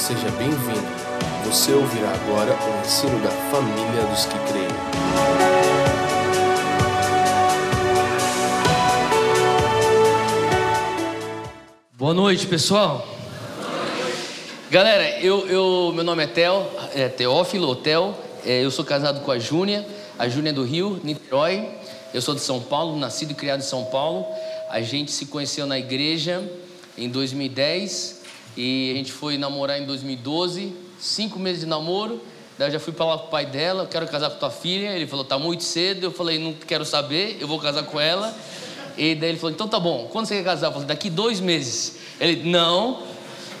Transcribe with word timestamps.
Seja 0.00 0.30
bem-vindo. 0.30 0.88
Você 1.44 1.74
ouvirá 1.74 2.08
agora 2.08 2.52
o 2.54 2.80
ensino 2.80 3.22
da 3.22 3.28
família 3.28 4.02
dos 4.06 4.24
que 4.24 4.38
creem. 4.50 4.66
Boa 11.92 12.14
noite, 12.14 12.46
pessoal. 12.46 13.06
Galera, 14.70 15.20
eu, 15.20 15.46
eu, 15.46 15.92
meu 15.94 16.02
nome 16.02 16.24
é 16.24 16.26
Theo, 16.26 16.66
é 16.94 17.06
Teófilo, 17.10 17.68
ou. 17.68 18.18
É, 18.46 18.64
eu 18.64 18.70
sou 18.70 18.86
casado 18.86 19.20
com 19.20 19.30
a 19.30 19.38
Júnia. 19.38 19.86
A 20.18 20.26
Júnia 20.30 20.48
é 20.48 20.54
do 20.54 20.64
Rio, 20.64 20.98
Niterói. 21.04 21.68
Eu 22.14 22.22
sou 22.22 22.34
de 22.34 22.40
São 22.40 22.58
Paulo, 22.58 22.98
nascido 22.98 23.32
e 23.32 23.34
criado 23.34 23.60
em 23.60 23.64
São 23.64 23.84
Paulo. 23.84 24.24
A 24.70 24.80
gente 24.80 25.12
se 25.12 25.26
conheceu 25.26 25.66
na 25.66 25.78
igreja 25.78 26.42
em 26.96 27.10
2010 27.10 28.19
e 28.56 28.90
a 28.92 28.96
gente 28.96 29.12
foi 29.12 29.38
namorar 29.38 29.80
em 29.80 29.86
2012. 29.86 30.72
Cinco 30.98 31.38
meses 31.38 31.60
de 31.60 31.66
namoro. 31.66 32.20
Daí 32.58 32.68
eu 32.68 32.72
já 32.72 32.80
fui 32.80 32.92
falar 32.92 33.18
com 33.18 33.26
o 33.26 33.30
pai 33.30 33.46
dela, 33.46 33.86
quero 33.86 34.06
casar 34.06 34.30
com 34.30 34.38
tua 34.38 34.50
filha. 34.50 34.88
Ele 34.88 35.06
falou, 35.06 35.24
tá 35.24 35.38
muito 35.38 35.64
cedo. 35.64 36.04
Eu 36.04 36.10
falei, 36.10 36.38
não 36.38 36.52
quero 36.52 36.84
saber, 36.84 37.38
eu 37.40 37.48
vou 37.48 37.58
casar 37.58 37.84
com 37.84 37.98
ela. 37.98 38.36
E 38.98 39.14
daí 39.14 39.30
ele 39.30 39.38
falou, 39.38 39.54
então 39.54 39.66
tá 39.66 39.80
bom, 39.80 40.08
quando 40.12 40.26
você 40.26 40.36
quer 40.36 40.44
casar? 40.44 40.66
Eu 40.66 40.72
falei, 40.72 40.86
daqui 40.86 41.08
dois 41.08 41.40
meses. 41.40 41.96
Ele, 42.20 42.48
não. 42.48 43.02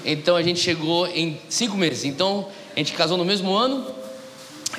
Então 0.04 0.36
a 0.36 0.42
gente 0.42 0.60
chegou 0.60 1.06
em 1.06 1.40
cinco 1.48 1.76
meses. 1.76 2.04
Então 2.04 2.48
a 2.74 2.78
gente 2.78 2.92
casou 2.92 3.16
no 3.16 3.24
mesmo 3.24 3.54
ano 3.54 3.86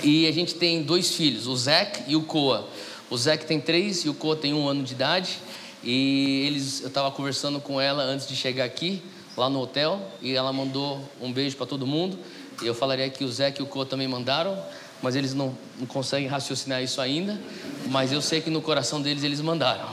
e 0.04 0.27
a 0.27 0.32
gente 0.32 0.55
tem 0.55 0.84
dois 0.84 1.13
filhos, 1.16 1.48
o 1.48 1.55
Zach 1.55 2.04
e 2.07 2.16
o 2.16 2.21
Coa. 2.21 2.68
O 3.09 3.18
Zach 3.18 3.46
tem 3.46 3.59
três 3.59 4.05
e 4.05 4.09
o 4.09 4.13
Coa 4.13 4.35
tem 4.35 4.54
um 4.54 4.68
ano 4.68 4.84
de 4.84 4.93
idade. 4.93 5.40
E 5.84 6.43
eles, 6.46 6.82
eu 6.82 6.88
estava 6.88 7.12
conversando 7.12 7.59
com 7.59 7.82
ela 7.82 8.04
antes 8.04 8.27
de 8.27 8.35
chegar 8.35 8.66
aqui, 8.66 9.02
lá 9.35 9.49
no 9.49 9.62
hotel, 9.62 10.02
e 10.21 10.35
ela 10.35 10.52
mandou 10.52 11.02
um 11.21 11.31
beijo 11.31 11.55
para 11.58 11.66
todo 11.66 11.88
mundo. 11.88 12.17
Eu 12.62 12.76
falaria 12.76 13.09
que 13.09 13.23
o 13.23 13.31
Zé 13.31 13.54
e 13.57 13.62
o 13.62 13.66
Coa 13.66 13.85
também 13.85 14.07
mandaram, 14.07 14.57
mas 15.01 15.15
eles 15.15 15.34
não, 15.34 15.57
não 15.79 15.87
conseguem 15.87 16.27
raciocinar 16.27 16.84
isso 16.84 17.01
ainda. 17.01 17.40
Mas 17.87 18.12
eu 18.12 18.21
sei 18.21 18.41
que 18.41 18.49
no 18.49 18.62
coração 18.62 19.02
deles 19.02 19.24
eles 19.24 19.41
mandaram. 19.41 19.90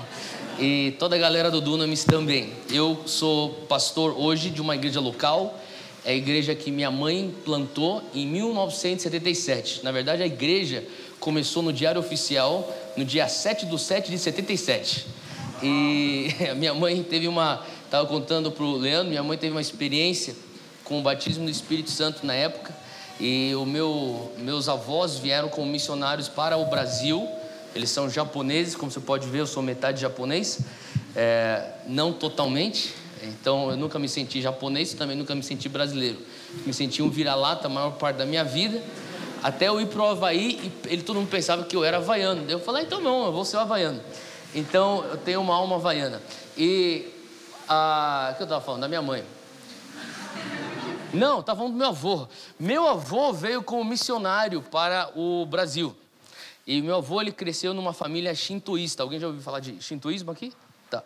E 0.58 0.96
toda 0.98 1.14
a 1.14 1.18
galera 1.18 1.50
do 1.50 1.60
Dunamis 1.60 2.04
também. 2.04 2.52
Eu 2.68 3.02
sou 3.06 3.50
pastor 3.68 4.14
hoje 4.18 4.50
de 4.50 4.60
uma 4.60 4.74
igreja 4.74 5.00
local, 5.00 5.58
é 6.04 6.12
a 6.12 6.14
igreja 6.14 6.54
que 6.54 6.70
minha 6.70 6.90
mãe 6.90 7.32
plantou 7.44 8.02
em 8.12 8.26
1977. 8.26 9.84
Na 9.84 9.92
verdade, 9.92 10.22
a 10.22 10.26
igreja 10.26 10.84
começou 11.20 11.62
no 11.62 11.72
Diário 11.72 12.00
Oficial 12.00 12.72
no 12.96 13.04
dia 13.04 13.28
7 13.28 13.66
de 13.66 13.78
7 13.78 14.10
de 14.10 14.18
77. 14.18 15.06
E 15.62 16.28
minha 16.56 16.74
mãe 16.74 17.02
teve 17.02 17.28
uma, 17.28 17.64
estava 17.88 18.06
contando 18.06 18.52
para 18.52 18.64
o 18.64 18.76
Leandro, 18.76 19.08
minha 19.08 19.22
mãe 19.22 19.38
teve 19.38 19.52
uma 19.52 19.62
experiência 19.62 20.36
com 20.84 20.98
o 20.98 21.02
batismo 21.02 21.46
do 21.46 21.50
Espírito 21.50 21.90
Santo 21.90 22.24
na 22.24 22.34
época. 22.34 22.76
E 23.18 23.54
o 23.54 23.64
meu, 23.64 24.30
meus 24.38 24.68
avós 24.68 25.16
vieram 25.16 25.48
como 25.48 25.66
missionários 25.66 26.28
para 26.28 26.58
o 26.58 26.66
Brasil. 26.66 27.26
Eles 27.74 27.88
são 27.88 28.08
japoneses, 28.08 28.76
como 28.76 28.92
você 28.92 29.00
pode 29.00 29.26
ver, 29.26 29.40
eu 29.40 29.46
sou 29.46 29.62
metade 29.62 30.02
japonês, 30.02 30.60
é, 31.16 31.64
não 31.86 32.12
totalmente. 32.12 32.94
Então 33.22 33.70
eu 33.70 33.76
nunca 33.76 33.98
me 33.98 34.08
senti 34.08 34.42
japonês, 34.42 34.92
também 34.92 35.16
nunca 35.16 35.34
me 35.34 35.42
senti 35.42 35.66
brasileiro. 35.68 36.18
Me 36.66 36.74
senti 36.74 37.02
um 37.02 37.08
vira-lata 37.08 37.68
a 37.68 37.70
maior 37.70 37.92
parte 37.92 38.16
da 38.16 38.26
minha 38.26 38.44
vida. 38.44 38.82
Até 39.42 39.68
eu 39.68 39.80
ir 39.80 39.86
para 39.86 40.02
o 40.02 40.04
Havaí 40.04 40.72
ele, 40.86 41.02
todo 41.02 41.16
mundo 41.16 41.30
pensava 41.30 41.64
que 41.64 41.74
eu 41.74 41.84
era 41.84 41.96
havaiano. 41.96 42.44
Eu 42.50 42.60
falei, 42.60 42.82
ah, 42.82 42.84
então 42.84 43.00
não, 43.00 43.24
eu 43.26 43.32
vou 43.32 43.46
ser 43.46 43.56
havaiano. 43.56 44.00
Então, 44.54 45.04
eu 45.10 45.16
tenho 45.16 45.40
uma 45.40 45.54
alma 45.54 45.76
havaiana. 45.76 46.22
E 46.56 47.17
a. 47.68 48.30
O 48.32 48.36
que 48.36 48.42
eu 48.42 48.44
estava 48.44 48.64
falando? 48.64 48.82
Da 48.82 48.88
minha 48.88 49.02
mãe. 49.02 49.24
Não, 51.12 51.40
estava 51.40 51.58
falando 51.58 51.72
do 51.72 51.78
meu 51.78 51.88
avô. 51.88 52.28
Meu 52.58 52.86
avô 52.86 53.32
veio 53.32 53.62
como 53.62 53.84
missionário 53.84 54.62
para 54.62 55.10
o 55.16 55.46
Brasil. 55.46 55.96
E 56.66 56.82
meu 56.82 56.96
avô 56.96 57.20
ele 57.20 57.32
cresceu 57.32 57.72
numa 57.72 57.92
família 57.92 58.34
shintoísta. 58.34 59.02
Alguém 59.02 59.18
já 59.18 59.26
ouviu 59.26 59.42
falar 59.42 59.60
de 59.60 59.82
shintoísmo 59.82 60.30
aqui? 60.30 60.52
Tá. 60.90 61.02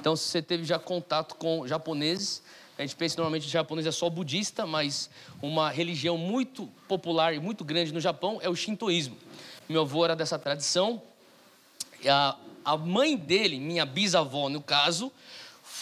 Então, 0.00 0.16
se 0.16 0.24
você 0.24 0.42
teve 0.42 0.64
já 0.64 0.78
contato 0.78 1.36
com 1.36 1.66
japoneses, 1.66 2.42
a 2.76 2.82
gente 2.82 2.96
pensa 2.96 3.16
normalmente 3.16 3.44
que 3.44 3.50
japonês 3.50 3.86
é 3.86 3.92
só 3.92 4.10
budista, 4.10 4.66
mas 4.66 5.08
uma 5.40 5.70
religião 5.70 6.18
muito 6.18 6.66
popular 6.88 7.32
e 7.32 7.38
muito 7.38 7.64
grande 7.64 7.92
no 7.92 8.00
Japão 8.00 8.40
é 8.42 8.48
o 8.48 8.56
shintoísmo. 8.56 9.16
Meu 9.68 9.82
avô 9.82 10.04
era 10.04 10.16
dessa 10.16 10.38
tradição. 10.38 11.00
A, 12.08 12.36
a 12.64 12.76
mãe 12.76 13.16
dele, 13.16 13.60
minha 13.60 13.86
bisavó 13.86 14.48
no 14.48 14.60
caso, 14.60 15.12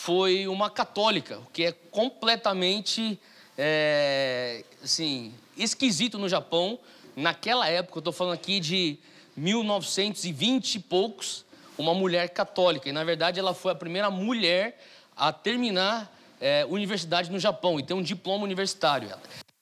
foi 0.03 0.49
uma 0.49 0.69
católica, 0.69 1.39
o 1.39 1.47
que 1.53 1.63
é 1.63 1.71
completamente 1.71 3.17
é, 3.57 4.65
assim, 4.83 5.33
esquisito 5.57 6.19
no 6.19 6.29
Japão. 6.29 6.77
Naquela 7.15 7.69
época, 7.69 7.99
eu 7.99 8.01
estou 8.01 8.13
falando 8.13 8.35
aqui 8.35 8.59
de 8.59 8.99
1920 9.37 10.75
e 10.75 10.79
poucos, 10.81 11.45
uma 11.79 11.95
mulher 11.95 12.31
católica. 12.31 12.89
E 12.89 12.93
na 12.93 13.05
verdade 13.05 13.39
ela 13.39 13.55
foi 13.55 13.71
a 13.71 13.77
primeira 13.77 14.11
mulher 14.11 14.77
a 15.17 15.33
terminar 15.33 16.13
é, 16.41 16.67
universidade 16.69 17.31
no 17.31 17.39
Japão 17.39 17.79
e 17.79 17.85
ter 17.85 17.95
um 17.95 18.03
diploma 18.03 18.43
universitário. 18.43 19.09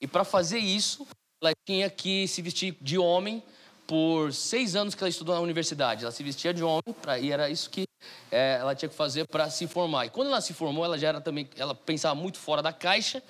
E 0.01 0.07
para 0.07 0.25
fazer 0.25 0.59
isso, 0.59 1.07
ela 1.43 1.53
tinha 1.67 1.91
que 1.91 2.27
se 2.27 2.41
vestir 2.41 2.75
de 2.81 2.97
homem 2.97 3.43
por 3.91 4.33
seis 4.33 4.77
anos 4.77 4.95
que 4.95 5.03
ela 5.03 5.09
estudou 5.09 5.34
na 5.34 5.41
universidade. 5.41 6.05
Ela 6.05 6.12
se 6.12 6.23
vestia 6.23 6.55
de 6.55 6.62
homem 6.62 6.95
pra, 7.03 7.19
e 7.19 7.33
era 7.33 7.51
isso 7.51 7.69
que 7.69 7.89
é, 8.31 8.59
ela 8.61 8.73
tinha 8.73 8.89
que 8.89 8.95
fazer 8.95 9.27
para 9.27 9.51
se 9.51 9.67
formar. 9.67 10.06
E 10.06 10.11
quando 10.11 10.28
ela 10.28 10.41
se 10.41 10.55
formou, 10.55 10.84
ela 10.84 10.97
já 10.97 11.09
era 11.09 11.21
também, 11.21 11.51
ela 11.56 11.75
pensava 11.75 12.15
muito 12.15 12.39
fora 12.39 12.62
da 12.62 12.73
caixa 12.73 13.21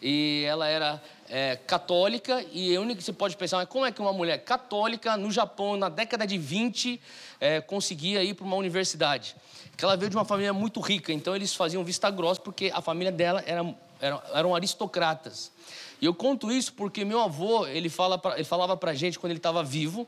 e 0.00 0.42
ela 0.48 0.66
era 0.66 1.02
é, 1.28 1.56
católica 1.56 2.42
e 2.50 2.74
a 2.74 2.80
única 2.80 2.96
que 2.96 3.04
você 3.04 3.12
pode 3.12 3.36
pensar 3.36 3.60
é 3.60 3.66
como 3.66 3.84
é 3.84 3.92
que 3.92 4.00
uma 4.00 4.12
mulher 4.14 4.38
católica 4.38 5.18
no 5.18 5.30
Japão 5.30 5.76
na 5.76 5.90
década 5.90 6.26
de 6.26 6.38
20 6.38 6.98
é, 7.38 7.60
conseguia 7.60 8.24
ir 8.24 8.32
para 8.32 8.46
uma 8.46 8.56
universidade. 8.56 9.36
Que 9.76 9.84
ela 9.84 9.98
veio 9.98 10.08
de 10.08 10.16
uma 10.16 10.24
família 10.24 10.54
muito 10.54 10.80
rica, 10.80 11.12
então 11.12 11.36
eles 11.36 11.54
faziam 11.54 11.84
vista 11.84 12.10
grossa 12.10 12.40
porque 12.40 12.72
a 12.74 12.80
família 12.80 13.12
dela 13.12 13.44
era, 13.46 13.62
era 14.00 14.22
eram 14.32 14.54
aristocratas. 14.54 15.52
E 16.00 16.06
eu 16.06 16.14
conto 16.14 16.50
isso 16.52 16.72
porque 16.74 17.04
meu 17.04 17.20
avô, 17.20 17.66
ele, 17.66 17.88
fala 17.88 18.18
pra, 18.18 18.34
ele 18.34 18.44
falava 18.44 18.76
pra 18.76 18.94
gente 18.94 19.18
quando 19.18 19.30
ele 19.30 19.38
estava 19.38 19.62
vivo, 19.62 20.06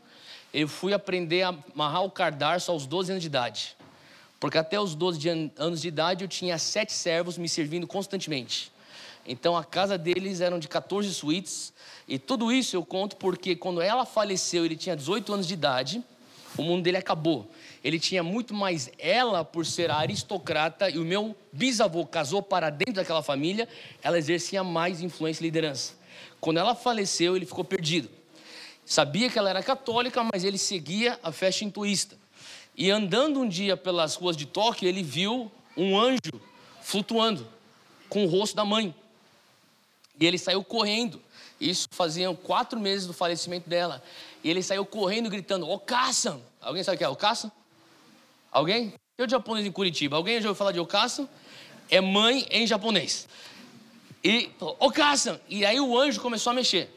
eu 0.53 0.69
fui 0.69 0.93
aprender 0.93 1.43
a 1.43 1.55
amarrar 1.75 2.05
o 2.05 2.11
cardarço 2.11 2.71
aos 2.71 2.87
12 2.87 3.13
anos 3.13 3.23
de 3.23 3.27
idade. 3.27 3.77
Porque 4.41 4.59
até 4.59 4.81
os 4.81 4.95
12 4.95 5.19
de 5.19 5.29
an 5.29 5.51
anos 5.57 5.81
de 5.81 5.89
idade 5.89 6.25
eu 6.25 6.29
tinha 6.29 6.59
sete 6.59 6.93
servos 6.93 7.37
me 7.37 7.49
servindo 7.49 7.87
constantemente. 7.87 8.71
Então 9.27 9.57
a 9.57 9.65
casa 9.65 9.99
deles 9.99 10.41
eram 10.41 10.59
de 10.59 10.69
14 10.69 11.13
suítes. 11.13 11.73
E 12.07 12.19
tudo 12.19 12.53
isso 12.53 12.77
eu 12.77 12.85
conto 12.85 13.17
porque 13.17 13.57
quando 13.57 13.83
ela 13.83 14.07
faleceu, 14.07 14.65
ele 14.65 14.77
tinha 14.77 14.97
18 14.97 15.33
anos 15.33 15.47
de 15.47 15.55
idade, 15.55 16.03
o 16.63 16.65
mundo 16.65 16.83
dele 16.83 16.97
acabou 16.97 17.49
ele 17.83 17.99
tinha 17.99 18.23
muito 18.23 18.53
mais 18.55 18.91
ela 18.99 19.45
por 19.45 19.65
ser 19.65 19.91
aristocrata 19.91 20.91
e 20.91 20.99
o 20.99 21.05
meu 21.05 21.37
bisavô 21.53 22.05
casou 22.05 22.43
para 22.43 22.71
dentro 22.71 22.95
daquela 22.95 23.23
família, 23.23 23.69
ela 24.03 24.19
exercia 24.19 24.65
mais 24.65 25.01
influência 25.01 25.43
e 25.43 25.47
liderança. 25.47 25.95
Quando 26.41 26.59
ela 26.59 26.75
faleceu, 26.75 27.37
ele 27.37 27.47
ficou 27.47 27.65
perdido. 27.65 28.09
Sabia 28.85 29.29
que 29.31 29.39
ela 29.39 29.51
era 29.51 29.63
católica, 29.63 30.23
mas 30.33 30.45
ele 30.45 30.59
seguia 30.59 31.19
a 31.23 31.31
fé 31.31 31.51
shintoísta. 31.51 32.17
E 32.77 32.91
andando 32.91 33.41
um 33.41 33.49
dia 33.49 33.77
pelas 33.77 34.15
ruas 34.15 34.37
de 34.37 34.47
Tóquio, 34.47 34.89
ele 34.89 35.03
viu 35.03 35.51
um 35.77 35.99
anjo 35.99 36.41
flutuando 36.81 37.47
com 38.09 38.25
o 38.25 38.29
rosto 38.29 38.57
da 38.57 38.65
mãe. 38.65 38.95
E 40.19 40.27
ele 40.27 40.39
saiu 40.39 40.65
correndo. 40.65 41.21
Isso 41.61 41.89
faziam 41.91 42.35
quatro 42.35 42.79
meses 42.79 43.07
do 43.07 43.13
falecimento 43.13 43.69
dela. 43.69 44.03
E 44.43 44.51
ele 44.51 44.63
saiu 44.63 44.85
correndo 44.85 45.29
gritando: 45.29 45.69
Okasan! 45.69 46.41
Alguém 46.61 46.83
sabe 46.83 46.97
o 46.97 46.99
que 46.99 47.05
é 47.05 47.09
Okasan? 47.09 47.51
Alguém? 48.51 48.95
O 49.21 49.29
japonês 49.29 49.67
em 49.67 49.73
Curitiba. 49.73 50.17
Alguém 50.17 50.41
já 50.41 50.49
ouviu 50.49 50.59
falar 50.59 50.73
de 50.73 50.81
Okasan? 50.81 51.29
É 51.91 52.01
mãe 52.01 52.47
em 52.51 52.67
japonês. 52.67 53.29
E 54.23 54.51
Okasan! 54.61 55.41
E 55.49 55.65
aí 55.65 55.81
o 55.81 55.99
anjo 55.99 56.21
começou 56.21 56.51
a 56.51 56.55
mexer. 56.55 56.89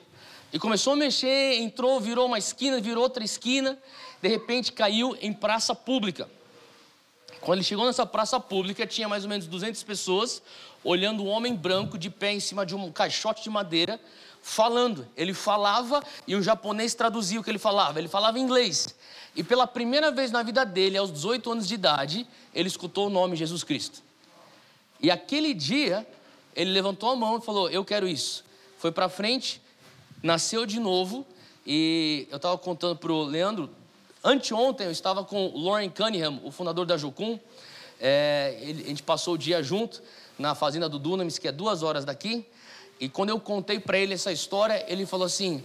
E 0.53 0.59
começou 0.59 0.93
a 0.93 0.95
mexer, 0.95 1.59
entrou, 1.59 1.99
virou 1.99 2.27
uma 2.27 2.37
esquina, 2.37 2.79
virou 2.79 3.03
outra 3.03 3.23
esquina. 3.23 3.77
De 4.21 4.27
repente 4.27 4.71
caiu 4.71 5.17
em 5.21 5.31
praça 5.31 5.73
pública. 5.73 6.29
Quando 7.39 7.57
ele 7.57 7.63
chegou 7.63 7.85
nessa 7.85 8.05
praça 8.05 8.39
pública, 8.39 8.85
tinha 8.85 9.09
mais 9.09 9.23
ou 9.23 9.29
menos 9.29 9.47
200 9.47 9.81
pessoas 9.83 10.43
olhando 10.83 11.23
um 11.23 11.27
homem 11.27 11.55
branco 11.55 11.97
de 11.97 12.09
pé 12.09 12.33
em 12.33 12.39
cima 12.39 12.65
de 12.65 12.75
um 12.75 12.91
caixote 12.91 13.43
de 13.43 13.49
madeira, 13.49 13.99
falando. 14.41 15.07
Ele 15.15 15.33
falava 15.33 16.03
e 16.27 16.35
o 16.35 16.41
japonês 16.41 16.93
traduzia 16.93 17.39
o 17.39 17.43
que 17.43 17.49
ele 17.49 17.59
falava. 17.59 17.99
Ele 17.99 18.07
falava 18.07 18.39
inglês. 18.39 18.95
E 19.35 19.43
pela 19.43 19.65
primeira 19.65 20.11
vez 20.11 20.31
na 20.31 20.43
vida 20.43 20.65
dele, 20.65 20.97
aos 20.97 21.11
18 21.11 21.51
anos 21.51 21.67
de 21.67 21.75
idade, 21.75 22.27
ele 22.53 22.67
escutou 22.67 23.07
o 23.07 23.09
nome 23.09 23.35
Jesus 23.35 23.63
Cristo. 23.63 24.01
E 24.99 25.09
aquele 25.09 25.53
dia, 25.53 26.05
ele 26.55 26.71
levantou 26.71 27.09
a 27.09 27.15
mão 27.15 27.37
e 27.37 27.41
falou: 27.41 27.69
Eu 27.69 27.85
quero 27.85 28.07
isso. 28.07 28.43
Foi 28.77 28.91
para 28.91 29.07
frente, 29.07 29.61
nasceu 30.21 30.65
de 30.65 30.79
novo. 30.79 31.25
E 31.65 32.27
eu 32.29 32.37
estava 32.37 32.57
contando 32.57 32.95
para 32.97 33.11
o 33.11 33.23
Leandro, 33.23 33.69
anteontem 34.23 34.87
eu 34.87 34.91
estava 34.91 35.23
com 35.23 35.47
o 35.47 35.63
Lauren 35.63 35.89
Cunningham, 35.89 36.41
o 36.43 36.51
fundador 36.51 36.85
da 36.85 36.97
Jucum. 36.97 37.39
É, 37.99 38.57
ele, 38.61 38.83
a 38.83 38.87
gente 38.87 39.03
passou 39.03 39.35
o 39.35 39.37
dia 39.37 39.61
junto 39.61 40.01
na 40.39 40.55
fazenda 40.55 40.89
do 40.89 40.97
Dunamis, 40.97 41.37
que 41.37 41.47
é 41.47 41.51
duas 41.51 41.83
horas 41.83 42.03
daqui. 42.03 42.45
E 43.01 43.09
quando 43.09 43.29
eu 43.29 43.39
contei 43.39 43.79
para 43.79 43.97
ele 43.97 44.13
essa 44.13 44.31
história, 44.31 44.85
ele 44.87 45.07
falou 45.07 45.25
assim: 45.25 45.63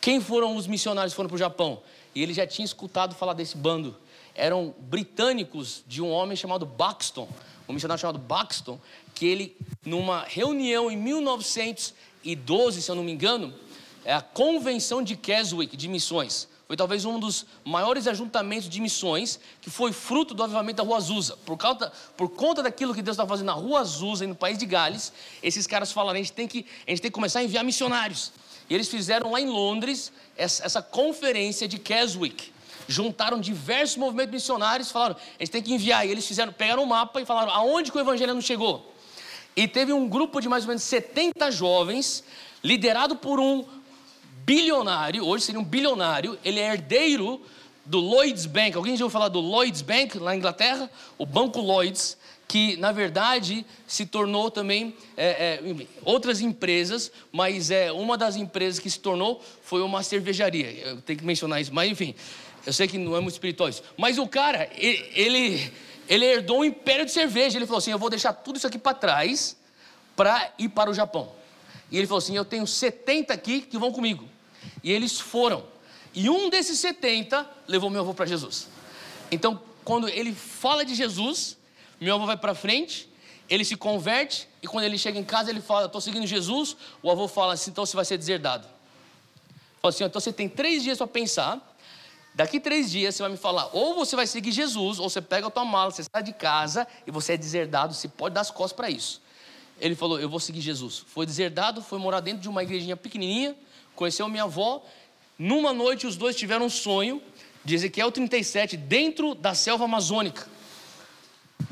quem 0.00 0.20
foram 0.20 0.54
os 0.54 0.68
missionários 0.68 1.12
que 1.12 1.16
foram 1.16 1.28
para 1.28 1.34
o 1.34 1.38
Japão? 1.38 1.82
E 2.14 2.22
ele 2.22 2.32
já 2.32 2.46
tinha 2.46 2.64
escutado 2.64 3.16
falar 3.16 3.32
desse 3.32 3.56
bando. 3.56 3.96
Eram 4.36 4.72
britânicos 4.78 5.82
de 5.84 6.00
um 6.00 6.08
homem 6.10 6.36
chamado 6.36 6.64
Buxton, 6.64 7.28
um 7.68 7.72
missionário 7.72 8.00
chamado 8.00 8.20
Buxton, 8.20 8.78
que 9.16 9.26
ele, 9.26 9.56
numa 9.84 10.22
reunião 10.28 10.88
em 10.88 10.96
1912, 10.96 12.82
se 12.82 12.88
eu 12.88 12.94
não 12.94 13.02
me 13.02 13.10
engano, 13.10 13.52
é 14.04 14.14
a 14.14 14.22
Convenção 14.22 15.02
de 15.02 15.16
Keswick 15.16 15.76
de 15.76 15.88
Missões. 15.88 16.48
Foi 16.66 16.76
talvez 16.76 17.04
um 17.04 17.18
dos 17.18 17.44
maiores 17.62 18.06
ajuntamentos 18.06 18.68
de 18.68 18.80
missões 18.80 19.38
que 19.60 19.68
foi 19.68 19.92
fruto 19.92 20.32
do 20.32 20.42
avivamento 20.42 20.78
da 20.78 20.82
Rua 20.82 20.96
Azusa. 20.96 21.36
Por, 21.44 21.58
causa, 21.58 21.92
por 22.16 22.30
conta 22.30 22.62
daquilo 22.62 22.94
que 22.94 23.02
Deus 23.02 23.16
está 23.16 23.26
fazendo 23.26 23.46
na 23.46 23.52
Rua 23.52 23.80
Azusa 23.80 24.24
e 24.24 24.26
no 24.26 24.34
país 24.34 24.56
de 24.56 24.64
Gales, 24.64 25.12
esses 25.42 25.66
caras 25.66 25.92
falaram: 25.92 26.16
a 26.16 26.22
gente 26.22 26.32
tem 26.32 26.48
que, 26.48 26.64
a 26.86 26.90
gente 26.90 27.02
tem 27.02 27.10
que 27.10 27.14
começar 27.14 27.40
a 27.40 27.44
enviar 27.44 27.62
missionários. 27.62 28.32
E 28.68 28.74
eles 28.74 28.88
fizeram 28.88 29.32
lá 29.32 29.40
em 29.40 29.46
Londres 29.46 30.10
essa, 30.36 30.64
essa 30.64 30.80
conferência 30.80 31.68
de 31.68 31.78
Keswick. 31.78 32.52
Juntaram 32.88 33.38
diversos 33.40 33.98
movimentos 33.98 34.32
missionários, 34.32 34.90
falaram: 34.90 35.16
a 35.16 35.42
gente 35.42 35.52
tem 35.52 35.62
que 35.62 35.72
enviar. 35.72 36.06
E 36.06 36.10
eles 36.10 36.26
fizeram, 36.26 36.50
pegaram 36.50 36.82
o 36.82 36.86
um 36.86 36.88
mapa 36.88 37.20
e 37.20 37.26
falaram: 37.26 37.52
aonde 37.52 37.92
que 37.92 37.98
o 37.98 38.00
evangelho 38.00 38.32
não 38.32 38.40
chegou? 38.40 38.90
E 39.54 39.68
teve 39.68 39.92
um 39.92 40.08
grupo 40.08 40.40
de 40.40 40.48
mais 40.48 40.64
ou 40.64 40.68
menos 40.68 40.82
70 40.82 41.50
jovens, 41.50 42.24
liderado 42.62 43.16
por 43.16 43.38
um 43.38 43.64
bilionário, 44.44 45.26
hoje 45.26 45.44
seria 45.44 45.60
um 45.60 45.64
bilionário, 45.64 46.38
ele 46.44 46.60
é 46.60 46.72
herdeiro 46.72 47.40
do 47.84 47.98
Lloyds 47.98 48.46
Bank. 48.46 48.76
Alguém 48.76 48.96
já 48.96 49.04
ouviu 49.04 49.12
falar 49.12 49.28
do 49.28 49.40
Lloyds 49.40 49.82
Bank 49.82 50.18
lá 50.18 50.30
na 50.30 50.36
Inglaterra? 50.36 50.90
O 51.18 51.26
Banco 51.26 51.60
Lloyds, 51.60 52.16
que 52.46 52.76
na 52.76 52.92
verdade 52.92 53.64
se 53.86 54.06
tornou 54.06 54.50
também 54.50 54.94
é, 55.16 55.60
é, 55.62 55.86
outras 56.02 56.40
empresas, 56.40 57.10
mas 57.32 57.70
é 57.70 57.92
uma 57.92 58.16
das 58.16 58.36
empresas 58.36 58.78
que 58.78 58.90
se 58.90 59.00
tornou 59.00 59.42
foi 59.62 59.82
uma 59.82 60.02
cervejaria. 60.02 60.70
Eu 60.70 61.00
tenho 61.00 61.18
que 61.18 61.24
mencionar 61.24 61.60
isso, 61.60 61.72
mas 61.72 61.90
enfim, 61.90 62.14
eu 62.66 62.72
sei 62.72 62.88
que 62.88 62.98
não 62.98 63.16
é 63.16 63.20
muito 63.20 63.34
espiritual 63.34 63.68
isso. 63.68 63.82
Mas 63.96 64.18
o 64.18 64.26
cara, 64.26 64.70
ele, 64.76 65.72
ele 66.08 66.24
herdou 66.24 66.60
um 66.60 66.64
império 66.64 67.04
de 67.04 67.12
cerveja. 67.12 67.58
Ele 67.58 67.66
falou 67.66 67.78
assim: 67.78 67.90
eu 67.90 67.98
vou 67.98 68.10
deixar 68.10 68.32
tudo 68.32 68.56
isso 68.56 68.66
aqui 68.66 68.78
para 68.78 68.94
trás 68.94 69.56
para 70.16 70.52
ir 70.58 70.68
para 70.68 70.90
o 70.90 70.94
Japão. 70.94 71.32
E 71.90 71.98
ele 71.98 72.06
falou 72.06 72.18
assim: 72.18 72.36
eu 72.36 72.44
tenho 72.44 72.66
70 72.66 73.32
aqui 73.32 73.60
que 73.60 73.76
vão 73.76 73.92
comigo. 73.92 74.33
E 74.82 74.92
eles 74.92 75.18
foram. 75.18 75.64
E 76.14 76.30
um 76.30 76.48
desses 76.48 76.78
70 76.78 77.48
levou 77.66 77.90
meu 77.90 78.02
avô 78.02 78.14
para 78.14 78.26
Jesus. 78.26 78.68
Então, 79.30 79.60
quando 79.84 80.08
ele 80.08 80.32
fala 80.32 80.84
de 80.84 80.94
Jesus, 80.94 81.56
meu 82.00 82.14
avô 82.14 82.26
vai 82.26 82.36
para 82.36 82.54
frente, 82.54 83.08
ele 83.48 83.64
se 83.64 83.76
converte, 83.76 84.48
e 84.62 84.66
quando 84.66 84.84
ele 84.84 84.96
chega 84.96 85.18
em 85.18 85.24
casa, 85.24 85.50
ele 85.50 85.60
fala: 85.60 85.86
Estou 85.86 86.00
seguindo 86.00 86.26
Jesus. 86.26 86.76
O 87.02 87.10
avô 87.10 87.28
fala 87.28 87.54
assim: 87.54 87.70
Então 87.70 87.84
você 87.84 87.96
vai 87.96 88.04
ser 88.04 88.16
deserdado. 88.16 88.66
Fala 89.82 89.92
assim: 89.92 90.04
Então 90.04 90.20
você 90.20 90.32
tem 90.32 90.48
três 90.48 90.82
dias 90.82 90.98
para 90.98 91.06
pensar. 91.06 91.74
Daqui 92.34 92.58
três 92.58 92.90
dias 92.90 93.14
você 93.14 93.22
vai 93.22 93.30
me 93.30 93.36
falar: 93.36 93.68
ou 93.72 93.94
você 93.94 94.16
vai 94.16 94.26
seguir 94.26 94.52
Jesus, 94.52 94.98
ou 94.98 95.08
você 95.08 95.20
pega 95.20 95.46
a 95.46 95.50
tua 95.50 95.64
mala, 95.64 95.90
você 95.90 96.02
sai 96.02 96.22
de 96.22 96.32
casa 96.32 96.86
e 97.06 97.10
você 97.10 97.34
é 97.34 97.36
deserdado. 97.36 97.94
Você 97.94 98.08
pode 98.08 98.34
dar 98.34 98.40
as 98.40 98.50
costas 98.50 98.72
para 98.72 98.90
isso. 98.90 99.20
Ele 99.80 99.94
falou: 99.94 100.18
Eu 100.18 100.28
vou 100.28 100.40
seguir 100.40 100.60
Jesus. 100.60 101.04
Foi 101.06 101.26
deserdado, 101.26 101.82
foi 101.82 101.98
morar 101.98 102.20
dentro 102.20 102.40
de 102.40 102.48
uma 102.48 102.62
igrejinha 102.62 102.96
pequenininha 102.96 103.56
conheceu 103.94 104.28
minha 104.28 104.44
avó. 104.44 104.84
Numa 105.38 105.72
noite, 105.72 106.06
os 106.06 106.16
dois 106.16 106.36
tiveram 106.36 106.66
um 106.66 106.70
sonho 106.70 107.22
de 107.64 107.74
Ezequiel 107.74 108.12
37, 108.12 108.76
dentro 108.76 109.34
da 109.34 109.54
selva 109.54 109.84
amazônica. 109.84 110.46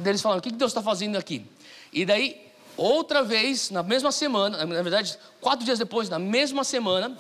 Eles 0.05 0.23
falaram: 0.23 0.41
O 0.41 0.43
que 0.43 0.51
Deus 0.51 0.71
está 0.71 0.83
fazendo 0.83 1.17
aqui? 1.17 1.45
E 1.93 2.05
daí, 2.05 2.41
outra 2.77 3.23
vez, 3.23 3.71
na 3.71 3.83
mesma 3.83 4.11
semana, 4.11 4.65
na 4.65 4.83
verdade, 4.83 5.19
quatro 5.41 5.65
dias 5.65 5.79
depois, 5.79 6.09
na 6.09 6.19
mesma 6.19 6.65
semana, 6.65 7.17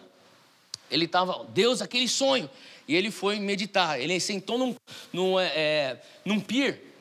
ele 0.91 1.05
estava, 1.05 1.45
Deus, 1.51 1.83
aquele 1.83 2.09
sonho. 2.09 2.49
E 2.89 2.97
ele 2.97 3.11
foi 3.11 3.39
meditar. 3.39 4.01
Ele 4.01 4.19
sentou 4.19 4.59
num, 4.59 4.77
num, 5.13 5.39
é, 5.39 5.47
é 5.55 6.03
num 6.25 6.41
pier 6.41 6.92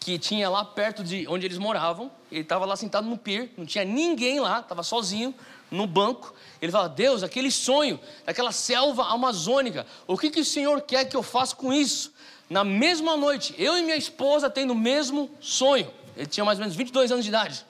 que 0.00 0.18
tinha 0.18 0.48
lá 0.48 0.64
perto 0.64 1.02
de 1.02 1.26
onde 1.28 1.46
eles 1.46 1.58
moravam. 1.58 2.10
Ele 2.30 2.42
estava 2.42 2.64
lá 2.64 2.76
sentado 2.76 3.08
no 3.08 3.16
pier, 3.16 3.50
não 3.56 3.66
tinha 3.66 3.84
ninguém 3.84 4.40
lá, 4.40 4.60
estava 4.60 4.82
sozinho 4.82 5.34
no 5.70 5.86
banco. 5.86 6.34
Ele 6.60 6.70
fala: 6.70 6.88
Deus, 6.88 7.22
aquele 7.22 7.50
sonho, 7.50 7.98
daquela 8.24 8.52
selva 8.52 9.04
amazônica, 9.04 9.86
o 10.06 10.16
que, 10.16 10.30
que 10.30 10.40
o 10.40 10.44
Senhor 10.44 10.80
quer 10.82 11.04
que 11.04 11.16
eu 11.16 11.22
faça 11.22 11.54
com 11.54 11.72
isso? 11.72 12.12
Na 12.48 12.64
mesma 12.64 13.16
noite, 13.16 13.54
eu 13.58 13.76
e 13.76 13.82
minha 13.82 13.96
esposa 13.96 14.48
tendo 14.48 14.72
o 14.72 14.76
mesmo 14.76 15.30
sonho. 15.40 15.90
Ele 16.16 16.26
tinha 16.26 16.44
mais 16.44 16.58
ou 16.58 16.62
menos 16.62 16.76
22 16.76 17.12
anos 17.12 17.24
de 17.24 17.30
idade, 17.30 17.64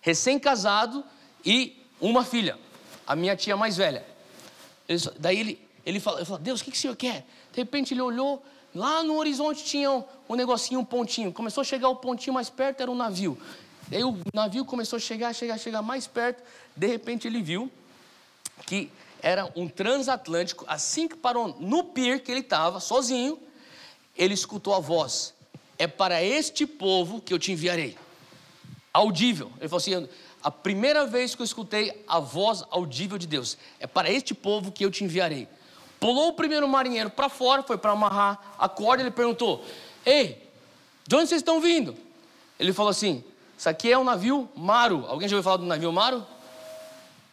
recém-casado 0.00 1.04
e 1.44 1.82
uma 2.00 2.24
filha, 2.24 2.58
a 3.06 3.16
minha 3.16 3.34
tia 3.34 3.56
mais 3.56 3.76
velha. 3.76 4.04
Ele, 4.88 5.00
daí 5.18 5.40
ele, 5.40 5.68
ele 5.84 5.98
fala, 5.98 6.22
Deus, 6.38 6.60
o 6.60 6.64
que, 6.64 6.70
que 6.70 6.76
o 6.76 6.80
Senhor 6.80 6.94
quer? 6.94 7.26
De 7.52 7.58
repente 7.60 7.94
ele 7.94 8.02
olhou, 8.02 8.44
lá 8.76 9.02
no 9.02 9.16
horizonte 9.16 9.64
tinha 9.64 9.90
um, 9.90 10.04
um 10.28 10.34
negocinho, 10.34 10.80
um 10.80 10.84
pontinho. 10.84 11.32
Começou 11.32 11.62
a 11.62 11.64
chegar 11.64 11.88
o 11.88 11.96
pontinho 11.96 12.34
mais 12.34 12.50
perto, 12.50 12.82
era 12.82 12.90
um 12.90 12.94
navio. 12.94 13.38
Daí 13.88 14.04
o 14.04 14.18
navio 14.34 14.64
começou 14.64 14.96
a 14.96 15.00
chegar, 15.00 15.32
chegar, 15.32 15.58
chegar 15.58 15.82
mais 15.82 16.06
perto. 16.06 16.42
De 16.76 16.86
repente 16.86 17.26
ele 17.26 17.40
viu 17.42 17.70
que 18.66 18.90
era 19.22 19.50
um 19.56 19.68
transatlântico. 19.68 20.64
Assim 20.68 21.08
que 21.08 21.16
parou 21.16 21.56
no 21.58 21.84
pier 21.84 22.22
que 22.22 22.30
ele 22.30 22.40
estava, 22.40 22.80
sozinho, 22.80 23.38
ele 24.16 24.34
escutou 24.34 24.74
a 24.74 24.80
voz: 24.80 25.34
É 25.78 25.86
para 25.86 26.22
este 26.22 26.66
povo 26.66 27.20
que 27.20 27.32
eu 27.32 27.38
te 27.38 27.52
enviarei. 27.52 27.96
Audível. 28.92 29.50
Ele 29.58 29.68
falou 29.68 29.78
assim: 29.78 30.08
A 30.42 30.50
primeira 30.50 31.06
vez 31.06 31.34
que 31.34 31.42
eu 31.42 31.44
escutei 31.44 32.04
a 32.06 32.18
voz 32.18 32.64
audível 32.70 33.18
de 33.18 33.26
Deus, 33.26 33.56
é 33.80 33.86
para 33.86 34.10
este 34.10 34.34
povo 34.34 34.72
que 34.72 34.84
eu 34.84 34.90
te 34.90 35.04
enviarei. 35.04 35.48
Pulou 35.98 36.28
o 36.28 36.32
primeiro 36.32 36.68
marinheiro 36.68 37.10
para 37.10 37.28
fora, 37.28 37.62
foi 37.62 37.78
para 37.78 37.92
amarrar 37.92 38.54
a 38.58 38.68
corda. 38.68 39.02
Ele 39.02 39.10
perguntou: 39.10 39.64
Ei, 40.04 40.48
de 41.06 41.16
onde 41.16 41.28
vocês 41.28 41.40
estão 41.40 41.60
vindo? 41.60 41.96
Ele 42.58 42.72
falou 42.72 42.90
assim: 42.90 43.24
Isso 43.56 43.68
aqui 43.68 43.90
é 43.90 43.98
um 43.98 44.04
navio 44.04 44.48
Maru. 44.54 45.04
Alguém 45.08 45.28
já 45.28 45.36
ouviu 45.36 45.44
falar 45.44 45.56
do 45.58 45.66
navio 45.66 45.92
Maru? 45.92 46.24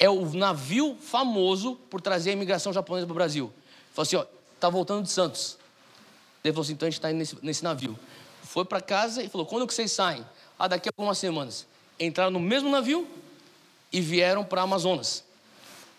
é 0.04 0.10
o 0.10 0.26
navio 0.34 0.98
famoso 1.00 1.76
por 1.90 2.02
trazer 2.02 2.32
a 2.32 2.34
imigração 2.34 2.74
japonesa 2.74 3.06
para 3.06 3.14
o 3.14 3.16
Brasil. 3.16 3.46
Ele 3.46 3.94
falou 3.94 4.04
assim: 4.04 4.16
ó, 4.18 4.26
tá 4.60 4.70
voltando 4.70 5.04
de 5.04 5.10
Santos. 5.10 5.58
Ele 6.44 6.52
falou 6.52 6.64
assim: 6.64 6.74
então 6.74 6.88
a 6.88 6.90
gente 6.90 7.00
está 7.00 7.10
indo 7.10 7.20
nesse, 7.20 7.38
nesse 7.42 7.64
navio. 7.64 7.98
Foi 8.42 8.66
para 8.66 8.82
casa 8.82 9.24
e 9.24 9.30
falou: 9.30 9.48
quando 9.48 9.66
que 9.66 9.74
vocês 9.74 9.94
saem? 9.94 10.26
Ah, 10.60 10.68
daqui 10.68 10.90
a 10.90 10.92
algumas 10.92 11.18
semanas. 11.18 11.66
Entraram 11.98 12.32
no 12.32 12.40
mesmo 12.40 12.70
navio 12.70 13.08
e 13.94 14.02
vieram 14.02 14.44
para 14.44 14.62
Amazonas. 14.64 15.24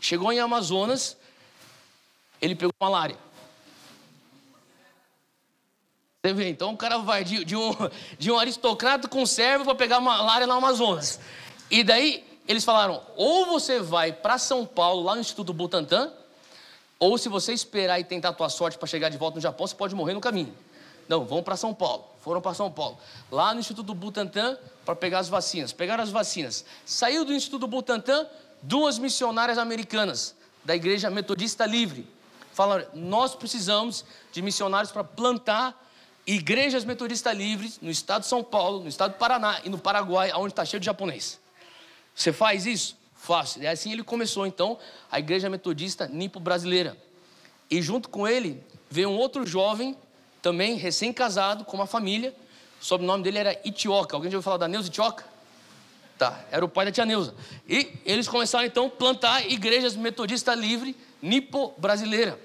Chegou 0.01 0.31
em 0.31 0.39
Amazonas, 0.39 1.17
ele 2.45 2.55
pegou 2.55 2.75
malária. 2.79 3.17
Você 6.23 6.33
vê, 6.33 6.49
então 6.49 6.73
o 6.73 6.77
cara 6.77 6.99
vai 6.99 7.25
de, 7.25 7.45
de 7.45 7.57
um, 7.57 7.73
de 8.19 8.31
um 8.31 8.39
aristocrata 8.39 9.09
com 9.09 9.25
servo 9.27 9.65
para 9.65 9.75
pegar 9.75 10.01
malária 10.01 10.47
no 10.47 10.53
Amazonas. 10.53 11.19
E 11.71 11.83
daí 11.83 12.25
eles 12.47 12.65
falaram: 12.65 13.03
ou 13.17 13.47
você 13.47 13.81
vai 13.81 14.13
para 14.13 14.39
São 14.39 14.67
Paulo, 14.67 15.03
lá 15.03 15.15
no 15.15 15.21
Instituto 15.21 15.53
Butantan, 15.53 16.13
ou 16.99 17.17
se 17.19 17.29
você 17.29 17.53
esperar 17.53 17.99
e 17.99 18.05
tentar 18.05 18.31
a 18.31 18.33
tua 18.33 18.49
sorte 18.49 18.79
para 18.79 18.87
chegar 18.87 19.09
de 19.09 19.17
volta 19.17 19.37
no 19.37 19.41
Japão, 19.41 19.67
você 19.67 19.75
pode 19.75 19.95
morrer 19.95 20.15
no 20.15 20.21
caminho. 20.21 20.55
Não, 21.09 21.25
vão 21.25 21.43
para 21.43 21.57
São 21.57 21.75
Paulo. 21.75 22.05
Foram 22.21 22.41
para 22.41 22.55
São 22.55 22.71
Paulo. 22.71 22.99
Lá 23.31 23.53
no 23.53 23.61
Instituto 23.61 23.95
Butantan 23.95 24.57
para 24.85 24.97
pegar 24.97 25.19
as 25.19 25.29
vacinas. 25.29 25.73
Pegaram 25.73 26.03
as 26.03 26.11
vacinas. 26.11 26.65
Saiu 26.87 27.25
do 27.25 27.35
Instituto 27.35 27.67
Butantan 27.67 28.27
duas 28.63 28.99
missionárias 28.99 29.59
americanas 29.59 30.35
da 30.65 30.75
Igreja 30.75 31.11
Metodista 31.11 31.67
Livre. 31.67 32.09
Falaram: 32.55 32.87
nós 32.95 33.35
precisamos 33.35 34.05
de 34.33 34.41
missionários 34.41 34.93
para 34.93 35.03
plantar 35.03 35.79
igrejas 36.27 36.85
metodistas 36.85 37.37
livres 37.37 37.79
no 37.83 37.91
estado 37.91 38.23
de 38.23 38.29
São 38.29 38.43
Paulo, 38.43 38.81
no 38.81 38.89
estado 38.89 39.13
do 39.13 39.19
Paraná 39.19 39.61
e 39.65 39.69
no 39.69 39.77
Paraguai, 39.77 40.33
onde 40.35 40.53
está 40.53 40.65
cheio 40.65 40.81
de 40.81 40.87
japonês. 40.87 41.39
Você 42.15 42.33
faz 42.33 42.65
isso? 42.65 42.97
Faço. 43.17 43.61
E 43.61 43.67
assim 43.67 43.93
ele 43.93 44.05
começou 44.05 44.47
então 44.47 44.79
a 45.11 45.19
igreja 45.19 45.51
metodista 45.51 46.07
nipo 46.07 46.39
brasileira. 46.39 46.97
E 47.69 47.83
junto 47.83 48.09
com 48.09 48.27
ele 48.27 48.63
veio 48.89 49.09
um 49.09 49.17
outro 49.17 49.45
jovem, 49.45 49.97
também 50.41 50.77
recém-casado, 50.77 51.65
com 51.65 51.77
uma 51.77 51.87
família. 51.87 52.33
O 52.81 52.85
sobrenome 52.85 53.25
dele 53.25 53.39
era 53.39 53.61
Itioca. 53.65 54.15
Alguém 54.15 54.31
já 54.31 54.37
ouviu 54.37 54.45
falar 54.45 54.59
da 54.59 54.69
Neuza 54.69 54.89
Itioca? 54.89 55.25
Tá, 56.17 56.45
era 56.53 56.65
o 56.65 56.69
pai 56.69 56.87
da 56.87 56.93
tia 56.93 57.05
Neuza. 57.05 57.35
E 57.69 57.93
eles 58.05 58.29
começaram 58.29 58.65
então 58.65 58.87
a 58.87 58.91
plantar 58.91 59.51
igrejas 59.51 59.97
metodistas 59.97 60.57
livre 60.57 60.95
nipo 61.23 61.75
brasileira. 61.79 62.39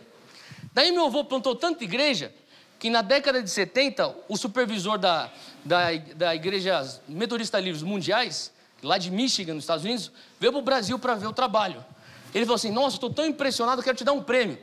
Daí 0.74 0.92
meu 0.92 1.06
avô 1.06 1.24
plantou 1.24 1.56
tanta 1.56 1.84
igreja 1.84 2.34
que 2.78 2.90
na 2.90 3.02
década 3.02 3.44
de 3.44 3.50
70 3.50 4.16
o 4.28 4.38
supervisor 4.38 4.98
da, 4.98 5.30
da, 5.66 5.92
da 6.16 6.36
igrejas 6.36 7.02
metodistas 7.08 7.64
livres 7.64 7.84
mundiais 7.84 8.52
lá 8.82 8.98
de 8.98 9.12
Michigan, 9.12 9.56
nos 9.56 9.64
Estados 9.64 9.84
Unidos, 9.84 10.12
veio 10.40 10.54
para 10.54 10.60
o 10.60 10.64
Brasil 10.64 10.98
para 10.98 11.16
ver 11.16 11.28
o 11.28 11.34
trabalho. 11.34 11.84
Ele 12.34 12.46
falou 12.46 12.56
assim: 12.56 12.72
Nossa, 12.72 12.96
estou 12.96 13.12
tão 13.12 13.26
impressionado, 13.26 13.84
quero 13.84 13.98
te 13.98 14.04
dar 14.04 14.14
um 14.14 14.24
prêmio. 14.24 14.58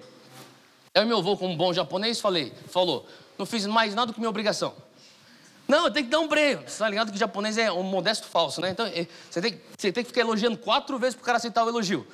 Aí 0.95 1.05
meu 1.05 1.19
avô, 1.19 1.37
como 1.37 1.55
bom 1.57 1.73
japonês, 1.73 2.21
falei, 2.21 2.53
falou: 2.71 3.07
Não 3.37 3.45
fiz 3.45 3.67
mais 3.67 3.95
nada 3.95 4.07
do 4.07 4.15
que 4.15 4.21
minha 4.21 4.31
obrigação. 4.31 4.75
Não, 5.69 5.91
tem 5.91 6.05
que 6.05 6.11
dar 6.11 6.21
um 6.21 6.29
breio. 6.29 6.63
Você 6.67 6.79
tá 6.79 6.89
ligado 6.89 7.11
que 7.11 7.19
japonês 7.19 7.59
é 7.59 7.73
um 7.73 7.83
modesto 7.83 8.27
falso, 8.27 8.61
né? 8.61 8.71
Então, 8.71 8.87
é, 8.87 9.07
você 9.29 9.41
tem, 9.41 9.61
você 9.77 9.93
tem 9.93 10.05
que 10.05 10.09
ficar 10.09 10.21
elogiando 10.21 10.57
quatro 10.57 10.97
vezes 10.99 11.17
para 11.17 11.23
o 11.23 11.27
cara 11.27 11.39
aceitar 11.39 11.65
o 11.65 11.69
elogio. 11.69 12.07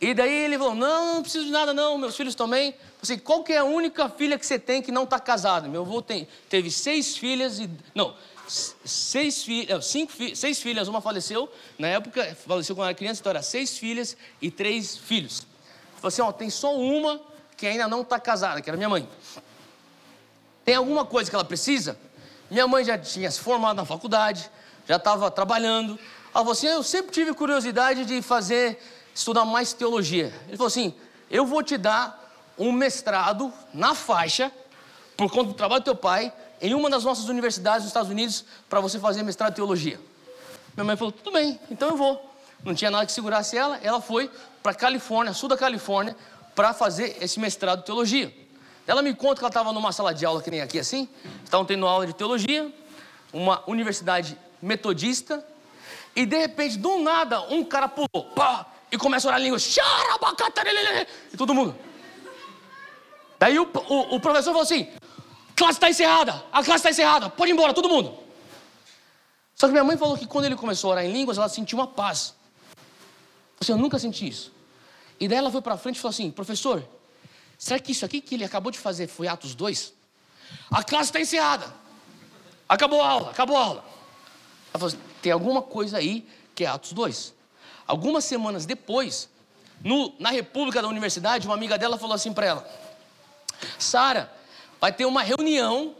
E 0.00 0.14
daí 0.14 0.32
ele 0.32 0.56
falou: 0.56 0.74
Não, 0.74 1.14
não 1.14 1.22
preciso 1.22 1.44
de 1.44 1.50
nada, 1.50 1.74
não, 1.74 1.98
meus 1.98 2.16
filhos 2.16 2.34
também. 2.34 2.74
Assim, 3.02 3.18
qual 3.18 3.44
que 3.44 3.52
é 3.52 3.58
a 3.58 3.64
única 3.64 4.08
filha 4.08 4.38
que 4.38 4.46
você 4.46 4.58
tem 4.58 4.80
que 4.80 4.90
não 4.90 5.04
está 5.04 5.20
casada? 5.20 5.68
Meu 5.68 5.82
avô 5.82 6.00
tem, 6.00 6.26
teve 6.48 6.70
seis 6.70 7.16
filhas 7.16 7.58
e. 7.58 7.68
Não, 7.94 8.14
seis 8.48 9.42
filhas, 9.42 9.86
cinco 9.86 10.12
seis 10.34 10.60
filhas, 10.60 10.88
uma 10.88 11.02
faleceu. 11.02 11.52
Na 11.78 11.88
época, 11.88 12.34
faleceu 12.46 12.74
quando 12.74 12.88
era 12.88 12.94
criança, 12.94 13.20
então 13.20 13.30
era 13.30 13.42
seis 13.42 13.76
filhas 13.76 14.16
e 14.40 14.50
três 14.50 14.96
filhos. 14.96 15.46
Falou 15.96 16.08
assim: 16.08 16.22
Ó, 16.22 16.32
tem 16.32 16.48
só 16.48 16.74
uma 16.74 17.20
que 17.56 17.66
ainda 17.66 17.86
não 17.86 18.00
está 18.00 18.18
casada, 18.18 18.62
que 18.62 18.70
era 18.70 18.76
minha 18.78 18.88
mãe. 18.88 19.06
Tem 20.64 20.74
alguma 20.74 21.04
coisa 21.04 21.28
que 21.28 21.36
ela 21.36 21.44
precisa? 21.44 21.98
Minha 22.50 22.66
mãe 22.66 22.84
já 22.84 22.96
tinha 22.96 23.30
se 23.30 23.38
formado 23.38 23.76
na 23.76 23.84
faculdade, 23.84 24.50
já 24.88 24.96
estava 24.96 25.30
trabalhando. 25.30 25.92
Ela 25.92 26.32
falou 26.32 26.52
assim: 26.52 26.68
Eu 26.68 26.82
sempre 26.82 27.12
tive 27.12 27.34
curiosidade 27.34 28.06
de 28.06 28.22
fazer 28.22 28.80
estudar 29.20 29.44
mais 29.44 29.72
teologia. 29.72 30.32
Ele 30.48 30.56
falou 30.56 30.68
assim: 30.68 30.94
Eu 31.30 31.46
vou 31.46 31.62
te 31.62 31.76
dar 31.76 32.18
um 32.58 32.72
mestrado 32.72 33.52
na 33.72 33.94
faixa, 33.94 34.50
por 35.16 35.30
conta 35.30 35.48
do 35.48 35.54
trabalho 35.54 35.82
do 35.82 35.84
teu 35.84 35.94
pai, 35.94 36.32
em 36.60 36.74
uma 36.74 36.90
das 36.90 37.04
nossas 37.04 37.28
universidades 37.28 37.82
dos 37.82 37.90
Estados 37.90 38.10
Unidos, 38.10 38.44
para 38.68 38.80
você 38.80 38.98
fazer 38.98 39.22
mestrado 39.22 39.52
em 39.52 39.54
teologia. 39.54 40.00
Minha 40.74 40.84
mãe 40.84 40.96
falou: 40.96 41.12
Tudo 41.12 41.32
bem, 41.32 41.60
então 41.70 41.90
eu 41.90 41.96
vou. 41.96 42.30
Não 42.64 42.74
tinha 42.74 42.90
nada 42.90 43.06
que 43.06 43.12
segurasse 43.12 43.56
ela, 43.56 43.78
ela 43.82 44.00
foi 44.02 44.30
para 44.62 44.74
Califórnia, 44.74 45.32
sul 45.32 45.48
da 45.48 45.56
Califórnia, 45.56 46.14
para 46.54 46.74
fazer 46.74 47.16
esse 47.20 47.40
mestrado 47.40 47.80
em 47.80 47.84
teologia. 47.84 48.34
Ela 48.86 49.00
me 49.00 49.14
conta 49.14 49.36
que 49.36 49.40
ela 49.40 49.48
estava 49.48 49.72
numa 49.72 49.92
sala 49.92 50.12
de 50.12 50.26
aula 50.26 50.42
que 50.42 50.50
nem 50.50 50.60
aqui 50.60 50.78
assim, 50.78 51.08
estavam 51.44 51.64
tendo 51.64 51.86
aula 51.86 52.06
de 52.06 52.12
teologia, 52.12 52.70
uma 53.32 53.62
universidade 53.66 54.36
metodista, 54.60 55.42
e 56.14 56.26
de 56.26 56.36
repente, 56.36 56.76
do 56.76 56.98
nada, 56.98 57.40
um 57.42 57.64
cara 57.64 57.88
pulou, 57.88 58.30
pá, 58.34 58.66
e 58.90 58.98
começa 58.98 59.26
a 59.26 59.30
orar 59.30 59.40
em 59.40 59.44
línguas. 59.44 59.76
E 61.32 61.36
todo 61.36 61.54
mundo. 61.54 61.76
Daí 63.38 63.58
o, 63.58 63.62
o, 63.62 64.16
o 64.16 64.20
professor 64.20 64.50
falou 64.50 64.62
assim: 64.62 64.88
classe 65.56 65.78
está 65.78 65.88
encerrada, 65.88 66.44
a 66.52 66.62
classe 66.62 66.76
está 66.76 66.90
encerrada, 66.90 67.30
pode 67.30 67.50
ir 67.50 67.54
embora, 67.54 67.72
todo 67.72 67.88
mundo. 67.88 68.18
Só 69.54 69.66
que 69.66 69.72
minha 69.72 69.84
mãe 69.84 69.96
falou 69.96 70.16
que 70.16 70.26
quando 70.26 70.46
ele 70.46 70.56
começou 70.56 70.90
a 70.90 70.92
orar 70.92 71.04
em 71.04 71.12
línguas, 71.12 71.38
ela 71.38 71.48
sentiu 71.48 71.78
uma 71.78 71.86
paz. 71.86 72.34
Assim, 73.60 73.72
eu 73.72 73.78
nunca 73.78 73.98
senti 73.98 74.26
isso. 74.26 74.52
E 75.18 75.28
daí 75.28 75.38
ela 75.38 75.50
foi 75.50 75.60
para 75.60 75.76
frente 75.76 75.96
e 75.96 76.00
falou 76.00 76.10
assim: 76.10 76.30
professor, 76.30 76.82
será 77.58 77.78
que 77.78 77.92
isso 77.92 78.04
aqui 78.04 78.20
que 78.20 78.34
ele 78.34 78.44
acabou 78.44 78.72
de 78.72 78.78
fazer 78.78 79.06
foi 79.06 79.28
Atos 79.28 79.54
2? 79.54 79.92
A 80.70 80.82
classe 80.82 81.10
está 81.10 81.20
encerrada. 81.20 81.72
Acabou 82.68 83.02
a 83.02 83.08
aula, 83.08 83.30
acabou 83.30 83.56
a 83.56 83.64
aula. 83.64 83.84
Ela 84.72 84.78
falou 84.78 84.88
assim, 84.88 84.98
tem 85.20 85.32
alguma 85.32 85.60
coisa 85.60 85.98
aí 85.98 86.26
que 86.54 86.64
é 86.64 86.68
Atos 86.68 86.92
2. 86.92 87.34
Algumas 87.90 88.24
semanas 88.24 88.66
depois, 88.66 89.28
no, 89.82 90.14
na 90.20 90.30
República 90.30 90.80
da 90.80 90.86
Universidade, 90.86 91.48
uma 91.48 91.56
amiga 91.56 91.76
dela 91.76 91.98
falou 91.98 92.14
assim 92.14 92.32
para 92.32 92.46
ela: 92.46 92.70
Sara, 93.80 94.32
vai 94.80 94.92
ter 94.92 95.06
uma 95.06 95.24
reunião 95.24 95.96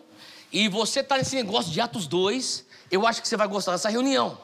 e 0.52 0.68
você 0.68 1.00
está 1.00 1.18
nesse 1.18 1.35
negócio 1.35 1.73
de 1.73 1.80
Atos 1.80 2.06
2. 2.06 2.64
Eu 2.92 3.09
acho 3.09 3.20
que 3.20 3.26
você 3.26 3.37
vai 3.37 3.49
gostar 3.49 3.73
dessa 3.73 3.88
reunião. 3.88 4.38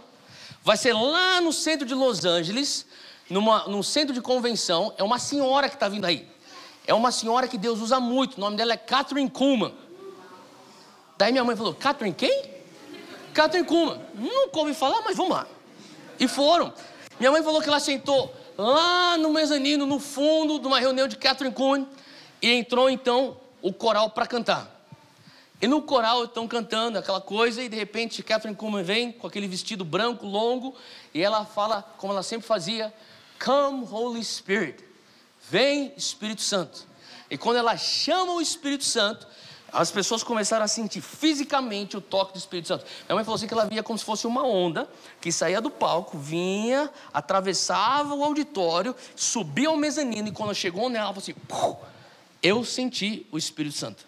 Vai 0.60 0.76
ser 0.76 0.92
lá 0.92 1.40
no 1.40 1.52
centro 1.52 1.86
de 1.86 1.94
Los 1.94 2.24
Angeles, 2.24 2.84
numa, 3.30 3.68
num 3.68 3.80
centro 3.80 4.12
de 4.12 4.20
convenção. 4.20 4.92
É 4.98 5.04
uma 5.04 5.20
senhora 5.20 5.68
que 5.68 5.76
está 5.76 5.88
vindo 5.88 6.04
aí. 6.04 6.28
É 6.84 6.94
uma 6.94 7.12
senhora 7.12 7.46
que 7.46 7.56
Deus 7.56 7.78
usa 7.78 8.00
muito. 8.00 8.38
O 8.38 8.40
nome 8.40 8.56
dela 8.56 8.72
é 8.72 8.76
Catherine 8.76 9.30
Kuhlman. 9.30 9.72
Daí 11.16 11.30
minha 11.30 11.44
mãe 11.44 11.54
falou: 11.54 11.74
Catherine 11.74 12.12
quem? 12.12 12.42
Catherine 13.32 13.68
Kuhlman. 13.68 14.00
Nunca 14.16 14.58
ouvi 14.58 14.74
falar, 14.74 15.02
mas 15.02 15.16
vamos 15.16 15.30
lá. 15.30 15.46
E 16.18 16.26
foram. 16.26 16.74
Minha 17.18 17.32
mãe 17.32 17.42
falou 17.42 17.62
que 17.62 17.68
ela 17.68 17.80
sentou 17.80 18.34
lá 18.58 19.16
no 19.16 19.32
mezanino, 19.32 19.86
no 19.86 19.98
fundo 19.98 20.58
de 20.58 20.66
uma 20.66 20.78
reunião 20.78 21.08
de 21.08 21.16
Catherine 21.16 21.54
Kuhn, 21.54 21.86
e 22.42 22.50
entrou 22.50 22.90
então 22.90 23.38
o 23.62 23.72
coral 23.72 24.10
para 24.10 24.26
cantar. 24.26 24.70
E 25.60 25.66
no 25.66 25.80
coral 25.80 26.24
estão 26.24 26.46
cantando 26.46 26.98
aquela 26.98 27.20
coisa, 27.20 27.62
e 27.62 27.70
de 27.70 27.76
repente 27.76 28.22
Catherine 28.22 28.54
Kuhlman 28.54 28.82
vem 28.82 29.12
com 29.12 29.26
aquele 29.26 29.48
vestido 29.48 29.82
branco, 29.82 30.26
longo, 30.26 30.74
e 31.14 31.22
ela 31.22 31.46
fala, 31.46 31.82
como 31.96 32.12
ela 32.12 32.22
sempre 32.22 32.46
fazia: 32.46 32.92
Come, 33.42 33.86
Holy 33.90 34.22
Spirit. 34.22 34.84
Vem, 35.48 35.94
Espírito 35.96 36.42
Santo. 36.42 36.86
E 37.30 37.38
quando 37.38 37.56
ela 37.56 37.78
chama 37.78 38.34
o 38.34 38.40
Espírito 38.42 38.84
Santo, 38.84 39.26
as 39.76 39.90
pessoas 39.90 40.22
começaram 40.22 40.64
a 40.64 40.68
sentir 40.68 41.02
fisicamente 41.02 41.98
o 41.98 42.00
toque 42.00 42.32
do 42.32 42.38
Espírito 42.38 42.68
Santo. 42.68 42.86
Minha 43.06 43.14
mãe 43.14 43.24
falou 43.24 43.36
assim 43.36 43.46
que 43.46 43.52
ela 43.52 43.66
via 43.66 43.82
como 43.82 43.98
se 43.98 44.04
fosse 44.04 44.26
uma 44.26 44.42
onda 44.42 44.88
que 45.20 45.30
saía 45.30 45.60
do 45.60 45.70
palco, 45.70 46.16
vinha, 46.18 46.90
atravessava 47.12 48.14
o 48.14 48.24
auditório, 48.24 48.96
subia 49.14 49.68
ao 49.68 49.76
mezanino 49.76 50.28
e 50.28 50.32
quando 50.32 50.54
chegou 50.54 50.88
nela, 50.88 51.06
ela 51.06 51.14
falou 51.14 51.22
assim: 51.22 51.76
eu 52.42 52.64
senti 52.64 53.26
o 53.30 53.36
Espírito 53.36 53.76
Santo. 53.76 54.04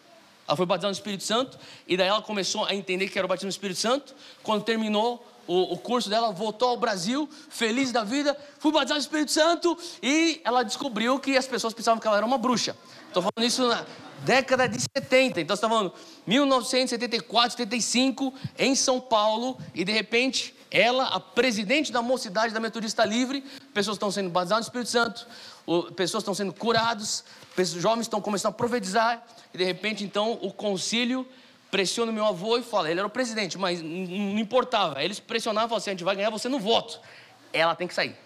Ela 0.47 0.57
foi 0.57 0.65
batizada 0.65 0.89
no 0.89 0.95
Espírito 0.95 1.25
Santo 1.25 1.59
e 1.87 1.99
daí 1.99 2.09
ela 2.09 2.23
começou 2.23 2.65
a 2.65 2.75
entender 2.75 3.09
que 3.09 3.19
era 3.19 3.27
o 3.27 3.29
batismo 3.29 3.49
no 3.49 3.51
Espírito 3.51 3.79
Santo. 3.79 4.15
Quando 4.43 4.65
terminou 4.65 5.23
o, 5.47 5.75
o, 5.75 5.77
curso 5.77 6.09
dela, 6.09 6.33
voltou 6.33 6.71
ao 6.71 6.79
Brasil, 6.79 7.29
feliz 7.51 7.93
da 7.93 8.05
vida, 8.05 8.35
fui 8.59 8.73
batizada 8.73 8.95
no 8.95 9.03
Espírito 9.03 9.33
Santo 9.33 9.77
e 10.03 10.41
ela 10.45 10.63
descobriu 10.63 11.19
que 11.19 11.37
as 11.37 11.47
pessoas 11.47 11.75
pensavam 11.75 12.01
que 12.01 12.07
ela 12.07 12.17
era 12.17 12.25
uma 12.25 12.39
bruxa. 12.39 12.75
Estou 13.09 13.23
falando 13.23 13.47
isso 13.47 13.67
na, 13.69 13.85
década 14.25 14.69
de 14.69 14.81
70. 14.81 15.41
Então, 15.41 15.57
você 15.57 15.59
está 15.59 15.69
falando 15.69 15.93
1974, 16.27 17.53
75, 17.53 18.35
em 18.59 18.75
São 18.75 19.01
Paulo, 19.01 19.59
e 19.75 19.85
de 19.85 19.93
repente, 19.93 20.55
ela, 20.71 21.05
a 21.05 21.21
presidente 21.21 21.93
da 21.93 22.03
mocidade 22.03 22.53
da 22.53 22.61
Metodista 22.61 23.05
Livre, 23.05 23.43
pessoas 23.73 23.97
estão 23.97 24.11
sendo 24.11 24.31
batizadas 24.31 24.67
no 24.67 24.69
Espírito 24.69 24.91
Santo, 24.91 25.27
pessoas 25.95 26.23
estão 26.23 26.35
sendo 26.35 26.53
curadas, 26.53 27.25
jovens 27.77 28.03
estão 28.03 28.21
começando 28.21 28.53
a 28.53 28.57
profetizar, 28.57 29.25
e 29.53 29.59
de 29.59 29.65
repente, 29.65 30.05
então, 30.05 30.39
o 30.43 30.53
concílio 30.53 31.27
pressiona 31.71 32.11
o 32.11 32.15
meu 32.15 32.25
avô 32.25 32.57
e 32.57 32.63
fala, 32.63 32.91
ele 32.91 32.99
era 32.99 33.07
o 33.07 33.11
presidente, 33.11 33.59
mas 33.59 33.83
não 33.83 34.39
importava. 34.39 35.03
Eles 35.03 35.21
pressionavam 35.21 35.69
falavam 35.69 35.77
assim, 35.79 35.91
a 35.91 35.93
gente 35.93 36.05
vai 36.05 36.17
ganhar 36.17 36.31
você 36.31 36.49
no 36.49 36.59
voto. 36.59 36.99
Ela 37.53 37.75
tem 37.75 37.87
que 37.87 37.95
sair. 37.95 38.17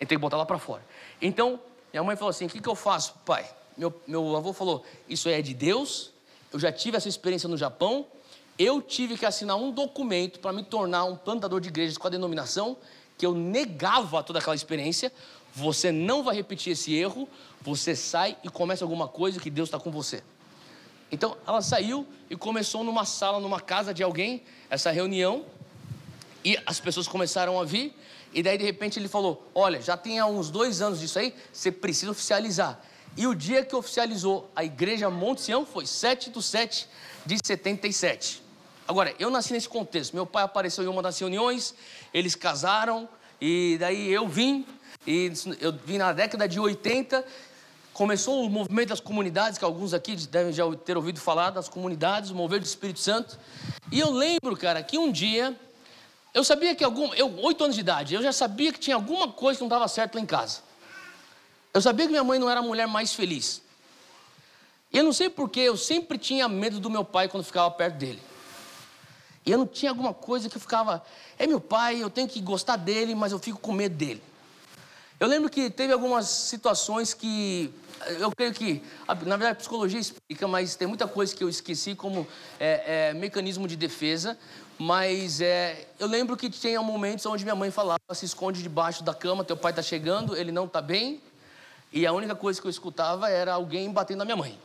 Ele 0.00 0.08
tem 0.08 0.16
que 0.16 0.18
botar 0.18 0.36
ela 0.36 0.46
para 0.46 0.58
fora. 0.58 0.82
Então, 1.20 1.60
minha 1.92 2.02
mãe 2.02 2.16
falou 2.16 2.30
assim, 2.30 2.46
o 2.46 2.48
que, 2.48 2.60
que 2.60 2.68
eu 2.68 2.74
faço, 2.74 3.14
pai? 3.24 3.46
Meu, 3.78 3.94
meu 4.06 4.36
avô 4.36 4.52
falou: 4.52 4.84
Isso 5.08 5.28
é 5.28 5.40
de 5.40 5.54
Deus. 5.54 6.12
Eu 6.52 6.58
já 6.58 6.72
tive 6.72 6.96
essa 6.96 7.08
experiência 7.08 7.48
no 7.48 7.56
Japão. 7.56 8.06
Eu 8.58 8.82
tive 8.82 9.16
que 9.16 9.24
assinar 9.24 9.56
um 9.56 9.70
documento 9.70 10.40
para 10.40 10.52
me 10.52 10.64
tornar 10.64 11.04
um 11.04 11.16
plantador 11.16 11.60
de 11.60 11.68
igrejas 11.68 11.96
com 11.96 12.08
a 12.08 12.10
denominação 12.10 12.76
que 13.16 13.24
eu 13.24 13.34
negava 13.34 14.22
toda 14.22 14.40
aquela 14.40 14.56
experiência. 14.56 15.12
Você 15.54 15.92
não 15.92 16.22
vai 16.22 16.34
repetir 16.34 16.72
esse 16.72 16.94
erro. 16.94 17.28
Você 17.62 17.94
sai 17.94 18.36
e 18.42 18.48
começa 18.48 18.84
alguma 18.84 19.06
coisa 19.06 19.40
que 19.40 19.50
Deus 19.50 19.68
está 19.68 19.78
com 19.78 19.90
você. 19.90 20.22
Então 21.10 21.36
ela 21.46 21.62
saiu 21.62 22.06
e 22.28 22.36
começou 22.36 22.82
numa 22.82 23.04
sala, 23.04 23.40
numa 23.40 23.60
casa 23.60 23.94
de 23.94 24.02
alguém, 24.02 24.42
essa 24.68 24.90
reunião. 24.90 25.44
E 26.44 26.58
as 26.66 26.80
pessoas 26.80 27.06
começaram 27.06 27.60
a 27.60 27.64
vir. 27.64 27.94
E 28.32 28.42
daí 28.42 28.58
de 28.58 28.64
repente 28.64 28.98
ele 28.98 29.08
falou: 29.08 29.48
Olha, 29.54 29.80
já 29.80 29.96
tem 29.96 30.18
há 30.18 30.26
uns 30.26 30.50
dois 30.50 30.82
anos 30.82 31.00
disso 31.00 31.18
aí, 31.18 31.34
você 31.52 31.70
precisa 31.70 32.10
oficializar. 32.10 32.80
E 33.18 33.26
o 33.26 33.34
dia 33.34 33.64
que 33.64 33.74
oficializou 33.74 34.48
a 34.54 34.64
igreja 34.64 35.10
Monte 35.10 35.40
Sião 35.40 35.66
foi 35.66 35.84
7 35.84 36.30
de 36.30 36.40
7 36.40 36.88
de 37.26 37.36
77. 37.44 38.40
Agora, 38.86 39.12
eu 39.18 39.28
nasci 39.28 39.52
nesse 39.52 39.68
contexto. 39.68 40.14
Meu 40.14 40.24
pai 40.24 40.44
apareceu 40.44 40.84
em 40.84 40.86
uma 40.86 41.02
das 41.02 41.18
reuniões, 41.18 41.74
eles 42.14 42.36
casaram, 42.36 43.08
e 43.40 43.76
daí 43.80 44.08
eu 44.08 44.28
vim, 44.28 44.64
e 45.04 45.32
eu 45.60 45.72
vim 45.84 45.98
na 45.98 46.12
década 46.12 46.46
de 46.46 46.60
80. 46.60 47.24
Começou 47.92 48.44
o 48.44 48.48
movimento 48.48 48.90
das 48.90 49.00
comunidades, 49.00 49.58
que 49.58 49.64
alguns 49.64 49.92
aqui 49.92 50.14
devem 50.14 50.52
já 50.52 50.62
ter 50.76 50.96
ouvido 50.96 51.18
falar 51.18 51.50
das 51.50 51.68
comunidades, 51.68 52.30
o 52.30 52.36
mover 52.36 52.60
do 52.60 52.66
Espírito 52.66 53.00
Santo. 53.00 53.36
E 53.90 53.98
eu 53.98 54.12
lembro, 54.12 54.56
cara, 54.56 54.80
que 54.80 54.96
um 54.96 55.10
dia 55.10 55.58
eu 56.32 56.44
sabia 56.44 56.72
que 56.72 56.84
algum, 56.84 57.12
eu 57.14 57.36
oito 57.40 57.64
anos 57.64 57.74
de 57.74 57.80
idade, 57.80 58.14
eu 58.14 58.22
já 58.22 58.32
sabia 58.32 58.72
que 58.72 58.78
tinha 58.78 58.94
alguma 58.94 59.26
coisa 59.26 59.58
que 59.58 59.62
não 59.64 59.68
estava 59.68 59.88
certo 59.88 60.14
lá 60.14 60.20
em 60.20 60.26
casa. 60.26 60.67
Eu 61.72 61.80
sabia 61.80 62.06
que 62.06 62.10
minha 62.10 62.24
mãe 62.24 62.38
não 62.38 62.48
era 62.48 62.60
a 62.60 62.62
mulher 62.62 62.86
mais 62.86 63.12
feliz. 63.12 63.62
E 64.92 64.98
eu 64.98 65.04
não 65.04 65.12
sei 65.12 65.28
porquê, 65.28 65.60
eu 65.60 65.76
sempre 65.76 66.16
tinha 66.16 66.48
medo 66.48 66.80
do 66.80 66.88
meu 66.88 67.04
pai 67.04 67.28
quando 67.28 67.44
ficava 67.44 67.70
perto 67.70 67.96
dele. 67.96 68.22
E 69.44 69.50
eu 69.50 69.58
não 69.58 69.66
tinha 69.66 69.90
alguma 69.90 70.12
coisa 70.12 70.48
que 70.48 70.56
eu 70.56 70.60
ficava, 70.60 71.02
é 71.38 71.46
meu 71.46 71.60
pai, 71.60 72.02
eu 72.02 72.10
tenho 72.10 72.28
que 72.28 72.40
gostar 72.40 72.76
dele, 72.76 73.14
mas 73.14 73.32
eu 73.32 73.38
fico 73.38 73.58
com 73.58 73.72
medo 73.72 73.94
dele. 73.94 74.22
Eu 75.20 75.26
lembro 75.26 75.50
que 75.50 75.68
teve 75.68 75.92
algumas 75.92 76.26
situações 76.26 77.12
que 77.12 77.72
eu 78.20 78.30
creio 78.30 78.52
que, 78.54 78.82
na 79.08 79.36
verdade, 79.36 79.52
a 79.52 79.54
psicologia 79.54 79.98
explica, 79.98 80.46
mas 80.46 80.76
tem 80.76 80.86
muita 80.86 81.08
coisa 81.08 81.34
que 81.34 81.42
eu 81.42 81.48
esqueci 81.48 81.94
como 81.94 82.26
é, 82.60 83.10
é, 83.10 83.14
mecanismo 83.14 83.66
de 83.66 83.74
defesa. 83.74 84.38
Mas 84.78 85.40
é, 85.40 85.88
eu 85.98 86.06
lembro 86.06 86.36
que 86.36 86.48
tinha 86.48 86.80
momentos 86.80 87.26
onde 87.26 87.42
minha 87.42 87.56
mãe 87.56 87.70
falava: 87.70 87.98
se 88.12 88.24
esconde 88.24 88.62
debaixo 88.62 89.02
da 89.02 89.12
cama, 89.12 89.42
teu 89.42 89.56
pai 89.56 89.72
está 89.72 89.82
chegando, 89.82 90.36
ele 90.36 90.52
não 90.52 90.66
está 90.66 90.80
bem. 90.80 91.20
E 91.92 92.06
a 92.06 92.12
única 92.12 92.34
coisa 92.34 92.60
que 92.60 92.66
eu 92.66 92.70
escutava 92.70 93.30
era 93.30 93.54
alguém 93.54 93.90
batendo 93.90 94.18
na 94.18 94.24
minha 94.24 94.36
mãe. 94.36 94.58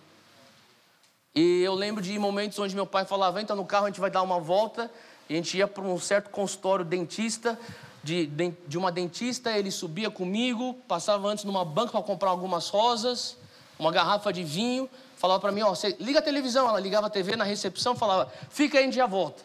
E 1.35 1.61
eu 1.61 1.73
lembro 1.73 2.01
de 2.01 2.17
momentos 2.19 2.59
onde 2.59 2.75
meu 2.75 2.85
pai 2.85 3.05
falava: 3.05 3.41
entra 3.41 3.55
no 3.55 3.65
carro, 3.65 3.85
a 3.85 3.89
gente 3.89 3.99
vai 3.99 4.11
dar 4.11 4.21
uma 4.21 4.39
volta. 4.39 4.91
E 5.29 5.33
a 5.33 5.37
gente 5.37 5.57
ia 5.57 5.67
para 5.67 5.83
um 5.83 5.99
certo 5.99 6.29
consultório 6.29 6.83
dentista, 6.83 7.57
de, 8.03 8.29
de 8.67 8.77
uma 8.77 8.91
dentista, 8.91 9.57
ele 9.57 9.71
subia 9.71 10.11
comigo, 10.11 10.73
passava 10.87 11.27
antes 11.29 11.45
numa 11.45 11.63
banca 11.63 11.93
para 11.93 12.03
comprar 12.03 12.29
algumas 12.29 12.67
rosas, 12.67 13.37
uma 13.79 13.89
garrafa 13.91 14.33
de 14.33 14.43
vinho, 14.43 14.89
falava 15.15 15.39
para 15.39 15.51
mim: 15.51 15.61
ó, 15.61 15.69
você 15.69 15.95
liga 15.99 16.19
a 16.19 16.21
televisão. 16.21 16.67
Ela 16.67 16.79
ligava 16.79 17.07
a 17.07 17.09
TV 17.09 17.35
na 17.35 17.45
recepção, 17.45 17.95
falava: 17.95 18.31
fica 18.49 18.77
aí, 18.77 18.83
a 18.83 18.85
gente 18.85 18.95
já 18.95 19.07
volta. 19.07 19.41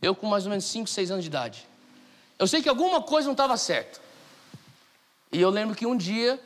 Eu 0.00 0.14
com 0.14 0.26
mais 0.26 0.44
ou 0.44 0.50
menos 0.50 0.64
5, 0.64 0.88
6 0.88 1.10
anos 1.10 1.24
de 1.24 1.28
idade. 1.28 1.66
Eu 2.38 2.46
sei 2.46 2.62
que 2.62 2.68
alguma 2.68 3.00
coisa 3.02 3.26
não 3.26 3.32
estava 3.32 3.56
certa. 3.56 4.00
E 5.30 5.40
eu 5.40 5.50
lembro 5.50 5.76
que 5.76 5.86
um 5.86 5.96
dia 5.96 6.40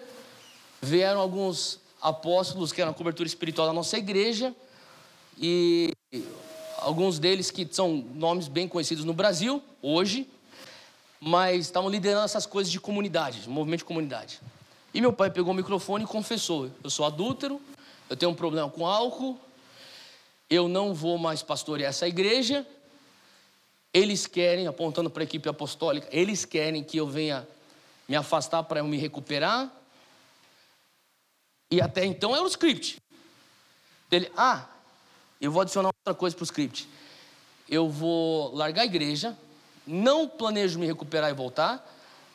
vieram 0.80 1.20
alguns 1.20 1.80
apóstolos 2.00 2.72
que 2.72 2.80
eram 2.80 2.92
a 2.92 2.94
cobertura 2.94 3.26
espiritual 3.26 3.66
da 3.66 3.72
nossa 3.72 3.98
igreja 3.98 4.54
e 5.36 5.92
alguns 6.78 7.18
deles 7.18 7.50
que 7.50 7.66
são 7.70 8.04
nomes 8.14 8.48
bem 8.48 8.68
conhecidos 8.68 9.04
no 9.04 9.12
Brasil 9.12 9.62
hoje, 9.82 10.28
mas 11.20 11.66
estavam 11.66 11.90
liderando 11.90 12.24
essas 12.24 12.46
coisas 12.46 12.70
de 12.70 12.80
comunidade, 12.80 13.48
movimento 13.48 13.80
de 13.80 13.84
comunidade. 13.84 14.40
E 14.94 15.00
meu 15.00 15.12
pai 15.12 15.30
pegou 15.30 15.52
o 15.52 15.56
microfone 15.56 16.04
e 16.04 16.06
confessou: 16.06 16.70
Eu 16.82 16.90
sou 16.90 17.04
adúltero, 17.04 17.60
eu 18.08 18.16
tenho 18.16 18.32
um 18.32 18.34
problema 18.34 18.70
com 18.70 18.86
álcool, 18.86 19.38
eu 20.48 20.68
não 20.68 20.94
vou 20.94 21.18
mais 21.18 21.42
pastorear 21.42 21.90
essa 21.90 22.08
igreja. 22.08 22.66
Eles 23.92 24.26
querem, 24.26 24.66
apontando 24.66 25.10
para 25.10 25.22
a 25.22 25.24
equipe 25.24 25.48
apostólica, 25.48 26.08
eles 26.10 26.44
querem 26.44 26.84
que 26.84 26.98
eu 26.98 27.06
venha 27.06 27.46
me 28.08 28.16
afastar 28.16 28.62
para 28.62 28.80
eu 28.80 28.84
me 28.86 28.96
recuperar. 28.96 29.70
E 31.70 31.80
até 31.80 32.04
então 32.04 32.34
era 32.34 32.44
o 32.44 32.48
script. 32.48 33.00
Ele, 34.10 34.30
ah, 34.36 34.66
eu 35.40 35.52
vou 35.52 35.62
adicionar 35.62 35.88
outra 35.88 36.14
coisa 36.18 36.34
para 36.34 36.42
o 36.42 36.46
script. 36.46 36.88
Eu 37.68 37.88
vou 37.88 38.54
largar 38.54 38.82
a 38.82 38.86
igreja, 38.86 39.36
não 39.86 40.26
planejo 40.26 40.78
me 40.78 40.86
recuperar 40.86 41.30
e 41.30 41.34
voltar, 41.34 41.86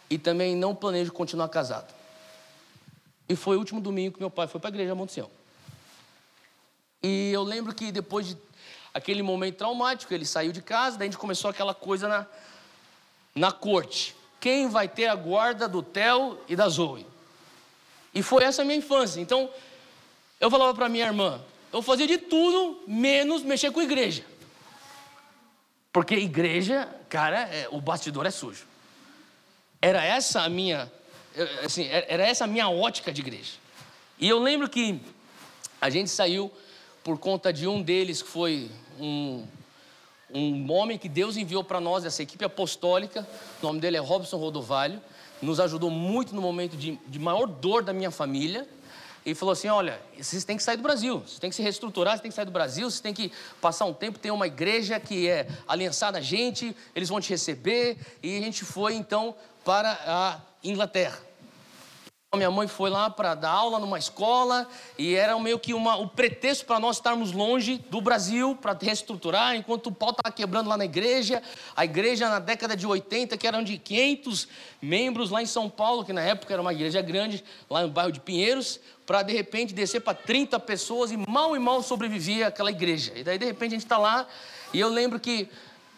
e 0.10 0.18
também 0.18 0.56
não 0.56 0.76
planejo 0.76 1.12
continuar 1.12 1.50
casado. 1.50 1.92
E 3.28 3.36
foi 3.36 3.56
o 3.56 3.60
último 3.60 3.82
domingo 3.82 4.16
que 4.16 4.20
meu 4.20 4.30
pai 4.30 4.48
foi 4.48 4.62
para 4.62 4.70
a 4.70 4.74
igreja 4.74 4.94
Monte 4.94 5.14
Sião. 5.14 5.30
E 7.02 7.32
eu 7.32 7.44
lembro 7.44 7.74
que 7.74 7.92
depois 7.92 8.28
de 8.28 8.38
aquele 8.94 9.24
momento 9.24 9.58
traumático, 9.58 10.14
ele 10.14 10.26
saiu 10.26 10.52
de 10.52 10.62
casa, 10.62 10.98
daí 10.98 11.08
a 11.08 11.12
gente 11.12 11.20
começou 11.20 11.50
aquela 11.50 11.74
coisa 11.74 12.08
na, 12.08 12.28
na 13.34 13.52
corte. 13.52 14.16
Quem 14.40 14.70
vai 14.70 14.88
ter 14.88 15.08
a 15.08 15.16
guarda 15.16 15.68
do 15.68 15.82
Theo 15.82 16.38
e 16.48 16.56
da 16.56 16.70
Zoe? 16.70 17.06
E 18.14 18.22
foi 18.22 18.44
essa 18.44 18.62
a 18.62 18.66
minha 18.66 18.78
infância. 18.78 19.20
Então, 19.20 19.50
eu 20.40 20.50
falava 20.50 20.74
para 20.74 20.90
minha 20.90 21.06
irmã, 21.06 21.42
eu 21.72 21.82
fazia 21.82 22.06
de 22.06 22.18
tudo 22.18 22.84
menos 22.88 23.42
mexer 23.44 23.72
com 23.72 23.82
igreja. 23.82 24.24
Porque 25.92 26.16
igreja, 26.16 26.88
cara, 27.08 27.42
é, 27.42 27.68
o 27.72 27.80
bastidor 27.80 28.26
é 28.26 28.32
sujo. 28.32 28.66
Era 29.82 30.04
essa 30.04 30.42
a 30.42 30.50
minha, 30.50 30.92
assim, 31.64 31.88
era 31.88 32.26
essa 32.26 32.46
a 32.46 32.48
minha 32.48 32.70
ótica 32.70 33.12
de 33.12 33.22
igreja. 33.22 33.54
E 34.20 34.28
eu 34.28 34.40
lembro 34.40 34.70
que 34.70 35.00
a 35.82 35.90
gente 35.90 36.10
saiu 36.10 36.52
por 37.04 37.18
conta 37.18 37.52
de 37.52 37.68
um 37.68 37.82
deles 37.82 38.22
que 38.22 38.30
foi 38.30 38.72
um, 39.00 39.46
um 40.34 40.72
homem 40.72 40.98
que 40.98 41.10
Deus 41.10 41.38
enviou 41.38 41.64
para 41.64 41.80
nós, 41.80 42.06
essa 42.06 42.24
equipe 42.24 42.44
apostólica. 42.46 43.28
O 43.62 43.66
nome 43.66 43.80
dele 43.80 43.98
é 43.98 44.00
Robson 44.00 44.38
Rodovalho. 44.38 45.02
Nos 45.44 45.60
ajudou 45.60 45.90
muito 45.90 46.34
no 46.34 46.42
momento 46.42 46.78
de, 46.78 46.98
de 47.08 47.20
maior 47.20 47.46
dor 47.46 47.84
da 47.84 47.92
minha 47.92 48.12
família 48.12 48.68
e 49.26 49.34
falou 49.34 49.54
assim: 49.54 49.68
olha, 49.68 50.00
vocês 50.18 50.44
têm 50.44 50.58
que 50.58 50.64
sair 50.64 50.78
do 50.78 50.84
Brasil, 50.84 51.20
vocês 51.20 51.40
têm 51.40 51.50
que 51.50 51.56
se 51.56 51.62
reestruturar, 51.62 52.14
vocês 52.14 52.22
têm 52.22 52.32
que 52.32 52.36
sair 52.36 52.46
do 52.46 52.52
Brasil, 52.52 52.90
vocês 52.90 53.02
têm 53.02 53.14
que 53.14 53.32
passar 53.62 53.86
um 53.86 53.94
tempo, 53.94 54.20
ter 54.20 54.32
uma 54.32 54.48
igreja 54.48 55.00
que 55.00 55.28
é 55.28 55.48
aliançada 55.68 56.18
a 56.18 56.22
gente, 56.22 56.76
eles 56.96 57.10
vão 57.10 57.20
te 57.20 57.30
receber. 57.30 57.98
E 58.22 58.38
a 58.38 58.42
gente 58.42 58.64
foi 58.64 58.96
então 58.96 59.36
para 59.64 59.92
a 60.06 60.40
Inglaterra. 60.64 61.20
Minha 62.36 62.50
mãe 62.50 62.68
foi 62.68 62.90
lá 62.90 63.12
para 63.12 63.36
dar 63.36 63.52
aula 63.52 63.78
numa 63.78 64.00
escola 64.00 64.68
e 64.98 65.14
era 65.14 65.38
meio 65.40 65.60
que 65.60 65.72
uma, 65.72 65.98
o 65.98 66.08
pretexto 66.08 66.66
para 66.66 66.80
nós 66.80 66.96
estarmos 66.96 67.32
longe 67.32 67.78
do 67.92 68.02
Brasil 68.02 68.58
para 68.60 68.76
reestruturar, 68.82 69.56
enquanto 69.56 69.88
o 69.88 69.92
pau 69.92 70.10
estava 70.10 70.34
quebrando 70.34 70.68
lá 70.68 70.76
na 70.76 70.84
igreja. 70.84 71.44
A 71.76 71.86
igreja 71.86 72.28
na 72.28 72.40
década 72.40 72.76
de 72.76 72.88
80, 72.88 73.38
que 73.38 73.46
eram 73.46 73.64
de 73.64 73.78
500 73.78 74.48
membros 74.82 75.30
lá 75.30 75.44
em 75.44 75.46
São 75.46 75.70
Paulo, 75.70 76.04
que 76.04 76.12
na 76.12 76.22
época 76.22 76.52
era 76.52 76.60
uma 76.60 76.74
igreja 76.74 77.04
grande, 77.04 77.44
lá 77.70 77.84
no 77.84 77.90
bairro 77.90 78.12
de 78.12 78.20
Pinheiros, 78.20 78.80
para 79.06 79.22
de 79.22 79.32
repente 79.32 79.72
descer 79.72 80.02
para 80.02 80.16
30 80.16 80.60
pessoas 80.62 81.12
e 81.12 81.18
mal 81.18 81.56
e 81.56 81.60
mal 81.60 81.84
sobrevivia 81.84 82.48
aquela 82.48 82.72
igreja. 82.72 83.14
E 83.16 83.24
daí 83.24 83.38
de 83.38 83.46
repente 83.46 83.74
a 83.74 83.76
gente 83.76 83.86
está 83.86 84.00
lá 84.00 84.28
e 84.74 84.80
eu 84.80 84.90
lembro 84.90 85.20
que 85.20 85.48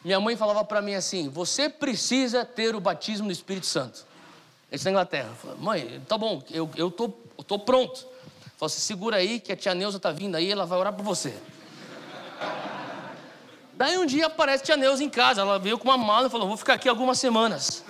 minha 0.04 0.20
mãe 0.20 0.36
falava 0.36 0.66
para 0.66 0.82
mim 0.82 0.96
assim: 0.96 1.30
você 1.30 1.70
precisa 1.70 2.44
ter 2.44 2.76
o 2.76 2.82
batismo 2.82 3.28
do 3.28 3.32
Espírito 3.32 3.68
Santo. 3.68 4.15
Isso 4.76 4.84
na 4.86 4.92
Inglaterra. 4.92 5.30
Eu 5.30 5.36
falei, 5.36 5.58
mãe, 5.58 6.02
tá 6.06 6.18
bom, 6.18 6.44
eu, 6.52 6.70
eu, 6.76 6.92
tô, 6.92 7.14
eu 7.38 7.44
tô 7.44 7.58
pronto. 7.58 8.06
Falei, 8.58 8.70
você 8.70 8.82
segura 8.82 9.18
aí 9.18 9.40
que 9.40 9.54
a 9.54 9.56
tia 9.56 9.74
Neuza 9.74 10.00
tá 10.00 10.12
vindo 10.12 10.36
aí, 10.36 10.52
ela 10.52 10.66
vai 10.66 10.78
orar 10.78 10.92
por 10.92 11.04
você. 11.04 11.34
Daí 13.74 13.98
um 13.98 14.06
dia 14.06 14.28
aparece 14.28 14.64
a 14.64 14.66
tia 14.66 14.78
Neuza 14.78 15.02
em 15.02 15.10
casa, 15.10 15.42
ela 15.42 15.58
veio 15.58 15.78
com 15.78 15.88
uma 15.88 15.98
mala 15.98 16.28
e 16.28 16.30
falou, 16.30 16.48
vou 16.48 16.58
ficar 16.58 16.74
aqui 16.74 16.90
algumas 16.90 17.18
semanas. 17.20 17.86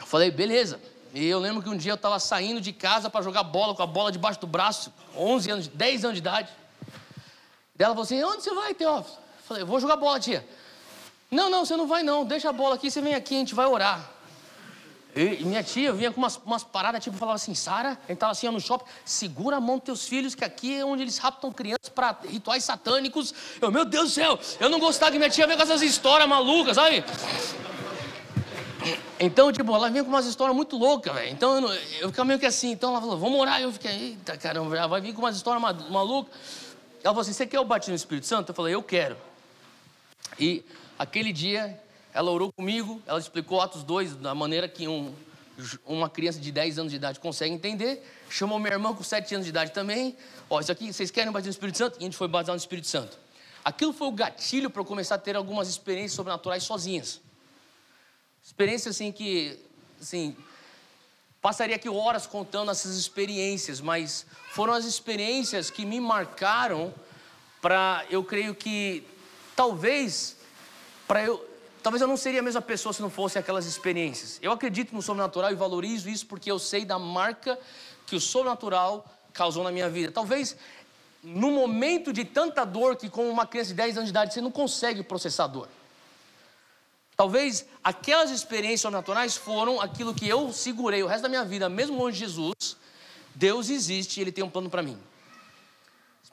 Eu 0.00 0.06
falei, 0.06 0.32
beleza. 0.32 0.80
E 1.12 1.24
eu 1.26 1.38
lembro 1.38 1.62
que 1.62 1.68
um 1.68 1.76
dia 1.76 1.92
eu 1.92 1.96
estava 1.96 2.18
saindo 2.18 2.60
de 2.60 2.72
casa 2.72 3.08
para 3.08 3.22
jogar 3.22 3.44
bola 3.44 3.72
com 3.72 3.82
a 3.82 3.86
bola 3.86 4.10
debaixo 4.10 4.40
do 4.40 4.48
braço, 4.48 4.92
11 5.16 5.50
anos, 5.50 5.68
10 5.68 6.04
anos 6.04 6.16
de 6.16 6.20
idade. 6.20 6.48
Daí 7.76 7.84
ela 7.84 7.94
falou 7.94 8.02
assim, 8.02 8.22
onde 8.24 8.42
você 8.42 8.52
vai, 8.52 8.74
Teófilo? 8.74 9.16
Falei, 9.44 9.62
vou 9.62 9.78
jogar 9.78 9.94
bola, 9.94 10.18
tia. 10.18 10.44
Não, 11.30 11.48
não, 11.48 11.64
você 11.64 11.76
não 11.76 11.86
vai 11.86 12.02
não, 12.02 12.24
deixa 12.24 12.50
a 12.50 12.52
bola 12.52 12.74
aqui, 12.74 12.90
você 12.90 13.00
vem 13.00 13.14
aqui, 13.14 13.36
a 13.36 13.38
gente 13.38 13.54
vai 13.54 13.66
orar. 13.66 14.13
E 15.16 15.44
minha 15.44 15.62
tia 15.62 15.92
vinha 15.92 16.10
com 16.10 16.20
umas, 16.20 16.36
umas 16.44 16.64
paradas, 16.64 17.02
tipo, 17.02 17.16
falava 17.16 17.36
assim, 17.36 17.54
Sara, 17.54 17.98
a 18.08 18.12
gente 18.12 18.24
assim 18.24 18.48
no 18.48 18.60
shopping, 18.60 18.84
segura 19.04 19.58
a 19.58 19.60
mão 19.60 19.76
dos 19.76 19.84
teus 19.84 20.08
filhos, 20.08 20.34
que 20.34 20.44
aqui 20.44 20.76
é 20.76 20.84
onde 20.84 21.02
eles 21.02 21.18
raptam 21.18 21.52
crianças 21.52 21.88
para 21.94 22.18
rituais 22.28 22.64
satânicos. 22.64 23.32
Eu, 23.60 23.70
meu 23.70 23.84
Deus 23.84 24.08
do 24.08 24.14
céu, 24.14 24.38
eu 24.58 24.68
não 24.68 24.80
gostava 24.80 25.12
que 25.12 25.18
minha 25.18 25.30
tia 25.30 25.46
vinha 25.46 25.56
com 25.56 25.62
essas 25.62 25.82
histórias 25.82 26.28
malucas, 26.28 26.74
sabe? 26.74 27.04
Então, 29.18 29.52
tipo, 29.52 29.72
ela 29.74 29.88
vinha 29.88 30.02
com 30.02 30.10
umas 30.10 30.26
histórias 30.26 30.54
muito 30.54 30.76
loucas, 30.76 31.14
velho. 31.14 31.30
Então, 31.30 31.60
eu, 31.60 31.72
eu 32.00 32.08
ficava 32.08 32.26
meio 32.26 32.38
que 32.38 32.46
assim. 32.46 32.72
Então, 32.72 32.90
ela 32.90 33.00
falou, 33.00 33.16
vamos 33.16 33.38
orar. 33.38 33.60
Eu 33.60 33.72
fiquei, 33.72 33.90
eita, 33.92 34.36
caramba, 34.36 34.76
ela 34.76 34.88
vai 34.88 35.00
vir 35.00 35.14
com 35.14 35.22
umas 35.22 35.36
histórias 35.36 35.62
malucas. 35.88 36.34
Ela 37.02 37.12
falou 37.12 37.20
assim, 37.20 37.32
você 37.32 37.46
quer 37.46 37.60
o 37.60 37.64
batismo 37.64 37.92
no 37.92 37.96
Espírito 37.96 38.26
Santo? 38.26 38.50
Eu 38.50 38.54
falei, 38.54 38.74
eu 38.74 38.82
quero. 38.82 39.16
E 40.38 40.64
aquele 40.98 41.32
dia, 41.32 41.80
ela 42.14 42.30
orou 42.30 42.52
comigo, 42.52 43.02
ela 43.06 43.18
explicou 43.18 43.60
Atos 43.60 43.82
2 43.82 44.14
da 44.14 44.36
maneira 44.36 44.68
que 44.68 44.86
um, 44.86 45.12
uma 45.84 46.08
criança 46.08 46.38
de 46.38 46.52
10 46.52 46.78
anos 46.78 46.92
de 46.92 46.96
idade 46.96 47.18
consegue 47.18 47.52
entender. 47.52 48.08
Chamou 48.30 48.56
minha 48.60 48.72
irmã 48.72 48.94
com 48.94 49.02
7 49.02 49.34
anos 49.34 49.44
de 49.44 49.50
idade 49.50 49.72
também. 49.72 50.16
Ó, 50.48 50.60
isso 50.60 50.70
aqui, 50.70 50.92
vocês 50.92 51.10
querem 51.10 51.32
bater 51.32 51.46
no 51.46 51.50
Espírito 51.50 51.76
Santo? 51.76 51.96
E 51.96 51.98
a 51.98 52.04
gente 52.04 52.16
foi 52.16 52.28
batizado 52.28 52.54
no 52.54 52.60
Espírito 52.60 52.86
Santo. 52.86 53.18
Aquilo 53.64 53.92
foi 53.92 54.06
o 54.06 54.12
gatilho 54.12 54.70
para 54.70 54.80
eu 54.80 54.84
começar 54.84 55.16
a 55.16 55.18
ter 55.18 55.34
algumas 55.34 55.68
experiências 55.68 56.12
sobrenaturais 56.12 56.62
sozinhas. 56.62 57.20
Experiências 58.44 58.94
assim 58.94 59.10
que, 59.10 59.58
assim, 60.00 60.36
passaria 61.42 61.74
aqui 61.74 61.88
horas 61.88 62.28
contando 62.28 62.70
essas 62.70 62.96
experiências, 62.96 63.80
mas 63.80 64.24
foram 64.52 64.72
as 64.72 64.84
experiências 64.84 65.68
que 65.68 65.84
me 65.84 65.98
marcaram 65.98 66.94
para, 67.60 68.04
eu 68.08 68.22
creio 68.22 68.54
que, 68.54 69.04
talvez, 69.56 70.36
para 71.08 71.24
eu 71.24 71.53
Talvez 71.84 72.00
eu 72.00 72.08
não 72.08 72.16
seria 72.16 72.40
a 72.40 72.42
mesma 72.42 72.62
pessoa 72.62 72.94
se 72.94 73.02
não 73.02 73.10
fossem 73.10 73.38
aquelas 73.38 73.66
experiências. 73.66 74.38
Eu 74.40 74.50
acredito 74.50 74.94
no 74.94 75.02
sobrenatural 75.02 75.52
e 75.52 75.54
valorizo 75.54 76.08
isso 76.08 76.26
porque 76.26 76.50
eu 76.50 76.58
sei 76.58 76.82
da 76.82 76.98
marca 76.98 77.58
que 78.06 78.16
o 78.16 78.20
sobrenatural 78.20 79.04
causou 79.34 79.62
na 79.62 79.70
minha 79.70 79.90
vida. 79.90 80.10
Talvez 80.10 80.56
no 81.22 81.50
momento 81.50 82.10
de 82.10 82.24
tanta 82.24 82.64
dor 82.64 82.96
que, 82.96 83.10
como 83.10 83.28
uma 83.28 83.46
criança 83.46 83.68
de 83.68 83.74
10 83.74 83.98
anos 83.98 84.06
de 84.06 84.12
idade, 84.12 84.32
você 84.32 84.40
não 84.40 84.50
consegue 84.50 85.02
processar 85.02 85.46
dor. 85.46 85.68
Talvez 87.14 87.66
aquelas 87.82 88.30
experiências 88.30 88.80
sobrenaturais 88.80 89.36
foram 89.36 89.78
aquilo 89.78 90.14
que 90.14 90.26
eu 90.26 90.54
segurei 90.54 91.02
o 91.02 91.06
resto 91.06 91.24
da 91.24 91.28
minha 91.28 91.44
vida, 91.44 91.68
mesmo 91.68 91.98
longe 91.98 92.16
de 92.18 92.24
Jesus. 92.24 92.78
Deus 93.34 93.68
existe 93.68 94.16
e 94.16 94.22
Ele 94.22 94.32
tem 94.32 94.42
um 94.42 94.48
plano 94.48 94.70
para 94.70 94.82
mim. 94.82 94.98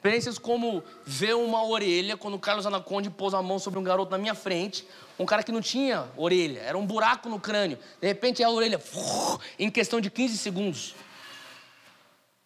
Experiências 0.02 0.36
como 0.36 0.82
ver 1.06 1.36
uma 1.36 1.64
orelha, 1.64 2.16
quando 2.16 2.34
o 2.34 2.38
Carlos 2.40 2.66
Anaconde 2.66 3.08
pôs 3.08 3.34
a 3.34 3.40
mão 3.40 3.60
sobre 3.60 3.78
um 3.78 3.84
garoto 3.84 4.10
na 4.10 4.18
minha 4.18 4.34
frente, 4.34 4.84
um 5.16 5.24
cara 5.24 5.44
que 5.44 5.52
não 5.52 5.60
tinha 5.60 6.08
orelha, 6.16 6.58
era 6.58 6.76
um 6.76 6.84
buraco 6.84 7.28
no 7.28 7.38
crânio. 7.38 7.78
De 8.00 8.08
repente 8.08 8.42
a 8.42 8.50
orelha, 8.50 8.82
em 9.56 9.70
questão 9.70 10.00
de 10.00 10.10
15 10.10 10.38
segundos. 10.38 10.96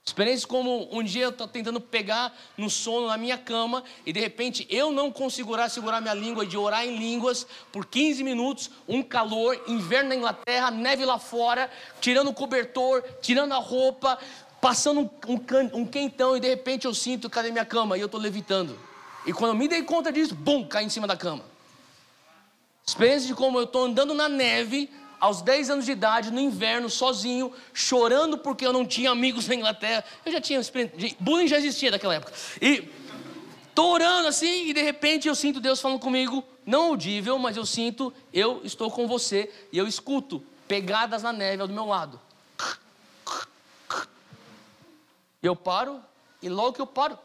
Experiências 0.04 0.44
como 0.44 0.86
um 0.92 1.02
dia 1.02 1.24
eu 1.24 1.30
estou 1.30 1.48
tentando 1.48 1.80
pegar 1.80 2.32
no 2.56 2.70
sono 2.70 3.08
na 3.08 3.16
minha 3.16 3.36
cama 3.36 3.82
e 4.04 4.12
de 4.12 4.20
repente 4.20 4.64
eu 4.70 4.92
não 4.92 5.10
consigo 5.10 5.56
segurar, 5.68 6.00
minha 6.00 6.14
língua 6.14 6.46
de 6.46 6.56
orar 6.56 6.86
em 6.86 6.96
línguas 6.96 7.44
por 7.72 7.86
15 7.86 8.22
minutos, 8.22 8.70
um 8.86 9.02
calor, 9.02 9.60
inverno 9.66 10.10
na 10.10 10.14
Inglaterra, 10.14 10.70
neve 10.70 11.04
lá 11.04 11.18
fora, 11.18 11.68
tirando 12.00 12.28
o 12.28 12.34
cobertor, 12.34 13.02
tirando 13.20 13.52
a 13.52 13.56
roupa, 13.56 14.16
passando 14.66 15.02
um, 15.02 15.10
um, 15.32 15.80
um 15.82 15.86
quentão 15.86 16.36
e 16.36 16.40
de 16.40 16.48
repente 16.48 16.86
eu 16.86 16.92
sinto, 16.92 17.30
cadê 17.30 17.52
minha 17.52 17.64
cama? 17.64 17.96
E 17.96 18.00
eu 18.00 18.06
estou 18.06 18.20
levitando. 18.20 18.76
E 19.24 19.32
quando 19.32 19.52
eu 19.52 19.54
me 19.54 19.68
dei 19.68 19.84
conta 19.84 20.10
disso, 20.10 20.34
bum, 20.34 20.66
cai 20.66 20.82
em 20.82 20.88
cima 20.88 21.06
da 21.06 21.16
cama. 21.16 21.44
Experiência 22.84 23.28
de 23.28 23.34
como 23.36 23.60
eu 23.60 23.62
estou 23.62 23.84
andando 23.84 24.12
na 24.12 24.28
neve, 24.28 24.90
aos 25.20 25.40
10 25.40 25.70
anos 25.70 25.84
de 25.84 25.92
idade, 25.92 26.32
no 26.32 26.40
inverno, 26.40 26.90
sozinho, 26.90 27.52
chorando 27.72 28.38
porque 28.38 28.66
eu 28.66 28.72
não 28.72 28.84
tinha 28.84 29.12
amigos 29.12 29.46
na 29.46 29.54
Inglaterra. 29.54 30.04
Eu 30.24 30.32
já 30.32 30.40
tinha 30.40 30.58
experiência. 30.58 31.16
Bullying 31.20 31.46
já 31.46 31.58
existia 31.58 31.92
naquela 31.92 32.16
época. 32.16 32.32
E 32.60 32.90
estou 33.68 33.92
orando 33.92 34.26
assim, 34.26 34.70
e 34.70 34.74
de 34.74 34.82
repente 34.82 35.28
eu 35.28 35.36
sinto 35.36 35.60
Deus 35.60 35.80
falando 35.80 36.00
comigo, 36.00 36.42
não 36.66 36.86
audível, 36.86 37.38
mas 37.38 37.56
eu 37.56 37.64
sinto, 37.64 38.12
eu 38.32 38.62
estou 38.64 38.90
com 38.90 39.06
você, 39.06 39.48
e 39.70 39.78
eu 39.78 39.86
escuto 39.86 40.42
pegadas 40.66 41.22
na 41.22 41.32
neve 41.32 41.62
ao 41.62 41.68
do 41.68 41.74
meu 41.74 41.86
lado. 41.86 42.20
Eu 45.42 45.54
paro, 45.54 46.02
e 46.42 46.48
logo 46.48 46.72
que 46.72 46.80
eu 46.80 46.86
paro, 46.86 47.18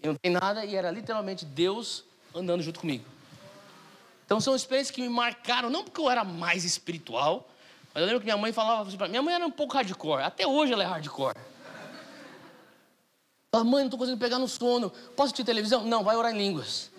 e 0.00 0.06
não 0.06 0.14
tem 0.14 0.30
nada, 0.30 0.64
e 0.64 0.74
era 0.74 0.90
literalmente 0.90 1.44
Deus 1.44 2.04
andando 2.34 2.62
junto 2.62 2.80
comigo. 2.80 3.04
Então 4.24 4.40
são 4.40 4.54
experiências 4.54 4.94
que 4.94 5.00
me 5.00 5.08
marcaram, 5.08 5.70
não 5.70 5.84
porque 5.84 6.00
eu 6.00 6.10
era 6.10 6.22
mais 6.22 6.64
espiritual, 6.64 7.48
mas 7.94 8.02
eu 8.02 8.06
lembro 8.06 8.20
que 8.20 8.26
minha 8.26 8.36
mãe 8.36 8.52
falava 8.52 8.88
assim 8.88 8.96
minha 9.08 9.22
mãe 9.22 9.34
era 9.34 9.46
um 9.46 9.50
pouco 9.50 9.74
hardcore, 9.74 10.22
até 10.22 10.46
hoje 10.46 10.72
ela 10.72 10.84
é 10.84 10.86
hardcore. 10.86 11.34
Fala, 13.50 13.64
mãe, 13.64 13.80
não 13.80 13.86
estou 13.86 13.98
conseguindo 13.98 14.20
pegar 14.20 14.38
no 14.38 14.46
sono. 14.46 14.90
Posso 14.90 15.28
assistir 15.28 15.44
televisão? 15.44 15.82
Não, 15.84 16.04
vai 16.04 16.14
orar 16.16 16.34
em 16.34 16.38
línguas. 16.38 16.90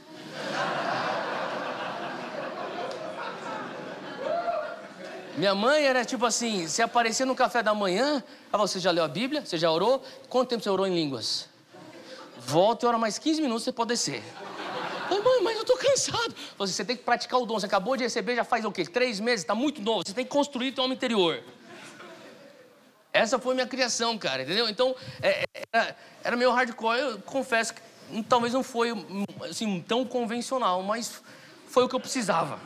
Minha 5.40 5.56
mãe 5.56 5.86
era 5.86 6.04
tipo 6.04 6.26
assim, 6.26 6.68
se 6.68 6.82
aparecer 6.82 7.24
no 7.24 7.34
café 7.34 7.64
da 7.64 7.74
manhã, 7.74 8.22
você 8.52 8.78
já 8.78 8.92
leu 8.92 9.06
a 9.06 9.08
Bíblia? 9.08 9.46
Você 9.46 9.58
já 9.58 9.72
orou? 9.72 10.04
Quanto 10.28 10.50
tempo 10.50 10.62
você 10.62 10.70
orou 10.70 10.86
em 10.86 10.94
línguas? 10.94 11.48
Volta 12.40 12.86
e 12.86 12.90
ora 12.90 12.98
mais 12.98 13.18
15 13.18 13.42
minutos, 13.42 13.64
você 13.64 13.72
pode 13.72 13.88
descer. 13.88 14.22
Ai, 15.10 15.18
mãe, 15.22 15.42
mas 15.42 15.58
eu 15.58 15.64
tô 15.64 15.78
cansado. 15.78 16.36
Você 16.58 16.84
tem 16.84 16.98
que 16.98 17.04
praticar 17.04 17.40
o 17.40 17.46
dom. 17.46 17.58
Você 17.58 17.68
acabou 17.68 17.96
de 17.96 18.04
receber, 18.04 18.36
já 18.36 18.44
faz 18.44 18.66
o 18.66 18.72
quê? 18.74 18.84
Três 18.84 19.22
meses, 19.22 19.40
está 19.40 19.56
muito 19.56 19.82
novo. 19.82 20.04
Você 20.06 20.14
tem 20.14 20.26
que 20.26 20.30
construir 20.30 20.78
o 20.78 20.82
homem 20.82 20.98
interior. 20.98 21.42
Essa 23.14 23.40
foi 23.40 23.54
minha 23.56 23.66
criação, 23.66 24.18
cara, 24.18 24.44
entendeu? 24.44 24.68
Então, 24.68 24.94
é, 25.22 25.46
era, 25.72 25.96
era 26.22 26.36
meio 26.36 26.52
hardcore. 26.52 27.00
Eu 27.00 27.20
confesso 27.20 27.74
que 27.74 27.82
talvez 28.24 28.52
não 28.52 28.62
foi 28.62 28.92
assim, 29.50 29.80
tão 29.88 30.04
convencional, 30.04 30.84
mas 30.84 31.24
foi 31.66 31.86
o 31.86 31.88
que 31.88 31.96
eu 31.96 32.00
precisava. 32.02 32.60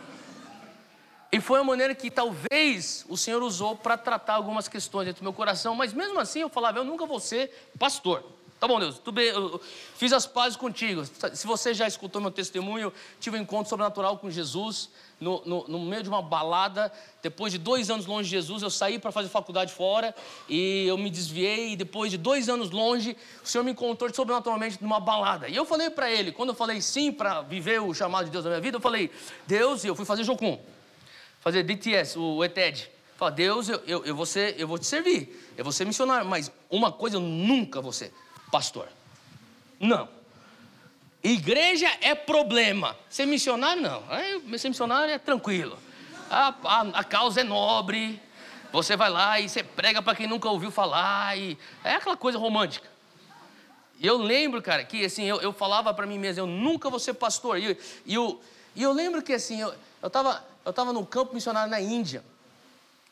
E 1.34 1.42
foi 1.42 1.60
a 1.60 1.64
maneira 1.64 1.96
que 1.96 2.12
talvez 2.12 3.04
o 3.10 3.18
Senhor 3.18 3.42
usou 3.42 3.76
para 3.76 3.98
tratar 3.98 4.36
algumas 4.36 4.68
questões 4.68 5.08
dentro 5.08 5.22
do 5.22 5.24
meu 5.24 5.34
coração, 5.34 5.74
mas 5.74 5.92
mesmo 5.92 6.20
assim 6.20 6.42
eu 6.42 6.48
falava, 6.48 6.78
eu 6.78 6.84
nunca 6.84 7.08
vou 7.08 7.20
ser 7.20 7.72
pastor. 7.80 8.24
Tá 8.60 8.68
bom, 8.68 8.80
Deus, 8.80 9.00
tudo 9.00 9.16
bem, 9.16 9.30
eu 9.30 9.60
fiz 9.96 10.14
as 10.14 10.28
pazes 10.28 10.56
contigo. 10.56 11.04
Se 11.34 11.48
você 11.48 11.74
já 11.74 11.88
escutou 11.88 12.22
meu 12.22 12.30
testemunho, 12.30 12.94
tive 13.20 13.36
um 13.36 13.42
encontro 13.42 13.68
sobrenatural 13.68 14.20
com 14.20 14.30
Jesus 14.30 14.92
no, 15.20 15.42
no, 15.44 15.68
no 15.68 15.80
meio 15.80 16.04
de 16.04 16.08
uma 16.08 16.22
balada. 16.22 16.94
Depois 17.22 17.52
de 17.52 17.58
dois 17.58 17.90
anos 17.90 18.06
longe 18.06 18.30
de 18.30 18.36
Jesus, 18.36 18.62
eu 18.62 18.70
saí 18.70 19.00
para 19.00 19.12
fazer 19.12 19.28
faculdade 19.28 19.74
fora 19.74 20.14
e 20.48 20.86
eu 20.88 20.98
me 21.00 21.10
desviei. 21.10 21.74
E 21.74 21.76
depois 21.76 22.12
de 22.12 22.18
dois 22.18 22.48
anos 22.48 22.70
longe, 22.70 23.18
o 23.44 23.48
Senhor 23.48 23.64
me 23.64 23.72
encontrou 23.72 24.14
sobrenaturalmente 24.14 24.78
numa 24.82 25.00
balada. 25.00 25.50
E 25.50 25.56
eu 25.56 25.66
falei 25.66 25.90
para 25.90 26.12
ele, 26.12 26.32
quando 26.32 26.50
eu 26.50 26.56
falei 26.56 26.80
sim 26.80 27.12
para 27.12 27.42
viver 27.42 27.82
o 27.82 27.92
chamado 27.92 28.26
de 28.26 28.32
Deus 28.32 28.46
na 28.46 28.52
minha 28.52 28.62
vida, 28.62 28.78
eu 28.78 28.82
falei, 28.82 29.10
Deus, 29.48 29.84
e 29.84 29.88
eu 29.88 29.96
fui 29.96 30.06
fazer 30.06 30.24
Jocum, 30.24 30.58
fazer 31.44 31.64
DTS, 31.64 32.18
o 32.18 32.44
ETED. 32.44 32.90
Falei, 33.18 33.36
Deus, 33.36 33.68
eu, 33.68 33.82
eu, 33.86 34.06
eu, 34.06 34.16
vou 34.16 34.26
ser, 34.26 34.56
eu 34.58 34.68
vou 34.68 34.80
te 34.80 34.86
servir, 34.86 35.52
eu 35.58 35.64
vou 35.64 35.74
ser 35.74 35.86
missionário, 35.86 36.26
mas 36.26 36.52
uma 36.70 36.92
coisa 36.92 37.18
eu 37.18 37.22
nunca 37.22 37.82
vou 37.82 37.92
ser 37.92 38.14
pastor. 38.50 38.88
Não. 39.80 40.08
Igreja 41.22 41.90
é 42.02 42.16
problema. 42.16 42.98
Ser 43.10 43.26
missionário, 43.26 43.82
não. 43.82 44.04
Ser 44.58 44.70
missionário 44.70 45.14
é 45.14 45.18
tranquilo. 45.18 45.78
A, 46.30 46.54
a, 46.64 46.82
a 47.00 47.04
causa 47.04 47.42
é 47.42 47.44
nobre. 47.44 48.22
Você 48.72 48.96
vai 48.96 49.10
lá 49.10 49.40
e 49.40 49.48
você 49.48 49.64
prega 49.64 50.02
para 50.02 50.16
quem 50.16 50.28
nunca 50.28 50.50
ouviu 50.50 50.72
falar. 50.72 51.38
E 51.38 51.58
é 51.84 51.96
aquela 51.96 52.18
coisa 52.18 52.38
romântica. 52.38 52.90
E 54.00 54.08
eu 54.08 54.18
lembro, 54.18 54.62
cara, 54.62 54.84
que 54.84 55.06
assim, 55.06 55.24
eu, 55.24 55.40
eu 55.42 55.54
falava 55.54 55.94
para 55.94 56.06
mim 56.06 56.18
mesmo, 56.18 56.42
eu 56.42 56.48
nunca 56.48 56.90
vou 56.90 57.00
ser 57.00 57.14
pastor. 57.14 57.58
E, 57.58 57.78
e, 58.06 58.14
eu, 58.14 58.42
e 58.76 58.84
eu 58.84 58.92
lembro 58.92 59.22
que 59.22 59.34
assim, 59.34 59.62
eu 59.62 59.74
estava 60.08 60.44
eu 60.66 60.72
tava 60.72 60.94
no 60.94 61.06
campo 61.06 61.34
missionário 61.34 61.70
na 61.70 61.82
Índia. 61.82 62.24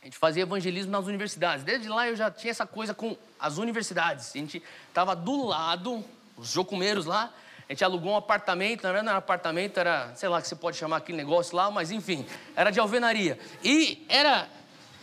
A 0.01 0.05
gente 0.05 0.17
fazia 0.17 0.43
evangelismo 0.43 0.91
nas 0.91 1.05
universidades. 1.05 1.63
Desde 1.63 1.87
lá 1.87 2.07
eu 2.07 2.15
já 2.15 2.31
tinha 2.31 2.51
essa 2.51 2.65
coisa 2.65 2.93
com 2.93 3.15
as 3.39 3.57
universidades. 3.57 4.31
A 4.33 4.37
gente 4.37 4.63
estava 4.87 5.15
do 5.15 5.45
lado, 5.45 6.03
os 6.37 6.49
jocumeiros 6.49 7.05
lá, 7.05 7.31
a 7.69 7.73
gente 7.73 7.83
alugou 7.83 8.13
um 8.13 8.17
apartamento, 8.17 8.83
não 8.83 8.89
era 8.89 9.15
apartamento, 9.15 9.79
era, 9.79 10.11
sei 10.15 10.27
lá 10.27 10.41
que 10.41 10.47
você 10.47 10.55
pode 10.55 10.77
chamar 10.77 10.97
aquele 10.97 11.17
negócio 11.17 11.55
lá, 11.55 11.69
mas 11.69 11.91
enfim, 11.91 12.25
era 12.55 12.71
de 12.71 12.79
alvenaria. 12.79 13.37
E 13.63 14.03
era 14.09 14.47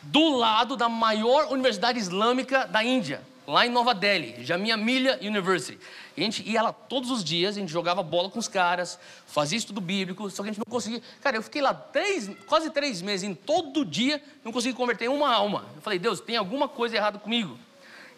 do 0.02 0.36
lado 0.36 0.76
da 0.76 0.88
maior 0.88 1.52
universidade 1.52 1.98
islâmica 1.98 2.66
da 2.66 2.82
Índia, 2.82 3.22
lá 3.48 3.66
em 3.66 3.70
Nova 3.70 3.94
Delhi, 3.94 4.44
Jamia 4.44 4.76
Millia 4.76 5.18
University. 5.22 5.80
A 6.14 6.20
gente 6.20 6.46
ia 6.46 6.60
lá 6.60 6.70
todos 6.70 7.10
os 7.10 7.24
dias, 7.24 7.56
a 7.56 7.60
gente 7.60 7.72
jogava 7.72 8.02
bola 8.02 8.28
com 8.28 8.38
os 8.38 8.46
caras, 8.46 8.98
fazia 9.26 9.56
estudo 9.56 9.80
bíblico, 9.80 10.28
só 10.28 10.42
que 10.42 10.50
a 10.50 10.52
gente 10.52 10.58
não 10.58 10.70
conseguia. 10.70 11.00
Cara, 11.22 11.38
eu 11.38 11.42
fiquei 11.42 11.62
lá 11.62 11.72
três, 11.72 12.30
quase 12.46 12.68
três 12.68 13.00
meses, 13.00 13.26
em 13.26 13.34
todo 13.34 13.86
dia, 13.86 14.22
não 14.44 14.52
consegui 14.52 14.74
converter 14.74 15.08
uma 15.08 15.32
alma. 15.32 15.64
Eu 15.74 15.80
falei, 15.80 15.98
Deus, 15.98 16.20
tem 16.20 16.36
alguma 16.36 16.68
coisa 16.68 16.96
errada 16.96 17.18
comigo. 17.18 17.58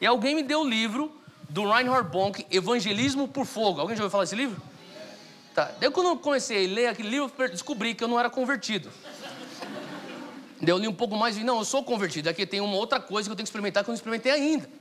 E 0.01 0.07
alguém 0.07 0.35
me 0.35 0.43
deu 0.43 0.63
o 0.63 0.69
livro 0.69 1.17
do 1.49 1.63
Reinhard 1.71 2.11
Bonk, 2.11 2.45
Evangelismo 2.51 3.29
por 3.29 3.47
Fogo. 3.47 3.81
Alguém 3.81 3.97
já 3.97 4.03
ouviu 4.03 4.11
falar 4.11 4.25
desse 4.25 4.35
livro? 4.35 4.61
Tá. 5.55 5.71
Daí 5.79 5.91
quando 5.93 6.09
eu 6.09 6.17
comecei 6.17 6.67
a 6.67 6.75
ler 6.75 6.87
aquele 6.89 7.09
livro, 7.09 7.33
descobri 7.49 7.95
que 7.95 8.03
eu 8.03 8.09
não 8.09 8.19
era 8.19 8.31
convertido. 8.31 8.91
Daí 10.61 10.71
eu 10.71 10.79
li 10.79 10.89
um 10.89 10.95
pouco 10.95 11.17
mais 11.17 11.37
e 11.37 11.45
não, 11.45 11.59
eu 11.59 11.65
sou 11.65 11.85
convertido. 11.85 12.29
Aqui 12.29 12.45
tem 12.45 12.61
uma 12.61 12.75
outra 12.75 12.99
coisa 12.99 13.29
que 13.29 13.33
eu 13.33 13.37
tenho 13.37 13.45
que 13.45 13.49
experimentar 13.49 13.85
que 13.85 13.91
eu 13.91 13.93
não 13.93 13.97
experimentei 13.97 14.33
ainda. 14.33 14.80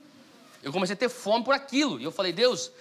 Eu 0.62 0.72
comecei 0.72 0.94
a 0.94 0.98
ter 0.98 1.10
fome 1.10 1.44
por 1.44 1.54
aquilo. 1.54 2.00
E 2.00 2.04
eu 2.04 2.12
falei, 2.12 2.34
Deus, 2.34 2.72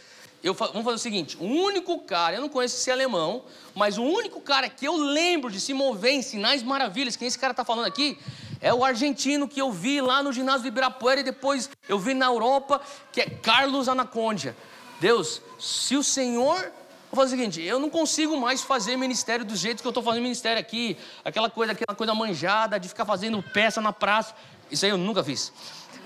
eu, 0.42 0.54
vamos 0.54 0.84
fazer 0.84 0.96
o 0.96 0.98
seguinte: 0.98 1.36
o 1.38 1.44
único 1.44 1.98
cara, 2.00 2.36
eu 2.36 2.40
não 2.40 2.48
conheço 2.48 2.76
esse 2.76 2.90
alemão, 2.90 3.42
mas 3.74 3.98
o 3.98 4.02
único 4.02 4.40
cara 4.40 4.68
que 4.68 4.86
eu 4.86 4.96
lembro 4.96 5.50
de 5.50 5.60
se 5.60 5.74
mover 5.74 6.12
em 6.12 6.22
sinais 6.22 6.62
maravilhas, 6.62 7.16
quem 7.16 7.26
esse 7.26 7.38
cara 7.38 7.52
está 7.52 7.64
falando 7.64 7.86
aqui, 7.86 8.18
é 8.60 8.72
o 8.72 8.84
argentino 8.84 9.48
que 9.48 9.60
eu 9.60 9.72
vi 9.72 10.00
lá 10.00 10.22
no 10.22 10.32
ginásio 10.32 10.62
do 10.62 10.68
Ibirapuera 10.68 11.20
e 11.20 11.24
depois 11.24 11.68
eu 11.88 11.98
vi 11.98 12.14
na 12.14 12.26
Europa, 12.26 12.80
que 13.12 13.20
é 13.20 13.26
Carlos 13.26 13.88
Anacondia. 13.88 14.56
Deus, 15.00 15.40
se 15.58 15.96
o 15.96 16.02
Senhor. 16.02 16.72
Vou 17.10 17.22
fazer 17.22 17.36
o 17.36 17.38
seguinte, 17.38 17.62
eu 17.62 17.78
não 17.78 17.88
consigo 17.88 18.38
mais 18.38 18.60
fazer 18.60 18.94
ministério 18.94 19.42
do 19.42 19.56
jeito 19.56 19.80
que 19.80 19.86
eu 19.86 19.90
estou 19.90 20.02
fazendo 20.02 20.24
ministério 20.24 20.60
aqui, 20.60 20.94
aquela 21.24 21.48
coisa, 21.48 21.72
aquela 21.72 21.96
coisa 21.96 22.14
manjada 22.14 22.78
de 22.78 22.86
ficar 22.86 23.06
fazendo 23.06 23.42
peça 23.42 23.80
na 23.80 23.94
praça. 23.94 24.34
Isso 24.70 24.84
aí 24.84 24.90
eu 24.90 24.98
nunca 24.98 25.24
fiz. 25.24 25.50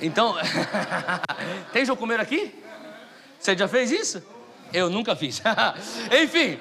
Então, 0.03 0.35
tem 1.73 1.85
jocumeiro 1.85 2.23
aqui? 2.23 2.53
Você 3.39 3.57
já 3.57 3.69
fez 3.69 3.91
isso? 3.91 4.23
Eu 4.73 4.91
nunca 4.91 5.15
fiz. 5.15 5.41
Enfim. 6.23 6.59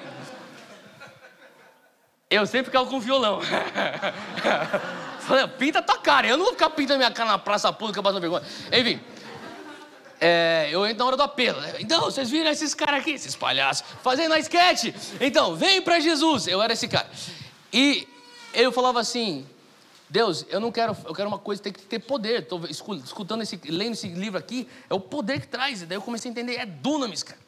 Eu 2.30 2.46
sempre 2.46 2.66
ficava 2.66 2.88
com 2.88 3.00
violão. 3.00 3.40
Falei, 5.20 5.46
pinta 5.48 5.82
tua 5.82 5.98
cara. 5.98 6.26
Eu 6.26 6.36
não 6.36 6.44
vou 6.44 6.54
ficar 6.54 6.70
pintando 6.70 6.98
minha 6.98 7.10
cara 7.10 7.30
na 7.30 7.38
praça 7.38 7.72
pública 7.72 8.02
passando 8.02 8.20
vergonha. 8.20 8.44
Enfim. 8.72 9.00
É, 10.20 10.68
eu 10.70 10.86
entro 10.86 10.98
na 10.98 11.04
hora 11.06 11.16
do 11.16 11.22
apelo. 11.24 11.60
Então, 11.80 12.02
vocês 12.02 12.30
viram 12.30 12.48
esses 12.48 12.74
caras 12.74 13.00
aqui, 13.00 13.10
esses 13.10 13.34
palhaços, 13.34 13.84
fazendo 14.02 14.32
a 14.32 14.38
esquete. 14.38 14.94
Então, 15.20 15.56
vem 15.56 15.82
para 15.82 15.98
Jesus. 15.98 16.46
Eu 16.46 16.62
era 16.62 16.72
esse 16.72 16.86
cara. 16.86 17.10
E 17.72 18.06
eu 18.54 18.70
falava 18.70 19.00
assim: 19.00 19.44
Deus, 20.12 20.44
eu 20.50 20.60
não 20.60 20.70
quero, 20.70 20.94
eu 21.06 21.14
quero 21.14 21.26
uma 21.26 21.38
coisa, 21.38 21.62
tem 21.62 21.72
que 21.72 21.80
ter 21.80 21.98
poder. 21.98 22.42
Estou 22.42 22.66
escutando 22.66 23.40
esse, 23.40 23.58
lendo 23.64 23.94
esse 23.94 24.08
livro 24.08 24.38
aqui, 24.38 24.68
é 24.90 24.92
o 24.92 25.00
poder 25.00 25.40
que 25.40 25.48
traz. 25.48 25.80
E 25.80 25.86
daí 25.86 25.96
eu 25.96 26.02
comecei 26.02 26.28
a 26.28 26.32
entender, 26.32 26.56
é 26.56 26.66
dunamis, 26.66 27.22
cara. 27.22 27.40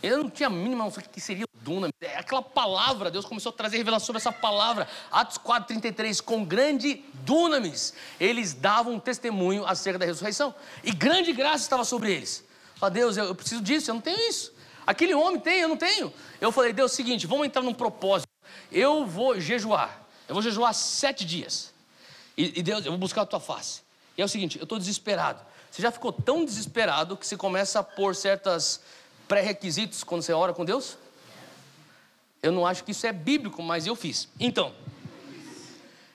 Eu 0.00 0.22
não 0.22 0.30
tinha 0.30 0.46
a 0.46 0.50
mínima 0.50 0.84
noção 0.84 1.02
do 1.02 1.08
que 1.08 1.20
seria 1.20 1.44
o 1.44 1.64
dunamis. 1.64 1.92
É 2.00 2.16
aquela 2.16 2.42
palavra, 2.42 3.10
Deus 3.10 3.24
começou 3.24 3.50
a 3.50 3.52
trazer 3.52 3.78
revelação 3.78 4.06
sobre 4.06 4.18
essa 4.18 4.30
palavra. 4.30 4.86
Atos 5.10 5.36
4,33, 5.36 6.22
com 6.22 6.44
grande 6.44 7.02
dunamis, 7.24 7.92
eles 8.20 8.54
davam 8.54 8.94
um 8.94 9.00
testemunho 9.00 9.66
acerca 9.66 9.98
da 9.98 10.06
ressurreição. 10.06 10.54
E 10.84 10.92
grande 10.92 11.32
graça 11.32 11.64
estava 11.64 11.84
sobre 11.84 12.12
eles. 12.12 12.44
Falei, 12.76 13.00
Deus, 13.00 13.16
eu, 13.16 13.24
eu 13.24 13.34
preciso 13.34 13.60
disso, 13.60 13.90
eu 13.90 13.94
não 13.94 14.00
tenho 14.00 14.20
isso. 14.30 14.54
Aquele 14.86 15.12
homem 15.12 15.40
tem, 15.40 15.58
eu 15.58 15.68
não 15.68 15.76
tenho. 15.76 16.14
Eu 16.40 16.52
falei, 16.52 16.72
Deus, 16.72 16.92
seguinte, 16.92 17.26
vamos 17.26 17.48
entrar 17.48 17.62
num 17.62 17.74
propósito. 17.74 18.28
Eu 18.70 19.04
vou 19.04 19.40
jejuar. 19.40 20.06
Eu 20.28 20.36
vou 20.36 20.42
jejuar 20.42 20.72
sete 20.72 21.24
dias. 21.24 21.74
E, 22.36 22.60
e 22.60 22.62
Deus, 22.62 22.84
eu 22.84 22.92
vou 22.92 22.98
buscar 22.98 23.22
a 23.22 23.26
tua 23.26 23.40
face. 23.40 23.82
E 24.16 24.22
é 24.22 24.24
o 24.24 24.28
seguinte, 24.28 24.58
eu 24.58 24.64
estou 24.64 24.78
desesperado. 24.78 25.40
Você 25.70 25.82
já 25.82 25.90
ficou 25.90 26.12
tão 26.12 26.44
desesperado 26.44 27.16
que 27.16 27.26
você 27.26 27.36
começa 27.36 27.80
a 27.80 27.82
pôr 27.82 28.14
certos 28.14 28.80
pré-requisitos 29.28 30.04
quando 30.04 30.22
você 30.22 30.32
ora 30.32 30.52
com 30.52 30.64
Deus? 30.64 30.96
Eu 32.42 32.52
não 32.52 32.66
acho 32.66 32.84
que 32.84 32.92
isso 32.92 33.06
é 33.06 33.12
bíblico, 33.12 33.62
mas 33.62 33.86
eu 33.86 33.96
fiz. 33.96 34.28
Então, 34.38 34.72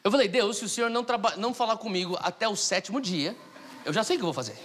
eu 0.03 0.10
falei, 0.10 0.27
Deus, 0.27 0.57
se 0.57 0.65
o 0.65 0.69
Senhor 0.69 0.89
não, 0.89 1.05
não 1.38 1.53
falar 1.53 1.77
comigo 1.77 2.17
até 2.21 2.47
o 2.47 2.55
sétimo 2.55 2.99
dia, 2.99 3.36
eu 3.86 3.93
já 3.93 4.03
sei 4.03 4.15
o 4.15 4.19
que 4.19 4.23
eu 4.23 4.27
vou 4.27 4.34
fazer. 4.34 4.57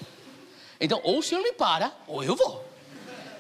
Então, 0.81 1.01
ou 1.03 1.19
o 1.19 1.23
senhor 1.23 1.43
me 1.43 1.53
para, 1.53 1.93
ou 2.07 2.23
eu 2.23 2.37
vou. 2.37 2.65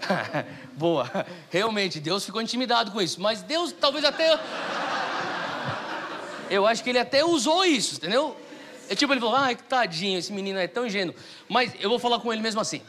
Boa. 0.72 1.10
Realmente, 1.50 2.00
Deus 2.00 2.24
ficou 2.24 2.40
intimidado 2.40 2.90
com 2.90 3.00
isso. 3.00 3.20
Mas 3.20 3.42
Deus 3.42 3.72
talvez 3.72 4.04
até. 4.04 4.38
Eu 6.50 6.66
acho 6.66 6.82
que 6.82 6.90
ele 6.90 6.98
até 6.98 7.24
usou 7.24 7.64
isso, 7.64 7.96
entendeu? 7.96 8.36
É 8.88 8.94
tipo, 8.94 9.12
ele 9.12 9.20
falou, 9.20 9.36
ai, 9.36 9.56
tadinho, 9.56 10.18
esse 10.18 10.32
menino 10.32 10.58
é 10.58 10.68
tão 10.68 10.86
ingênuo. 10.86 11.14
Mas 11.48 11.72
eu 11.80 11.88
vou 11.88 11.98
falar 11.98 12.20
com 12.20 12.32
ele 12.32 12.42
mesmo 12.42 12.60
assim. 12.60 12.80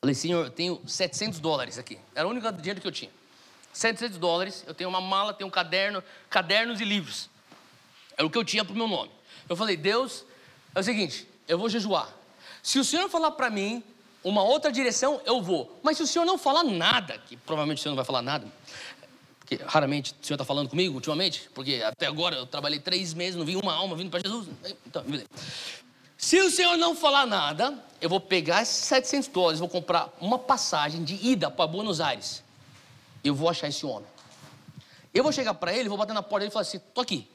Falei, 0.00 0.14
senhor, 0.14 0.46
eu 0.46 0.50
tenho 0.50 0.80
700 0.84 1.38
dólares 1.38 1.78
aqui. 1.78 1.98
Era 2.14 2.26
o 2.26 2.30
único 2.30 2.50
dinheiro 2.52 2.80
que 2.80 2.86
eu 2.86 2.92
tinha. 2.92 3.10
700 3.72 4.18
dólares, 4.18 4.64
eu 4.66 4.74
tenho 4.74 4.90
uma 4.90 5.00
mala, 5.00 5.32
tenho 5.32 5.46
um 5.46 5.50
caderno, 5.50 6.02
cadernos 6.28 6.80
e 6.80 6.84
livros. 6.84 7.30
Era 8.16 8.26
o 8.26 8.30
que 8.30 8.36
eu 8.36 8.44
tinha 8.44 8.64
para 8.64 8.74
o 8.74 8.76
meu 8.76 8.88
nome. 8.88 9.10
Eu 9.48 9.56
falei, 9.56 9.76
Deus, 9.76 10.24
é 10.74 10.80
o 10.80 10.82
seguinte, 10.82 11.26
eu 11.46 11.56
vou 11.56 11.68
jejuar. 11.68 12.08
Se 12.62 12.78
o 12.78 12.84
senhor 12.84 13.08
falar 13.08 13.30
para 13.32 13.48
mim 13.48 13.82
uma 14.22 14.42
outra 14.42 14.70
direção, 14.70 15.20
eu 15.24 15.40
vou. 15.40 15.78
Mas 15.82 15.96
se 15.96 16.02
o 16.02 16.06
senhor 16.06 16.24
não 16.24 16.36
falar 16.36 16.64
nada, 16.64 17.18
que 17.18 17.36
provavelmente 17.36 17.78
o 17.78 17.82
senhor 17.82 17.92
não 17.92 17.96
vai 17.96 18.04
falar 18.04 18.22
nada, 18.22 18.46
porque 19.52 19.64
raramente 19.66 20.14
o 20.20 20.26
senhor 20.26 20.36
está 20.36 20.44
falando 20.44 20.68
comigo 20.68 20.94
ultimamente, 20.94 21.48
porque 21.54 21.82
até 21.84 22.06
agora 22.06 22.36
eu 22.36 22.46
trabalhei 22.46 22.78
três 22.78 23.12
meses, 23.12 23.36
não 23.36 23.44
vi 23.44 23.56
uma 23.56 23.74
alma 23.74 23.96
vindo 23.96 24.10
para 24.10 24.20
Jesus. 24.20 24.48
Então, 24.86 25.04
se 26.16 26.40
o 26.40 26.50
senhor 26.50 26.76
não 26.76 26.94
falar 26.94 27.26
nada, 27.26 27.76
eu 28.00 28.08
vou 28.08 28.20
pegar 28.20 28.62
esses 28.62 28.76
700 28.76 29.28
dólares, 29.28 29.60
vou 29.60 29.68
comprar 29.68 30.08
uma 30.20 30.38
passagem 30.38 31.04
de 31.04 31.14
ida 31.26 31.50
para 31.50 31.66
Buenos 31.66 32.00
Aires. 32.00 32.42
Eu 33.22 33.34
vou 33.34 33.48
achar 33.48 33.68
esse 33.68 33.84
homem. 33.84 34.08
Eu 35.12 35.22
vou 35.22 35.32
chegar 35.32 35.54
para 35.54 35.74
ele, 35.74 35.88
vou 35.88 35.98
bater 35.98 36.14
na 36.14 36.22
porta 36.22 36.40
dele 36.40 36.50
e 36.50 36.52
falar 36.52 36.62
assim: 36.62 36.80
tô 36.94 37.00
aqui. 37.00 37.28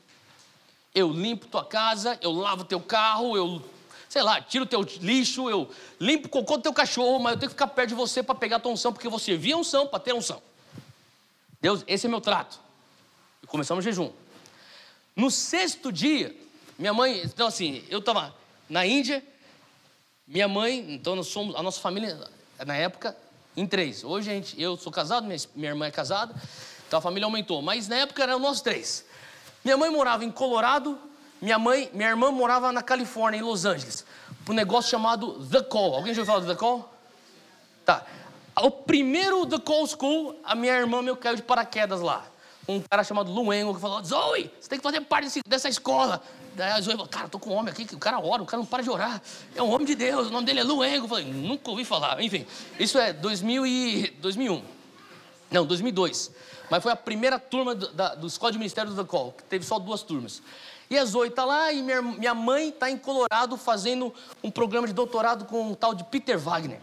Eu 0.95 1.11
limpo 1.11 1.45
tua 1.47 1.63
casa, 1.63 2.17
eu 2.21 2.31
lavo 2.31 2.63
teu 2.63 2.79
carro, 2.79 3.37
eu, 3.37 3.61
sei 4.09 4.23
lá, 4.23 4.41
tiro 4.41 4.65
teu 4.65 4.81
lixo, 4.99 5.49
eu 5.49 5.69
limpo 5.99 6.27
o 6.27 6.29
cocô 6.29 6.57
do 6.57 6.63
teu 6.63 6.73
cachorro, 6.73 7.19
mas 7.19 7.33
eu 7.33 7.39
tenho 7.39 7.49
que 7.49 7.55
ficar 7.55 7.67
perto 7.67 7.89
de 7.89 7.95
você 7.95 8.23
para 8.23 8.33
pegar 8.33 8.59
tua 8.59 8.71
unção, 8.71 8.91
porque 8.91 9.07
você 9.07 9.37
via 9.37 9.55
unção 9.55 9.85
para 9.85 9.99
ter 9.99 10.13
unção. 10.13 10.41
Deus, 11.61 11.83
esse 11.87 12.05
é 12.05 12.09
meu 12.09 12.21
trato. 12.21 12.59
E 13.41 13.47
começamos 13.47 13.83
o 13.83 13.87
jejum. 13.87 14.11
No 15.15 15.31
sexto 15.31 15.91
dia, 15.91 16.35
minha 16.77 16.93
mãe, 16.93 17.21
então 17.23 17.47
assim, 17.47 17.83
eu 17.89 17.99
estava 17.99 18.35
na 18.69 18.85
Índia, 18.85 19.23
minha 20.27 20.47
mãe, 20.47 20.93
então 20.93 21.15
nós 21.15 21.27
somos, 21.27 21.55
a 21.55 21.63
nossa 21.63 21.79
família, 21.79 22.19
na 22.65 22.75
época, 22.75 23.15
em 23.55 23.65
três. 23.65 24.03
Hoje 24.03 24.29
a 24.29 24.33
gente, 24.33 24.61
eu 24.61 24.77
sou 24.77 24.91
casado, 24.91 25.25
minha, 25.25 25.39
minha 25.55 25.69
irmã 25.69 25.87
é 25.87 25.91
casada, 25.91 26.35
então 26.87 26.99
a 26.99 27.01
família 27.01 27.25
aumentou. 27.25 27.61
Mas 27.61 27.87
na 27.87 27.95
época 27.95 28.21
eram 28.21 28.37
nós 28.37 28.61
três. 28.61 29.05
Minha 29.63 29.77
mãe 29.77 29.89
morava 29.89 30.23
em 30.23 30.31
Colorado, 30.31 30.99
minha 31.41 31.57
mãe, 31.57 31.89
minha 31.93 32.09
irmã 32.09 32.31
morava 32.31 32.71
na 32.71 32.83
Califórnia, 32.83 33.39
em 33.39 33.41
Los 33.41 33.65
Angeles, 33.65 34.05
para 34.45 34.53
um 34.53 34.55
negócio 34.55 34.91
chamado 34.91 35.45
The 35.47 35.63
Call. 35.63 35.95
Alguém 35.95 36.13
já 36.13 36.21
ouviu 36.21 36.25
falar 36.25 36.45
do 36.45 36.47
The 36.47 36.55
Call? 36.59 36.93
Tá. 37.85 38.05
O 38.59 38.71
primeiro 38.71 39.45
The 39.45 39.59
Call 39.59 39.85
School, 39.85 40.35
a 40.43 40.55
minha 40.55 40.73
irmã 40.73 41.01
meu 41.01 41.15
caiu 41.15 41.35
de 41.35 41.43
paraquedas 41.43 42.01
lá. 42.01 42.25
Um 42.67 42.81
cara 42.81 43.03
chamado 43.03 43.31
Luengo 43.31 43.73
que 43.75 43.79
falou: 43.79 44.03
Zoe, 44.03 44.51
você 44.59 44.67
tem 44.67 44.79
que 44.79 44.83
fazer 44.83 45.01
parte 45.01 45.25
desse, 45.25 45.41
dessa 45.47 45.69
escola. 45.69 46.21
Daí 46.55 46.71
a 46.71 46.81
Zoe 46.81 46.93
falou: 46.93 47.07
Cara, 47.07 47.29
tô 47.29 47.37
com 47.37 47.51
um 47.51 47.53
homem 47.53 47.71
aqui, 47.71 47.85
que 47.85 47.95
o 47.95 47.99
cara 47.99 48.19
ora, 48.19 48.41
o 48.41 48.45
cara 48.45 48.59
não 48.59 48.65
para 48.65 48.81
de 48.81 48.89
orar. 48.89 49.21
É 49.55 49.61
um 49.61 49.71
homem 49.71 49.85
de 49.85 49.93
Deus, 49.93 50.27
o 50.27 50.31
nome 50.31 50.45
dele 50.45 50.61
é 50.61 50.63
Luengo. 50.63 51.05
Eu 51.05 51.09
falei: 51.09 51.25
Nunca 51.25 51.69
ouvi 51.69 51.85
falar. 51.85 52.19
Enfim, 52.21 52.47
isso 52.79 52.97
é 52.97 53.13
2000 53.13 53.65
e, 53.65 54.09
2001. 54.19 54.63
Não, 55.51 55.65
2002. 55.65 56.31
Mas 56.69 56.83
foi 56.83 56.91
a 56.91 56.95
primeira 56.95 57.39
turma 57.39 57.75
do, 57.75 57.93
da, 57.93 58.15
do 58.15 58.27
Escola 58.27 58.51
de 58.51 58.57
Ministério 58.57 58.91
do 58.91 59.01
The 59.01 59.07
Call, 59.07 59.33
que 59.33 59.43
teve 59.43 59.63
só 59.65 59.77
duas 59.77 60.01
turmas. 60.01 60.41
E 60.89 60.97
a 60.97 61.05
Zoe 61.05 61.27
está 61.27 61.45
lá 61.45 61.71
e 61.71 61.81
minha, 61.83 62.01
minha 62.01 62.33
mãe 62.33 62.69
está 62.69 62.89
em 62.89 62.97
Colorado 62.97 63.55
fazendo 63.55 64.13
um 64.43 64.49
programa 64.49 64.87
de 64.87 64.93
doutorado 64.93 65.45
com 65.45 65.61
um 65.61 65.75
tal 65.75 65.93
de 65.93 66.03
Peter 66.05 66.39
Wagner. 66.39 66.81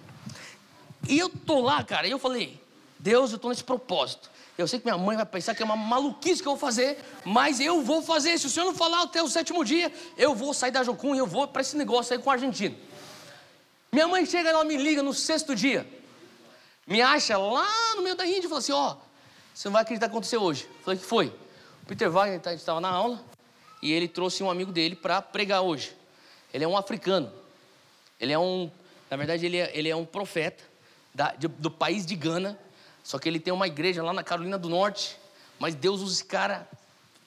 E 1.08 1.18
eu 1.18 1.28
tô 1.28 1.60
lá, 1.60 1.82
cara, 1.84 2.06
e 2.06 2.10
eu 2.10 2.18
falei, 2.18 2.60
Deus, 2.98 3.32
eu 3.32 3.38
tô 3.38 3.48
nesse 3.48 3.64
propósito. 3.64 4.30
Eu 4.56 4.68
sei 4.68 4.78
que 4.78 4.86
minha 4.86 4.96
mãe 4.96 5.16
vai 5.16 5.26
pensar 5.26 5.54
que 5.54 5.62
é 5.62 5.64
uma 5.64 5.76
maluquice 5.76 6.40
que 6.40 6.46
eu 6.46 6.52
vou 6.52 6.60
fazer, 6.60 6.98
mas 7.24 7.58
eu 7.58 7.82
vou 7.82 8.02
fazer. 8.02 8.38
Se 8.38 8.46
o 8.46 8.50
senhor 8.50 8.66
não 8.66 8.74
falar 8.74 9.02
até 9.02 9.20
o 9.22 9.28
sétimo 9.28 9.64
dia, 9.64 9.92
eu 10.16 10.34
vou 10.34 10.54
sair 10.54 10.70
da 10.70 10.84
Jocum 10.84 11.14
e 11.14 11.18
eu 11.18 11.26
vou 11.26 11.48
para 11.48 11.60
esse 11.60 11.76
negócio 11.76 12.14
aí 12.14 12.22
com 12.22 12.30
o 12.30 12.32
argentino. 12.32 12.76
Minha 13.92 14.06
mãe 14.06 14.24
chega, 14.24 14.50
ela 14.50 14.64
me 14.64 14.76
liga 14.76 15.02
no 15.02 15.12
sexto 15.12 15.54
dia. 15.56 15.86
Me 16.86 17.02
acha 17.02 17.36
lá 17.36 17.66
no 17.96 18.02
meio 18.02 18.14
da 18.14 18.26
Índia 18.26 18.46
e 18.46 18.48
fala 18.48 18.58
assim: 18.58 18.72
Ó, 18.72 18.92
oh, 18.92 18.96
você 19.52 19.68
não 19.68 19.72
vai 19.72 19.82
acreditar 19.82 20.06
o 20.06 20.08
que 20.08 20.14
aconteceu 20.14 20.40
hoje. 20.40 20.68
Eu 20.78 20.84
falei: 20.84 20.98
que 21.00 21.06
foi? 21.06 21.26
O 21.82 21.86
Peter 21.86 22.10
Wagner 22.10 22.40
tá, 22.40 22.54
estava 22.54 22.80
na 22.80 22.90
aula 22.90 23.22
e 23.82 23.92
ele 23.92 24.06
trouxe 24.06 24.42
um 24.42 24.50
amigo 24.50 24.70
dele 24.70 24.94
para 24.94 25.20
pregar 25.20 25.62
hoje. 25.62 25.96
Ele 26.52 26.64
é 26.64 26.68
um 26.68 26.76
africano. 26.76 27.32
Ele 28.20 28.32
é 28.32 28.38
um, 28.38 28.70
na 29.10 29.16
verdade, 29.16 29.44
ele 29.44 29.56
é, 29.56 29.70
ele 29.74 29.88
é 29.88 29.96
um 29.96 30.04
profeta 30.04 30.62
da, 31.14 31.32
de, 31.32 31.48
do 31.48 31.70
país 31.70 32.04
de 32.04 32.16
Gana, 32.16 32.58
só 33.02 33.18
que 33.18 33.28
ele 33.28 33.38
tem 33.38 33.52
uma 33.52 33.66
igreja 33.66 34.02
lá 34.02 34.12
na 34.12 34.24
Carolina 34.24 34.58
do 34.58 34.68
Norte, 34.68 35.16
mas 35.58 35.74
Deus 35.74 36.00
usa 36.00 36.14
esse 36.14 36.24
cara 36.24 36.68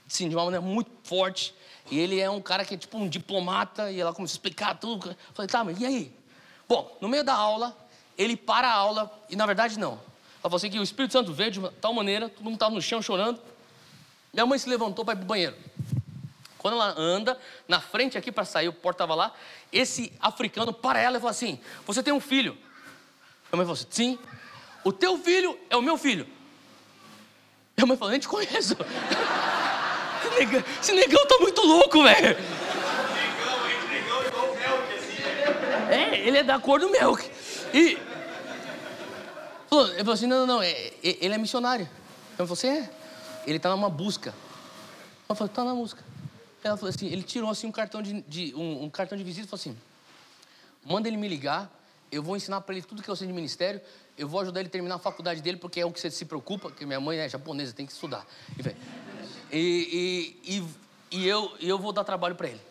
assim, 0.09 0.29
de 0.29 0.35
uma 0.35 0.45
maneira 0.45 0.65
muito 0.65 0.91
forte. 1.03 1.53
E 1.89 1.99
ele 1.99 2.19
é 2.19 2.29
um 2.29 2.41
cara 2.41 2.65
que 2.65 2.73
é 2.73 2.77
tipo 2.77 2.97
um 2.97 3.07
diplomata, 3.07 3.91
e 3.91 3.99
ela 3.99 4.13
começou 4.13 4.33
a 4.33 4.37
explicar 4.37 4.75
tudo. 4.75 5.09
Eu 5.09 5.15
falei, 5.33 5.49
tá, 5.49 5.63
mas 5.63 5.79
e 5.79 5.85
aí? 5.85 6.13
Bom, 6.67 6.97
no 6.99 7.07
meio 7.07 7.23
da 7.23 7.33
aula, 7.33 7.77
ele 8.17 8.35
para 8.35 8.67
a 8.67 8.73
aula, 8.73 9.11
e 9.29 9.35
na 9.35 9.45
verdade 9.45 9.79
não. 9.79 9.93
Ela 9.93 10.43
falou 10.43 10.57
assim 10.57 10.69
que 10.69 10.79
o 10.79 10.83
Espírito 10.83 11.13
Santo 11.13 11.33
veio 11.33 11.51
de 11.51 11.61
tal 11.81 11.93
maneira, 11.93 12.29
todo 12.29 12.43
mundo 12.43 12.55
estava 12.55 12.73
no 12.73 12.81
chão 12.81 13.01
chorando. 13.01 13.39
Minha 14.33 14.45
mãe 14.45 14.59
se 14.59 14.67
levantou 14.69 15.05
para 15.05 15.13
ir 15.13 15.17
para 15.17 15.23
o 15.23 15.27
banheiro. 15.27 15.55
Quando 16.57 16.73
ela 16.73 16.93
anda 16.97 17.39
na 17.67 17.79
frente 17.79 18.17
aqui 18.17 18.31
para 18.31 18.43
sair, 18.43 18.67
o 18.67 18.73
porta 18.73 19.03
estava 19.03 19.15
lá, 19.15 19.33
esse 19.71 20.11
africano 20.19 20.73
para 20.73 20.99
ela 20.99 21.17
e 21.17 21.19
fala 21.19 21.31
assim: 21.31 21.59
Você 21.85 22.03
tem 22.03 22.13
um 22.13 22.19
filho? 22.19 22.57
Minha 23.51 23.57
mãe 23.57 23.65
falou 23.65 23.73
assim: 23.73 23.87
Sim. 23.89 24.19
O 24.83 24.93
teu 24.93 25.17
filho 25.17 25.57
é 25.69 25.75
o 25.75 25.81
meu 25.81 25.97
filho. 25.97 26.27
Minha 27.75 27.87
mãe 27.87 27.97
falou: 27.97 28.11
Nem 28.11 28.19
te 28.19 28.27
conheço. 28.27 28.75
Esse 30.17 30.39
negão, 30.39 30.63
esse 30.81 30.91
negão 30.93 31.27
tá 31.27 31.37
muito 31.39 31.61
louco, 31.61 32.03
velho. 32.03 32.37
É, 35.89 36.19
ele 36.27 36.37
é 36.39 36.43
da 36.43 36.59
cor 36.59 36.79
do 36.79 36.89
Melk. 36.89 37.29
E. 37.73 37.97
Falou, 39.69 39.87
ele 39.89 39.97
falou 39.99 40.13
assim: 40.13 40.27
Não, 40.27 40.39
não, 40.39 40.55
não, 40.55 40.61
é, 40.61 40.91
ele 41.03 41.33
é 41.33 41.37
missionário. 41.37 41.87
Eu 42.37 42.45
falei: 42.45 42.47
Você 42.47 42.67
é? 42.67 42.89
Ele 43.45 43.59
tá 43.59 43.69
numa 43.69 43.89
busca. 43.89 44.33
Eu 45.29 45.35
falei: 45.35 45.53
Tá 45.53 45.63
na 45.63 45.73
busca. 45.73 46.03
Ela 46.63 46.77
falou 46.77 46.89
assim: 46.89 47.07
Ele 47.07 47.23
tirou 47.23 47.49
assim 47.49 47.67
um 47.67 47.71
cartão 47.71 48.01
de, 48.01 48.21
de 48.21 48.53
um, 48.55 48.83
um 48.83 48.89
cartão 48.89 49.17
de 49.17 49.23
visita 49.23 49.47
e 49.47 49.49
falou 49.49 49.61
assim: 49.61 49.77
Manda 50.85 51.07
ele 51.07 51.17
me 51.17 51.27
ligar 51.27 51.69
eu 52.11 52.23
vou 52.23 52.35
ensinar 52.35 52.61
para 52.61 52.75
ele 52.75 52.85
tudo 52.85 53.03
que 53.03 53.09
eu 53.09 53.15
sei 53.15 53.27
de 53.27 53.33
ministério, 53.33 53.81
eu 54.17 54.27
vou 54.27 54.39
ajudar 54.41 54.59
ele 54.59 54.69
a 54.69 54.71
terminar 54.71 54.95
a 54.95 54.99
faculdade 54.99 55.41
dele, 55.41 55.57
porque 55.57 55.79
é 55.79 55.85
o 55.85 55.91
que 55.91 55.99
você 55.99 56.09
se 56.09 56.25
preocupa, 56.25 56.71
que 56.71 56.85
minha 56.85 56.99
mãe 56.99 57.19
é 57.19 57.29
japonesa, 57.29 57.73
tem 57.73 57.85
que 57.85 57.91
estudar. 57.91 58.25
E, 59.51 60.37
e, 60.43 60.57
e, 60.57 60.63
e 61.11 61.27
eu, 61.27 61.55
eu 61.59 61.77
vou 61.77 61.91
dar 61.91 62.03
trabalho 62.03 62.35
para 62.35 62.49
ele. 62.49 62.61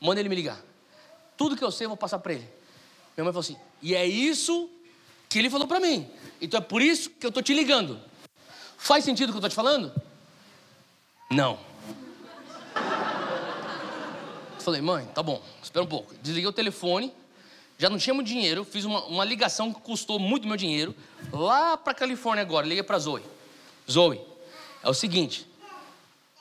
Manda 0.00 0.20
ele 0.20 0.28
me 0.28 0.34
ligar. 0.34 0.60
Tudo 1.36 1.56
que 1.56 1.64
eu 1.64 1.70
sei, 1.70 1.86
eu 1.86 1.90
vou 1.90 1.96
passar 1.96 2.18
para 2.18 2.34
ele. 2.34 2.48
Minha 3.16 3.24
mãe 3.24 3.32
falou 3.32 3.40
assim: 3.40 3.56
e 3.80 3.94
é 3.94 4.04
isso 4.04 4.70
que 5.28 5.38
ele 5.38 5.48
falou 5.48 5.66
para 5.66 5.80
mim. 5.80 6.08
Então 6.40 6.58
é 6.58 6.60
por 6.60 6.82
isso 6.82 7.10
que 7.10 7.24
eu 7.24 7.28
estou 7.28 7.42
te 7.42 7.54
ligando. 7.54 8.00
Faz 8.76 9.04
sentido 9.04 9.30
o 9.30 9.32
que 9.32 9.36
eu 9.36 9.46
estou 9.46 9.50
te 9.50 9.54
falando? 9.54 9.92
Não. 11.30 11.58
Falei, 14.58 14.80
mãe, 14.80 15.06
tá 15.14 15.22
bom, 15.22 15.42
espera 15.62 15.84
um 15.84 15.88
pouco. 15.88 16.14
Desliguei 16.22 16.48
o 16.48 16.52
telefone 16.52 17.12
já 17.78 17.90
não 17.90 17.98
tinha 17.98 18.14
muito 18.14 18.28
dinheiro, 18.28 18.64
fiz 18.64 18.84
uma, 18.84 19.04
uma 19.04 19.24
ligação 19.24 19.72
que 19.72 19.80
custou 19.80 20.18
muito 20.18 20.46
meu 20.46 20.56
dinheiro, 20.56 20.94
lá 21.32 21.76
para 21.76 21.94
Califórnia 21.94 22.42
agora, 22.42 22.66
liguei 22.66 22.82
para 22.82 22.98
Zoe. 22.98 23.22
Zoe, 23.90 24.20
é 24.82 24.88
o 24.88 24.94
seguinte, 24.94 25.46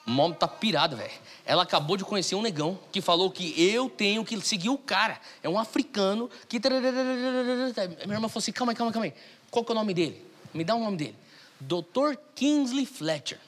o 0.06 0.12
mom 0.12 0.32
tá 0.32 0.48
pirado, 0.48 0.98
velho. 0.98 1.12
Ela 1.46 1.64
acabou 1.64 1.98
de 1.98 2.04
conhecer 2.04 2.36
um 2.36 2.42
negão 2.42 2.80
que 2.92 3.02
falou 3.02 3.32
que 3.32 3.54
eu 3.58 3.90
tenho 3.90 4.24
que 4.24 4.40
seguir 4.42 4.70
o 4.70 4.78
cara. 4.78 5.20
É 5.42 5.50
um 5.50 5.58
africano 5.58 6.30
que. 6.48 6.60
Minha 6.60 8.16
irmã 8.16 8.28
falou 8.28 8.40
assim: 8.40 8.52
calma 8.52 8.72
aí, 8.72 8.76
calma 8.76 8.90
aí, 8.90 8.94
calma 8.94 9.06
aí. 9.06 9.14
Qual 9.50 9.64
que 9.64 9.72
é 9.72 9.76
o 9.76 9.76
nome 9.76 9.94
dele? 9.94 10.26
Me 10.54 10.64
dá 10.64 10.76
o 10.76 10.80
nome 10.80 10.98
dele. 10.98 11.16
Dr. 11.60 12.18
Kingsley 12.36 12.86
Fletcher. 12.86 13.40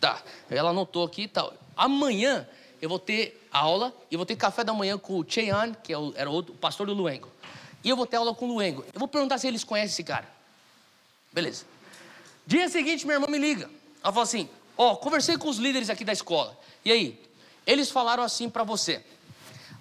Tá. 0.00 0.22
Ela 0.50 0.70
anotou 0.70 1.04
aqui 1.04 1.22
e 1.22 1.28
tal. 1.28 1.54
Amanhã 1.76 2.46
eu 2.82 2.88
vou 2.88 2.98
ter 2.98 3.43
aula 3.54 3.94
e 4.10 4.16
vou 4.16 4.26
ter 4.26 4.34
café 4.34 4.64
da 4.64 4.74
manhã 4.74 4.98
com 4.98 5.20
o 5.20 5.24
Cheyenne, 5.26 5.76
que 5.82 5.94
é 5.94 5.96
era 6.16 6.28
o, 6.28 6.38
o 6.40 6.44
pastor 6.54 6.88
do 6.88 6.92
Luengo. 6.92 7.30
E 7.84 7.88
eu 7.88 7.96
vou 7.96 8.06
ter 8.06 8.16
aula 8.16 8.34
com 8.34 8.46
o 8.46 8.54
Luengo. 8.54 8.84
Eu 8.92 8.98
vou 8.98 9.06
perguntar 9.06 9.38
se 9.38 9.46
eles 9.46 9.62
conhecem 9.62 9.92
esse 9.92 10.02
cara. 10.02 10.28
Beleza. 11.32 11.64
Dia 12.46 12.68
seguinte, 12.68 13.06
minha 13.06 13.16
irmã 13.16 13.26
me 13.28 13.38
liga. 13.38 13.70
Ela 14.02 14.12
fala 14.12 14.24
assim: 14.24 14.48
Ó, 14.76 14.92
oh, 14.92 14.96
conversei 14.96 15.38
com 15.38 15.48
os 15.48 15.58
líderes 15.58 15.88
aqui 15.88 16.04
da 16.04 16.12
escola. 16.12 16.58
E 16.84 16.90
aí? 16.90 17.20
Eles 17.66 17.90
falaram 17.90 18.22
assim 18.22 18.50
para 18.50 18.64
você: 18.64 19.04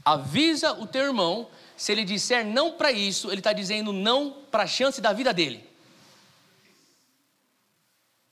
avisa 0.05 0.73
o 0.73 0.85
teu 0.85 1.03
irmão, 1.03 1.47
se 1.75 1.91
ele 1.91 2.05
disser 2.05 2.45
não 2.45 2.73
para 2.73 2.91
isso, 2.91 3.29
ele 3.29 3.39
está 3.39 3.53
dizendo 3.53 3.91
não 3.91 4.31
para 4.51 4.63
a 4.63 4.67
chance 4.67 5.01
da 5.01 5.11
vida 5.11 5.33
dele. 5.33 5.67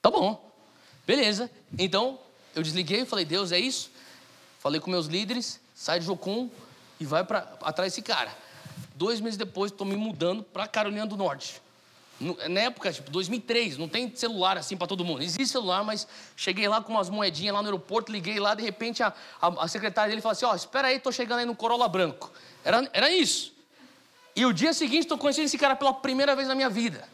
Tá 0.01 0.11
bom. 0.11 0.51
Beleza. 1.05 1.49
Então, 1.77 2.19
eu 2.55 2.61
desliguei 2.61 3.01
e 3.01 3.05
falei: 3.05 3.25
Deus, 3.25 3.51
é 3.51 3.59
isso? 3.59 3.89
Falei 4.61 4.79
com 4.79 4.91
meus 4.91 5.07
líderes, 5.07 5.59
sai 5.73 5.99
de 5.99 6.05
Jocum 6.05 6.47
e 6.99 7.05
vai 7.05 7.23
para 7.23 7.39
atrás 7.63 7.91
desse 7.91 8.03
cara. 8.03 8.31
Dois 8.93 9.19
meses 9.19 9.35
depois, 9.35 9.71
estou 9.71 9.87
me 9.87 9.95
mudando 9.95 10.43
para 10.43 10.67
Carolina 10.67 11.07
do 11.07 11.17
Norte. 11.17 11.59
Na 12.47 12.59
época, 12.59 12.93
tipo, 12.93 13.09
2003, 13.09 13.79
não 13.79 13.87
tem 13.87 14.15
celular 14.15 14.55
assim 14.59 14.77
para 14.77 14.85
todo 14.85 15.03
mundo. 15.03 15.23
Existe 15.23 15.47
celular, 15.47 15.83
mas 15.83 16.07
cheguei 16.37 16.67
lá 16.67 16.79
com 16.79 16.93
umas 16.93 17.09
moedinhas 17.09 17.55
lá 17.55 17.63
no 17.63 17.69
aeroporto, 17.69 18.11
liguei 18.11 18.39
lá, 18.39 18.53
de 18.53 18.61
repente 18.61 19.01
a, 19.01 19.11
a, 19.41 19.63
a 19.63 19.67
secretária 19.67 20.11
dele 20.11 20.21
falou 20.21 20.33
assim: 20.33 20.45
Ó, 20.45 20.51
oh, 20.51 20.55
espera 20.55 20.89
aí, 20.89 20.99
tô 20.99 21.11
chegando 21.11 21.39
aí 21.39 21.45
no 21.45 21.55
Corolla 21.55 21.87
branco. 21.87 22.31
Era, 22.63 22.87
era 22.93 23.09
isso. 23.09 23.51
E 24.35 24.45
o 24.45 24.53
dia 24.53 24.73
seguinte, 24.73 25.07
tô 25.07 25.17
conhecendo 25.17 25.45
esse 25.45 25.57
cara 25.57 25.75
pela 25.75 25.91
primeira 25.91 26.35
vez 26.35 26.47
na 26.47 26.53
minha 26.53 26.69
vida. 26.69 27.09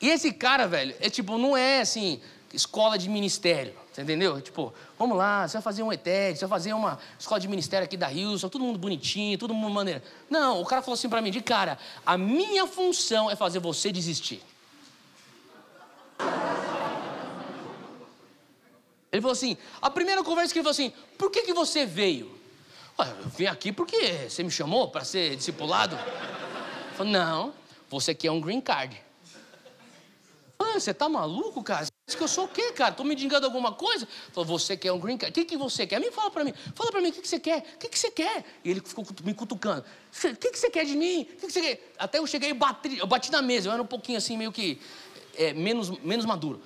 E 0.00 0.08
esse 0.08 0.32
cara, 0.32 0.66
velho, 0.66 0.96
é 0.98 1.08
tipo, 1.08 1.38
não 1.38 1.56
é 1.56 1.82
assim, 1.82 2.20
escola 2.52 2.98
de 2.98 3.08
ministério, 3.08 3.74
você 3.92 4.02
entendeu? 4.02 4.40
Tipo, 4.40 4.72
vamos 4.98 5.16
lá, 5.16 5.46
você 5.46 5.54
vai 5.54 5.62
fazer 5.62 5.82
um 5.82 5.92
ETED, 5.92 6.38
você 6.38 6.46
vai 6.46 6.58
fazer 6.58 6.72
uma 6.72 6.98
escola 7.18 7.40
de 7.40 7.48
ministério 7.48 7.84
aqui 7.84 7.96
da 7.96 8.06
Rio, 8.06 8.38
todo 8.40 8.60
mundo 8.60 8.78
bonitinho, 8.78 9.38
todo 9.38 9.54
mundo 9.54 9.72
maneiro. 9.72 10.02
Não, 10.28 10.60
o 10.60 10.66
cara 10.66 10.82
falou 10.82 10.94
assim 10.94 11.08
para 11.08 11.20
mim, 11.20 11.30
de 11.30 11.40
cara, 11.40 11.78
a 12.04 12.18
minha 12.18 12.66
função 12.66 13.30
é 13.30 13.36
fazer 13.36 13.58
você 13.58 13.92
desistir. 13.92 14.42
Ele 19.12 19.20
falou 19.20 19.32
assim, 19.32 19.56
a 19.82 19.90
primeira 19.90 20.22
conversa 20.22 20.52
que 20.52 20.58
ele 20.58 20.64
falou 20.64 20.72
assim, 20.72 20.92
por 21.18 21.30
que, 21.30 21.42
que 21.42 21.52
você 21.52 21.84
veio? 21.84 22.38
eu 22.98 23.28
vim 23.30 23.46
aqui 23.46 23.72
porque 23.72 24.28
você 24.28 24.42
me 24.42 24.50
chamou 24.50 24.88
para 24.88 25.04
ser 25.04 25.36
discipulado. 25.36 25.96
Falei, 26.96 27.12
não, 27.12 27.54
você 27.88 28.14
quer 28.14 28.30
um 28.30 28.40
green 28.40 28.60
card. 28.60 29.00
Ah, 30.58 30.78
você 30.78 30.92
tá 30.92 31.08
maluco, 31.08 31.62
cara? 31.62 31.86
Que 32.16 32.22
eu 32.22 32.28
sou 32.28 32.44
o 32.44 32.48
quê, 32.48 32.72
cara? 32.72 32.92
Tô 32.92 33.04
me 33.04 33.14
dingando 33.14 33.46
alguma 33.46 33.72
coisa? 33.72 34.06
Falou, 34.32 34.58
você 34.58 34.76
quer 34.76 34.92
um 34.92 34.98
green 34.98 35.16
card? 35.16 35.30
O 35.30 35.34
que, 35.34 35.44
que 35.44 35.56
você 35.56 35.86
quer? 35.86 36.00
Me 36.00 36.10
fala 36.10 36.30
pra 36.30 36.44
mim. 36.44 36.52
Fala 36.74 36.90
pra 36.90 37.00
mim, 37.00 37.08
o 37.08 37.12
que, 37.12 37.20
que 37.20 37.28
você 37.28 37.40
quer? 37.40 37.58
O 37.74 37.78
que, 37.78 37.88
que 37.88 37.98
você 37.98 38.10
quer? 38.10 38.44
E 38.64 38.70
ele 38.70 38.80
ficou 38.80 39.06
me 39.24 39.32
cutucando. 39.32 39.82
O 39.82 40.36
que, 40.36 40.50
que 40.50 40.58
você 40.58 40.70
quer 40.70 40.84
de 40.84 40.96
mim? 40.96 41.22
O 41.22 41.36
que, 41.36 41.46
que 41.46 41.52
você 41.52 41.60
quer? 41.60 41.92
Até 41.98 42.18
eu 42.18 42.26
cheguei 42.26 42.50
e 42.50 42.54
bati, 42.54 42.98
eu 42.98 43.06
bati 43.06 43.30
na 43.30 43.40
mesa. 43.40 43.68
Eu 43.68 43.72
era 43.72 43.82
um 43.82 43.86
pouquinho 43.86 44.18
assim, 44.18 44.36
meio 44.36 44.52
que 44.52 44.80
é, 45.36 45.52
menos, 45.52 45.90
menos 46.00 46.26
maduro. 46.26 46.60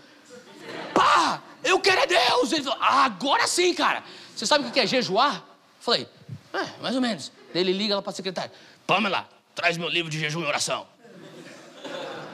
Pá! 0.95 1.43
Eu 1.63 1.81
quero 1.81 2.01
é 2.01 2.07
Deus! 2.07 2.53
Ele 2.53 2.63
falou, 2.63 2.79
ah, 2.81 3.05
agora 3.05 3.47
sim, 3.47 3.73
cara. 3.75 4.03
Você 4.35 4.47
sabe 4.47 4.67
o 4.67 4.71
que 4.71 4.81
é 4.81 4.87
jejuar? 4.87 5.45
Falei, 5.81 6.09
é, 6.53 6.83
mais 6.83 6.95
ou 6.95 7.01
menos. 7.01 7.31
Ele 7.55 7.73
liga 7.73 7.95
lá 7.95 8.03
pra 8.03 8.13
secretária. 8.13 8.53
Pamela, 8.87 9.29
traz 9.55 9.77
meu 9.77 9.89
livro 9.89 10.11
de 10.11 10.19
jejum 10.19 10.41
e 10.41 10.45
oração. 10.45 10.87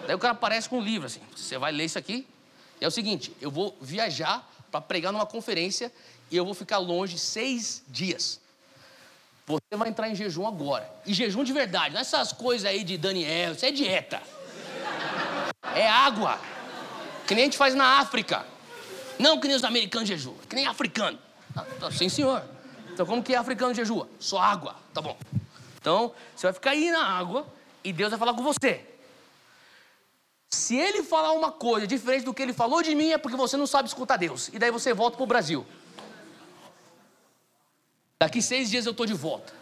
Daí 0.06 0.14
o 0.14 0.18
cara 0.18 0.32
aparece 0.32 0.68
com 0.68 0.78
um 0.78 0.82
livro, 0.82 1.06
assim. 1.06 1.20
Você 1.36 1.58
vai 1.58 1.70
ler 1.70 1.84
isso 1.84 1.98
aqui. 1.98 2.26
É 2.80 2.86
o 2.86 2.90
seguinte: 2.90 3.32
eu 3.40 3.50
vou 3.50 3.76
viajar 3.80 4.48
para 4.70 4.80
pregar 4.80 5.12
numa 5.12 5.26
conferência 5.26 5.92
e 6.30 6.36
eu 6.36 6.44
vou 6.44 6.54
ficar 6.54 6.78
longe 6.78 7.18
seis 7.18 7.82
dias. 7.88 8.40
Você 9.46 9.76
vai 9.76 9.88
entrar 9.88 10.08
em 10.08 10.14
jejum 10.14 10.46
agora. 10.46 10.88
E 11.04 11.12
jejum 11.12 11.42
de 11.42 11.52
verdade, 11.52 11.92
não 11.92 11.98
é 11.98 12.02
essas 12.02 12.32
coisas 12.32 12.64
aí 12.64 12.84
de 12.84 12.96
Daniel, 12.96 13.52
isso 13.52 13.66
é 13.66 13.72
dieta. 13.72 14.22
É 15.74 15.88
água. 15.88 16.38
Que 17.26 17.34
nem 17.34 17.44
a 17.44 17.46
gente 17.46 17.58
faz 17.58 17.74
na 17.74 17.98
África. 17.98 18.46
Não 19.18 19.38
que 19.38 19.46
nem 19.46 19.56
os 19.56 19.64
americanos 19.64 20.08
jejuam, 20.08 20.36
que 20.48 20.54
nem 20.54 20.66
africano. 20.66 21.18
Ah, 21.54 21.64
tá, 21.78 21.90
sim, 21.90 22.08
senhor. 22.08 22.42
Então, 22.92 23.04
como 23.04 23.22
que 23.22 23.34
é 23.34 23.36
africano 23.36 23.74
jejua? 23.74 24.08
Só 24.18 24.38
água. 24.38 24.76
Tá 24.94 25.00
bom. 25.00 25.16
Então, 25.80 26.12
você 26.34 26.46
vai 26.46 26.52
ficar 26.52 26.70
aí 26.70 26.90
na 26.90 27.04
água 27.04 27.46
e 27.82 27.92
Deus 27.92 28.10
vai 28.10 28.18
falar 28.18 28.34
com 28.34 28.42
você. 28.42 28.84
Se 30.50 30.76
ele 30.76 31.04
falar 31.04 31.30
uma 31.32 31.52
coisa 31.52 31.86
diferente 31.86 32.24
do 32.24 32.34
que 32.34 32.42
ele 32.42 32.52
falou 32.52 32.82
de 32.82 32.92
mim, 32.94 33.12
é 33.12 33.18
porque 33.18 33.36
você 33.36 33.56
não 33.56 33.68
sabe 33.68 33.88
escutar 33.88 34.16
Deus. 34.16 34.48
E 34.52 34.58
daí 34.58 34.70
você 34.72 34.92
volta 34.92 35.16
para 35.16 35.22
o 35.22 35.26
Brasil. 35.26 35.64
Daqui 38.20 38.42
seis 38.42 38.68
dias 38.68 38.84
eu 38.84 38.90
estou 38.90 39.06
de 39.06 39.14
volta. 39.14 39.52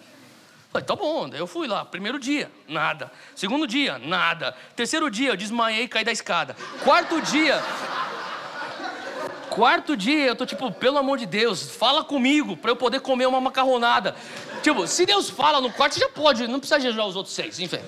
Falei, 0.73 0.87
tá 0.87 0.97
bom, 0.97 1.29
daí 1.29 1.41
eu 1.41 1.47
fui 1.47 1.69
lá. 1.69 1.85
Primeiro 1.85 2.19
dia, 2.19 2.51
nada. 2.67 3.13
Segundo 3.35 3.67
dia, 3.67 3.99
nada. 3.99 4.57
Terceiro 4.75 5.11
dia, 5.11 5.31
eu 5.31 5.37
desmaiei 5.37 5.85
e 5.85 5.89
caí 5.89 6.05
da 6.05 6.13
escada. 6.13 6.57
Quarto 6.83 7.21
dia. 7.21 7.63
Quarto 9.51 9.97
dia, 9.97 10.27
eu 10.27 10.37
tô 10.37 10.47
tipo, 10.47 10.71
pelo 10.73 10.99
amor 10.99 11.19
de 11.19 11.27
Deus, 11.27 11.71
fala 11.71 12.05
comigo 12.05 12.57
para 12.57 12.71
eu 12.71 12.77
poder 12.77 13.01
comer 13.01 13.27
uma 13.27 13.41
macarronada. 13.41 14.17
Tipo, 14.63 14.87
se 14.87 15.05
Deus 15.05 15.29
fala 15.29 15.61
no 15.61 15.73
quarto, 15.73 15.95
você 15.95 16.01
já 16.01 16.09
pode, 16.09 16.47
não 16.47 16.61
precisa 16.61 16.81
jejuar 16.81 17.07
os 17.07 17.17
outros 17.17 17.35
seis, 17.35 17.59
enfim. 17.59 17.81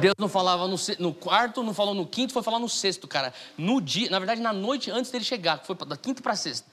Deus 0.00 0.14
não 0.18 0.28
falava 0.28 0.66
no, 0.66 0.76
no, 0.98 1.14
quarto, 1.14 1.62
não 1.62 1.74
falou 1.74 1.94
no 1.94 2.06
quinto, 2.06 2.32
foi 2.32 2.42
falar 2.42 2.58
no 2.58 2.68
sexto, 2.68 3.06
cara. 3.06 3.32
No 3.56 3.80
dia, 3.80 4.10
na 4.10 4.18
verdade, 4.18 4.40
na 4.40 4.52
noite 4.52 4.90
antes 4.90 5.10
dele 5.10 5.24
chegar, 5.24 5.58
que 5.58 5.66
foi 5.66 5.76
da 5.76 5.96
quinta 5.96 6.22
para 6.22 6.34
sexta. 6.34 6.66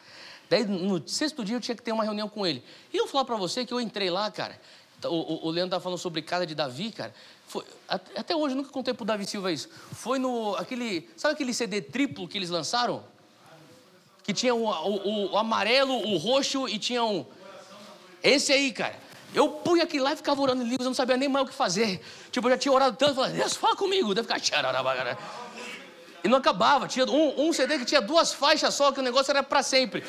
Daí, 0.49 0.65
no 0.65 1.07
sexto 1.07 1.43
dia, 1.43 1.55
eu 1.55 1.61
tinha 1.61 1.75
que 1.75 1.83
ter 1.83 1.91
uma 1.91 2.03
reunião 2.03 2.29
com 2.29 2.47
ele. 2.47 2.63
E 2.93 2.97
eu 2.97 3.03
vou 3.03 3.11
falar 3.11 3.25
para 3.25 3.35
você 3.35 3.65
que 3.65 3.73
eu 3.73 3.81
entrei 3.81 4.09
lá, 4.09 4.31
cara. 4.31 4.59
O, 5.03 5.07
o, 5.07 5.47
o 5.47 5.49
Leandro 5.49 5.67
estava 5.67 5.83
falando 5.83 5.99
sobre 5.99 6.21
casa 6.21 6.45
de 6.45 6.55
Davi, 6.55 6.91
cara. 6.91 7.13
Foi, 7.47 7.63
até 7.87 8.35
hoje, 8.35 8.55
nunca 8.55 8.69
contei 8.69 8.93
pro 8.93 9.05
Davi 9.05 9.25
Silva 9.25 9.51
isso. 9.51 9.69
Foi 9.91 10.17
no. 10.19 10.55
aquele 10.55 11.09
Sabe 11.15 11.33
aquele 11.33 11.53
CD 11.53 11.81
triplo 11.81 12.27
que 12.27 12.37
eles 12.37 12.49
lançaram? 12.49 13.03
Que 14.23 14.33
tinha 14.33 14.53
o, 14.53 15.31
o 15.31 15.37
amarelo, 15.37 15.93
o 15.93 16.17
roxo 16.17 16.67
e 16.67 16.79
tinha 16.79 17.03
um. 17.03 17.25
Esse 18.23 18.51
aí, 18.51 18.71
cara. 18.71 19.06
Eu 19.33 19.49
punha 19.49 19.83
aquilo 19.83 20.05
lá 20.05 20.13
e 20.13 20.15
ficava 20.15 20.41
orando 20.41 20.61
em 20.61 20.65
línguas, 20.65 20.85
eu 20.85 20.89
não 20.89 20.93
sabia 20.93 21.17
nem 21.17 21.27
mais 21.27 21.45
o 21.45 21.49
que 21.49 21.53
fazer. 21.53 22.01
Tipo, 22.31 22.47
eu 22.47 22.51
já 22.51 22.57
tinha 22.57 22.71
orado 22.71 22.95
tanto, 22.95 23.15
falei, 23.15 23.33
Deus, 23.33 23.55
fala 23.55 23.75
comigo. 23.75 24.13
Deve 24.13 24.27
ficar. 24.27 24.39
E 26.23 26.27
não 26.27 26.37
acabava. 26.37 26.87
Tinha 26.87 27.05
um, 27.05 27.47
um 27.47 27.53
CD 27.53 27.77
que 27.79 27.85
tinha 27.85 28.01
duas 28.01 28.33
faixas 28.33 28.73
só, 28.73 28.91
que 28.91 28.99
o 28.99 29.03
negócio 29.03 29.31
era 29.31 29.43
para 29.43 29.61
sempre. 29.61 30.03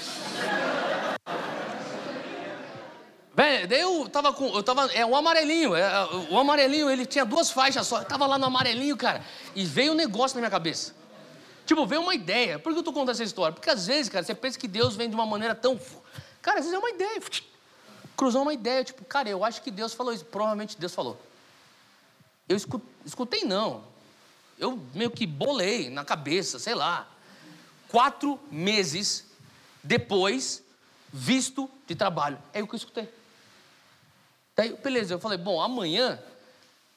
Velho, 3.34 3.68
daí 3.68 3.80
eu 3.80 4.08
tava 4.08 4.32
com. 4.32 4.48
Eu 4.48 4.62
tava. 4.62 4.86
É 4.92 5.06
o 5.06 5.14
amarelinho. 5.14 5.76
É, 5.76 5.88
o 6.30 6.38
amarelinho, 6.38 6.90
ele 6.90 7.06
tinha 7.06 7.24
duas 7.24 7.50
faixas 7.50 7.86
só. 7.86 7.98
Eu 7.98 8.04
tava 8.04 8.26
lá 8.26 8.36
no 8.36 8.46
amarelinho, 8.46 8.96
cara. 8.96 9.22
E 9.54 9.64
veio 9.64 9.92
um 9.92 9.94
negócio 9.94 10.36
na 10.36 10.40
minha 10.40 10.50
cabeça. 10.50 10.92
Tipo, 11.64 11.86
veio 11.86 12.00
uma 12.00 12.14
ideia. 12.14 12.58
Por 12.58 12.72
que 12.72 12.78
eu 12.78 12.82
tô 12.82 12.92
contando 12.92 13.10
essa 13.10 13.22
história? 13.22 13.52
Porque 13.52 13.70
às 13.70 13.86
vezes, 13.86 14.08
cara, 14.08 14.24
você 14.24 14.34
pensa 14.34 14.58
que 14.58 14.66
Deus 14.66 14.96
vem 14.96 15.08
de 15.08 15.14
uma 15.14 15.26
maneira 15.26 15.54
tão. 15.54 15.78
Cara, 16.42 16.58
às 16.58 16.64
vezes 16.64 16.74
é 16.74 16.78
uma 16.80 16.90
ideia 16.90 17.20
cruzou 18.18 18.42
uma 18.42 18.52
ideia, 18.52 18.82
tipo, 18.82 19.04
cara, 19.04 19.28
eu 19.28 19.44
acho 19.44 19.62
que 19.62 19.70
Deus 19.70 19.94
falou 19.94 20.12
isso. 20.12 20.24
Provavelmente 20.24 20.76
Deus 20.76 20.92
falou. 20.92 21.16
Eu 22.48 22.56
escutei, 23.06 23.44
não. 23.44 23.84
Eu 24.58 24.76
meio 24.92 25.08
que 25.08 25.24
bolei 25.24 25.88
na 25.88 26.04
cabeça, 26.04 26.58
sei 26.58 26.74
lá. 26.74 27.08
Quatro 27.86 28.40
meses 28.50 29.24
depois, 29.84 30.64
visto 31.12 31.70
de 31.86 31.94
trabalho. 31.94 32.36
É 32.52 32.60
o 32.60 32.66
que 32.66 32.74
eu 32.74 32.78
escutei. 32.78 33.08
Daí, 34.56 34.76
beleza, 34.76 35.14
eu 35.14 35.20
falei, 35.20 35.38
bom, 35.38 35.62
amanhã, 35.62 36.20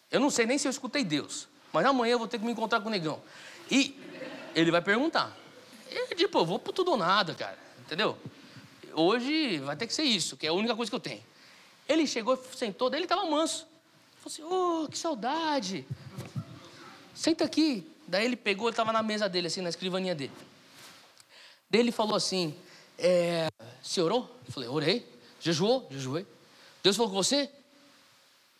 eu 0.09 0.19
não 0.19 0.31
sei 0.31 0.47
nem 0.47 0.57
se 0.57 0.67
eu 0.67 0.71
escutei 0.71 1.03
Deus, 1.03 1.47
mas 1.71 1.85
amanhã 1.85 2.13
eu 2.13 2.19
vou 2.19 2.27
ter 2.27 2.39
que 2.39 2.45
me 2.45 2.51
encontrar 2.51 2.81
com 2.81 2.87
o 2.87 2.91
negão. 2.91 3.21
E 3.69 3.95
ele 4.55 4.71
vai 4.71 4.81
perguntar. 4.81 5.37
E, 5.91 6.15
tipo, 6.15 6.39
eu 6.39 6.45
vou 6.45 6.57
por 6.57 6.73
tudo 6.73 6.91
ou 6.91 6.97
nada, 6.97 7.35
cara. 7.35 7.59
Entendeu? 7.81 8.17
Hoje 8.93 9.59
vai 9.59 9.75
ter 9.75 9.87
que 9.87 9.93
ser 9.93 10.03
isso, 10.03 10.37
que 10.37 10.45
é 10.45 10.49
a 10.49 10.53
única 10.53 10.75
coisa 10.75 10.89
que 10.89 10.95
eu 10.95 10.99
tenho. 10.99 11.23
Ele 11.87 12.07
chegou, 12.07 12.41
sentou, 12.55 12.89
daí 12.89 12.99
ele 12.99 13.05
estava 13.05 13.29
manso. 13.29 13.67
Falou 14.17 14.27
assim, 14.27 14.43
oh, 14.43 14.87
que 14.87 14.97
saudade. 14.97 15.85
Senta 17.13 17.43
aqui. 17.43 17.87
Daí 18.07 18.25
ele 18.25 18.35
pegou, 18.35 18.67
ele 18.67 18.73
estava 18.73 18.91
na 18.93 19.01
mesa 19.01 19.27
dele, 19.27 19.47
assim, 19.47 19.61
na 19.61 19.69
escrivaninha 19.69 20.13
dele. 20.13 20.31
Daí 21.69 21.81
ele 21.81 21.91
falou 21.91 22.15
assim, 22.15 22.55
é, 22.97 23.47
você 23.81 24.01
orou? 24.01 24.29
Eu 24.45 24.53
falei, 24.53 24.69
orei. 24.69 25.07
Jejuou? 25.39 25.87
Jejuei. 25.89 26.25
Deus 26.83 26.95
falou 26.95 27.11
com 27.11 27.17
você? 27.17 27.49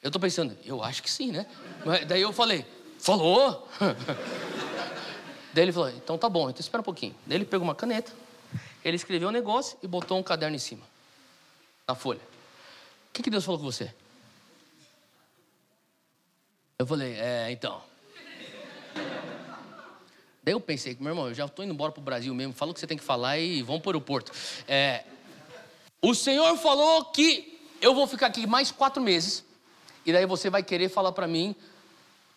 Eu 0.02 0.08
estou 0.08 0.20
pensando, 0.20 0.58
eu 0.66 0.84
acho 0.84 1.04
que 1.04 1.12
sim, 1.12 1.32
né? 1.32 1.46
Mas 1.86 2.08
daí 2.08 2.22
eu 2.22 2.34
falei, 2.34 2.66
falou? 2.98 3.68
daí 5.54 5.66
ele 5.66 5.72
falou, 5.72 5.90
então 5.90 6.18
tá 6.18 6.28
bom, 6.28 6.50
então 6.50 6.60
espera 6.60 6.82
um 6.82 6.84
pouquinho. 6.84 7.16
Daí 7.26 7.38
ele 7.38 7.46
pegou 7.46 7.64
uma 7.64 7.76
caneta, 7.76 8.12
ele 8.84 8.96
escreveu 8.96 9.30
um 9.30 9.32
negócio 9.32 9.78
e 9.82 9.88
botou 9.88 10.18
um 10.18 10.24
caderno 10.24 10.56
em 10.56 10.60
cima, 10.60 10.84
na 11.88 11.96
folha. 11.96 12.22
O 13.10 13.14
que, 13.14 13.24
que 13.24 13.30
Deus 13.30 13.44
falou 13.44 13.60
com 13.60 13.66
você? 13.66 13.94
Eu 16.80 16.88
falei, 16.88 17.14
é, 17.14 17.52
então. 17.52 17.82
Daí 20.44 20.56
eu 20.56 20.60
pensei, 20.60 20.98
meu 21.00 21.12
irmão, 21.12 21.28
eu 21.28 21.34
já 21.36 21.46
estou 21.46 21.64
indo 21.64 21.74
embora 21.74 21.92
para 21.92 22.02
o 22.02 22.04
Brasil 22.04 22.34
mesmo, 22.34 22.54
fala 22.54 22.72
o 22.72 22.74
que 22.74 22.80
você 22.80 22.88
tem 22.88 22.98
que 22.98 23.04
falar 23.04 23.38
e 23.38 23.62
vamos 23.62 23.82
para 23.82 23.90
o 23.90 23.92
aeroporto. 23.92 24.32
É, 24.68 25.04
o 26.02 26.16
Senhor 26.16 26.58
falou 26.58 27.06
que 27.06 27.62
eu 27.80 27.94
vou 27.94 28.08
ficar 28.08 28.28
aqui 28.28 28.48
mais 28.48 28.72
quatro 28.72 29.04
meses, 29.04 29.44
e 30.04 30.12
daí 30.12 30.26
você 30.26 30.50
vai 30.50 30.64
querer 30.64 30.90
falar 30.90 31.12
para 31.12 31.28
mim, 31.28 31.56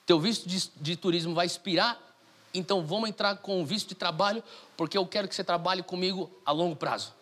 teu 0.05 0.21
visto 0.21 0.47
de, 0.47 0.71
de 0.77 0.97
turismo 0.97 1.35
vai 1.35 1.47
expirar 1.47 1.99
então 2.55 2.87
vamos 2.87 3.09
entrar 3.09 3.37
com 3.39 3.61
o 3.61 3.67
visto 3.67 3.89
de 3.89 3.95
trabalho, 3.97 4.43
porque 4.77 4.97
eu 4.97 5.05
quero 5.05 5.27
que 5.27 5.35
você 5.35 5.43
trabalhe 5.43 5.83
comigo 5.83 6.31
a 6.47 6.53
longo 6.53 6.77
prazo. 6.77 7.13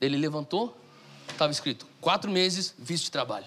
Ele 0.00 0.16
levantou, 0.16 0.76
estava 1.28 1.52
escrito: 1.52 1.86
quatro 2.00 2.30
meses, 2.30 2.74
visto 2.78 3.04
de 3.04 3.10
trabalho. 3.10 3.46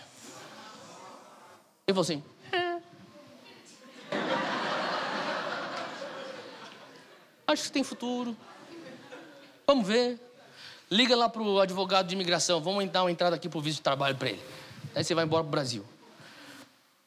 Ele 1.87 1.95
falou 1.95 2.01
assim: 2.01 2.23
é. 2.51 2.79
Acho 7.47 7.63
que 7.63 7.71
tem 7.71 7.83
futuro. 7.83 8.37
Vamos 9.65 9.87
ver. 9.87 10.19
liga 10.89 11.15
lá 11.15 11.27
pro 11.27 11.59
advogado 11.59 12.07
de 12.07 12.15
imigração, 12.15 12.61
vamos 12.61 12.87
dar 12.89 13.03
uma 13.03 13.11
entrada 13.11 13.35
aqui 13.35 13.49
pro 13.49 13.59
visto 13.59 13.77
de 13.77 13.83
trabalho 13.83 14.15
para 14.15 14.29
ele. 14.29 14.43
Aí 14.95 15.03
você 15.03 15.13
vai 15.15 15.25
embora 15.25 15.43
pro 15.43 15.51
Brasil. 15.51 15.85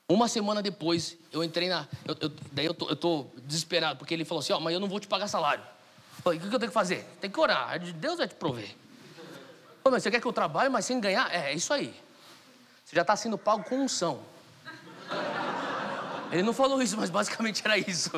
Uma 0.08 0.28
semana 0.28 0.60
depois, 0.62 1.16
eu 1.32 1.42
entrei 1.42 1.68
na. 1.68 1.88
Eu, 2.04 2.16
eu, 2.20 2.32
daí 2.50 2.66
eu 2.66 2.74
tô, 2.74 2.88
eu 2.88 2.96
tô, 2.96 3.26
desesperado, 3.44 3.98
porque 3.98 4.12
ele 4.12 4.24
falou 4.24 4.40
assim: 4.40 4.52
Ó, 4.52 4.58
oh, 4.58 4.60
mas 4.60 4.74
eu 4.74 4.80
não 4.80 4.88
vou 4.88 5.00
te 5.00 5.06
pagar 5.06 5.28
salário. 5.28 5.62
Eu 6.18 6.22
falei: 6.22 6.38
O 6.38 6.42
que, 6.42 6.48
eu 6.48 6.58
tenho 6.58 6.70
que 6.70 6.74
fazer? 6.74 7.04
Tem 7.20 7.30
que 7.30 7.40
orar, 7.40 7.78
Deus 7.78 8.18
vai 8.18 8.28
te 8.28 8.34
prover. 8.34 8.74
Pô, 9.82 9.90
mas 9.90 10.02
você 10.02 10.10
quer 10.10 10.20
que 10.20 10.26
eu 10.26 10.32
trabalhe, 10.32 10.68
mas 10.68 10.84
sem 10.84 11.00
ganhar? 11.00 11.32
É, 11.32 11.52
é 11.52 11.54
isso 11.54 11.72
aí. 11.72 11.94
Você 12.84 12.94
já 12.94 13.02
está 13.02 13.16
sendo 13.16 13.38
pago 13.38 13.64
com 13.64 13.84
unção. 13.84 14.20
Ele 16.30 16.42
não 16.42 16.52
falou 16.52 16.80
isso, 16.82 16.96
mas 16.96 17.10
basicamente 17.10 17.62
era 17.64 17.78
isso. 17.78 18.10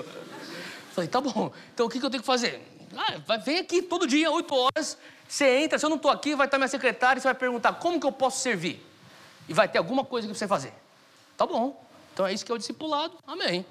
Falei, 0.92 1.08
tá 1.08 1.20
bom, 1.20 1.52
então 1.72 1.86
o 1.86 1.90
que, 1.90 1.98
que 1.98 2.06
eu 2.06 2.10
tenho 2.10 2.22
que 2.22 2.26
fazer? 2.26 2.62
Ah, 2.96 3.36
vem 3.38 3.58
aqui 3.58 3.82
todo 3.82 4.06
dia, 4.06 4.30
8 4.30 4.54
horas, 4.54 4.96
você 5.28 5.58
entra, 5.58 5.78
se 5.78 5.84
eu 5.84 5.90
não 5.90 5.96
estou 5.96 6.10
aqui, 6.10 6.36
vai 6.36 6.46
estar 6.46 6.58
minha 6.58 6.68
secretária 6.68 7.18
e 7.18 7.22
você 7.22 7.26
vai 7.26 7.34
perguntar 7.34 7.72
como 7.74 7.98
que 7.98 8.06
eu 8.06 8.12
posso 8.12 8.40
servir. 8.40 8.80
E 9.48 9.52
vai 9.52 9.68
ter 9.68 9.78
alguma 9.78 10.04
coisa 10.04 10.28
que 10.28 10.34
você 10.34 10.46
fazer. 10.46 10.72
Tá 11.36 11.46
bom. 11.46 11.84
Então 12.12 12.26
é 12.26 12.32
isso 12.32 12.44
que 12.44 12.52
é 12.52 12.54
o 12.54 12.58
discipulado. 12.58 13.16
Amém. 13.26 13.66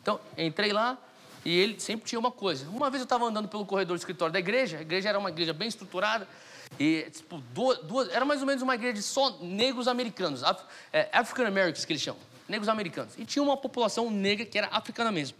Então, 0.00 0.20
entrei 0.36 0.72
lá 0.72 0.98
e 1.44 1.56
ele 1.56 1.78
sempre 1.78 2.06
tinha 2.06 2.18
uma 2.18 2.30
coisa. 2.30 2.68
Uma 2.70 2.90
vez 2.90 3.00
eu 3.00 3.04
estava 3.04 3.24
andando 3.26 3.48
pelo 3.48 3.66
corredor 3.66 3.96
do 3.96 4.00
escritório 4.00 4.32
da 4.32 4.38
igreja, 4.38 4.78
a 4.78 4.82
igreja 4.82 5.08
era 5.08 5.18
uma 5.18 5.28
igreja 5.28 5.52
bem 5.52 5.68
estruturada, 5.68 6.26
e 6.78 7.06
tipo, 7.10 7.38
duas, 7.52 7.78
duas, 7.80 8.08
era 8.08 8.24
mais 8.24 8.40
ou 8.40 8.46
menos 8.46 8.62
uma 8.62 8.74
igreja 8.74 8.94
de 8.94 9.02
só 9.02 9.38
negros 9.40 9.86
americanos, 9.86 10.42
Af, 10.42 10.62
é, 10.92 11.08
African 11.12 11.46
Americans 11.46 11.84
que 11.84 11.92
eles 11.92 12.02
chamam, 12.02 12.20
negros 12.48 12.68
americanos. 12.68 13.14
E 13.18 13.24
tinha 13.24 13.42
uma 13.42 13.56
população 13.56 14.10
negra 14.10 14.44
que 14.44 14.56
era 14.56 14.68
africana 14.68 15.12
mesmo. 15.12 15.36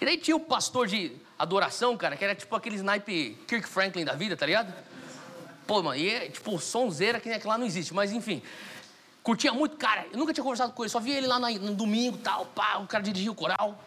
E 0.00 0.04
daí 0.04 0.18
tinha 0.18 0.36
o 0.36 0.40
pastor 0.40 0.86
de 0.86 1.12
adoração, 1.38 1.96
cara, 1.96 2.16
que 2.16 2.24
era 2.24 2.34
tipo 2.34 2.54
aquele 2.54 2.76
snipe 2.76 3.38
Kirk 3.46 3.68
Franklin 3.68 4.04
da 4.04 4.14
vida, 4.14 4.36
tá 4.36 4.44
ligado? 4.44 4.74
Pô, 5.66 5.82
mano, 5.82 5.98
e 5.98 6.10
é 6.10 6.28
tipo 6.28 6.58
sonzeira 6.58 7.18
que 7.20 7.28
nem 7.28 7.38
aquela 7.38 7.54
lá 7.54 7.58
não 7.58 7.66
existe, 7.66 7.94
mas 7.94 8.12
enfim. 8.12 8.42
Curtia 9.24 9.54
muito, 9.54 9.78
cara. 9.78 10.06
Eu 10.12 10.18
nunca 10.18 10.34
tinha 10.34 10.44
conversado 10.44 10.74
com 10.74 10.84
ele, 10.84 10.90
só 10.90 11.00
via 11.00 11.16
ele 11.16 11.26
lá 11.26 11.40
no, 11.40 11.74
domingo 11.74 12.18
tal, 12.18 12.44
pá, 12.44 12.76
o 12.76 12.86
cara 12.86 13.02
dirigia 13.02 13.32
o 13.32 13.34
coral. 13.34 13.82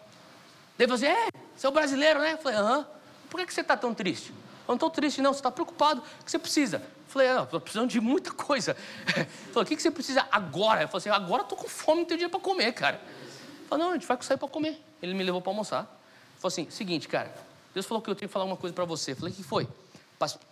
Daí 0.76 0.84
eu 0.84 0.88
falei 0.88 1.12
assim, 1.12 1.28
é, 1.28 1.28
você 1.56 1.66
é 1.68 1.70
brasileiro, 1.70 2.18
né? 2.18 2.32
Eu 2.32 2.38
falei, 2.38 2.58
aham. 2.58 2.86
Por 3.30 3.38
que, 3.38 3.46
que 3.46 3.54
você 3.54 3.62
tá 3.62 3.76
tão 3.76 3.94
triste? 3.94 4.30
Eu 4.30 4.68
não 4.68 4.74
estou 4.74 4.90
triste, 4.90 5.22
não, 5.22 5.32
você 5.32 5.38
está 5.38 5.50
preocupado. 5.50 6.02
O 6.20 6.24
que 6.24 6.30
você 6.30 6.40
precisa? 6.40 6.78
Eu 6.78 7.12
falei, 7.12 7.28
ah, 7.28 7.42
estou 7.44 7.60
precisando 7.60 7.88
de 7.88 8.00
muita 8.00 8.32
coisa. 8.32 8.76
Ele 9.14 9.26
falou, 9.54 9.62
o 9.62 9.66
que, 9.66 9.76
que 9.76 9.82
você 9.82 9.92
precisa 9.92 10.26
agora? 10.32 10.82
Eu 10.82 10.88
falei 10.88 11.08
assim, 11.08 11.10
agora 11.10 11.42
estou 11.42 11.56
com 11.56 11.68
fome, 11.68 12.00
não 12.00 12.04
tenho 12.04 12.18
dinheiro 12.18 12.30
para 12.32 12.40
comer, 12.40 12.72
cara. 12.72 12.96
Ele 12.96 13.68
falou, 13.68 13.84
não, 13.84 13.92
a 13.92 13.94
gente 13.94 14.08
vai 14.08 14.20
sair 14.22 14.38
para 14.38 14.48
comer. 14.48 14.82
Ele 15.00 15.14
me 15.14 15.22
levou 15.22 15.40
para 15.40 15.52
almoçar. 15.52 15.82
Ele 15.82 16.40
falou 16.40 16.48
assim, 16.48 16.68
seguinte, 16.68 17.06
cara, 17.06 17.32
Deus 17.72 17.86
falou 17.86 18.02
que 18.02 18.10
eu 18.10 18.16
tenho 18.16 18.28
que 18.28 18.32
falar 18.32 18.44
uma 18.44 18.56
coisa 18.56 18.74
para 18.74 18.84
você. 18.84 19.12
Eu 19.12 19.16
falei, 19.16 19.32
o 19.32 19.36
que 19.36 19.44
foi? 19.44 19.68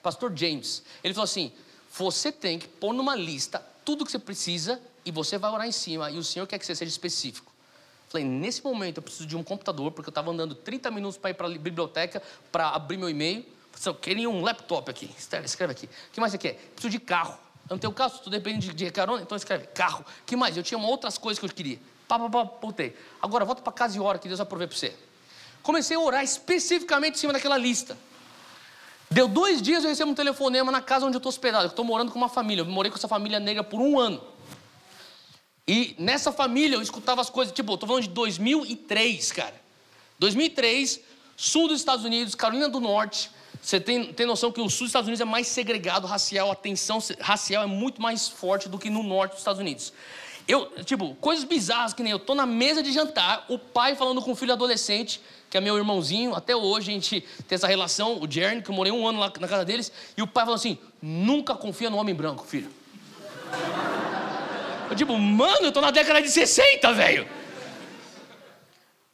Pastor 0.00 0.32
James. 0.36 0.84
Ele 1.02 1.12
falou 1.12 1.24
assim, 1.24 1.52
você 1.92 2.30
tem 2.30 2.56
que 2.56 2.68
pôr 2.68 2.92
numa 2.92 3.16
lista 3.16 3.60
tudo 3.86 4.04
que 4.04 4.10
você 4.10 4.18
precisa 4.18 4.80
e 5.04 5.12
você 5.12 5.38
vai 5.38 5.50
orar 5.50 5.66
em 5.66 5.72
cima 5.72 6.10
e 6.10 6.18
o 6.18 6.24
Senhor 6.24 6.44
quer 6.46 6.58
que 6.58 6.66
você 6.66 6.74
seja 6.74 6.90
específico. 6.90 7.52
Falei, 8.08 8.26
nesse 8.26 8.62
momento 8.62 8.98
eu 8.98 9.02
preciso 9.02 9.26
de 9.26 9.36
um 9.36 9.44
computador, 9.44 9.92
porque 9.92 10.08
eu 10.08 10.10
estava 10.10 10.30
andando 10.30 10.56
30 10.56 10.90
minutos 10.90 11.16
para 11.16 11.30
ir 11.30 11.34
para 11.34 11.46
a 11.46 11.50
biblioteca 11.50 12.20
para 12.50 12.70
abrir 12.70 12.96
meu 12.96 13.08
e-mail. 13.08 13.46
Eu 13.84 13.94
queria 13.94 14.28
um 14.28 14.42
laptop 14.42 14.90
aqui. 14.90 15.10
Escreve 15.16 15.72
aqui. 15.72 15.86
O 15.86 16.12
que 16.12 16.20
mais 16.20 16.32
você 16.32 16.38
quer? 16.38 16.54
Preciso 16.72 16.90
de 16.90 16.98
carro. 16.98 17.38
Eu 17.68 17.74
não 17.74 17.78
tenho 17.78 17.92
carro, 17.92 18.18
tu 18.18 18.30
depende 18.30 18.68
de, 18.68 18.74
de 18.74 18.90
carona, 18.90 19.22
então 19.22 19.36
escreve 19.36 19.66
carro. 19.68 20.04
O 20.22 20.24
que 20.24 20.34
mais? 20.34 20.56
Eu 20.56 20.62
tinha 20.62 20.78
outras 20.78 21.16
coisas 21.16 21.38
que 21.38 21.46
eu 21.46 21.50
queria. 21.50 21.78
Pá, 22.08 22.18
pá, 22.18 22.28
pá, 22.28 22.44
botei. 22.44 22.96
Agora 23.22 23.44
volta 23.44 23.62
para 23.62 23.72
casa 23.72 23.96
e 23.96 24.00
ora, 24.00 24.18
que 24.18 24.28
Deus 24.28 24.38
vai 24.38 24.46
prover 24.46 24.68
para 24.68 24.76
você. 24.76 24.94
Comecei 25.62 25.96
a 25.96 26.00
orar 26.00 26.24
especificamente 26.24 27.16
em 27.16 27.18
cima 27.18 27.32
daquela 27.32 27.58
lista. 27.58 27.96
Deu 29.16 29.26
dois 29.26 29.62
dias 29.62 29.82
eu 29.82 29.88
recebo 29.88 30.10
um 30.10 30.14
telefonema 30.14 30.70
na 30.70 30.82
casa 30.82 31.06
onde 31.06 31.16
eu 31.16 31.18
estou 31.18 31.30
hospedado. 31.30 31.64
Eu 31.64 31.70
estou 31.70 31.86
morando 31.86 32.12
com 32.12 32.18
uma 32.18 32.28
família. 32.28 32.60
Eu 32.60 32.66
morei 32.66 32.90
com 32.90 32.98
essa 32.98 33.08
família 33.08 33.40
negra 33.40 33.64
por 33.64 33.80
um 33.80 33.98
ano. 33.98 34.22
E 35.66 35.96
nessa 35.98 36.30
família 36.30 36.76
eu 36.76 36.82
escutava 36.82 37.22
as 37.22 37.30
coisas, 37.30 37.54
tipo, 37.54 37.72
eu 37.72 37.76
estou 37.76 37.86
falando 37.86 38.02
de 38.02 38.10
2003, 38.10 39.32
cara. 39.32 39.54
2003, 40.18 41.00
sul 41.34 41.66
dos 41.66 41.80
Estados 41.80 42.04
Unidos, 42.04 42.34
Carolina 42.34 42.68
do 42.68 42.78
Norte, 42.78 43.30
você 43.62 43.80
tem, 43.80 44.12
tem 44.12 44.26
noção 44.26 44.52
que 44.52 44.60
o 44.60 44.68
sul 44.68 44.80
dos 44.80 44.90
Estados 44.90 45.08
Unidos 45.08 45.22
é 45.22 45.24
mais 45.24 45.46
segregado 45.46 46.06
racial, 46.06 46.52
a 46.52 46.54
tensão 46.54 46.98
racial 47.18 47.62
é 47.62 47.66
muito 47.66 48.02
mais 48.02 48.28
forte 48.28 48.68
do 48.68 48.78
que 48.78 48.90
no 48.90 49.02
norte 49.02 49.30
dos 49.30 49.40
Estados 49.40 49.60
Unidos. 49.62 49.94
Eu, 50.46 50.66
tipo, 50.84 51.14
coisas 51.14 51.42
bizarras 51.42 51.94
que 51.94 52.02
nem 52.02 52.12
eu 52.12 52.18
tô 52.18 52.34
na 52.34 52.44
mesa 52.44 52.82
de 52.82 52.92
jantar, 52.92 53.46
o 53.48 53.58
pai 53.58 53.96
falando 53.96 54.20
com 54.20 54.32
o 54.32 54.36
filho 54.36 54.52
adolescente, 54.52 55.22
que 55.56 55.58
é 55.58 55.60
meu 55.62 55.78
irmãozinho, 55.78 56.34
até 56.34 56.54
hoje 56.54 56.90
a 56.90 56.92
gente 56.92 57.22
tem 57.48 57.56
essa 57.56 57.66
relação, 57.66 58.20
o 58.20 58.30
Jeremy, 58.30 58.60
que 58.60 58.70
eu 58.70 58.74
morei 58.74 58.92
um 58.92 59.08
ano 59.08 59.18
lá 59.18 59.32
na 59.40 59.48
casa 59.48 59.64
deles, 59.64 59.90
e 60.14 60.20
o 60.20 60.26
pai 60.26 60.44
falou 60.44 60.56
assim: 60.56 60.78
nunca 61.00 61.54
confia 61.54 61.88
no 61.88 61.96
homem 61.96 62.14
branco, 62.14 62.44
filho. 62.44 62.70
Eu, 64.90 64.94
tipo, 64.94 65.16
mano, 65.18 65.66
eu 65.66 65.72
tô 65.72 65.80
na 65.80 65.90
década 65.90 66.20
de 66.20 66.28
60, 66.28 66.92
velho. 66.92 67.26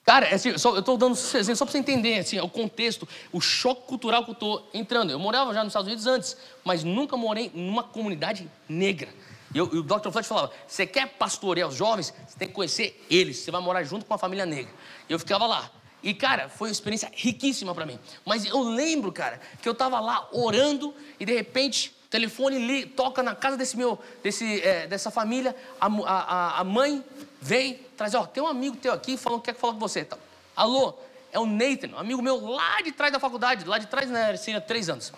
Cara, 0.04 0.26
é 0.26 0.34
assim, 0.34 0.58
só, 0.58 0.74
eu 0.74 0.80
estou 0.80 0.98
dando 0.98 1.12
exemplo 1.12 1.54
só 1.54 1.64
para 1.64 1.72
você 1.72 1.78
entender 1.78 2.18
assim, 2.18 2.40
o 2.40 2.48
contexto, 2.48 3.08
o 3.30 3.40
choque 3.40 3.86
cultural 3.86 4.24
que 4.24 4.30
eu 4.30 4.34
estou 4.34 4.68
entrando. 4.74 5.10
Eu 5.10 5.20
morava 5.20 5.54
já 5.54 5.62
nos 5.62 5.70
Estados 5.70 5.86
Unidos 5.86 6.08
antes, 6.08 6.36
mas 6.64 6.82
nunca 6.82 7.16
morei 7.16 7.52
numa 7.54 7.84
comunidade 7.84 8.50
negra. 8.68 9.08
E, 9.54 9.58
eu, 9.58 9.72
e 9.72 9.78
o 9.78 9.82
Dr. 9.84 10.10
Fletcher 10.10 10.24
falava: 10.24 10.52
você 10.66 10.86
quer 10.86 11.06
pastorear 11.10 11.68
os 11.68 11.76
jovens? 11.76 12.12
Você 12.26 12.36
tem 12.36 12.48
que 12.48 12.54
conhecer 12.54 13.00
eles. 13.08 13.36
Você 13.36 13.52
vai 13.52 13.60
morar 13.60 13.84
junto 13.84 14.04
com 14.04 14.12
uma 14.12 14.18
família 14.18 14.44
negra. 14.44 14.72
E 15.08 15.12
eu 15.12 15.20
ficava 15.20 15.46
lá. 15.46 15.70
E, 16.02 16.12
cara, 16.12 16.48
foi 16.48 16.68
uma 16.68 16.72
experiência 16.72 17.10
riquíssima 17.14 17.74
para 17.74 17.86
mim. 17.86 17.98
Mas 18.24 18.44
eu 18.44 18.60
lembro, 18.60 19.12
cara, 19.12 19.40
que 19.60 19.68
eu 19.68 19.72
estava 19.72 20.00
lá 20.00 20.28
orando 20.32 20.94
e 21.20 21.24
de 21.24 21.32
repente 21.32 21.94
o 22.06 22.08
telefone 22.08 22.58
li, 22.58 22.86
toca 22.86 23.22
na 23.22 23.34
casa 23.34 23.56
desse 23.56 23.76
meu, 23.76 23.98
desse, 24.22 24.60
é, 24.62 24.86
dessa 24.86 25.10
família. 25.10 25.54
A, 25.80 25.86
a, 25.86 26.60
a 26.60 26.64
mãe 26.64 27.04
vem, 27.40 27.74
traz, 27.96 28.14
ó, 28.14 28.26
tem 28.26 28.42
um 28.42 28.48
amigo 28.48 28.76
teu 28.76 28.92
aqui 28.92 29.16
falando 29.16 29.40
que 29.40 29.52
quer 29.52 29.58
falar 29.58 29.74
com 29.74 29.78
você. 29.78 30.04
Tá. 30.04 30.18
Alô, 30.56 30.94
é 31.30 31.38
o 31.38 31.46
Nathan, 31.46 31.94
um 31.94 31.98
amigo 31.98 32.20
meu 32.20 32.44
lá 32.46 32.80
de 32.82 32.92
trás 32.92 33.12
da 33.12 33.20
faculdade, 33.20 33.64
lá 33.64 33.78
de 33.78 33.86
trás, 33.86 34.10
né, 34.10 34.34
há 34.56 34.60
três 34.60 34.88
anos. 34.88 35.12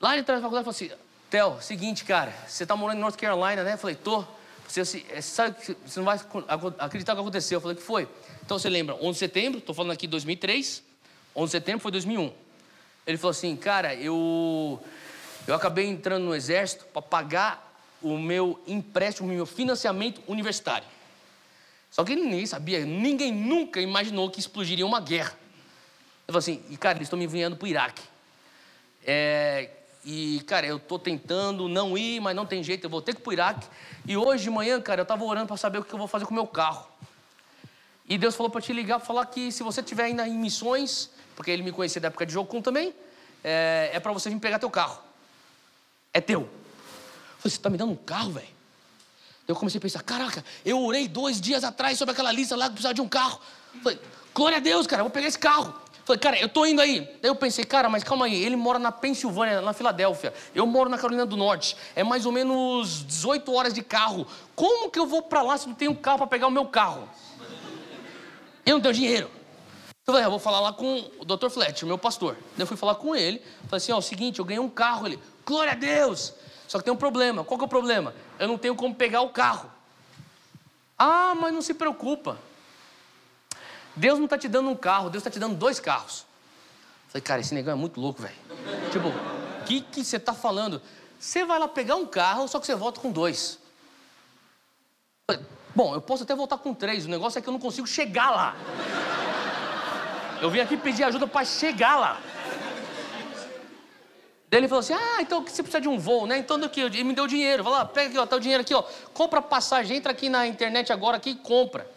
Lá 0.00 0.16
de 0.16 0.22
trás 0.22 0.40
da 0.40 0.48
faculdade, 0.48 0.64
falou 0.64 0.70
assim, 0.70 0.90
Theo, 1.30 1.60
seguinte, 1.60 2.04
cara, 2.04 2.32
você 2.46 2.64
tá 2.64 2.74
morando 2.74 2.96
em 2.96 3.00
North 3.00 3.16
Carolina, 3.16 3.62
né? 3.62 3.74
Eu 3.74 3.78
falei, 3.78 3.96
tô. 3.96 4.24
Você, 4.66 4.80
assim, 4.80 5.04
sabe 5.20 5.56
que 5.60 5.76
você 5.86 5.98
não 5.98 6.04
vai 6.04 6.18
acreditar 6.78 7.12
o 7.12 7.16
que 7.16 7.20
aconteceu. 7.20 7.56
Eu 7.56 7.60
falei, 7.60 7.76
que 7.76 7.82
foi? 7.82 8.08
Então 8.48 8.58
você 8.58 8.70
lembra, 8.70 8.94
11 8.94 9.12
de 9.12 9.18
setembro, 9.18 9.60
tô 9.60 9.74
falando 9.74 9.90
aqui 9.90 10.06
2003, 10.06 10.82
11 11.36 11.44
de 11.44 11.50
setembro 11.50 11.80
foi 11.82 11.92
2001. 11.92 12.32
Ele 13.06 13.18
falou 13.18 13.32
assim, 13.32 13.54
cara, 13.54 13.94
eu, 13.94 14.82
eu 15.46 15.54
acabei 15.54 15.86
entrando 15.86 16.24
no 16.24 16.34
exército 16.34 16.86
para 16.86 17.02
pagar 17.02 17.78
o 18.00 18.16
meu 18.16 18.58
empréstimo, 18.66 19.28
o 19.28 19.30
meu 19.30 19.44
financiamento 19.44 20.22
universitário. 20.26 20.88
Só 21.90 22.02
que 22.04 22.16
ninguém 22.16 22.46
sabia, 22.46 22.86
ninguém 22.86 23.30
nunca 23.30 23.82
imaginou 23.82 24.30
que 24.30 24.40
explodiria 24.40 24.86
uma 24.86 25.02
guerra. 25.02 25.36
Ele 26.26 26.28
falou 26.28 26.38
assim, 26.38 26.62
e 26.70 26.76
cara, 26.78 26.96
eles 26.96 27.08
estão 27.08 27.18
me 27.18 27.26
enviando 27.26 27.54
para 27.54 27.66
o 27.66 27.68
Iraque. 27.68 28.02
É, 29.04 29.68
e, 30.06 30.40
cara, 30.46 30.66
eu 30.66 30.78
estou 30.78 30.98
tentando 30.98 31.68
não 31.68 31.98
ir, 31.98 32.18
mas 32.18 32.34
não 32.34 32.46
tem 32.46 32.64
jeito, 32.64 32.84
eu 32.84 32.90
vou 32.90 33.02
ter 33.02 33.12
que 33.12 33.20
ir 33.20 33.24
para 33.24 33.30
o 33.30 33.32
Iraque. 33.34 33.68
E 34.06 34.16
hoje 34.16 34.44
de 34.44 34.50
manhã, 34.50 34.80
cara, 34.80 35.02
eu 35.02 35.02
estava 35.02 35.22
orando 35.22 35.48
para 35.48 35.58
saber 35.58 35.80
o 35.80 35.84
que 35.84 35.92
eu 35.92 35.98
vou 35.98 36.08
fazer 36.08 36.24
com 36.24 36.30
o 36.30 36.34
meu 36.34 36.46
carro. 36.46 36.88
E 38.08 38.16
Deus 38.16 38.34
falou 38.34 38.50
para 38.50 38.60
te 38.60 38.72
ligar, 38.72 38.98
falar 39.00 39.26
que 39.26 39.52
se 39.52 39.62
você 39.62 39.80
estiver 39.80 40.04
ainda 40.04 40.26
em 40.26 40.38
missões, 40.38 41.10
porque 41.36 41.50
ele 41.50 41.62
me 41.62 41.70
conhecia 41.70 42.00
da 42.00 42.08
época 42.08 42.24
de 42.24 42.32
Jocum 42.32 42.62
também, 42.62 42.94
é, 43.44 43.90
é 43.92 44.00
para 44.00 44.12
você 44.12 44.30
vir 44.30 44.38
pegar 44.38 44.58
teu 44.58 44.70
carro. 44.70 44.98
É 46.12 46.20
teu. 46.20 46.40
Eu 46.40 46.46
falei, 46.46 47.42
você 47.42 47.48
está 47.48 47.68
me 47.68 47.76
dando 47.76 47.92
um 47.92 47.96
carro, 47.96 48.32
velho? 48.32 48.48
Eu 49.46 49.54
comecei 49.54 49.78
a 49.78 49.80
pensar, 49.80 50.02
caraca, 50.02 50.44
eu 50.64 50.80
orei 50.80 51.06
dois 51.06 51.40
dias 51.40 51.64
atrás 51.64 51.98
sobre 51.98 52.12
aquela 52.12 52.32
lista 52.32 52.56
lá 52.56 52.66
que 52.66 52.72
precisava 52.72 52.94
de 52.94 53.00
um 53.00 53.08
carro. 53.08 53.40
Falei, 53.82 53.98
glória 54.34 54.56
a 54.56 54.60
Deus, 54.60 54.86
cara, 54.86 55.00
eu 55.00 55.04
vou 55.04 55.10
pegar 55.10 55.28
esse 55.28 55.38
carro. 55.38 55.74
Falei, 56.04 56.18
cara, 56.18 56.38
eu 56.40 56.48
tô 56.48 56.64
indo 56.64 56.80
aí. 56.80 57.00
Daí 57.20 57.30
eu 57.30 57.34
pensei, 57.34 57.64
cara, 57.64 57.88
mas 57.90 58.02
calma 58.02 58.24
aí, 58.24 58.42
ele 58.42 58.56
mora 58.56 58.78
na 58.78 58.90
Pensilvânia, 58.90 59.60
na 59.60 59.74
Filadélfia. 59.74 60.32
Eu 60.54 60.66
moro 60.66 60.88
na 60.88 60.96
Carolina 60.96 61.26
do 61.26 61.36
Norte. 61.36 61.76
É 61.94 62.02
mais 62.02 62.24
ou 62.24 62.32
menos 62.32 63.06
18 63.06 63.52
horas 63.52 63.74
de 63.74 63.82
carro. 63.82 64.26
Como 64.54 64.90
que 64.90 64.98
eu 64.98 65.06
vou 65.06 65.20
para 65.20 65.42
lá 65.42 65.58
se 65.58 65.66
não 65.66 65.74
tenho 65.74 65.90
um 65.90 65.94
carro 65.94 66.16
para 66.16 66.26
pegar 66.26 66.46
o 66.46 66.50
meu 66.50 66.64
carro? 66.64 67.06
Eu 68.68 68.74
não 68.74 68.82
tenho 68.82 68.94
dinheiro. 68.94 69.30
Eu 70.06 70.12
falei, 70.12 70.24
eu 70.26 70.30
vou 70.30 70.38
falar 70.38 70.60
lá 70.60 70.72
com 70.74 71.10
o 71.18 71.24
Dr. 71.24 71.48
Fletcher, 71.48 71.86
meu 71.86 71.96
pastor. 71.96 72.34
Daí 72.34 72.60
eu 72.62 72.66
fui 72.66 72.76
falar 72.76 72.96
com 72.96 73.16
ele. 73.16 73.38
Falei 73.64 73.78
assim, 73.78 73.92
ó, 73.92 73.96
é 73.96 73.98
o 73.98 74.02
seguinte, 74.02 74.38
eu 74.38 74.44
ganhei 74.44 74.60
um 74.60 74.68
carro. 74.68 75.06
Ele, 75.06 75.18
glória 75.46 75.72
a 75.72 75.74
Deus. 75.74 76.34
Só 76.66 76.76
que 76.76 76.84
tem 76.84 76.92
um 76.92 76.96
problema. 76.96 77.42
Qual 77.44 77.56
que 77.56 77.64
é 77.64 77.66
o 77.66 77.68
problema? 77.68 78.14
Eu 78.38 78.46
não 78.46 78.58
tenho 78.58 78.74
como 78.74 78.94
pegar 78.94 79.22
o 79.22 79.30
carro. 79.30 79.70
Ah, 80.98 81.34
mas 81.34 81.54
não 81.54 81.62
se 81.62 81.72
preocupa. 81.72 82.38
Deus 83.96 84.18
não 84.18 84.26
está 84.26 84.36
te 84.36 84.48
dando 84.48 84.68
um 84.68 84.76
carro, 84.76 85.08
Deus 85.08 85.22
está 85.22 85.30
te 85.30 85.38
dando 85.38 85.56
dois 85.56 85.80
carros. 85.80 86.26
Eu 87.06 87.12
falei, 87.12 87.22
cara, 87.22 87.40
esse 87.40 87.54
negão 87.54 87.72
é 87.72 87.76
muito 87.76 87.98
louco, 87.98 88.20
velho. 88.20 88.36
tipo, 88.92 89.08
o 89.08 89.64
que, 89.64 89.80
que 89.80 90.04
você 90.04 90.18
está 90.18 90.34
falando? 90.34 90.82
Você 91.18 91.44
vai 91.44 91.58
lá 91.58 91.66
pegar 91.66 91.96
um 91.96 92.06
carro, 92.06 92.46
só 92.46 92.60
que 92.60 92.66
você 92.66 92.74
volta 92.74 93.00
com 93.00 93.10
dois. 93.10 93.58
Eu 95.26 95.34
falei, 95.34 95.46
Bom, 95.78 95.94
eu 95.94 96.00
posso 96.00 96.24
até 96.24 96.34
voltar 96.34 96.58
com 96.58 96.74
três, 96.74 97.06
o 97.06 97.08
negócio 97.08 97.38
é 97.38 97.40
que 97.40 97.48
eu 97.48 97.52
não 97.52 97.60
consigo 97.60 97.86
chegar 97.86 98.30
lá. 98.30 98.56
Eu 100.42 100.50
vim 100.50 100.58
aqui 100.58 100.76
pedir 100.76 101.04
ajuda 101.04 101.24
para 101.24 101.44
chegar 101.44 101.96
lá. 101.96 102.20
Daí 104.50 104.58
ele 104.58 104.66
falou 104.66 104.80
assim: 104.80 104.94
Ah, 104.94 105.22
então 105.22 105.40
você 105.40 105.62
precisa 105.62 105.80
de 105.80 105.86
um 105.86 105.96
voo, 105.96 106.26
né? 106.26 106.36
Então 106.36 106.58
daqui, 106.58 106.80
ele 106.80 107.04
me 107.04 107.14
deu 107.14 107.28
dinheiro. 107.28 107.62
Falou: 107.62 107.78
ah, 107.78 107.84
pega 107.84 108.08
aqui, 108.08 108.18
ó, 108.18 108.26
tá 108.26 108.34
o 108.34 108.40
dinheiro 108.40 108.62
aqui, 108.62 108.74
ó. 108.74 108.82
Compra 109.14 109.40
passagem, 109.40 109.98
entra 109.98 110.10
aqui 110.10 110.28
na 110.28 110.48
internet 110.48 110.92
agora 110.92 111.16
aqui 111.16 111.30
e 111.30 111.36
compra. 111.36 111.88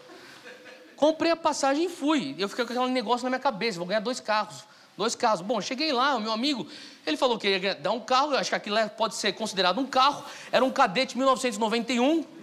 Comprei 0.95 1.32
a 1.32 1.36
passagem 1.36 1.86
e 1.86 1.89
fui. 1.89 2.36
Eu 2.38 2.47
fiquei 2.47 2.63
com 2.63 2.73
aquele 2.73 2.91
negócio 2.91 3.23
na 3.23 3.32
minha 3.32 3.39
cabeça: 3.39 3.79
vou 3.79 3.88
ganhar 3.88 4.01
dois 4.01 4.19
carros. 4.19 4.63
Dois 4.95 5.15
carros. 5.15 5.41
Bom, 5.41 5.59
cheguei 5.59 5.91
lá, 5.91 6.17
o 6.17 6.21
meu 6.21 6.32
amigo, 6.32 6.67
ele 7.03 7.17
falou 7.17 7.39
que 7.39 7.47
ia 7.47 7.73
dar 7.73 7.93
um 7.93 7.99
carro, 7.99 8.34
eu 8.34 8.38
acho 8.38 8.51
que 8.51 8.55
aquilo 8.55 8.77
pode 8.95 9.15
ser 9.15 9.34
considerado 9.34 9.79
um 9.79 9.88
carro. 9.88 10.23
Era 10.51 10.63
um 10.63 10.69
cadete 10.69 11.17
1991. 11.17 12.41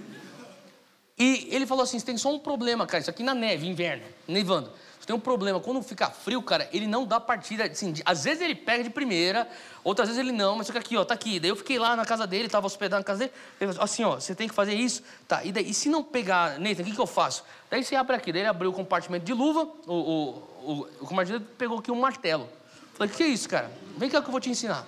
E 1.19 1.49
ele 1.51 1.67
falou 1.67 1.83
assim: 1.83 1.99
você 1.99 2.07
tem 2.07 2.17
só 2.17 2.33
um 2.33 2.39
problema, 2.39 2.87
cara, 2.87 3.01
isso 3.01 3.11
aqui 3.11 3.23
na 3.23 3.35
neve, 3.35 3.67
inverno, 3.67 4.05
nevando. 4.27 4.71
Você 5.01 5.07
tem 5.07 5.17
um 5.17 5.21
problema, 5.21 5.59
quando 5.59 5.83
fica 5.83 6.11
frio, 6.11 6.41
cara, 6.43 6.69
ele 6.73 6.87
não 6.87 7.05
dá 7.05 7.19
partida. 7.19 7.65
Assim, 7.65 7.95
às 8.05 8.25
vezes 8.25 8.43
ele 8.43 8.55
pega 8.55 8.85
de 8.85 8.91
primeira, 8.91 9.49
outras 9.83 10.09
vezes 10.09 10.21
ele 10.21 10.33
não, 10.33 10.57
mas 10.57 10.67
fica 10.67 10.79
aqui, 10.79 10.97
ó, 10.97 11.05
tá 11.05 11.15
aqui. 11.15 11.41
Daí 11.41 11.51
eu 11.51 11.57
fiquei 11.57 11.79
lá 11.79 11.97
na 11.97 12.05
casa 12.05 12.27
dele, 12.27 12.49
tava 12.49 12.67
hospedado 12.67 13.01
na 13.01 13.05
casa 13.05 13.21
dele. 13.21 13.33
Ele 13.61 13.73
falou 13.73 13.85
assim: 13.85 14.05
ó, 14.05 14.15
você 14.15 14.35
tem 14.35 14.49
que 14.49 14.55
fazer 14.55 14.75
isso. 14.75 15.03
Tá, 15.27 15.43
e, 15.45 15.51
daí, 15.51 15.69
e 15.69 15.75
se 15.75 15.89
não 15.89 16.05
pegar, 16.05 16.59
Nathan, 16.61 16.83
o 16.83 16.85
que, 16.85 16.93
que 16.93 17.01
eu 17.01 17.07
faço? 17.07 17.43
Daí 17.69 17.83
você 17.83 17.97
abre 17.97 18.15
aqui. 18.15 18.33
Daí 18.33 18.43
ele 18.43 18.49
abriu 18.49 18.71
o 18.71 18.73
compartimento 18.73 19.25
de 19.25 19.33
luva, 19.33 19.69
o, 19.87 19.93
o, 19.93 20.29
o, 20.63 20.89
o 21.01 21.07
compartimento 21.07 21.47
pegou 21.59 21.79
aqui 21.79 21.91
um 21.91 22.01
martelo. 22.01 22.49
Falei: 22.95 23.13
o 23.13 23.17
que 23.17 23.23
é 23.25 23.27
isso, 23.27 23.49
cara? 23.49 23.71
Vem 23.97 24.09
cá 24.09 24.23
que 24.23 24.29
eu 24.29 24.33
vou 24.33 24.41
te 24.41 24.51
ensinar. 24.51 24.87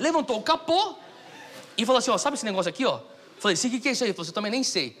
Levantou 0.00 0.38
o 0.38 0.42
capô 0.42 0.96
e 1.76 1.86
falou 1.86 1.98
assim: 1.98 2.10
ó, 2.10 2.18
sabe 2.18 2.34
esse 2.34 2.44
negócio 2.44 2.68
aqui, 2.68 2.84
ó? 2.84 3.11
Falei, 3.42 3.56
sim, 3.56 3.76
o 3.76 3.80
que 3.80 3.88
é 3.88 3.90
isso 3.92 4.04
aí? 4.04 4.10
Ele 4.10 4.14
falou, 4.14 4.28
eu 4.28 4.32
também 4.32 4.52
nem 4.52 4.62
sei. 4.62 4.96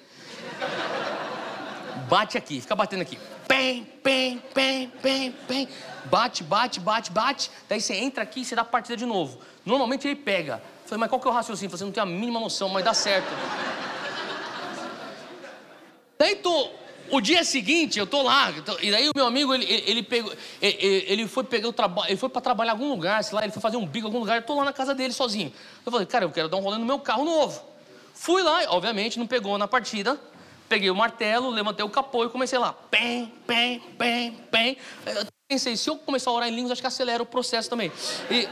Bate 2.08 2.36
aqui, 2.36 2.60
fica 2.60 2.74
batendo 2.74 3.02
aqui. 3.02 3.16
Pem, 3.46 3.84
pem, 4.02 4.42
pem, 4.52 4.88
pem, 5.00 5.30
pem. 5.46 5.68
Bate, 6.06 6.42
bate, 6.42 6.80
bate, 6.80 7.12
bate. 7.12 7.52
Daí 7.68 7.80
você 7.80 7.94
entra 7.94 8.24
aqui 8.24 8.40
e 8.40 8.44
você 8.44 8.56
dá 8.56 8.64
partida 8.64 8.96
de 8.96 9.06
novo. 9.06 9.38
Normalmente 9.64 10.08
ele 10.08 10.16
pega. 10.16 10.60
Falei, 10.86 10.98
mas 10.98 11.08
qual 11.08 11.20
que 11.20 11.28
é 11.28 11.30
o 11.30 11.32
raciocínio? 11.32 11.70
Você 11.70 11.84
não 11.84 11.92
tem 11.92 12.02
a 12.02 12.06
mínima 12.06 12.40
noção, 12.40 12.68
mas 12.68 12.84
dá 12.84 12.92
certo. 12.92 13.28
Daí 16.18 16.34
tô, 16.34 16.68
o 17.12 17.20
dia 17.20 17.44
seguinte, 17.44 18.00
eu 18.00 18.08
tô 18.08 18.22
lá, 18.22 18.52
e 18.80 18.90
daí 18.90 19.08
o 19.08 19.12
meu 19.14 19.26
amigo, 19.26 19.54
ele, 19.54 19.64
ele, 19.66 19.84
ele 19.86 20.02
pegou, 20.02 20.32
ele, 20.60 21.04
ele 21.06 21.28
foi 21.28 21.44
pegar 21.44 21.68
o 21.68 21.72
trabalho, 21.72 22.10
ele 22.10 22.16
foi 22.16 22.28
para 22.28 22.40
trabalhar 22.40 22.72
em 22.72 22.74
algum 22.74 22.88
lugar, 22.88 23.22
sei 23.22 23.36
lá, 23.36 23.44
ele 23.44 23.52
foi 23.52 23.62
fazer 23.62 23.76
um 23.76 23.86
bico 23.86 24.06
em 24.06 24.08
algum 24.08 24.18
lugar, 24.18 24.36
eu 24.36 24.42
tô 24.42 24.56
lá 24.56 24.64
na 24.64 24.72
casa 24.72 24.94
dele 24.94 25.12
sozinho. 25.12 25.52
Eu 25.86 25.92
falei, 25.92 26.06
cara, 26.06 26.24
eu 26.24 26.30
quero 26.30 26.48
dar 26.48 26.56
um 26.56 26.60
rolê 26.60 26.78
no 26.78 26.84
meu 26.84 26.98
carro 26.98 27.24
novo. 27.24 27.71
Fui 28.14 28.42
lá, 28.42 28.62
obviamente 28.68 29.18
não 29.18 29.26
pegou 29.26 29.56
na 29.58 29.66
partida. 29.66 30.20
Peguei 30.68 30.90
o 30.90 30.96
martelo, 30.96 31.50
levantei 31.50 31.84
o 31.84 31.90
capô 31.90 32.24
e 32.24 32.30
comecei 32.30 32.58
lá. 32.58 32.72
Pem, 32.72 33.32
pem, 33.46 33.80
pem, 33.98 34.32
pem. 34.50 34.78
Eu 35.04 35.26
pensei, 35.46 35.76
se 35.76 35.90
eu 35.90 35.96
começar 35.98 36.30
a 36.30 36.34
orar 36.34 36.48
em 36.48 36.54
línguas, 36.54 36.72
acho 36.72 36.80
que 36.80 36.86
acelera 36.86 37.22
o 37.22 37.26
processo 37.26 37.68
também. 37.68 37.92
E 38.30 38.48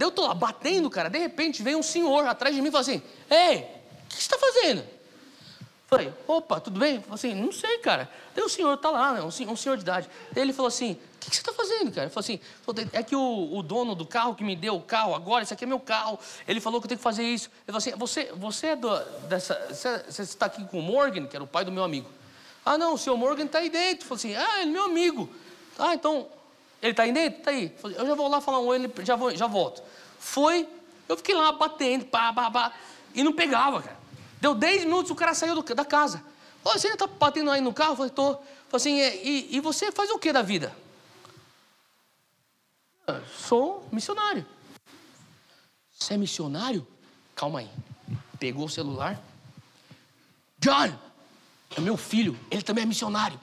eu 0.00 0.10
tô 0.10 0.26
lá 0.26 0.34
batendo, 0.34 0.90
cara. 0.90 1.08
De 1.08 1.18
repente 1.18 1.62
vem 1.62 1.76
um 1.76 1.82
senhor 1.82 2.26
atrás 2.26 2.54
de 2.54 2.60
mim 2.60 2.68
e 2.68 2.72
fala 2.72 2.82
assim: 2.82 3.02
Ei, 3.30 3.58
o 3.58 4.08
que 4.08 4.14
você 4.16 4.20
está 4.20 4.38
fazendo? 4.38 4.84
Falei, 5.92 6.10
opa, 6.26 6.58
tudo 6.58 6.80
bem? 6.80 7.02
Falei 7.02 7.14
assim, 7.16 7.34
não 7.34 7.52
sei, 7.52 7.76
cara. 7.76 8.08
Daí 8.34 8.42
o 8.42 8.48
senhor 8.48 8.78
tá 8.78 8.88
lá, 8.88 9.12
né? 9.12 9.20
um, 9.20 9.30
senhor, 9.30 9.76
de 9.76 9.82
idade. 9.82 10.08
Daí 10.32 10.42
ele 10.42 10.54
falou 10.54 10.68
assim, 10.68 10.92
o 10.92 11.18
que, 11.20 11.28
que, 11.28 11.36
você 11.36 11.42
está 11.42 11.52
fazendo, 11.52 11.92
cara? 11.92 12.04
Ele 12.04 12.10
falou 12.10 12.20
assim, 12.20 12.40
é 12.94 13.02
que 13.02 13.14
o, 13.14 13.54
o, 13.54 13.62
dono 13.62 13.94
do 13.94 14.06
carro 14.06 14.34
que 14.34 14.42
me 14.42 14.56
deu 14.56 14.74
o 14.74 14.80
carro 14.80 15.14
agora, 15.14 15.42
esse 15.42 15.52
aqui 15.52 15.64
é 15.64 15.66
meu 15.66 15.78
carro. 15.78 16.18
Ele 16.48 16.62
falou 16.62 16.80
que 16.80 16.86
eu 16.86 16.88
tenho 16.88 16.98
que 16.98 17.02
fazer 17.02 17.24
isso. 17.24 17.50
Ele 17.68 17.78
falou 17.78 17.78
assim, 17.78 17.90
você, 17.90 18.32
você 18.34 18.66
é 18.68 18.76
do, 18.76 18.88
dessa, 19.28 19.66
você, 19.68 19.98
você 20.08 20.22
está 20.22 20.46
aqui 20.46 20.64
com 20.64 20.78
o 20.78 20.82
Morgan, 20.82 21.26
que 21.26 21.36
era 21.36 21.44
o 21.44 21.46
pai 21.46 21.62
do 21.62 21.70
meu 21.70 21.84
amigo. 21.84 22.08
Ah, 22.64 22.78
não, 22.78 22.94
o 22.94 22.98
senhor 22.98 23.18
Morgan 23.18 23.44
está 23.44 23.58
aí 23.58 23.68
dentro. 23.68 24.06
Falou 24.06 24.16
assim, 24.16 24.34
ah, 24.34 24.62
ele 24.62 24.70
é 24.70 24.72
meu 24.72 24.86
amigo. 24.86 25.28
Ah, 25.78 25.92
então, 25.92 26.26
ele 26.80 26.92
está 26.92 27.02
aí 27.02 27.12
dentro? 27.12 27.40
Está 27.40 27.50
aí. 27.50 27.70
Eu 27.84 28.06
já 28.06 28.14
vou 28.14 28.28
lá 28.28 28.40
falar 28.40 28.60
um 28.60 28.66
oi, 28.68 28.90
já, 29.04 29.14
vou, 29.14 29.36
já 29.36 29.46
volto. 29.46 29.82
Foi, 30.18 30.66
eu 31.06 31.18
fiquei 31.18 31.34
lá 31.34 31.52
batendo, 31.52 32.06
pá, 32.06 32.32
pá, 32.32 32.50
pá, 32.50 32.72
e 33.14 33.22
não 33.22 33.34
pegava, 33.34 33.82
cara. 33.82 34.01
Deu 34.42 34.56
10 34.56 34.86
minutos, 34.86 35.08
o 35.12 35.14
cara 35.14 35.34
saiu 35.34 35.54
do, 35.54 35.62
da 35.62 35.84
casa. 35.84 36.20
Falei, 36.64 36.76
você 36.76 36.88
ainda 36.88 37.04
está 37.04 37.06
batendo 37.06 37.48
aí 37.48 37.60
no 37.60 37.72
carro? 37.72 37.94
Falei. 37.94 38.10
Falei 38.12 38.36
assim, 38.72 38.98
e, 38.98 39.56
e 39.56 39.60
você 39.60 39.92
faz 39.92 40.10
o 40.10 40.18
que 40.18 40.32
da 40.32 40.42
vida? 40.42 40.74
Ah, 43.06 43.20
sou 43.38 43.86
missionário. 43.92 44.44
Você 45.92 46.14
é 46.14 46.16
missionário? 46.16 46.84
Calma 47.36 47.60
aí. 47.60 47.70
Pegou 48.40 48.64
o 48.64 48.68
celular. 48.68 49.16
John, 50.58 50.92
é 51.76 51.80
meu 51.80 51.96
filho, 51.96 52.36
ele 52.50 52.62
também 52.62 52.82
é 52.82 52.86
missionário. 52.86 53.40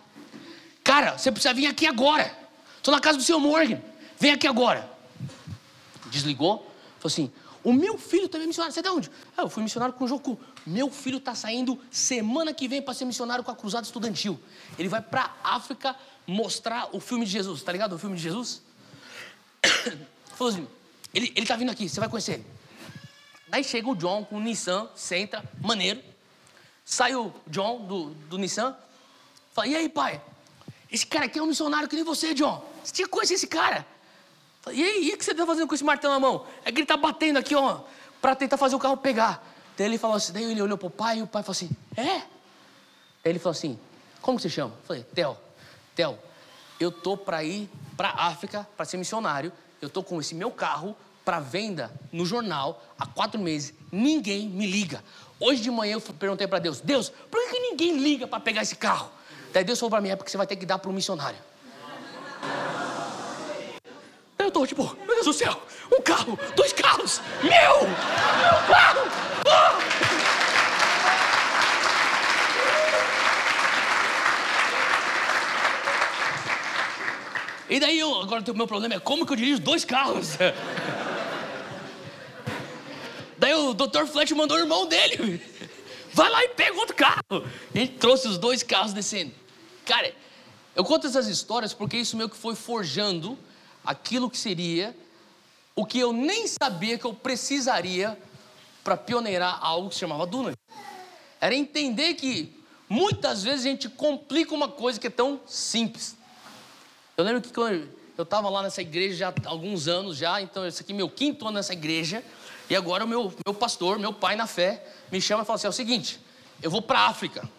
Cara, 0.84 1.18
você 1.18 1.32
precisa 1.32 1.54
vir 1.54 1.68
aqui 1.68 1.88
agora. 1.88 2.38
Estou 2.76 2.94
na 2.94 3.00
casa 3.00 3.18
do 3.18 3.24
seu 3.24 3.40
Morgan. 3.40 3.82
Vem 4.20 4.34
aqui 4.34 4.48
agora. 4.48 4.92
Desligou. 6.08 6.58
Falou 7.00 7.06
assim: 7.06 7.32
o 7.64 7.74
meu 7.74 7.98
filho 7.98 8.28
também 8.28 8.46
é 8.46 8.48
missionário. 8.48 8.74
Você 8.74 8.80
é 8.80 8.84
de 8.84 8.90
onde? 8.90 9.12
Ah, 9.38 9.44
eu 9.44 9.50
fui 9.50 9.64
missionário 9.64 9.94
com 9.96 10.06
o 10.06 10.08
Joku. 10.08 10.40
Meu 10.70 10.92
filho 10.92 11.18
está 11.18 11.34
saindo 11.34 11.80
semana 11.90 12.54
que 12.54 12.68
vem 12.68 12.80
para 12.80 12.94
ser 12.94 13.04
missionário 13.04 13.44
com 13.44 13.50
a 13.50 13.56
Cruzada 13.56 13.88
Estudantil. 13.88 14.40
Ele 14.78 14.88
vai 14.88 15.02
para 15.02 15.36
África 15.44 15.96
mostrar 16.28 16.90
o 16.96 17.00
filme 17.00 17.26
de 17.26 17.32
Jesus. 17.32 17.64
Tá 17.64 17.72
ligado? 17.72 17.94
O 17.94 17.98
filme 17.98 18.16
de 18.16 18.22
Jesus? 18.22 18.62
Falou 20.38 20.54
assim: 20.54 20.68
ele, 21.12 21.34
ele 21.36 21.48
tá 21.48 21.56
vindo 21.56 21.72
aqui, 21.72 21.90
você 21.90 22.00
vai 22.00 22.08
conhecer 22.08 22.34
ele. 22.34 22.46
Daí 23.48 23.64
chega 23.64 23.90
o 23.90 23.96
John 23.96 24.24
com 24.24 24.36
o 24.36 24.40
Nissan, 24.40 24.88
senta, 24.96 25.44
maneiro. 25.60 26.04
Sai 26.86 27.16
o 27.16 27.34
John 27.48 27.88
do, 27.88 28.12
do 28.30 28.38
Nissan. 28.38 28.78
Fala: 29.54 29.66
E 29.66 29.76
aí, 29.76 29.90
pai? 29.90 30.22
Esse 30.92 31.08
cara 31.08 31.26
aqui 31.26 31.40
é 31.40 31.42
um 31.42 31.48
missionário 31.48 31.90
que 31.90 31.96
nem 31.96 32.06
você, 32.06 32.36
John. 32.36 32.64
Você 32.84 32.94
tinha 32.94 33.08
que 33.08 33.12
conhecer 33.12 33.34
esse 33.34 33.48
cara. 33.48 33.88
E 34.72 34.84
aí, 34.84 35.12
o 35.16 35.18
que 35.18 35.26
você 35.26 35.32
está 35.32 35.48
fazendo 35.48 35.68
com 35.68 35.74
esse 35.74 35.84
martelo 35.84 36.14
na 36.14 36.20
mão? 36.20 36.46
É 36.64 36.72
que 36.72 36.78
ele 36.78 36.84
está 36.84 36.96
batendo 36.96 37.40
aqui, 37.40 37.56
ó, 37.56 37.82
para 38.22 38.36
tentar 38.36 38.58
fazer 38.58 38.76
o 38.76 38.80
carro 38.80 38.98
pegar. 38.98 39.49
Daí 39.80 39.88
ele 39.88 39.98
falou 39.98 40.18
assim, 40.18 40.34
daí 40.34 40.44
ele 40.44 40.62
olhou 40.62 40.78
pro 40.78 40.90
pai 40.90 41.20
e 41.20 41.22
o 41.22 41.28
pai 41.28 41.42
falou 41.42 41.54
assim, 41.54 41.70
é? 41.96 42.24
Ele 43.24 43.40
falou 43.40 43.52
assim, 43.52 43.80
como 44.22 44.38
você 44.38 44.50
chama? 44.50 44.74
Eu 44.78 44.86
falei, 44.86 45.04
Theo, 45.16 45.38
Theo, 45.96 46.20
eu 46.82 46.92
tô 46.92 47.16
para 47.16 47.42
ir 47.46 47.70
para 47.96 48.10
África 48.10 48.68
para 48.76 48.84
ser 48.84 48.98
missionário. 48.98 49.54
Eu 49.82 49.90
tô 49.90 50.04
com 50.04 50.20
esse 50.20 50.36
meu 50.36 50.52
carro 50.52 50.98
para 51.24 51.40
venda 51.40 51.90
no 52.12 52.26
jornal 52.26 52.84
há 53.00 53.06
quatro 53.06 53.40
meses. 53.40 53.74
Ninguém 53.90 54.50
me 54.50 54.68
liga. 54.68 55.02
Hoje 55.40 55.62
de 55.62 55.72
manhã 55.72 55.94
eu 55.94 56.02
perguntei 56.02 56.46
para 56.46 56.60
Deus, 56.60 56.82
Deus, 56.82 57.10
por 57.32 57.50
que 57.50 57.58
ninguém 57.58 58.00
liga 58.00 58.28
para 58.28 58.42
pegar 58.42 58.64
esse 58.64 58.76
carro? 58.76 59.10
Daí 59.54 59.64
Deus 59.64 59.80
falou 59.80 59.92
para 59.92 60.02
mim, 60.02 60.10
é 60.10 60.18
porque 60.18 60.30
você 60.30 60.36
vai 60.36 60.46
ter 60.46 60.58
que 60.58 60.66
dar 60.66 60.78
para 60.78 60.90
um 60.90 60.94
missionário 60.94 61.40
eu 64.50 64.52
tô 64.52 64.66
tipo, 64.66 64.84
meu 65.06 65.16
Deus 65.16 65.26
do 65.26 65.34
céu, 65.34 65.62
um 65.92 66.02
carro, 66.02 66.38
dois 66.56 66.74
carros, 66.74 67.22
meu, 67.44 67.52
meu 67.52 68.68
carro! 68.68 69.08
E 77.70 77.80
daí, 77.80 78.00
eu, 78.00 78.22
agora 78.22 78.44
o 78.52 78.56
meu 78.56 78.66
problema 78.66 78.96
é 78.96 79.00
como 79.00 79.28
que 79.28 79.32
eu 79.32 79.38
dirijo 79.38 79.62
dois 79.62 79.86
carros? 79.86 80.30
daí 83.38 83.54
o 83.54 83.76
Dr. 83.76 84.08
Fletch 84.12 84.32
mandou 84.32 84.58
o 84.58 84.60
irmão 84.60 84.88
dele. 84.88 85.40
Vai 86.12 86.32
lá 86.32 86.44
e 86.44 86.50
pega 86.50 86.76
outro 86.76 86.96
carro. 86.96 87.48
E 87.76 87.82
gente 87.82 87.94
trouxe 88.00 88.28
os 88.28 88.40
dois 88.40 88.64
carros 88.64 88.92
descendo. 88.92 89.32
Cara, 89.86 90.12
eu 90.76 90.84
conto 90.84 91.06
essas 91.06 91.28
histórias 91.28 91.72
porque 91.72 91.98
isso 91.98 92.18
meio 92.18 92.28
que 92.28 92.36
foi 92.36 92.56
forjando 92.56 93.38
aquilo 93.84 94.30
que 94.30 94.38
seria 94.38 94.96
o 95.76 95.86
que 95.86 95.98
eu 95.98 96.12
nem 96.12 96.46
sabia 96.46 96.98
que 96.98 97.06
eu 97.06 97.14
precisaria 97.14 98.18
para 98.84 98.98
pioneirar 98.98 99.60
algo 99.62 99.88
que 99.88 99.96
se 99.96 100.02
chamava 100.02 100.26
Duna. 100.26 100.54
Era 101.40 101.56
entender 101.56 102.16
que 102.16 102.54
muitas 102.90 103.44
vezes 103.44 103.66
a 103.66 103.70
gente 103.70 103.88
complica 103.88 104.54
uma 104.54 104.68
coisa 104.68 105.00
que 105.00 105.08
é 105.08 105.10
tão 105.10 105.40
simples. 105.48 106.18
Eu 107.16 107.24
lembro 107.24 107.42
que 107.42 107.54
quando 107.54 107.90
eu 108.18 108.24
estava 108.24 108.50
lá 108.50 108.62
nessa 108.62 108.82
igreja 108.82 109.16
já 109.16 109.30
há 109.30 109.50
alguns 109.50 109.88
anos 109.88 110.18
já, 110.18 110.42
então 110.42 110.68
esse 110.68 110.82
aqui 110.82 110.92
é 110.92 110.96
meu 110.96 111.10
quinto 111.10 111.48
ano 111.48 111.56
nessa 111.56 111.72
igreja, 111.72 112.26
e 112.70 112.76
agora 112.76 113.06
o 113.06 113.08
meu, 113.08 113.34
meu 113.46 113.54
pastor, 113.54 113.98
meu 113.98 114.12
pai 114.12 114.36
na 114.36 114.48
fé, 114.48 114.86
me 115.10 115.22
chama 115.22 115.44
e 115.44 115.46
fala 115.46 115.56
assim: 115.56 115.68
é 115.68 115.70
o 115.70 115.74
seguinte, 115.74 116.20
eu 116.62 116.70
vou 116.70 116.82
para 116.82 117.00
a 117.00 117.08
África, 117.08 117.50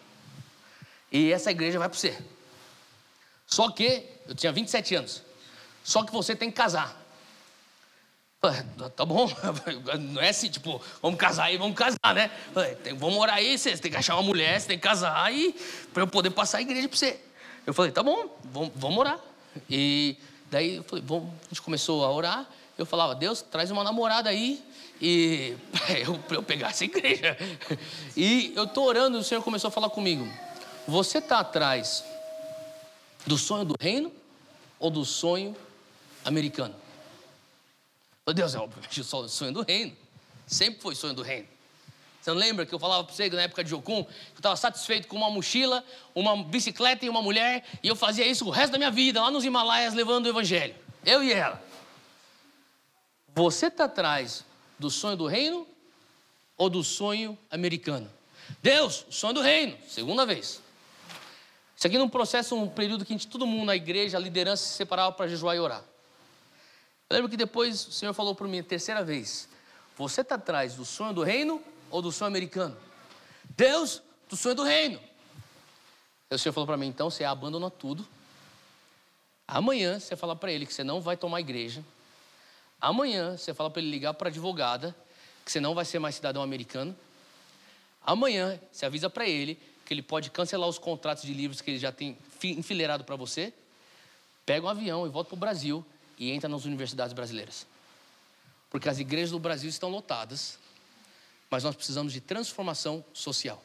e 1.11 1.31
essa 1.31 1.49
igreja 1.49 1.79
vai 1.79 1.89
para 1.89 1.97
você. 1.97 2.15
Só 3.47 3.71
que 3.71 4.05
eu 4.27 4.35
tinha 4.35 4.51
27 4.51 4.95
anos. 4.95 5.30
Só 5.83 6.03
que 6.03 6.11
você 6.11 6.35
tem 6.35 6.49
que 6.49 6.57
casar. 6.57 7.01
Tá 8.95 9.05
bom, 9.05 9.29
não 10.01 10.19
é 10.19 10.29
assim, 10.29 10.49
tipo, 10.49 10.81
vamos 10.99 11.19
casar 11.19 11.45
aí, 11.45 11.57
vamos 11.57 11.77
casar, 11.77 12.15
né? 12.15 12.31
Vamos 12.97 13.13
morar 13.13 13.35
aí, 13.35 13.55
você 13.55 13.77
tem 13.77 13.91
que 13.91 13.97
achar 13.97 14.15
uma 14.15 14.23
mulher, 14.23 14.59
você 14.59 14.69
tem 14.69 14.79
que 14.79 14.83
casar 14.83 15.23
aí, 15.23 15.55
para 15.93 16.01
eu 16.01 16.07
poder 16.07 16.31
passar 16.31 16.57
a 16.57 16.61
igreja 16.61 16.89
para 16.89 16.97
você. 16.97 17.19
Eu 17.67 17.73
falei, 17.73 17.91
tá 17.91 18.01
bom, 18.01 18.35
vamos, 18.45 18.71
vamos 18.75 18.97
orar. 18.97 19.19
E 19.69 20.17
daí 20.49 20.77
eu 20.77 20.83
falei, 20.83 21.03
vamos, 21.05 21.29
a 21.29 21.49
gente 21.49 21.61
começou 21.61 22.03
a 22.03 22.11
orar. 22.11 22.49
Eu 22.79 22.85
falava, 22.85 23.13
Deus, 23.13 23.43
traz 23.43 23.69
uma 23.69 23.83
namorada 23.83 24.31
aí 24.31 24.63
e 24.99 25.55
para 25.71 25.99
eu, 26.01 26.19
eu 26.31 26.41
pegar 26.41 26.69
essa 26.69 26.83
igreja. 26.83 27.37
E 28.17 28.53
eu 28.55 28.65
tô 28.65 28.83
orando, 28.83 29.19
o 29.19 29.23
Senhor 29.23 29.43
começou 29.43 29.67
a 29.67 29.71
falar 29.71 29.91
comigo. 29.91 30.27
Você 30.87 31.19
está 31.19 31.41
atrás 31.41 32.03
do 33.25 33.37
sonho 33.37 33.65
do 33.65 33.75
reino 33.79 34.11
ou 34.79 34.89
do 34.89 35.05
sonho 35.05 35.55
americano. 36.25 36.75
Falei, 38.25 38.35
Deus, 38.35 38.55
é 38.55 38.59
obviamente 38.59 39.01
o 39.01 39.03
sonho 39.03 39.53
do 39.53 39.63
reino. 39.63 39.95
Sempre 40.45 40.81
foi 40.81 40.95
sonho 40.95 41.13
do 41.13 41.21
reino. 41.21 41.47
Você 42.21 42.29
não 42.29 42.37
lembra 42.37 42.65
que 42.67 42.73
eu 42.73 42.77
falava 42.77 43.03
para 43.03 43.15
você 43.15 43.29
na 43.31 43.41
época 43.41 43.63
de 43.63 43.71
Jocum, 43.71 44.03
que 44.03 44.09
eu 44.09 44.37
estava 44.37 44.55
satisfeito 44.55 45.07
com 45.07 45.15
uma 45.15 45.31
mochila, 45.31 45.83
uma 46.13 46.43
bicicleta 46.43 47.03
e 47.03 47.09
uma 47.09 47.21
mulher, 47.21 47.65
e 47.81 47.87
eu 47.87 47.95
fazia 47.95 48.27
isso 48.27 48.45
o 48.45 48.51
resto 48.51 48.73
da 48.73 48.77
minha 48.77 48.91
vida, 48.91 49.19
lá 49.19 49.31
nos 49.31 49.43
Himalaias, 49.43 49.95
levando 49.95 50.27
o 50.27 50.29
evangelho. 50.29 50.75
Eu 51.03 51.23
e 51.23 51.33
ela. 51.33 51.61
Você 53.33 53.67
está 53.67 53.85
atrás 53.85 54.45
do 54.77 54.91
sonho 54.91 55.17
do 55.17 55.25
reino 55.25 55.67
ou 56.55 56.69
do 56.69 56.83
sonho 56.83 57.35
americano? 57.49 58.11
Deus, 58.61 59.05
sonho 59.09 59.33
do 59.33 59.41
reino, 59.41 59.75
segunda 59.87 60.23
vez. 60.23 60.61
Isso 61.75 61.87
aqui 61.87 61.97
num 61.97 62.09
processo, 62.09 62.55
um 62.55 62.69
período 62.69 63.03
que 63.03 63.13
a 63.13 63.17
gente, 63.17 63.27
todo 63.27 63.47
mundo 63.47 63.65
na 63.65 63.75
igreja, 63.75 64.17
a 64.17 64.19
liderança 64.19 64.63
se 64.63 64.75
separava 64.75 65.11
para 65.13 65.27
jejuar 65.27 65.55
e 65.55 65.59
orar. 65.59 65.83
Eu 67.11 67.15
lembro 67.15 67.29
que 67.29 67.35
depois 67.35 67.87
o 67.87 67.91
Senhor 67.91 68.13
falou 68.13 68.33
para 68.33 68.47
mim, 68.47 68.63
terceira 68.63 69.03
vez: 69.03 69.49
Você 69.97 70.21
está 70.21 70.35
atrás 70.35 70.75
do 70.75 70.85
sonho 70.85 71.11
do 71.11 71.23
reino 71.23 71.61
ou 71.89 72.01
do 72.01 72.09
sonho 72.09 72.29
americano? 72.29 72.77
Deus, 73.49 74.01
do 74.29 74.37
sonho 74.37 74.55
do 74.55 74.63
reino. 74.63 74.97
Aí 76.29 76.35
o 76.37 76.39
Senhor 76.39 76.53
falou 76.53 76.65
para 76.65 76.77
mim: 76.77 76.87
Então 76.87 77.09
você 77.09 77.25
abandona 77.25 77.69
tudo. 77.69 78.07
Amanhã 79.45 79.99
você 79.99 80.15
fala 80.15 80.37
para 80.37 80.53
ele 80.53 80.65
que 80.65 80.73
você 80.73 80.85
não 80.85 81.01
vai 81.01 81.17
tomar 81.17 81.41
igreja. 81.41 81.83
Amanhã 82.79 83.35
você 83.35 83.53
fala 83.53 83.69
para 83.69 83.81
ele 83.81 83.91
ligar 83.91 84.13
para 84.13 84.29
a 84.29 84.31
advogada 84.31 84.95
que 85.43 85.51
você 85.51 85.59
não 85.59 85.75
vai 85.75 85.83
ser 85.83 85.99
mais 85.99 86.15
cidadão 86.15 86.41
americano. 86.41 86.95
Amanhã 88.05 88.57
você 88.71 88.85
avisa 88.85 89.09
para 89.09 89.27
ele 89.27 89.59
que 89.85 89.93
ele 89.93 90.01
pode 90.01 90.29
cancelar 90.29 90.69
os 90.69 90.79
contratos 90.79 91.23
de 91.25 91.33
livros 91.33 91.59
que 91.59 91.71
ele 91.71 91.77
já 91.77 91.91
tem 91.91 92.17
enfileirado 92.41 93.03
para 93.03 93.17
você. 93.17 93.53
Pega 94.45 94.65
um 94.65 94.69
avião 94.69 95.05
e 95.05 95.09
volta 95.09 95.27
para 95.27 95.35
o 95.35 95.39
Brasil 95.39 95.85
e 96.21 96.29
entra 96.29 96.47
nas 96.47 96.65
universidades 96.65 97.13
brasileiras. 97.13 97.65
Porque 98.69 98.87
as 98.87 98.99
igrejas 98.99 99.31
do 99.31 99.39
Brasil 99.39 99.67
estão 99.67 99.89
lotadas, 99.89 100.59
mas 101.49 101.63
nós 101.63 101.75
precisamos 101.75 102.13
de 102.13 102.21
transformação 102.21 103.03
social. 103.11 103.61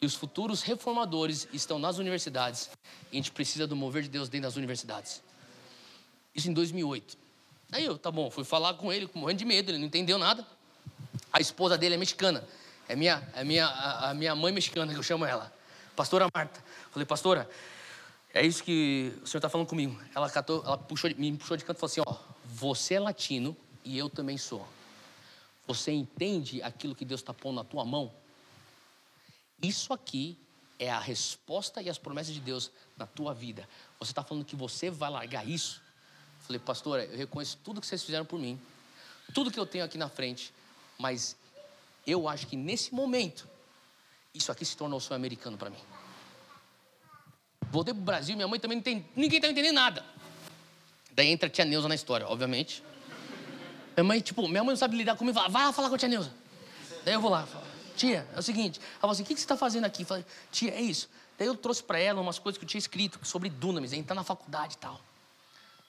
E 0.00 0.06
os 0.06 0.16
futuros 0.16 0.62
reformadores 0.62 1.46
estão 1.52 1.78
nas 1.78 1.98
universidades 1.98 2.68
e 3.12 3.12
a 3.12 3.16
gente 3.16 3.30
precisa 3.30 3.64
do 3.64 3.76
mover 3.76 4.02
de 4.02 4.08
Deus 4.08 4.28
dentro 4.28 4.48
das 4.48 4.56
universidades. 4.56 5.22
Isso 6.34 6.50
em 6.50 6.52
2008. 6.52 7.16
Aí 7.70 7.84
eu, 7.84 7.96
tá 7.96 8.10
bom, 8.10 8.28
fui 8.28 8.42
falar 8.42 8.74
com 8.74 8.92
ele, 8.92 9.08
morrendo 9.14 9.38
de 9.38 9.44
medo, 9.44 9.70
ele 9.70 9.78
não 9.78 9.86
entendeu 9.86 10.18
nada. 10.18 10.44
A 11.32 11.40
esposa 11.40 11.78
dele 11.78 11.94
é 11.94 11.98
mexicana, 11.98 12.44
é 12.88 12.96
minha, 12.96 13.22
é 13.36 13.44
minha, 13.44 13.66
a, 13.66 14.10
a 14.10 14.14
minha 14.14 14.34
mãe 14.34 14.52
mexicana, 14.52 14.92
que 14.92 14.98
eu 14.98 15.02
chamo 15.04 15.24
ela, 15.24 15.52
pastora 15.94 16.26
Marta. 16.34 16.60
Falei, 16.90 17.06
pastora, 17.06 17.48
é 18.32 18.46
isso 18.46 18.62
que 18.62 19.12
o 19.22 19.26
senhor 19.26 19.38
está 19.38 19.48
falando 19.48 19.66
comigo. 19.66 20.00
Ela, 20.14 20.30
catou, 20.30 20.62
ela 20.64 20.78
puxou, 20.78 21.10
me 21.16 21.36
puxou 21.36 21.56
de 21.56 21.64
canto 21.64 21.78
e 21.78 21.80
falou 21.80 21.90
assim: 21.90 22.02
ó, 22.06 22.16
você 22.44 22.94
é 22.94 23.00
latino 23.00 23.56
e 23.84 23.98
eu 23.98 24.08
também 24.08 24.38
sou. 24.38 24.66
Você 25.66 25.92
entende 25.92 26.62
aquilo 26.62 26.94
que 26.94 27.04
Deus 27.04 27.20
está 27.20 27.34
pondo 27.34 27.56
na 27.56 27.64
tua 27.64 27.84
mão? 27.84 28.12
Isso 29.62 29.92
aqui 29.92 30.38
é 30.78 30.90
a 30.90 30.98
resposta 30.98 31.82
e 31.82 31.90
as 31.90 31.98
promessas 31.98 32.32
de 32.32 32.40
Deus 32.40 32.70
na 32.96 33.06
tua 33.06 33.34
vida. 33.34 33.68
Você 33.98 34.12
está 34.12 34.24
falando 34.24 34.44
que 34.44 34.56
você 34.56 34.90
vai 34.90 35.10
largar 35.10 35.46
isso? 35.46 35.82
Eu 36.40 36.46
falei, 36.46 36.58
pastora, 36.58 37.04
eu 37.04 37.18
reconheço 37.18 37.58
tudo 37.62 37.80
que 37.80 37.86
vocês 37.86 38.02
fizeram 38.02 38.24
por 38.24 38.38
mim, 38.38 38.58
tudo 39.34 39.50
que 39.50 39.60
eu 39.60 39.66
tenho 39.66 39.84
aqui 39.84 39.98
na 39.98 40.08
frente, 40.08 40.52
mas 40.98 41.36
eu 42.06 42.26
acho 42.28 42.46
que 42.46 42.56
nesse 42.56 42.94
momento, 42.94 43.46
isso 44.32 44.50
aqui 44.50 44.64
se 44.64 44.76
tornou 44.76 44.98
sonho 44.98 45.16
americano 45.16 45.58
para 45.58 45.68
mim. 45.68 45.78
Voltei 47.70 47.94
pro 47.94 48.02
Brasil, 48.02 48.34
minha 48.34 48.48
mãe 48.48 48.58
também 48.58 48.76
não 48.76 48.82
tem. 48.82 49.06
Ninguém 49.14 49.40
tá 49.40 49.48
entendendo 49.48 49.74
nada. 49.74 50.04
Daí 51.12 51.28
entra 51.28 51.46
a 51.46 51.50
tia 51.50 51.64
Neuza 51.64 51.88
na 51.88 51.94
história, 51.94 52.26
obviamente. 52.26 52.82
Minha 53.96 54.04
mãe, 54.04 54.20
tipo, 54.20 54.46
minha 54.48 54.64
mãe 54.64 54.72
não 54.72 54.76
sabe 54.76 54.96
lidar 54.96 55.16
comigo, 55.16 55.38
fala, 55.38 55.48
vai 55.48 55.64
lá 55.66 55.72
falar 55.72 55.88
com 55.88 55.94
a 55.94 55.98
tia 55.98 56.08
Neuza. 56.08 56.32
Daí 57.04 57.14
eu 57.14 57.20
vou 57.20 57.30
lá, 57.30 57.46
falo, 57.46 57.64
tia, 57.96 58.26
é 58.34 58.38
o 58.38 58.42
seguinte. 58.42 58.80
Ela 58.80 59.00
falou 59.00 59.12
assim: 59.12 59.22
o 59.22 59.26
que, 59.26 59.34
que 59.34 59.40
você 59.40 59.44
está 59.44 59.56
fazendo 59.56 59.84
aqui? 59.84 60.04
Tia, 60.50 60.72
é 60.72 60.80
isso. 60.80 61.08
Daí 61.38 61.46
eu 61.46 61.54
trouxe 61.54 61.82
para 61.82 61.98
ela 61.98 62.20
umas 62.20 62.38
coisas 62.38 62.58
que 62.58 62.64
eu 62.64 62.68
tinha 62.68 62.78
escrito 62.78 63.18
sobre 63.24 63.48
Dunamis, 63.48 63.92
entrar 63.92 64.14
na 64.14 64.24
faculdade 64.24 64.74
e 64.74 64.78
tal. 64.78 65.00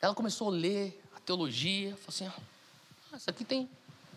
Ela 0.01 0.13
começou 0.13 0.49
a 0.49 0.51
ler 0.51 1.01
a 1.15 1.19
teologia, 1.19 1.95
falou 1.95 2.09
assim: 2.09 2.27
ah, 2.27 3.17
isso 3.17 3.29
aqui 3.29 3.43
tem 3.43 3.69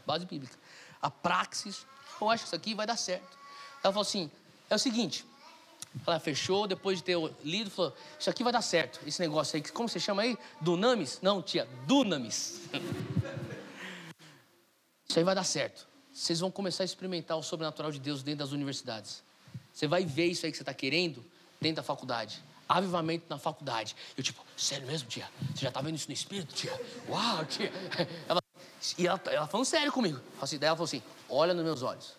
base 0.07 0.27
bíblica. 0.27 0.57
A 1.01 1.11
praxis, 1.11 1.87
eu 2.21 2.31
acho 2.31 2.45
que 2.45 2.49
isso 2.49 2.57
aqui 2.57 2.75
vai 2.75 2.87
dar 2.87 2.97
certo. 2.97 3.39
Ela 3.83 3.93
falou 3.93 4.03
assim: 4.03 4.31
é 4.69 4.75
o 4.75 4.79
seguinte, 4.79 5.25
ela 6.07 6.19
fechou, 6.19 6.67
depois 6.67 6.99
de 6.99 7.05
ter 7.05 7.17
lido, 7.43 7.71
falou: 7.71 7.95
Isso 8.19 8.29
aqui 8.29 8.43
vai 8.43 8.53
dar 8.53 8.63
certo, 8.63 9.01
esse 9.07 9.21
negócio 9.21 9.57
aí. 9.57 9.63
Como 9.63 9.89
você 9.89 10.01
chama 10.01 10.23
aí? 10.23 10.37
Dunamis? 10.61 11.21
Não, 11.23 11.41
tia, 11.41 11.69
Dunamis. 11.87 12.61
Isso 15.09 15.19
aí 15.19 15.25
vai 15.25 15.35
dar 15.35 15.45
certo. 15.45 15.87
Vocês 16.13 16.41
vão 16.41 16.51
começar 16.51 16.83
a 16.83 16.87
experimentar 16.87 17.37
o 17.37 17.43
sobrenatural 17.43 17.93
de 17.93 18.01
Deus 18.01 18.23
dentro 18.23 18.41
das 18.41 18.53
universidades. 18.53 19.23
Você 19.73 19.87
vai 19.87 20.05
ver 20.05 20.27
isso 20.27 20.47
aí 20.47 20.53
que 20.53 20.57
você 20.57 20.63
está 20.63 20.73
querendo 20.73 21.25
dentro 21.61 21.77
da 21.77 21.83
faculdade. 21.83 22.43
Avivamento 22.69 23.27
na 23.29 23.39
faculdade. 23.39 23.95
Eu, 24.17 24.23
tipo, 24.23 24.41
sério 24.57 24.87
mesmo, 24.87 25.09
tia? 25.09 25.29
Você 25.55 25.63
já 25.63 25.69
está 25.69 25.81
vendo 25.81 25.97
isso 25.97 26.09
no 26.09 26.15
espírito, 26.15 26.55
tia? 26.55 26.73
Uau, 27.09 27.45
tia. 27.45 27.71
Ela, 28.29 28.41
e 28.99 29.07
ela, 29.07 29.21
ela 29.27 29.47
falando 29.47 29.67
sério 29.67 29.91
comigo. 29.91 30.21
Assim, 30.41 30.59
daí 30.59 30.69
ela 30.69 30.77
falou 30.77 30.87
assim: 30.87 31.03
Olha 31.29 31.53
nos 31.55 31.65
meus 31.65 31.83
olhos. 31.83 32.17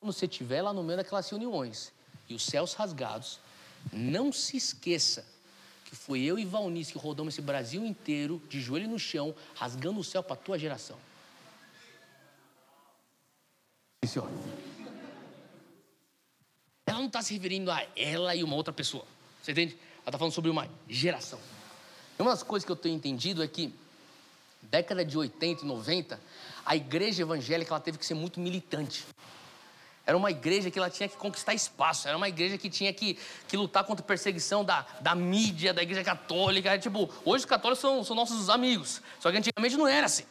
Quando 0.00 0.14
você 0.14 0.24
estiver 0.24 0.62
lá 0.62 0.72
no 0.72 0.82
meio 0.82 0.96
daquelas 0.96 1.28
reuniões 1.28 1.92
e 2.26 2.34
os 2.34 2.44
céus 2.44 2.72
rasgados, 2.72 3.38
não 3.92 4.32
se 4.32 4.56
esqueça 4.56 5.26
que 5.84 5.94
foi 5.94 6.22
eu 6.22 6.38
e 6.38 6.44
Valnice 6.44 6.92
que 6.92 6.98
rodamos 6.98 7.34
esse 7.34 7.42
Brasil 7.42 7.84
inteiro, 7.84 8.40
de 8.48 8.60
joelho 8.60 8.88
no 8.88 8.98
chão, 8.98 9.34
rasgando 9.54 10.00
o 10.00 10.04
céu 10.04 10.22
para 10.22 10.34
a 10.34 10.36
tua 10.36 10.58
geração. 10.58 10.96
Senhor. 14.06 14.30
Ela 16.86 16.98
não 16.98 17.06
está 17.06 17.20
se 17.22 17.34
referindo 17.34 17.70
a 17.70 17.84
ela 17.94 18.34
e 18.34 18.42
uma 18.42 18.56
outra 18.56 18.72
pessoa. 18.72 19.04
Você 19.42 19.52
entende? 19.52 19.74
Ela 19.74 20.06
está 20.06 20.18
falando 20.18 20.32
sobre 20.32 20.50
uma 20.50 20.68
geração. 20.88 21.38
E 22.18 22.22
uma 22.22 22.30
das 22.30 22.42
coisas 22.42 22.64
que 22.64 22.72
eu 22.72 22.76
tenho 22.76 22.96
entendido 22.96 23.42
é 23.42 23.48
que, 23.48 23.74
década 24.62 25.04
de 25.04 25.18
80 25.18 25.64
e 25.64 25.66
90, 25.66 26.20
a 26.64 26.76
igreja 26.76 27.22
evangélica 27.22 27.72
ela 27.72 27.80
teve 27.80 27.98
que 27.98 28.06
ser 28.06 28.14
muito 28.14 28.40
militante. 28.40 29.04
Era 30.10 30.16
uma 30.16 30.28
igreja 30.32 30.72
que 30.72 30.76
ela 30.76 30.90
tinha 30.90 31.08
que 31.08 31.16
conquistar 31.16 31.54
espaço. 31.54 32.08
Era 32.08 32.16
uma 32.16 32.28
igreja 32.28 32.58
que 32.58 32.68
tinha 32.68 32.92
que, 32.92 33.16
que 33.46 33.56
lutar 33.56 33.84
contra 33.84 34.04
a 34.04 34.06
perseguição 34.06 34.64
da, 34.64 34.84
da 35.00 35.14
mídia, 35.14 35.72
da 35.72 35.84
igreja 35.84 36.02
católica. 36.02 36.76
Tipo, 36.80 37.08
hoje 37.24 37.44
os 37.44 37.48
católicos 37.48 37.78
são, 37.80 38.02
são 38.02 38.16
nossos 38.16 38.50
amigos. 38.50 39.00
Só 39.20 39.30
que 39.30 39.38
antigamente 39.38 39.76
não 39.76 39.86
era 39.86 40.06
assim. 40.06 40.24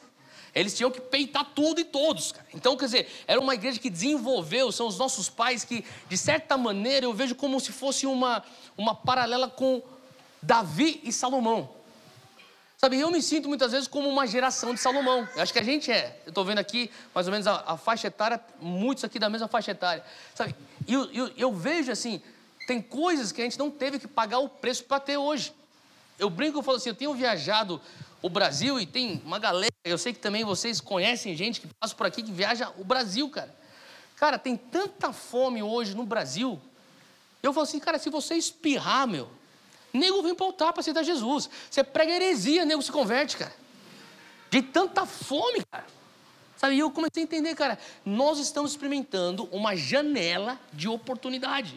Eles 0.53 0.75
tinham 0.75 0.91
que 0.91 0.99
peitar 0.99 1.45
tudo 1.55 1.79
e 1.79 1.85
todos, 1.85 2.33
cara. 2.33 2.45
Então, 2.53 2.75
quer 2.75 2.85
dizer, 2.87 3.23
era 3.25 3.39
uma 3.39 3.53
igreja 3.53 3.79
que 3.79 3.89
desenvolveu, 3.89 4.69
são 4.69 4.85
os 4.85 4.97
nossos 4.97 5.29
pais 5.29 5.63
que, 5.63 5.85
de 6.09 6.17
certa 6.17 6.57
maneira, 6.57 7.05
eu 7.05 7.13
vejo 7.13 7.33
como 7.33 7.57
se 7.61 7.71
fosse 7.71 8.05
uma, 8.05 8.43
uma 8.77 8.93
paralela 8.93 9.47
com 9.47 9.81
Davi 10.41 10.99
e 11.05 11.13
Salomão. 11.13 11.69
Sabe, 12.81 12.97
eu 12.97 13.11
me 13.11 13.21
sinto 13.21 13.49
muitas 13.49 13.73
vezes 13.73 13.89
como 13.89 14.07
uma 14.07 14.25
geração 14.25 14.73
de 14.73 14.79
Salomão. 14.79 15.27
Eu 15.35 15.41
acho 15.41 15.51
que 15.51 15.59
a 15.59 15.63
gente 15.63 15.91
é. 15.91 16.17
Eu 16.25 16.29
estou 16.29 16.45
vendo 16.45 16.59
aqui, 16.59 16.89
mais 17.13 17.27
ou 17.27 17.31
menos, 17.31 17.45
a, 17.45 17.61
a, 17.67 17.77
faixa 17.77 18.07
etária, 18.07 18.39
muitos 18.61 19.03
aqui 19.03 19.19
da 19.19 19.29
mesma 19.29 19.49
faixa 19.49 19.71
etária. 19.71 20.01
Sabe, 20.33 20.55
e 20.87 20.93
eu, 20.93 21.11
eu, 21.11 21.31
eu, 21.35 21.53
vejo 21.53 21.91
assim, 21.91 22.21
tem 22.65 22.81
coisas 22.81 23.33
que 23.33 23.41
a 23.41 23.43
gente 23.43 23.59
não 23.59 23.69
teve 23.69 23.99
que 23.99 24.07
pagar 24.07 24.39
o 24.39 24.47
preço 24.47 24.85
para 24.85 24.97
ter 24.97 25.17
hoje. 25.17 25.51
Eu 26.17 26.29
brinco, 26.29 26.59
eu 26.59 26.63
falo 26.63 26.77
assim, 26.77 26.87
eu 26.87 26.95
tenho 26.95 27.13
viajado 27.13 27.81
o 28.21 28.29
Brasil 28.29 28.79
e 28.79 28.85
tem 28.85 29.21
uma 29.25 29.39
galera, 29.39 29.73
eu 29.83 29.97
sei 29.97 30.13
que 30.13 30.19
também 30.19 30.45
vocês 30.45 30.79
conhecem 30.79 31.35
gente 31.35 31.59
que 31.59 31.67
passa 31.81 31.93
por 31.93 32.07
aqui 32.07 32.23
que 32.23 32.31
viaja 32.31 32.71
o 32.77 32.85
Brasil, 32.85 33.29
cara. 33.29 33.53
Cara, 34.15 34.39
tem 34.39 34.55
tanta 34.55 35.11
fome 35.11 35.61
hoje 35.61 35.93
no 35.93 36.05
Brasil. 36.05 36.57
Eu 37.43 37.51
falo 37.51 37.65
assim, 37.65 37.79
cara, 37.79 37.99
se 37.99 38.09
você 38.09 38.35
espirrar, 38.35 39.05
meu, 39.05 39.29
Nego 39.93 40.21
vem 40.21 40.35
altar 40.39 40.71
para 40.71 40.81
aceitar 40.81 41.03
Jesus. 41.03 41.49
Você 41.69 41.83
prega 41.83 42.11
heresia, 42.11 42.65
nego 42.65 42.81
se 42.81 42.91
converte, 42.91 43.37
cara. 43.37 43.53
De 44.49 44.61
tanta 44.61 45.05
fome, 45.05 45.63
cara. 45.69 45.85
Sabe, 46.57 46.75
e 46.75 46.79
eu 46.79 46.91
comecei 46.91 47.23
a 47.23 47.25
entender, 47.25 47.55
cara, 47.55 47.79
nós 48.05 48.37
estamos 48.37 48.71
experimentando 48.71 49.47
uma 49.51 49.75
janela 49.75 50.59
de 50.73 50.89
oportunidade. 50.89 51.75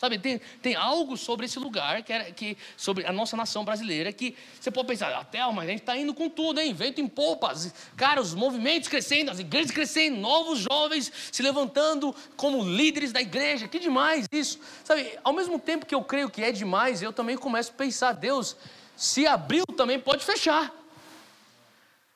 Sabe, 0.00 0.18
tem, 0.18 0.40
tem 0.62 0.74
algo 0.74 1.14
sobre 1.14 1.44
esse 1.44 1.58
lugar, 1.58 2.02
que, 2.02 2.10
é, 2.10 2.32
que 2.32 2.56
sobre 2.74 3.04
a 3.04 3.12
nossa 3.12 3.36
nação 3.36 3.66
brasileira, 3.66 4.10
que 4.10 4.34
você 4.58 4.70
pode 4.70 4.88
pensar, 4.88 5.12
até, 5.12 5.44
mas 5.52 5.68
a 5.68 5.70
gente 5.70 5.80
está 5.80 5.94
indo 5.94 6.14
com 6.14 6.26
tudo, 6.26 6.58
hein? 6.58 6.72
Vento 6.72 7.02
em 7.02 7.06
polpas. 7.06 7.70
Cara, 7.98 8.18
os 8.18 8.32
movimentos 8.32 8.88
crescendo, 8.88 9.30
as 9.30 9.40
igrejas 9.40 9.70
crescendo, 9.70 10.16
novos 10.16 10.60
jovens 10.60 11.12
se 11.30 11.42
levantando 11.42 12.16
como 12.34 12.64
líderes 12.64 13.12
da 13.12 13.20
igreja. 13.20 13.68
Que 13.68 13.78
demais 13.78 14.26
isso. 14.32 14.58
Sabe, 14.82 15.18
ao 15.22 15.34
mesmo 15.34 15.58
tempo 15.58 15.84
que 15.84 15.94
eu 15.94 16.02
creio 16.02 16.30
que 16.30 16.42
é 16.42 16.50
demais, 16.50 17.02
eu 17.02 17.12
também 17.12 17.36
começo 17.36 17.70
a 17.70 17.74
pensar, 17.74 18.12
Deus, 18.12 18.56
se 18.96 19.26
abriu 19.26 19.64
também 19.76 20.00
pode 20.00 20.24
fechar. 20.24 20.74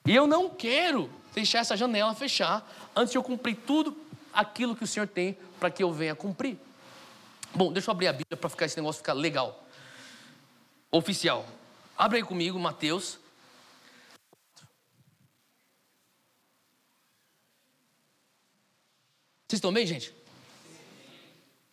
E 0.07 0.17
eu 0.17 0.27
não 0.27 0.49
quero 0.49 1.11
deixar 1.35 1.59
essa 1.59 1.77
janela 1.77 2.15
fechar 2.15 2.67
antes 2.97 3.13
de 3.13 3.19
eu 3.19 3.23
cumprir 3.23 3.57
tudo 3.67 3.95
aquilo 4.33 4.75
que 4.75 4.85
o 4.85 4.87
Senhor 4.87 5.07
tem 5.07 5.37
para 5.61 5.71
que 5.71 5.83
eu 5.83 5.93
venha 5.93 6.15
cumprir. 6.15 6.57
Bom, 7.55 7.73
deixa 7.73 7.89
eu 7.89 7.93
abrir 7.93 8.09
a 8.09 8.13
Bíblia 8.13 8.37
para 8.37 8.51
ficar 8.51 8.67
esse 8.67 8.77
negócio 8.77 8.99
ficar 8.99 9.13
legal. 9.13 9.65
Oficial. 10.91 11.47
Abre 11.97 12.19
aí 12.19 12.25
comigo, 12.25 12.59
Mateus. 12.59 13.19
Vocês 19.47 19.59
estão 19.59 19.73
bem, 19.73 19.87
gente? 19.87 20.13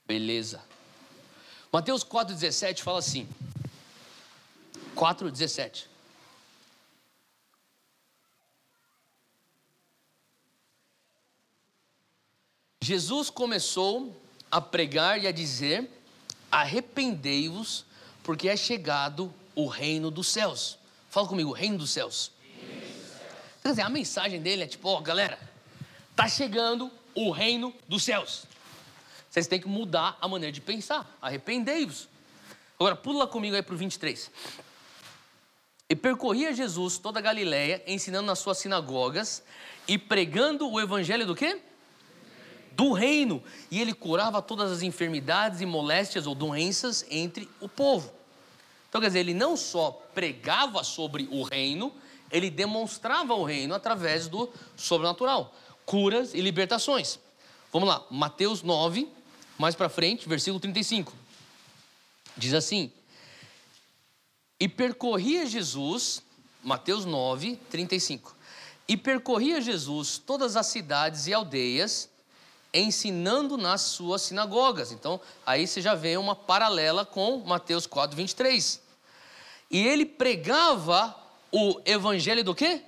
Beleza. 0.05 0.63
Mateus 1.71 2.03
4,17 2.03 2.83
fala 2.83 2.99
assim. 2.99 3.27
4,17. 4.95 5.87
Jesus 12.83 13.31
começou 13.31 14.20
a 14.51 14.59
pregar 14.59 15.21
e 15.23 15.27
a 15.27 15.31
dizer: 15.31 15.89
Arrependei-vos, 16.51 17.85
porque 18.21 18.49
é 18.49 18.57
chegado 18.57 19.33
o 19.55 19.67
reino 19.67 20.11
dos 20.11 20.27
céus. 20.27 20.77
Fala 21.09 21.27
comigo, 21.27 21.51
reino 21.51 21.77
dos 21.77 21.91
céus. 21.91 22.31
Quer 23.61 23.69
dizer, 23.69 23.81
a 23.81 23.89
mensagem 23.89 24.41
dele 24.41 24.63
é 24.63 24.67
tipo: 24.67 24.87
Ó, 24.89 24.97
oh, 24.97 25.01
galera, 25.01 25.39
tá 26.15 26.27
chegando 26.27 26.91
o 27.15 27.31
reino 27.31 27.73
dos 27.87 28.03
céus. 28.03 28.45
Vocês 29.29 29.47
têm 29.47 29.61
que 29.61 29.67
mudar 29.67 30.17
a 30.19 30.27
maneira 30.27 30.51
de 30.51 30.59
pensar. 30.59 31.09
Arrependei-vos. 31.21 32.09
Agora, 32.77 32.95
pula 32.95 33.25
comigo 33.25 33.55
aí 33.55 33.61
para 33.61 33.75
o 33.75 33.77
23. 33.77 34.29
E 35.89 35.95
percorria 35.95 36.53
Jesus 36.53 36.97
toda 36.97 37.19
a 37.19 37.21
Galiléia, 37.21 37.81
ensinando 37.85 38.25
nas 38.25 38.39
suas 38.39 38.57
sinagogas 38.57 39.43
e 39.87 39.97
pregando 39.97 40.69
o 40.69 40.79
evangelho 40.79 41.25
do 41.25 41.35
quê? 41.35 41.61
Do 42.81 42.93
reino, 42.93 43.43
e 43.69 43.79
ele 43.79 43.93
curava 43.93 44.41
todas 44.41 44.71
as 44.71 44.81
enfermidades 44.81 45.61
e 45.61 45.67
moléstias 45.67 46.25
ou 46.25 46.33
doenças 46.33 47.05
entre 47.11 47.47
o 47.59 47.69
povo. 47.69 48.11
Então, 48.89 48.99
quer 48.99 49.05
dizer, 49.05 49.19
ele 49.19 49.35
não 49.35 49.55
só 49.55 49.91
pregava 50.15 50.83
sobre 50.83 51.29
o 51.31 51.43
reino, 51.43 51.93
ele 52.31 52.49
demonstrava 52.49 53.35
o 53.35 53.43
reino 53.43 53.75
através 53.75 54.27
do 54.27 54.51
sobrenatural, 54.75 55.53
curas 55.85 56.33
e 56.33 56.41
libertações. 56.41 57.19
Vamos 57.71 57.87
lá, 57.87 58.03
Mateus 58.09 58.63
9, 58.63 59.07
mais 59.59 59.75
para 59.75 59.87
frente, 59.87 60.27
versículo 60.27 60.59
35. 60.59 61.13
Diz 62.35 62.55
assim: 62.55 62.91
E 64.59 64.67
percorria 64.67 65.45
Jesus, 65.45 66.23
Mateus 66.63 67.05
9, 67.05 67.57
35. 67.69 68.35
E 68.87 68.97
percorria 68.97 69.61
Jesus 69.61 70.17
todas 70.17 70.57
as 70.57 70.65
cidades 70.65 71.27
e 71.27 71.33
aldeias, 71.33 72.09
ensinando 72.73 73.57
nas 73.57 73.81
suas 73.81 74.21
sinagogas. 74.21 74.91
Então, 74.91 75.19
aí 75.45 75.67
você 75.67 75.81
já 75.81 75.95
vê 75.95 76.17
uma 76.17 76.35
paralela 76.35 77.05
com 77.05 77.37
Mateus 77.39 77.85
4, 77.85 78.15
23. 78.15 78.81
E 79.69 79.87
ele 79.87 80.05
pregava 80.05 81.15
o 81.51 81.81
evangelho 81.85 82.43
do 82.43 82.55
quê? 82.55 82.81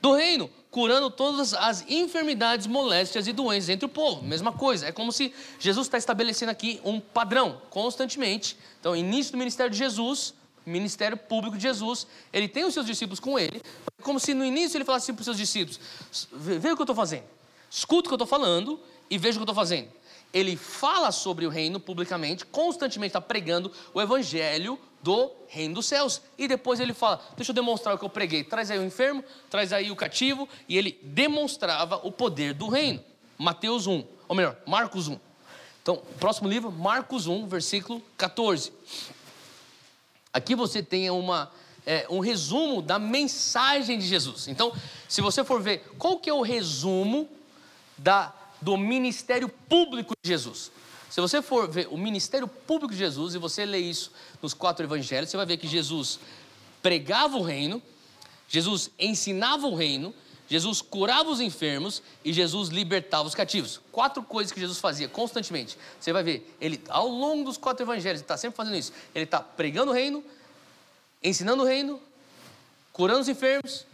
Do 0.00 0.14
reino, 0.14 0.48
curando 0.70 1.10
todas 1.10 1.54
as 1.54 1.84
enfermidades, 1.88 2.66
moléstias 2.66 3.26
e 3.26 3.32
doenças 3.32 3.68
entre 3.68 3.86
o 3.86 3.88
povo. 3.88 4.22
Mesma 4.22 4.52
coisa, 4.52 4.86
é 4.86 4.92
como 4.92 5.10
se 5.10 5.34
Jesus 5.58 5.86
está 5.86 5.98
estabelecendo 5.98 6.50
aqui 6.50 6.80
um 6.84 7.00
padrão 7.00 7.60
constantemente. 7.70 8.56
Então, 8.78 8.94
início 8.94 9.32
do 9.32 9.38
ministério 9.38 9.70
de 9.72 9.78
Jesus, 9.78 10.34
ministério 10.64 11.16
público 11.16 11.56
de 11.56 11.62
Jesus, 11.62 12.06
ele 12.32 12.46
tem 12.46 12.64
os 12.64 12.74
seus 12.74 12.86
discípulos 12.86 13.18
com 13.18 13.38
ele, 13.38 13.62
como 14.02 14.20
se 14.20 14.34
no 14.34 14.44
início 14.44 14.76
ele 14.76 14.84
falasse 14.84 15.04
assim 15.04 15.14
para 15.14 15.20
os 15.20 15.24
seus 15.24 15.36
discípulos: 15.36 15.80
Vê 16.32 16.70
o 16.70 16.76
que 16.76 16.82
eu 16.82 16.84
estou 16.84 16.94
fazendo. 16.94 17.37
Escuta 17.70 18.06
o 18.06 18.10
que 18.10 18.14
eu 18.14 18.16
estou 18.16 18.26
falando 18.26 18.80
e 19.10 19.18
veja 19.18 19.36
o 19.36 19.40
que 19.40 19.42
eu 19.42 19.52
estou 19.52 19.54
fazendo. 19.54 19.88
Ele 20.32 20.56
fala 20.56 21.10
sobre 21.10 21.46
o 21.46 21.50
reino 21.50 21.80
publicamente, 21.80 22.44
constantemente 22.44 23.10
está 23.10 23.20
pregando 23.20 23.72
o 23.94 24.00
evangelho 24.00 24.78
do 25.02 25.30
reino 25.46 25.74
dos 25.74 25.86
céus. 25.86 26.20
E 26.36 26.46
depois 26.46 26.80
ele 26.80 26.92
fala: 26.92 27.22
Deixa 27.36 27.50
eu 27.50 27.54
demonstrar 27.54 27.94
o 27.94 27.98
que 27.98 28.04
eu 28.04 28.10
preguei. 28.10 28.44
Traz 28.44 28.70
aí 28.70 28.78
o 28.78 28.84
enfermo, 28.84 29.24
traz 29.48 29.72
aí 29.72 29.90
o 29.90 29.96
cativo. 29.96 30.48
E 30.68 30.76
ele 30.76 30.98
demonstrava 31.02 31.96
o 32.02 32.12
poder 32.12 32.52
do 32.52 32.68
reino. 32.68 33.02
Mateus 33.38 33.86
1, 33.86 34.04
ou 34.26 34.36
melhor, 34.36 34.56
Marcos 34.66 35.08
1. 35.08 35.18
Então, 35.82 36.02
próximo 36.18 36.48
livro, 36.48 36.70
Marcos 36.70 37.26
1, 37.26 37.46
versículo 37.46 38.02
14. 38.16 38.72
Aqui 40.32 40.54
você 40.54 40.82
tem 40.82 41.08
uma, 41.08 41.50
é, 41.86 42.06
um 42.10 42.18
resumo 42.18 42.82
da 42.82 42.98
mensagem 42.98 43.98
de 43.98 44.06
Jesus. 44.06 44.48
Então, 44.48 44.72
se 45.08 45.22
você 45.22 45.42
for 45.44 45.62
ver 45.62 45.88
qual 45.96 46.18
que 46.18 46.28
é 46.28 46.34
o 46.34 46.42
resumo 46.42 47.28
da, 47.98 48.32
do 48.62 48.76
ministério 48.76 49.48
público 49.48 50.14
de 50.22 50.28
Jesus. 50.30 50.70
Se 51.10 51.20
você 51.20 51.42
for 51.42 51.68
ver 51.68 51.88
o 51.90 51.96
ministério 51.96 52.46
público 52.46 52.92
de 52.92 52.98
Jesus 52.98 53.34
e 53.34 53.38
você 53.38 53.64
ler 53.64 53.78
isso 53.78 54.12
nos 54.40 54.54
quatro 54.54 54.84
evangelhos, 54.84 55.30
você 55.30 55.36
vai 55.36 55.46
ver 55.46 55.56
que 55.56 55.66
Jesus 55.66 56.20
pregava 56.82 57.36
o 57.36 57.42
reino, 57.42 57.82
Jesus 58.48 58.90
ensinava 58.98 59.66
o 59.66 59.74
reino, 59.74 60.14
Jesus 60.48 60.80
curava 60.80 61.28
os 61.28 61.40
enfermos 61.40 62.02
e 62.24 62.32
Jesus 62.32 62.70
libertava 62.70 63.28
os 63.28 63.34
cativos. 63.34 63.80
Quatro 63.92 64.22
coisas 64.22 64.50
que 64.50 64.60
Jesus 64.60 64.78
fazia 64.78 65.08
constantemente. 65.08 65.76
Você 66.00 66.12
vai 66.12 66.22
ver, 66.22 66.56
ele 66.60 66.80
ao 66.88 67.08
longo 67.08 67.44
dos 67.44 67.58
quatro 67.58 67.84
evangelhos, 67.84 68.20
ele 68.20 68.24
está 68.24 68.36
sempre 68.36 68.56
fazendo 68.56 68.76
isso. 68.76 68.92
Ele 69.14 69.24
está 69.24 69.40
pregando 69.40 69.90
o 69.90 69.94
reino, 69.94 70.24
ensinando 71.22 71.62
o 71.62 71.66
reino, 71.66 72.00
curando 72.92 73.20
os 73.20 73.28
enfermos, 73.28 73.84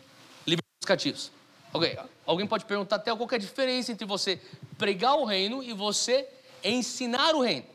libertando 0.46 0.78
os 0.80 0.86
cativos. 0.86 1.32
Okay. 1.72 1.98
Alguém 2.26 2.46
pode 2.46 2.64
perguntar 2.64 2.96
até 2.96 3.14
qual 3.14 3.28
é 3.30 3.34
a 3.34 3.38
diferença 3.38 3.92
entre 3.92 4.06
você 4.06 4.40
pregar 4.78 5.16
o 5.16 5.24
reino 5.24 5.62
e 5.62 5.72
você 5.72 6.26
ensinar 6.62 7.34
o 7.34 7.42
reino. 7.42 7.66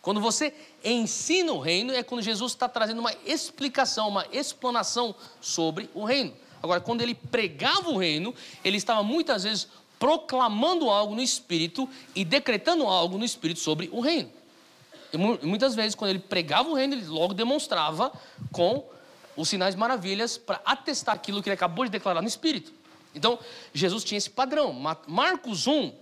Quando 0.00 0.20
você 0.20 0.54
ensina 0.82 1.52
o 1.52 1.58
reino, 1.58 1.92
é 1.92 2.02
quando 2.02 2.22
Jesus 2.22 2.52
está 2.52 2.68
trazendo 2.68 3.00
uma 3.00 3.14
explicação, 3.26 4.08
uma 4.08 4.26
explanação 4.32 5.14
sobre 5.40 5.90
o 5.94 6.04
reino. 6.04 6.32
Agora, 6.62 6.80
quando 6.80 7.02
ele 7.02 7.14
pregava 7.14 7.90
o 7.90 7.98
reino, 7.98 8.34
ele 8.64 8.78
estava 8.78 9.02
muitas 9.02 9.44
vezes 9.44 9.68
proclamando 9.98 10.88
algo 10.88 11.14
no 11.14 11.22
Espírito 11.22 11.88
e 12.14 12.24
decretando 12.24 12.86
algo 12.86 13.18
no 13.18 13.24
Espírito 13.24 13.60
sobre 13.60 13.90
o 13.92 14.00
reino. 14.00 14.30
E 15.12 15.18
muitas 15.18 15.74
vezes, 15.74 15.94
quando 15.94 16.10
ele 16.10 16.18
pregava 16.18 16.68
o 16.68 16.74
reino, 16.74 16.94
ele 16.94 17.04
logo 17.06 17.34
demonstrava 17.34 18.10
com 18.52 18.84
os 19.36 19.48
sinais 19.48 19.74
maravilhas 19.74 20.38
para 20.38 20.60
atestar 20.64 21.14
aquilo 21.14 21.42
que 21.42 21.48
ele 21.48 21.54
acabou 21.54 21.84
de 21.84 21.90
declarar 21.90 22.22
no 22.22 22.28
Espírito. 22.28 22.79
Então, 23.14 23.38
Jesus 23.74 24.04
tinha 24.04 24.18
esse 24.18 24.30
padrão. 24.30 24.72
Marcos 25.06 25.66
1, 25.66 25.92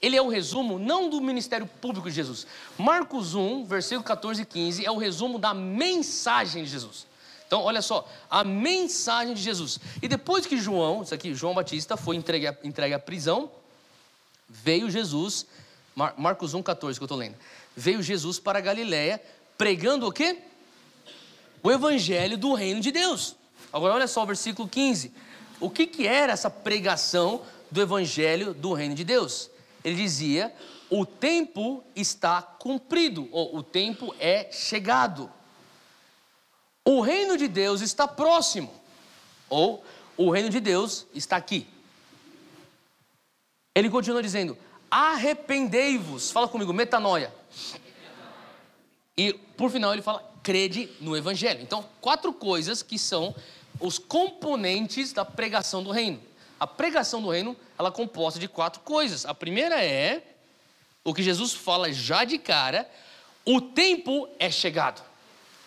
ele 0.00 0.16
é 0.16 0.22
o 0.22 0.28
resumo 0.28 0.78
não 0.78 1.08
do 1.08 1.20
ministério 1.20 1.66
público 1.80 2.08
de 2.08 2.16
Jesus. 2.16 2.46
Marcos 2.76 3.34
1, 3.34 3.64
versículo 3.64 4.04
14 4.04 4.42
e 4.42 4.44
15, 4.44 4.84
é 4.84 4.90
o 4.90 4.98
resumo 4.98 5.38
da 5.38 5.54
mensagem 5.54 6.64
de 6.64 6.70
Jesus. 6.70 7.06
Então, 7.46 7.62
olha 7.62 7.80
só, 7.80 8.06
a 8.28 8.44
mensagem 8.44 9.34
de 9.34 9.40
Jesus. 9.40 9.78
E 10.02 10.08
depois 10.08 10.46
que 10.46 10.58
João, 10.58 11.02
isso 11.02 11.14
aqui, 11.14 11.34
João 11.34 11.54
Batista, 11.54 11.96
foi 11.96 12.16
entregue, 12.16 12.48
entregue 12.64 12.94
à 12.94 12.98
prisão, 12.98 13.50
veio 14.48 14.90
Jesus, 14.90 15.46
Mar, 15.94 16.14
Marcos 16.18 16.54
1, 16.54 16.62
14, 16.62 16.98
que 16.98 17.02
eu 17.02 17.06
estou 17.06 17.16
lendo. 17.16 17.36
Veio 17.74 18.02
Jesus 18.02 18.38
para 18.38 18.60
Galiléia, 18.60 19.22
pregando 19.56 20.06
o 20.06 20.12
quê? 20.12 20.38
O 21.62 21.70
evangelho 21.70 22.36
do 22.36 22.52
reino 22.52 22.80
de 22.80 22.90
Deus. 22.90 23.36
Agora, 23.72 23.94
olha 23.94 24.06
só 24.06 24.22
o 24.22 24.26
versículo 24.26 24.68
15 24.68 25.12
o 25.60 25.70
que, 25.70 25.86
que 25.86 26.06
era 26.06 26.32
essa 26.32 26.50
pregação 26.50 27.42
do 27.70 27.80
evangelho 27.80 28.52
do 28.52 28.72
reino 28.72 28.94
de 28.94 29.04
Deus? 29.04 29.50
Ele 29.84 29.96
dizia: 29.96 30.54
o 30.90 31.04
tempo 31.04 31.82
está 31.94 32.42
cumprido, 32.42 33.28
ou 33.32 33.56
o 33.56 33.62
tempo 33.62 34.14
é 34.18 34.50
chegado. 34.52 35.30
O 36.84 37.00
reino 37.00 37.36
de 37.36 37.48
Deus 37.48 37.80
está 37.80 38.06
próximo, 38.06 38.72
ou 39.48 39.84
o 40.16 40.30
reino 40.30 40.48
de 40.48 40.60
Deus 40.60 41.06
está 41.14 41.36
aqui. 41.36 41.66
Ele 43.74 43.90
continua 43.90 44.22
dizendo: 44.22 44.56
arrependei-vos, 44.90 46.30
fala 46.30 46.48
comigo, 46.48 46.72
metanoia. 46.72 47.32
E 49.16 49.32
por 49.32 49.70
final 49.70 49.92
ele 49.92 50.02
fala: 50.02 50.22
crede 50.42 50.88
no 51.00 51.16
evangelho. 51.16 51.60
Então, 51.60 51.84
quatro 52.00 52.32
coisas 52.32 52.82
que 52.82 52.98
são 52.98 53.34
os 53.80 53.98
componentes 53.98 55.12
da 55.12 55.24
pregação 55.24 55.82
do 55.82 55.90
reino. 55.90 56.20
A 56.58 56.66
pregação 56.66 57.20
do 57.20 57.30
reino, 57.30 57.56
ela 57.78 57.88
é 57.88 57.92
composta 57.92 58.40
de 58.40 58.48
quatro 58.48 58.80
coisas. 58.80 59.26
A 59.26 59.34
primeira 59.34 59.84
é 59.84 60.22
o 61.04 61.14
que 61.14 61.22
Jesus 61.22 61.52
fala 61.52 61.92
já 61.92 62.24
de 62.24 62.38
cara, 62.38 62.88
o 63.44 63.60
tempo 63.60 64.28
é 64.38 64.50
chegado. 64.50 65.02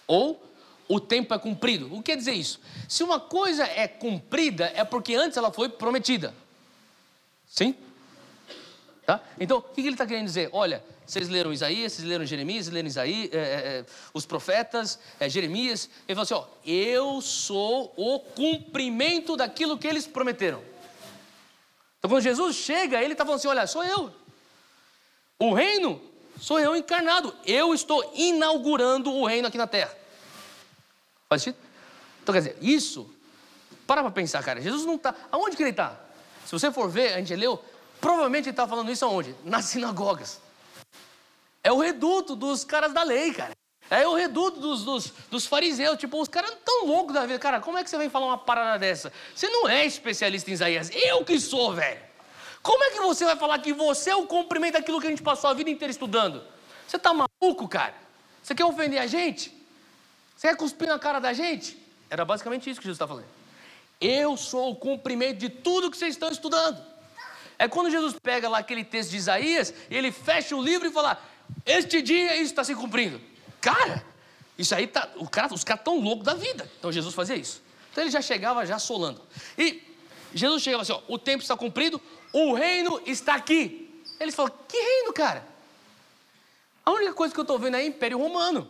Ou 0.07 0.43
o 0.88 0.99
tempo 0.99 1.34
é 1.34 1.39
cumprido. 1.39 1.86
O 1.93 1.97
que 1.97 2.12
quer 2.12 2.18
dizer 2.18 2.34
isso? 2.34 2.60
Se 2.88 3.03
uma 3.03 3.20
coisa 3.20 3.64
é 3.64 3.88
cumprida, 3.88 4.72
é 4.76 4.84
porque 4.84 5.14
antes 5.16 5.38
ela 5.38 5.51
foi 5.51 5.70
prometida. 5.70 6.34
Sim? 7.47 7.76
Tá? 9.10 9.20
Então, 9.39 9.57
o 9.57 9.62
que 9.64 9.82
ele 9.82 9.93
está 9.93 10.05
querendo 10.05 10.28
dizer? 10.28 10.51
Olha, 10.53 10.84
vocês 11.03 11.28
leram 11.30 11.51
Isaías, 11.51 11.93
vocês 11.93 12.07
leram 12.07 12.24
Jeremias, 12.28 12.66
vocês 12.66 12.74
leram 12.76 12.88
Isaías, 12.88 13.34
é, 13.34 13.38
é, 13.38 13.41
é, 13.41 13.86
os 14.14 14.24
profetas, 14.24 14.99
é, 15.20 15.28
Jeremias. 15.28 15.89
Ele 16.07 16.14
falou 16.14 16.22
assim: 16.22 16.36
ó, 16.36 16.45
eu 16.64 17.20
sou 17.20 17.91
o 17.97 18.20
cumprimento 18.20 19.36
daquilo 19.36 19.80
que 19.80 19.88
eles 19.88 20.05
prometeram. 20.05 20.62
Então, 21.97 22.07
quando 22.07 22.22
Jesus 22.22 22.55
chega, 22.55 23.01
ele 23.01 23.14
está 23.14 23.26
falando 23.26 23.39
assim: 23.39 23.47
olha, 23.47 23.66
sou 23.66 23.84
eu. 23.84 24.14
O 25.39 25.55
reino 25.55 25.99
sou 26.39 26.60
eu 26.60 26.76
encarnado. 26.76 27.36
Eu 27.47 27.74
estou 27.74 28.14
inaugurando 28.16 29.12
o 29.12 29.26
reino 29.26 29.47
aqui 29.47 29.57
na 29.57 29.66
terra. 29.66 29.97
Faz 31.28 31.41
sentido? 31.41 31.60
Então, 32.22 32.32
quer 32.32 32.41
dizer, 32.41 32.57
isso, 32.62 33.12
para 33.88 34.03
para 34.03 34.12
pensar, 34.12 34.43
cara. 34.43 34.62
Jesus 34.62 34.86
não 34.86 34.97
está. 34.97 35.16
Aonde 35.32 35.57
que 35.57 35.64
ele 35.64 35.72
está? 35.72 35.99
Se 36.45 36.51
você 36.51 36.72
for 36.72 36.88
ver, 36.88 37.14
a 37.14 37.18
gente 37.18 37.36
leu, 37.36 37.60
Provavelmente 38.00 38.45
ele 38.45 38.52
está 38.52 38.68
falando 38.68 38.91
isso 38.91 39.06
aonde? 39.06 39.36
Nas 39.43 39.66
sinagogas. 39.66 40.39
É 41.64 41.72
o 41.72 41.78
reduto 41.78 42.36
dos 42.36 42.64
caras 42.64 42.93
da 42.93 43.04
lei, 43.04 43.34
cara. 43.34 43.52
É 43.89 44.08
o 44.08 44.14
reduto 44.14 44.60
dos, 44.60 44.84
dos, 44.84 45.14
dos 45.30 45.45
fariseus. 45.45 45.97
Tipo, 45.97 46.22
os 46.22 46.28
caras 46.28 46.56
tão 46.64 46.86
loucos 46.86 47.14
da 47.14 47.26
vida. 47.26 47.39
Cara, 47.39 47.60
como 47.60 47.78
é 47.78 47.84
que 47.84 47.89
você 47.89 47.97
vem 47.97 48.10
falar 48.10 48.28
uma 48.28 48.38
parada 48.38 48.80
dessa? 48.80 49.12
Você 49.36 49.50
não 49.50 49.68
é 49.68 49.86
especialista 49.86 50.50
em 50.50 50.54
Isaías. 50.54 50.89
Eu 50.93 51.26
que 51.26 51.39
sou, 51.39 51.74
velho. 51.74 52.00
Como 52.62 52.84
é 52.84 52.91
que 52.91 53.00
você 53.00 53.26
vai 53.26 53.36
falar 53.36 53.60
que 53.60 53.74
você 53.74 54.12
é 54.12 54.16
o 54.16 54.28
cumprimento 54.28 54.74
daquilo 54.74 55.00
que 55.00 55.08
a 55.08 55.10
gente 55.10 55.24
passou 55.24 55.50
a 55.50 55.54
vida 55.54 55.70
inteira 55.70 55.91
estudando? 55.91 56.43
Você 56.88 57.00
tá 57.00 57.14
maluco, 57.14 57.68
cara? 57.68 57.95
Você 58.43 58.54
quer 58.54 58.66
ofender 58.66 59.00
a 59.00 59.08
gente? 59.08 59.56
Você 60.36 60.47
quer 60.47 60.56
cuspir 60.56 60.88
na 60.88 61.00
cara 61.00 61.20
da 61.20 61.34
gente? 61.34 61.78
Era 62.10 62.26
basicamente 62.26 62.70
isso 62.70 62.80
que 62.80 62.86
Jesus 62.86 62.95
está 62.95 63.08
falando. 63.08 63.28
Eu 64.00 64.38
sou 64.38 64.72
o 64.72 64.76
cumprimento 64.76 65.38
de 65.38 65.50
tudo 65.50 65.91
que 65.91 65.97
vocês 65.97 66.16
estão 66.16 66.32
estudando. 66.32 66.82
É 67.60 67.68
quando 67.68 67.91
Jesus 67.91 68.16
pega 68.24 68.47
lá 68.47 68.60
aquele 68.60 68.86
texto 68.86 69.12
de 69.12 69.18
Isaías, 69.18 69.74
ele 69.91 70.14
fecha 70.14 70.55
o 70.55 70.62
livro 70.62 70.88
e 70.88 70.91
fala: 70.91 71.22
Este 71.66 72.01
dia 72.01 72.36
isso 72.36 72.45
está 72.45 72.64
se 72.64 72.74
cumprindo. 72.74 73.20
Cara, 73.60 74.05
isso 74.57 74.74
aí 74.74 74.88
tá. 74.88 75.10
Cara, 75.30 75.53
os 75.53 75.66
caras 75.66 75.82
estão 75.82 75.99
loucos 75.99 76.24
da 76.24 76.34
vida. 76.34 76.72
Então 76.80 76.89
Jesus 76.89 77.14
fazia 77.14 77.36
isso. 77.36 77.62
Então 77.91 78.01
ele 78.01 78.12
já 78.12 78.22
chegava 78.22 78.66
já 78.66 78.80
solando. 78.80 79.22
E 79.57 79.84
Jesus 80.34 80.64
chegava 80.64 80.84
assim: 80.84 80.93
ó, 80.93 81.01
o 81.10 81.20
tempo 81.20 81.43
está 81.43 81.57
cumprido, 81.57 82.01
o 82.32 82.53
reino 82.53 83.01
está 83.05 83.36
aqui. 83.36 84.03
Eles 84.22 84.34
falam: 84.34 84.53
que 84.66 84.78
reino, 84.78 85.12
cara? 85.12 85.45
A 86.86 86.91
única 86.91 87.14
coisa 87.14 87.34
que 87.34 87.39
eu 87.41 87.43
estou 87.43 87.60
vendo 87.60 87.76
é 87.76 87.86
Império 87.86 88.18
Romano. 88.18 88.70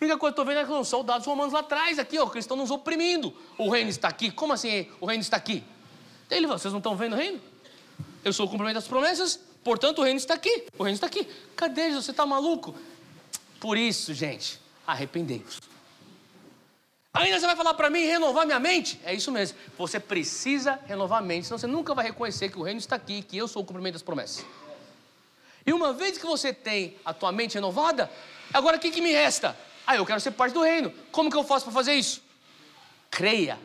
A 0.00 0.04
única 0.04 0.16
coisa 0.16 0.32
que 0.32 0.40
eu 0.40 0.42
estou 0.42 0.44
vendo 0.44 0.58
é 0.58 0.62
que 0.62 0.68
são 0.68 0.84
soldados 0.84 1.26
romanos 1.26 1.52
lá 1.52 1.60
atrás, 1.60 1.98
aqui, 1.98 2.18
ó, 2.20 2.26
que 2.26 2.38
estão 2.38 2.56
nos 2.56 2.70
oprimindo. 2.70 3.36
O 3.58 3.68
reino 3.68 3.90
está 3.90 4.06
aqui. 4.06 4.30
Como 4.30 4.52
assim 4.52 4.88
o 5.00 5.06
reino 5.06 5.22
está 5.22 5.36
aqui? 5.36 5.64
Daí 6.28 6.38
ele 6.38 6.46
falou: 6.46 6.60
vocês 6.60 6.72
não 6.72 6.78
estão 6.78 6.96
vendo 6.96 7.14
o 7.14 7.16
reino? 7.16 7.40
Eu 8.24 8.32
sou 8.32 8.46
o 8.46 8.48
cumprimento 8.48 8.74
das 8.74 8.86
promessas, 8.86 9.38
portanto 9.64 9.98
o 9.98 10.02
reino 10.02 10.18
está 10.18 10.34
aqui. 10.34 10.66
O 10.78 10.84
reino 10.84 10.94
está 10.94 11.06
aqui. 11.06 11.26
Cadê 11.56 11.86
Jesus? 11.86 12.04
Você 12.06 12.10
está 12.12 12.24
maluco? 12.24 12.74
Por 13.60 13.76
isso, 13.76 14.14
gente, 14.14 14.60
arrependei-vos. 14.86 15.60
Ainda 17.14 17.38
você 17.38 17.46
vai 17.46 17.56
falar 17.56 17.74
para 17.74 17.90
mim 17.90 18.00
renovar 18.04 18.46
minha 18.46 18.58
mente? 18.58 18.98
É 19.04 19.12
isso 19.12 19.30
mesmo. 19.30 19.58
Você 19.76 20.00
precisa 20.00 20.80
renovar 20.86 21.18
a 21.18 21.22
mente, 21.22 21.46
senão 21.46 21.58
você 21.58 21.66
nunca 21.66 21.94
vai 21.94 22.06
reconhecer 22.06 22.48
que 22.48 22.58
o 22.58 22.62
reino 22.62 22.78
está 22.78 22.96
aqui, 22.96 23.22
que 23.22 23.36
eu 23.36 23.46
sou 23.46 23.62
o 23.62 23.64
cumprimento 23.64 23.94
das 23.94 24.02
promessas. 24.02 24.44
E 25.66 25.72
uma 25.72 25.92
vez 25.92 26.16
que 26.16 26.24
você 26.24 26.52
tem 26.52 26.96
a 27.04 27.12
tua 27.12 27.30
mente 27.30 27.54
renovada, 27.54 28.10
agora 28.52 28.78
o 28.78 28.80
que, 28.80 28.90
que 28.90 29.00
me 29.00 29.12
resta? 29.12 29.56
Ah, 29.86 29.96
eu 29.96 30.06
quero 30.06 30.20
ser 30.20 30.30
parte 30.30 30.54
do 30.54 30.62
reino. 30.62 30.90
Como 31.10 31.30
que 31.30 31.36
eu 31.36 31.44
faço 31.44 31.66
para 31.66 31.74
fazer 31.74 31.92
isso? 31.92 32.22
Creia. 33.10 33.58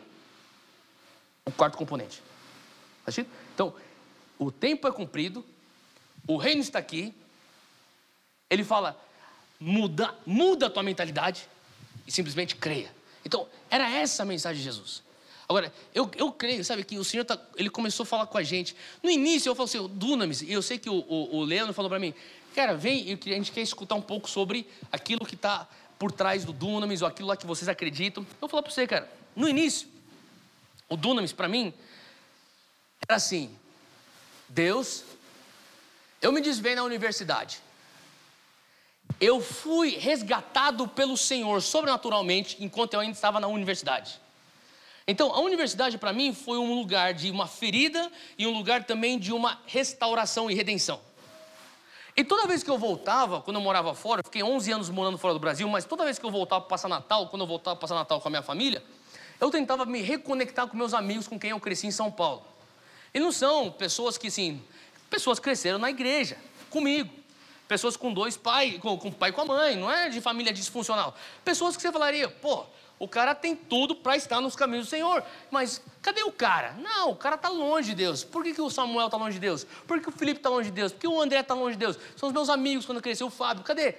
O 1.46 1.50
quarto 1.50 1.78
componente. 1.78 2.22
Tá 3.04 3.12
então, 3.54 3.74
o 4.38 4.50
tempo 4.50 4.86
é 4.86 4.92
cumprido, 4.92 5.44
o 6.26 6.36
reino 6.36 6.60
está 6.60 6.78
aqui. 6.78 7.14
Ele 8.48 8.64
fala: 8.64 8.98
muda, 9.58 10.14
muda 10.24 10.66
a 10.66 10.70
tua 10.70 10.82
mentalidade 10.82 11.48
e 12.06 12.12
simplesmente 12.12 12.54
creia. 12.56 12.94
Então, 13.24 13.46
era 13.68 13.88
essa 13.90 14.22
a 14.22 14.26
mensagem 14.26 14.58
de 14.58 14.64
Jesus. 14.64 15.02
Agora, 15.48 15.72
eu, 15.94 16.10
eu 16.16 16.30
creio, 16.30 16.62
sabe, 16.62 16.84
que 16.84 16.98
o 16.98 17.04
Senhor, 17.04 17.24
tá, 17.24 17.38
ele 17.56 17.70
começou 17.70 18.04
a 18.04 18.06
falar 18.06 18.26
com 18.26 18.36
a 18.36 18.42
gente. 18.42 18.76
No 19.02 19.10
início, 19.10 19.48
eu 19.48 19.54
falei 19.54 19.74
assim, 19.74 19.88
Dunamis, 19.94 20.42
e 20.42 20.52
eu 20.52 20.60
sei 20.60 20.78
que 20.78 20.90
o, 20.90 20.96
o, 21.08 21.36
o 21.36 21.44
Leandro 21.44 21.72
falou 21.72 21.88
para 21.88 21.98
mim, 21.98 22.12
cara, 22.54 22.74
vem, 22.74 23.12
a 23.12 23.28
gente 23.28 23.50
quer 23.50 23.62
escutar 23.62 23.94
um 23.94 24.02
pouco 24.02 24.28
sobre 24.28 24.66
aquilo 24.92 25.24
que 25.24 25.34
está 25.34 25.66
por 25.98 26.12
trás 26.12 26.44
do 26.44 26.52
Dunamis, 26.52 27.00
ou 27.00 27.08
aquilo 27.08 27.28
lá 27.28 27.36
que 27.36 27.46
vocês 27.46 27.66
acreditam. 27.66 28.22
Eu 28.22 28.28
vou 28.40 28.48
falar 28.48 28.62
para 28.62 28.70
você, 28.70 28.86
cara, 28.86 29.10
no 29.34 29.48
início, 29.48 29.88
o 30.86 30.96
Dunamis, 30.96 31.32
para 31.32 31.48
mim, 31.48 31.72
era 33.08 33.16
assim, 33.16 33.50
Deus, 34.48 35.04
eu 36.20 36.32
me 36.32 36.40
desviei 36.40 36.74
na 36.74 36.82
universidade. 36.82 37.60
Eu 39.20 39.40
fui 39.40 39.96
resgatado 39.96 40.86
pelo 40.86 41.16
Senhor 41.16 41.60
sobrenaturalmente 41.60 42.56
enquanto 42.60 42.94
eu 42.94 43.00
ainda 43.00 43.14
estava 43.14 43.40
na 43.40 43.48
universidade. 43.48 44.20
Então, 45.06 45.32
a 45.32 45.40
universidade 45.40 45.96
para 45.96 46.12
mim 46.12 46.34
foi 46.34 46.58
um 46.58 46.74
lugar 46.74 47.14
de 47.14 47.30
uma 47.30 47.46
ferida 47.46 48.12
e 48.36 48.46
um 48.46 48.50
lugar 48.50 48.84
também 48.84 49.18
de 49.18 49.32
uma 49.32 49.58
restauração 49.66 50.50
e 50.50 50.54
redenção. 50.54 51.00
E 52.14 52.24
toda 52.24 52.46
vez 52.46 52.62
que 52.62 52.70
eu 52.70 52.76
voltava, 52.76 53.40
quando 53.40 53.56
eu 53.56 53.62
morava 53.62 53.94
fora, 53.94 54.20
eu 54.20 54.24
fiquei 54.24 54.42
11 54.42 54.72
anos 54.72 54.90
morando 54.90 55.16
fora 55.16 55.32
do 55.32 55.40
Brasil, 55.40 55.68
mas 55.68 55.84
toda 55.84 56.04
vez 56.04 56.18
que 56.18 56.26
eu 56.26 56.30
voltava 56.30 56.62
para 56.62 56.70
passar 56.70 56.88
Natal, 56.88 57.28
quando 57.28 57.42
eu 57.42 57.46
voltava 57.46 57.76
para 57.76 57.80
passar 57.80 57.94
Natal 57.94 58.20
com 58.20 58.28
a 58.28 58.30
minha 58.30 58.42
família, 58.42 58.82
eu 59.40 59.50
tentava 59.50 59.86
me 59.86 60.02
reconectar 60.02 60.66
com 60.66 60.76
meus 60.76 60.92
amigos 60.92 61.26
com 61.26 61.38
quem 61.38 61.50
eu 61.50 61.60
cresci 61.60 61.86
em 61.86 61.92
São 61.92 62.10
Paulo. 62.10 62.44
E 63.12 63.20
não 63.20 63.32
são 63.32 63.70
pessoas 63.70 64.18
que, 64.18 64.28
assim, 64.28 64.62
pessoas 65.08 65.38
cresceram 65.38 65.78
na 65.78 65.90
igreja, 65.90 66.36
comigo. 66.70 67.10
Pessoas 67.66 67.96
com 67.96 68.12
dois 68.12 68.36
pais, 68.36 68.78
com, 68.78 68.96
com 68.96 69.08
o 69.08 69.12
pai 69.12 69.28
e 69.28 69.32
com 69.32 69.42
a 69.42 69.44
mãe, 69.44 69.76
não 69.76 69.90
é 69.90 70.08
de 70.08 70.20
família 70.20 70.52
disfuncional. 70.52 71.14
Pessoas 71.44 71.76
que 71.76 71.82
você 71.82 71.92
falaria, 71.92 72.28
pô, 72.28 72.64
o 72.98 73.06
cara 73.06 73.34
tem 73.34 73.54
tudo 73.54 73.94
para 73.94 74.16
estar 74.16 74.40
nos 74.40 74.56
caminhos 74.56 74.86
do 74.86 74.90
Senhor. 74.90 75.22
Mas 75.50 75.80
cadê 76.02 76.22
o 76.22 76.32
cara? 76.32 76.74
Não, 76.78 77.10
o 77.10 77.16
cara 77.16 77.36
está 77.36 77.48
longe 77.48 77.90
de 77.90 77.94
Deus. 77.94 78.24
Por 78.24 78.42
que, 78.42 78.52
que 78.52 78.60
o 78.60 78.68
Samuel 78.68 79.06
está 79.06 79.16
longe 79.16 79.34
de 79.34 79.40
Deus? 79.40 79.64
Por 79.86 80.00
que 80.00 80.08
o 80.08 80.12
Felipe 80.12 80.40
está 80.40 80.50
longe 80.50 80.70
de 80.70 80.74
Deus? 80.74 80.92
Por 80.92 81.00
que 81.00 81.06
o 81.06 81.20
André 81.20 81.40
está 81.40 81.54
longe 81.54 81.76
de 81.76 81.78
Deus? 81.78 81.98
São 82.16 82.28
os 82.28 82.32
meus 82.32 82.48
amigos 82.48 82.84
quando 82.84 83.00
cresceu, 83.00 83.28
o 83.28 83.30
Fábio. 83.30 83.62
Cadê? 83.62 83.94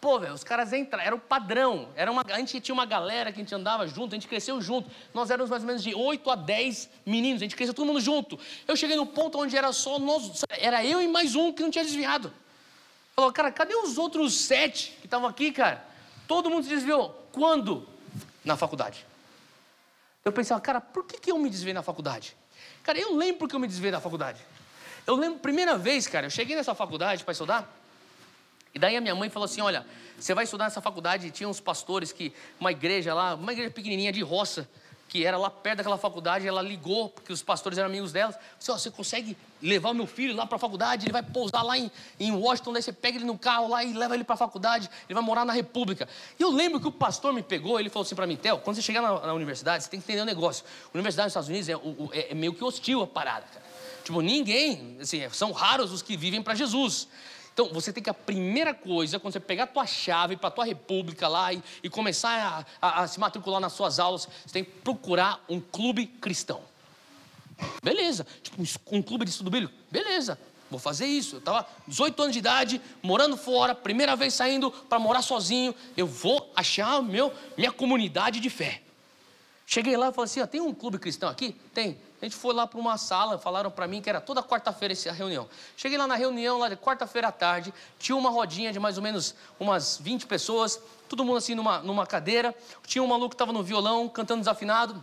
Pô, 0.00 0.20
velho, 0.20 0.32
os 0.32 0.44
caras 0.44 0.72
entraram, 0.72 1.04
era 1.04 1.14
o 1.16 1.18
padrão. 1.18 1.88
Era 1.96 2.12
uma, 2.12 2.22
a 2.24 2.38
gente 2.38 2.60
tinha 2.60 2.72
uma 2.72 2.86
galera 2.86 3.32
que 3.32 3.40
a 3.40 3.42
gente 3.42 3.54
andava 3.54 3.88
junto, 3.88 4.14
a 4.14 4.16
gente 4.16 4.28
cresceu 4.28 4.60
junto. 4.60 4.88
Nós 5.12 5.30
éramos 5.30 5.50
mais 5.50 5.62
ou 5.64 5.66
menos 5.66 5.82
de 5.82 5.92
8 5.92 6.30
a 6.30 6.36
10 6.36 6.88
meninos, 7.04 7.42
a 7.42 7.44
gente 7.44 7.56
cresceu 7.56 7.74
todo 7.74 7.86
mundo 7.86 8.00
junto. 8.00 8.38
Eu 8.68 8.76
cheguei 8.76 8.96
no 8.96 9.06
ponto 9.06 9.38
onde 9.38 9.56
era 9.56 9.72
só 9.72 9.98
nós, 9.98 10.44
era 10.48 10.84
eu 10.84 11.02
e 11.02 11.08
mais 11.08 11.34
um 11.34 11.52
que 11.52 11.62
não 11.62 11.70
tinha 11.70 11.84
desviado. 11.84 12.32
Falou, 13.16 13.32
cara, 13.32 13.50
cadê 13.50 13.74
os 13.74 13.98
outros 13.98 14.32
sete 14.34 14.96
que 15.00 15.06
estavam 15.06 15.28
aqui, 15.28 15.50
cara? 15.50 15.84
Todo 16.28 16.48
mundo 16.48 16.62
se 16.62 16.68
desviou. 16.68 17.26
Quando? 17.32 17.88
Na 18.44 18.56
faculdade. 18.56 19.06
Eu 20.24 20.32
pensava, 20.32 20.60
cara, 20.60 20.80
por 20.80 21.04
que, 21.04 21.18
que 21.18 21.30
eu 21.30 21.38
me 21.38 21.48
desviei 21.48 21.74
na 21.74 21.82
faculdade? 21.82 22.36
Cara, 22.82 22.98
eu 22.98 23.14
lembro 23.14 23.38
porque 23.40 23.54
eu 23.54 23.60
me 23.60 23.66
desviei 23.66 23.90
na 23.90 24.00
faculdade. 24.00 24.40
Eu 25.06 25.16
lembro, 25.16 25.38
primeira 25.38 25.76
vez, 25.78 26.06
cara, 26.06 26.26
eu 26.26 26.30
cheguei 26.30 26.54
nessa 26.54 26.74
faculdade 26.74 27.24
para 27.24 27.32
estudar, 27.32 27.74
e 28.74 28.78
daí 28.78 28.96
a 28.96 29.00
minha 29.00 29.14
mãe 29.14 29.30
falou 29.30 29.46
assim: 29.46 29.60
olha, 29.60 29.86
você 30.18 30.34
vai 30.34 30.44
estudar 30.44 30.64
nessa 30.64 30.80
faculdade, 30.80 31.30
tinha 31.30 31.48
uns 31.48 31.60
pastores 31.60 32.12
que, 32.12 32.32
uma 32.60 32.70
igreja 32.70 33.14
lá, 33.14 33.34
uma 33.34 33.52
igreja 33.52 33.70
pequenininha 33.70 34.12
de 34.12 34.20
roça, 34.20 34.68
que 35.08 35.24
era 35.24 35.38
lá 35.38 35.48
perto 35.48 35.78
daquela 35.78 35.96
faculdade, 35.96 36.46
ela 36.46 36.60
ligou, 36.60 37.08
porque 37.08 37.32
os 37.32 37.42
pastores 37.42 37.78
eram 37.78 37.88
amigos 37.88 38.12
delas, 38.12 38.36
disse, 38.58 38.70
oh, 38.70 38.78
você 38.78 38.90
consegue 38.90 39.36
levar 39.62 39.90
o 39.90 39.94
meu 39.94 40.06
filho 40.06 40.34
lá 40.34 40.46
para 40.46 40.56
a 40.56 40.58
faculdade, 40.58 41.06
ele 41.06 41.12
vai 41.12 41.22
pousar 41.22 41.62
lá 41.62 41.76
em, 41.76 41.90
em 42.18 42.32
Washington, 42.32 42.72
daí 42.72 42.82
você 42.82 42.92
pega 42.92 43.18
ele 43.18 43.24
no 43.24 43.38
carro 43.38 43.68
lá 43.68 43.84
e 43.84 43.92
leva 43.92 44.14
ele 44.14 44.24
para 44.24 44.34
a 44.34 44.38
faculdade, 44.38 44.88
ele 45.08 45.14
vai 45.14 45.22
morar 45.22 45.44
na 45.44 45.52
República. 45.52 46.08
E 46.38 46.42
eu 46.42 46.50
lembro 46.50 46.80
que 46.80 46.88
o 46.88 46.92
pastor 46.92 47.32
me 47.32 47.42
pegou, 47.42 47.78
ele 47.78 47.88
falou 47.88 48.04
assim 48.04 48.14
para 48.14 48.26
mim, 48.26 48.36
Theo, 48.36 48.58
quando 48.58 48.76
você 48.76 48.82
chegar 48.82 49.02
na, 49.02 49.26
na, 49.26 49.34
universidade, 49.34 49.84
você 49.84 49.90
tem 49.90 50.00
que 50.00 50.06
entender 50.06 50.22
um 50.22 50.26
negócio. 50.26 50.64
Universidade 50.94 51.26
nos 51.26 51.32
Estados 51.32 51.48
Unidos 51.48 51.68
é, 51.68 52.18
é, 52.18 52.32
é 52.32 52.34
meio 52.34 52.54
que 52.54 52.62
hostil 52.62 53.02
a 53.02 53.06
parada, 53.06 53.46
cara. 53.46 53.66
Tipo, 54.04 54.20
ninguém, 54.22 54.96
assim, 55.00 55.28
são 55.30 55.52
raros 55.52 55.92
os 55.92 56.00
que 56.00 56.16
vivem 56.16 56.42
para 56.42 56.54
Jesus. 56.54 57.08
Então, 57.52 57.68
você 57.72 57.92
tem 57.92 58.00
que 58.00 58.08
a 58.08 58.14
primeira 58.14 58.72
coisa, 58.72 59.18
quando 59.18 59.32
você 59.32 59.40
pegar 59.40 59.64
a 59.64 59.66
tua 59.66 59.84
chave 59.84 60.36
para 60.36 60.46
a 60.46 60.50
tua 60.50 60.64
república 60.64 61.26
lá 61.26 61.52
e, 61.52 61.60
e 61.82 61.90
começar 61.90 62.64
a, 62.80 62.88
a, 62.88 63.02
a, 63.02 63.08
se 63.08 63.18
matricular 63.18 63.60
nas 63.60 63.72
suas 63.72 63.98
aulas, 63.98 64.28
você 64.46 64.52
tem 64.52 64.64
que 64.64 64.70
procurar 64.70 65.44
um 65.48 65.60
clube 65.60 66.06
cristão. 66.06 66.62
Beleza. 67.82 68.26
Tipo, 68.42 68.62
um, 68.92 69.02
clube 69.02 69.24
de 69.24 69.30
estudo 69.30 69.50
bíblico? 69.50 69.74
Beleza. 69.90 70.38
Vou 70.70 70.78
fazer 70.78 71.06
isso. 71.06 71.36
Eu 71.36 71.38
estava 71.38 71.66
18 71.86 72.22
anos 72.22 72.32
de 72.32 72.38
idade, 72.38 72.80
morando 73.02 73.36
fora, 73.36 73.74
primeira 73.74 74.14
vez 74.14 74.34
saindo 74.34 74.70
para 74.70 74.98
morar 74.98 75.22
sozinho. 75.22 75.74
Eu 75.96 76.06
vou 76.06 76.52
achar 76.54 77.02
meu, 77.02 77.32
minha 77.56 77.72
comunidade 77.72 78.40
de 78.40 78.50
fé. 78.50 78.82
Cheguei 79.66 79.96
lá 79.96 80.08
e 80.08 80.12
falei 80.12 80.24
assim: 80.24 80.46
tem 80.46 80.60
um 80.60 80.74
clube 80.74 80.98
cristão 80.98 81.28
aqui? 81.28 81.54
Tem. 81.74 81.98
A 82.20 82.24
gente 82.24 82.34
foi 82.34 82.52
lá 82.52 82.66
para 82.66 82.80
uma 82.80 82.98
sala, 82.98 83.38
falaram 83.38 83.70
para 83.70 83.86
mim 83.86 84.02
que 84.02 84.10
era 84.10 84.20
toda 84.20 84.42
quarta-feira 84.42 84.92
essa 84.92 85.12
reunião. 85.12 85.48
Cheguei 85.76 85.96
lá 85.96 86.06
na 86.06 86.16
reunião, 86.16 86.58
lá 86.58 86.68
de 86.68 86.76
quarta-feira 86.76 87.28
à 87.28 87.32
tarde, 87.32 87.72
tinha 87.98 88.16
uma 88.16 88.28
rodinha 88.28 88.72
de 88.72 88.80
mais 88.80 88.96
ou 88.96 89.02
menos 89.02 89.34
umas 89.60 89.98
20 89.98 90.26
pessoas, 90.26 90.80
todo 91.08 91.22
mundo 91.22 91.36
assim 91.36 91.54
numa, 91.54 91.78
numa 91.78 92.06
cadeira. 92.06 92.54
Tinha 92.86 93.04
um 93.04 93.06
maluco 93.06 93.28
que 93.28 93.34
estava 93.34 93.52
no 93.52 93.62
violão, 93.62 94.08
cantando 94.08 94.40
desafinado. 94.40 95.02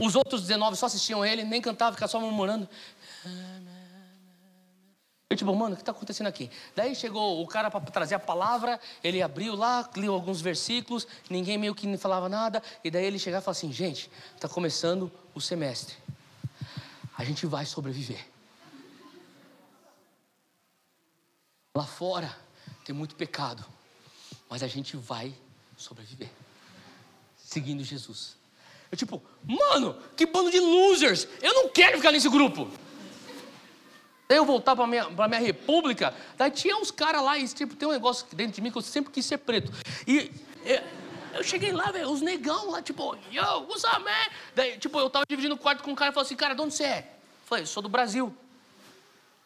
Os 0.00 0.14
outros 0.16 0.42
19 0.42 0.76
só 0.76 0.86
assistiam 0.86 1.24
ele, 1.24 1.44
nem 1.44 1.60
cantava, 1.60 1.92
ficava 1.92 2.10
só 2.10 2.20
murmurando. 2.20 2.68
Eu 5.30 5.36
tipo, 5.36 5.54
mano, 5.54 5.72
o 5.72 5.76
que 5.76 5.82
está 5.82 5.92
acontecendo 5.92 6.26
aqui? 6.26 6.50
Daí 6.76 6.94
chegou 6.94 7.42
o 7.42 7.46
cara 7.46 7.70
para 7.70 7.80
trazer 7.80 8.14
a 8.14 8.20
palavra, 8.20 8.78
ele 9.02 9.22
abriu 9.22 9.56
lá, 9.56 9.88
leu 9.96 10.14
alguns 10.14 10.40
versículos, 10.40 11.06
ninguém 11.28 11.58
meio 11.58 11.74
que 11.74 11.96
falava 11.96 12.28
nada, 12.28 12.62
e 12.84 12.90
daí 12.90 13.04
ele 13.04 13.18
chegava 13.18 13.42
e 13.42 13.44
falava 13.44 13.58
assim: 13.58 13.72
gente, 13.72 14.10
está 14.34 14.48
começando 14.48 15.10
o 15.34 15.40
semestre, 15.40 15.96
a 17.16 17.24
gente 17.24 17.46
vai 17.46 17.66
sobreviver. 17.66 18.24
Lá 21.76 21.84
fora 21.84 22.36
tem 22.84 22.94
muito 22.94 23.16
pecado, 23.16 23.64
mas 24.48 24.62
a 24.62 24.68
gente 24.68 24.96
vai 24.96 25.34
sobreviver, 25.76 26.30
seguindo 27.36 27.82
Jesus. 27.82 28.36
Eu 28.94 28.96
tipo, 28.96 29.20
mano, 29.44 29.96
que 30.16 30.24
bando 30.24 30.52
de 30.52 30.60
losers, 30.60 31.26
eu 31.42 31.52
não 31.52 31.68
quero 31.68 31.96
ficar 31.96 32.12
nesse 32.12 32.28
grupo. 32.28 32.70
Daí 34.28 34.38
eu 34.38 34.44
voltar 34.44 34.76
para 34.76 34.86
minha, 34.86 35.04
pra 35.06 35.26
minha 35.26 35.40
república, 35.40 36.14
daí 36.36 36.48
tinha 36.52 36.76
uns 36.76 36.92
caras 36.92 37.20
lá, 37.20 37.36
e 37.36 37.48
tipo, 37.48 37.74
tem 37.74 37.88
um 37.88 37.90
negócio 37.90 38.24
dentro 38.36 38.54
de 38.54 38.60
mim 38.60 38.70
que 38.70 38.78
eu 38.78 38.82
sempre 38.82 39.12
quis 39.12 39.26
ser 39.26 39.38
preto. 39.38 39.72
E 40.06 40.30
eu, 40.64 40.80
eu 41.34 41.42
cheguei 41.42 41.72
lá, 41.72 41.90
velho, 41.90 42.08
os 42.08 42.20
negão 42.20 42.70
lá, 42.70 42.80
tipo, 42.80 43.18
yo, 43.32 43.42
what's 43.66 43.82
up, 43.82 43.98
man? 43.98 44.12
Daí, 44.54 44.78
tipo, 44.78 44.96
eu 45.00 45.10
tava 45.10 45.24
dividindo 45.28 45.56
o 45.56 45.58
quarto 45.58 45.82
com 45.82 45.90
um 45.90 45.96
cara 45.96 46.12
e 46.12 46.14
falou 46.14 46.24
assim, 46.24 46.36
cara, 46.36 46.54
de 46.54 46.62
onde 46.62 46.74
você 46.74 46.84
é? 46.84 47.16
Falei, 47.46 47.66
sou 47.66 47.82
do 47.82 47.88
Brasil. 47.88 48.32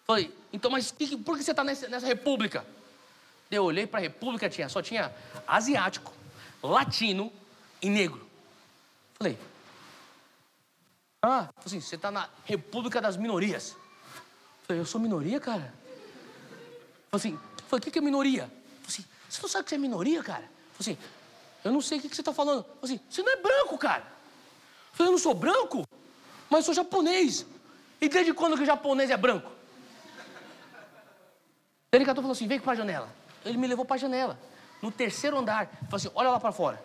Falei, 0.07 0.31
então, 0.53 0.71
mas 0.71 0.91
que, 0.91 1.17
por 1.17 1.39
que 1.39 1.43
você 1.43 1.55
tá 1.55 1.65
nessa, 1.65 1.89
nessa 1.89 2.07
república? 2.07 2.67
Daí 3.49 3.57
eu 3.57 3.65
olhei 3.65 3.87
pra 3.87 3.99
república, 3.99 4.47
tinha, 4.51 4.69
só 4.69 4.83
tinha 4.83 5.11
asiático, 5.47 6.13
latino 6.63 7.33
e 7.81 7.89
negro. 7.89 8.28
Falei, 9.19 9.37
ah, 11.21 11.49
assim, 11.65 11.81
você 11.81 11.99
tá 11.99 12.11
na 12.11 12.29
república 12.45 13.01
das 13.01 13.17
minorias. 13.17 13.77
Falei, 14.65 14.81
eu 14.81 14.87
sou 14.87 15.01
minoria, 15.01 15.41
cara? 15.41 15.75
Falei 17.11 17.37
assim, 17.37 17.41
falei, 17.67 17.89
o 17.89 17.91
que, 17.91 17.99
é 17.99 18.03
minoria? 18.03 18.43
Falei 18.43 18.87
assim, 18.87 19.05
você 19.29 19.43
não 19.43 19.49
sabe 19.49 19.69
que 19.69 19.75
é 19.75 19.79
minoria, 19.79 20.23
cara? 20.23 20.49
Falei 20.73 20.93
assim, 20.93 20.99
eu 21.65 21.73
não 21.73 21.81
sei 21.81 21.99
o 21.99 22.01
que, 22.01 22.09
que 22.09 22.15
você 22.15 22.21
está 22.21 22.33
falando. 22.33 22.63
Falei 22.63 22.79
assim, 22.83 23.01
você 23.11 23.23
não 23.23 23.33
é 23.33 23.37
branco, 23.37 23.77
cara. 23.77 24.07
Falei, 24.93 25.09
eu 25.09 25.13
não 25.13 25.19
sou 25.19 25.35
branco, 25.35 25.85
mas 26.49 26.65
sou 26.65 26.73
japonês. 26.73 27.45
E 28.01 28.09
desde 28.09 28.33
quando 28.33 28.57
que 28.57 28.63
o 28.63 28.67
japonês 28.67 29.11
é 29.11 29.17
branco? 29.17 29.51
Ele 31.91 32.05
catou 32.05 32.23
falou 32.23 32.33
assim, 32.33 32.47
vem 32.47 32.61
para 32.61 32.73
a 32.73 32.77
janela. 32.77 33.09
Ele 33.45 33.59
me 33.59 33.67
levou 33.67 33.85
para 33.85 33.97
a 33.97 33.99
janela, 33.99 34.39
no 34.81 34.93
terceiro 34.93 35.37
andar. 35.37 35.67
Falou 35.67 35.97
assim, 35.97 36.11
olha 36.15 36.31
lá 36.31 36.39
para 36.39 36.53
fora. 36.53 36.81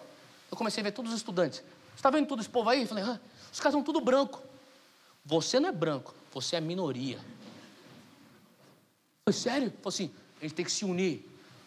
Eu 0.50 0.58
comecei 0.58 0.82
a 0.82 0.84
ver 0.86 0.92
todos 0.92 1.12
os 1.12 1.18
estudantes. 1.18 1.62
Você 1.94 2.00
está 2.00 2.10
vendo 2.10 2.28
todo 2.28 2.42
esse 2.42 2.50
povo 2.50 2.70
aí? 2.70 2.82
Eu 2.82 2.88
falei, 2.88 3.04
ah, 3.04 3.20
os 3.52 3.60
caras 3.60 3.74
são 3.74 3.84
tudo 3.84 4.02
branco. 4.02 4.42
Você 5.24 5.60
não 5.60 5.70
é 5.70 5.72
branco, 5.72 6.14
você 6.34 6.56
é 6.56 6.62
minoria. 6.62 7.20
Foi 9.24 9.34
sério? 9.34 9.72
Falei 9.82 9.88
assim, 9.88 10.14
a 10.40 10.44
gente 10.44 10.54
tem 10.54 10.66
que 10.66 10.72
se 10.72 10.84
unir 10.84 11.26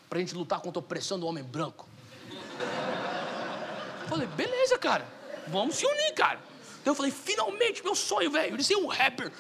para 0.08 0.18
a 0.18 0.20
gente 0.20 0.34
lutar 0.34 0.60
contra 0.60 0.78
a 0.78 0.84
opressão 0.84 1.18
do 1.18 1.26
homem 1.26 1.42
branco. 1.42 1.88
Falei, 4.08 4.26
beleza, 4.28 4.78
cara, 4.78 5.06
vamos 5.48 5.76
se 5.76 5.86
unir, 5.86 6.12
cara. 6.14 6.38
Então 6.80 6.92
eu 6.92 6.94
falei, 6.94 7.10
finalmente, 7.10 7.82
meu 7.82 7.94
sonho, 7.94 8.30
velho, 8.30 8.56
de 8.56 8.62
ser 8.62 8.76
um 8.76 8.86
rapper. 8.86 9.32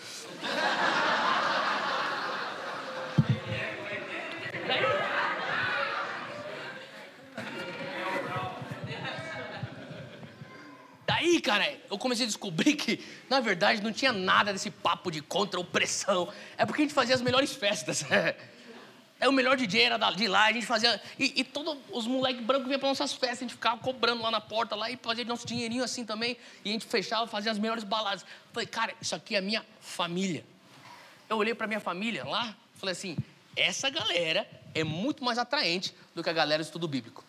Daí, 11.06 11.35
cara, 11.46 11.78
eu 11.88 11.96
comecei 11.96 12.24
a 12.24 12.26
descobrir 12.26 12.74
que, 12.74 12.98
na 13.30 13.38
verdade, 13.38 13.80
não 13.80 13.92
tinha 13.92 14.12
nada 14.12 14.52
desse 14.52 14.68
papo 14.68 15.12
de 15.12 15.22
contra-opressão. 15.22 16.28
É 16.58 16.66
porque 16.66 16.82
a 16.82 16.84
gente 16.84 16.94
fazia 16.94 17.14
as 17.14 17.22
melhores 17.22 17.52
festas. 17.52 18.04
É 19.18 19.26
o 19.26 19.32
melhor 19.32 19.56
DJ 19.56 19.80
era 19.80 20.10
de 20.10 20.28
lá, 20.28 20.44
a 20.44 20.52
gente 20.52 20.66
fazia. 20.66 21.00
E, 21.18 21.40
e 21.40 21.42
todos 21.42 21.78
os 21.90 22.06
moleques 22.06 22.44
brancos 22.44 22.66
vinham 22.66 22.78
para 22.78 22.90
nossas 22.90 23.14
festas, 23.14 23.38
a 23.38 23.42
gente 23.44 23.54
ficava 23.54 23.80
cobrando 23.80 24.22
lá 24.22 24.30
na 24.30 24.42
porta 24.42 24.76
lá 24.76 24.90
e 24.90 24.98
fazia 24.98 25.24
nosso 25.24 25.46
dinheirinho 25.46 25.82
assim 25.82 26.04
também. 26.04 26.36
E 26.62 26.68
a 26.68 26.72
gente 26.74 26.84
fechava, 26.84 27.26
fazia 27.26 27.50
as 27.50 27.58
melhores 27.58 27.82
baladas. 27.82 28.26
Falei, 28.52 28.66
cara, 28.66 28.92
isso 29.00 29.14
aqui 29.14 29.34
é 29.34 29.38
a 29.38 29.40
minha 29.40 29.64
família. 29.80 30.44
Eu 31.30 31.38
olhei 31.38 31.54
para 31.54 31.66
minha 31.66 31.80
família 31.80 32.26
lá, 32.26 32.54
falei 32.74 32.92
assim: 32.92 33.16
essa 33.56 33.88
galera 33.88 34.46
é 34.74 34.84
muito 34.84 35.24
mais 35.24 35.38
atraente 35.38 35.94
do 36.14 36.22
que 36.22 36.28
a 36.28 36.34
galera 36.34 36.62
do 36.62 36.66
estudo 36.66 36.86
bíblico. 36.86 37.24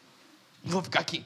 Vou 0.61 0.84
ficar 0.84 0.99
aqui. 0.99 1.26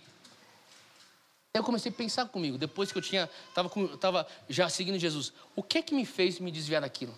Eu 1.53 1.63
comecei 1.63 1.91
a 1.91 1.93
pensar 1.93 2.25
comigo, 2.27 2.57
depois 2.57 2.93
que 2.93 2.97
eu 2.97 3.01
tinha, 3.01 3.29
estava 3.49 3.69
tava 3.97 4.27
já 4.47 4.69
seguindo 4.69 4.97
Jesus, 4.97 5.33
o 5.53 5.61
que 5.61 5.79
é 5.79 5.81
que 5.81 5.93
me 5.93 6.05
fez 6.05 6.39
me 6.39 6.49
desviar 6.49 6.81
daquilo? 6.81 7.13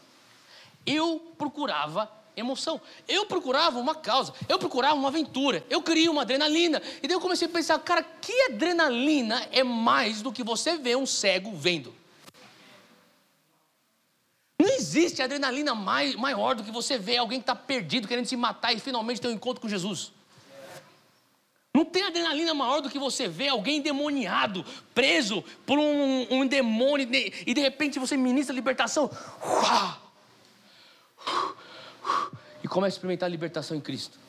Eu 0.87 1.33
procurava 1.37 2.11
emoção, 2.35 2.81
eu 3.07 3.27
procurava 3.27 3.77
uma 3.77 3.93
causa, 3.93 4.33
eu 4.49 4.57
procurava 4.57 4.95
uma 4.95 5.09
aventura, 5.09 5.63
eu 5.69 5.83
queria 5.83 6.09
uma 6.09 6.23
adrenalina. 6.23 6.81
E 7.03 7.07
daí 7.07 7.15
eu 7.15 7.21
comecei 7.21 7.47
a 7.47 7.51
pensar, 7.51 7.77
cara, 7.77 8.01
que 8.01 8.33
adrenalina 8.45 9.47
é 9.51 9.63
mais 9.63 10.23
do 10.23 10.31
que 10.31 10.43
você 10.43 10.77
ver 10.77 10.97
um 10.97 11.05
cego 11.05 11.55
vendo? 11.55 11.93
Não 14.59 14.67
existe 14.67 15.21
adrenalina 15.21 15.75
mais, 15.75 16.15
maior 16.15 16.55
do 16.55 16.63
que 16.63 16.71
você 16.71 16.97
ver 16.97 17.17
alguém 17.17 17.37
que 17.37 17.43
está 17.43 17.55
perdido, 17.55 18.07
querendo 18.07 18.25
se 18.25 18.35
matar 18.35 18.73
e 18.73 18.79
finalmente 18.79 19.21
ter 19.21 19.27
um 19.27 19.31
encontro 19.31 19.61
com 19.61 19.69
Jesus. 19.69 20.11
Não 21.73 21.83
tem 21.83 22.03
adrenalina 22.03 22.53
maior 22.53 22.81
do 22.81 22.89
que 22.89 22.99
você 22.99 23.27
ver 23.27 23.47
alguém 23.47 23.81
demoniado, 23.81 24.63
preso 24.93 25.43
por 25.65 25.79
um, 25.79 26.27
um 26.29 26.45
demônio, 26.45 27.09
e 27.11 27.53
de 27.53 27.61
repente 27.61 27.97
você 27.97 28.15
ministra 28.15 28.53
a 28.53 28.55
libertação. 28.55 29.09
E 32.63 32.67
começa 32.67 32.93
a 32.93 32.97
experimentar 32.97 33.27
a 33.27 33.31
libertação 33.31 33.75
em 33.75 33.81
Cristo. 33.81 34.19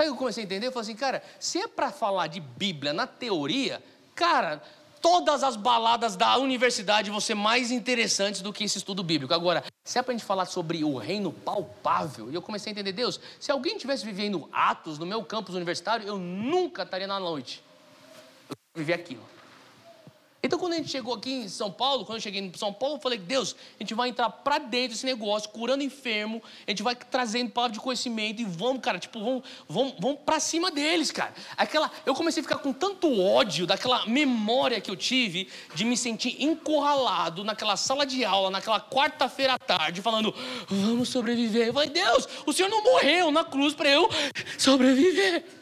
Aí 0.00 0.08
eu 0.08 0.16
comecei 0.16 0.42
a 0.42 0.46
entender, 0.46 0.66
eu 0.66 0.72
falei 0.72 0.90
assim, 0.90 0.98
cara, 0.98 1.22
se 1.38 1.60
é 1.60 1.68
para 1.68 1.92
falar 1.92 2.26
de 2.26 2.40
Bíblia 2.40 2.92
na 2.92 3.06
teoria, 3.06 3.80
cara, 4.14 4.62
todas 5.00 5.42
as 5.42 5.56
baladas 5.56 6.16
da 6.16 6.36
universidade 6.36 7.10
vão 7.10 7.20
ser 7.20 7.34
mais 7.34 7.70
interessantes 7.70 8.42
do 8.42 8.52
que 8.52 8.64
esse 8.64 8.78
estudo 8.78 9.02
bíblico. 9.02 9.32
Agora, 9.32 9.64
se 9.84 9.98
é 9.98 10.02
para 10.02 10.12
a 10.12 10.16
gente 10.16 10.26
falar 10.26 10.46
sobre 10.46 10.84
o 10.84 10.96
reino 10.96 11.32
palpável, 11.32 12.30
e 12.30 12.34
eu 12.34 12.42
comecei 12.42 12.70
a 12.70 12.72
entender, 12.72 12.92
Deus, 12.92 13.18
se 13.38 13.50
alguém 13.50 13.78
tivesse 13.78 14.04
vivendo 14.04 14.48
Atos 14.52 14.98
no 14.98 15.06
meu 15.06 15.24
campus 15.24 15.54
universitário, 15.54 16.06
eu 16.06 16.18
nunca 16.18 16.82
estaria 16.82 17.06
na 17.06 17.18
noite. 17.18 17.62
Eu 18.48 18.56
vivi 18.76 18.92
aquilo. 18.92 19.22
Então, 20.42 20.58
quando 20.58 20.72
a 20.72 20.76
gente 20.76 20.90
chegou 20.90 21.14
aqui 21.14 21.30
em 21.30 21.48
São 21.48 21.70
Paulo, 21.70 22.04
quando 22.06 22.16
eu 22.16 22.22
cheguei 22.22 22.40
em 22.40 22.52
São 22.56 22.72
Paulo, 22.72 22.96
eu 22.96 23.00
falei, 23.00 23.18
Deus, 23.18 23.54
a 23.78 23.82
gente 23.82 23.92
vai 23.92 24.08
entrar 24.08 24.30
para 24.30 24.58
dentro 24.58 24.90
desse 24.90 25.04
negócio, 25.04 25.50
curando 25.50 25.82
enfermo, 25.82 26.42
a 26.66 26.70
gente 26.70 26.82
vai 26.82 26.94
trazendo 26.94 27.50
palavra 27.50 27.74
de 27.74 27.80
conhecimento 27.80 28.40
e 28.40 28.44
vamos, 28.44 28.80
cara, 28.80 28.98
tipo, 28.98 29.20
vamos, 29.20 29.42
vamos, 29.68 29.94
vamos 29.98 30.20
para 30.24 30.40
cima 30.40 30.70
deles, 30.70 31.10
cara. 31.10 31.34
Aquela, 31.58 31.90
eu 32.06 32.14
comecei 32.14 32.40
a 32.40 32.44
ficar 32.44 32.58
com 32.58 32.72
tanto 32.72 33.20
ódio 33.20 33.66
daquela 33.66 34.06
memória 34.06 34.80
que 34.80 34.90
eu 34.90 34.96
tive 34.96 35.46
de 35.74 35.84
me 35.84 35.96
sentir 35.96 36.42
encurralado 36.42 37.44
naquela 37.44 37.76
sala 37.76 38.06
de 38.06 38.24
aula, 38.24 38.50
naquela 38.50 38.80
quarta-feira 38.80 39.54
à 39.54 39.58
tarde, 39.58 40.00
falando, 40.00 40.34
vamos 40.68 41.10
sobreviver. 41.10 41.68
Eu 41.68 41.74
falei, 41.74 41.90
Deus, 41.90 42.26
o 42.46 42.52
Senhor 42.52 42.70
não 42.70 42.82
morreu 42.82 43.30
na 43.30 43.44
cruz 43.44 43.74
para 43.74 43.90
eu 43.90 44.08
sobreviver. 44.56 45.59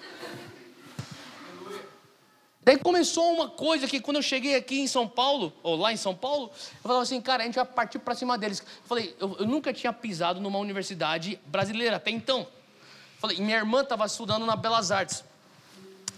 Daí 2.68 2.76
começou 2.76 3.32
uma 3.32 3.48
coisa 3.48 3.86
que 3.86 3.98
quando 3.98 4.18
eu 4.18 4.22
cheguei 4.22 4.54
aqui 4.54 4.78
em 4.78 4.86
São 4.86 5.08
Paulo, 5.08 5.54
ou 5.62 5.74
lá 5.74 5.90
em 5.90 5.96
São 5.96 6.14
Paulo, 6.14 6.50
eu 6.52 6.82
falava 6.82 7.02
assim, 7.02 7.18
cara, 7.18 7.42
a 7.42 7.46
gente 7.46 7.54
vai 7.54 7.64
partir 7.64 7.98
para 7.98 8.14
cima 8.14 8.36
deles. 8.36 8.60
Eu 8.60 8.66
falei, 8.84 9.16
eu, 9.18 9.36
eu, 9.38 9.46
nunca 9.46 9.72
tinha 9.72 9.90
pisado 9.90 10.38
numa 10.38 10.58
universidade 10.58 11.40
brasileira 11.46 11.96
até 11.96 12.10
então. 12.10 12.40
Eu 12.40 12.46
falei, 13.20 13.38
minha 13.38 13.56
irmã 13.56 13.80
estava 13.80 14.04
estudando 14.04 14.44
na 14.44 14.54
Belas 14.54 14.90
Artes, 14.90 15.24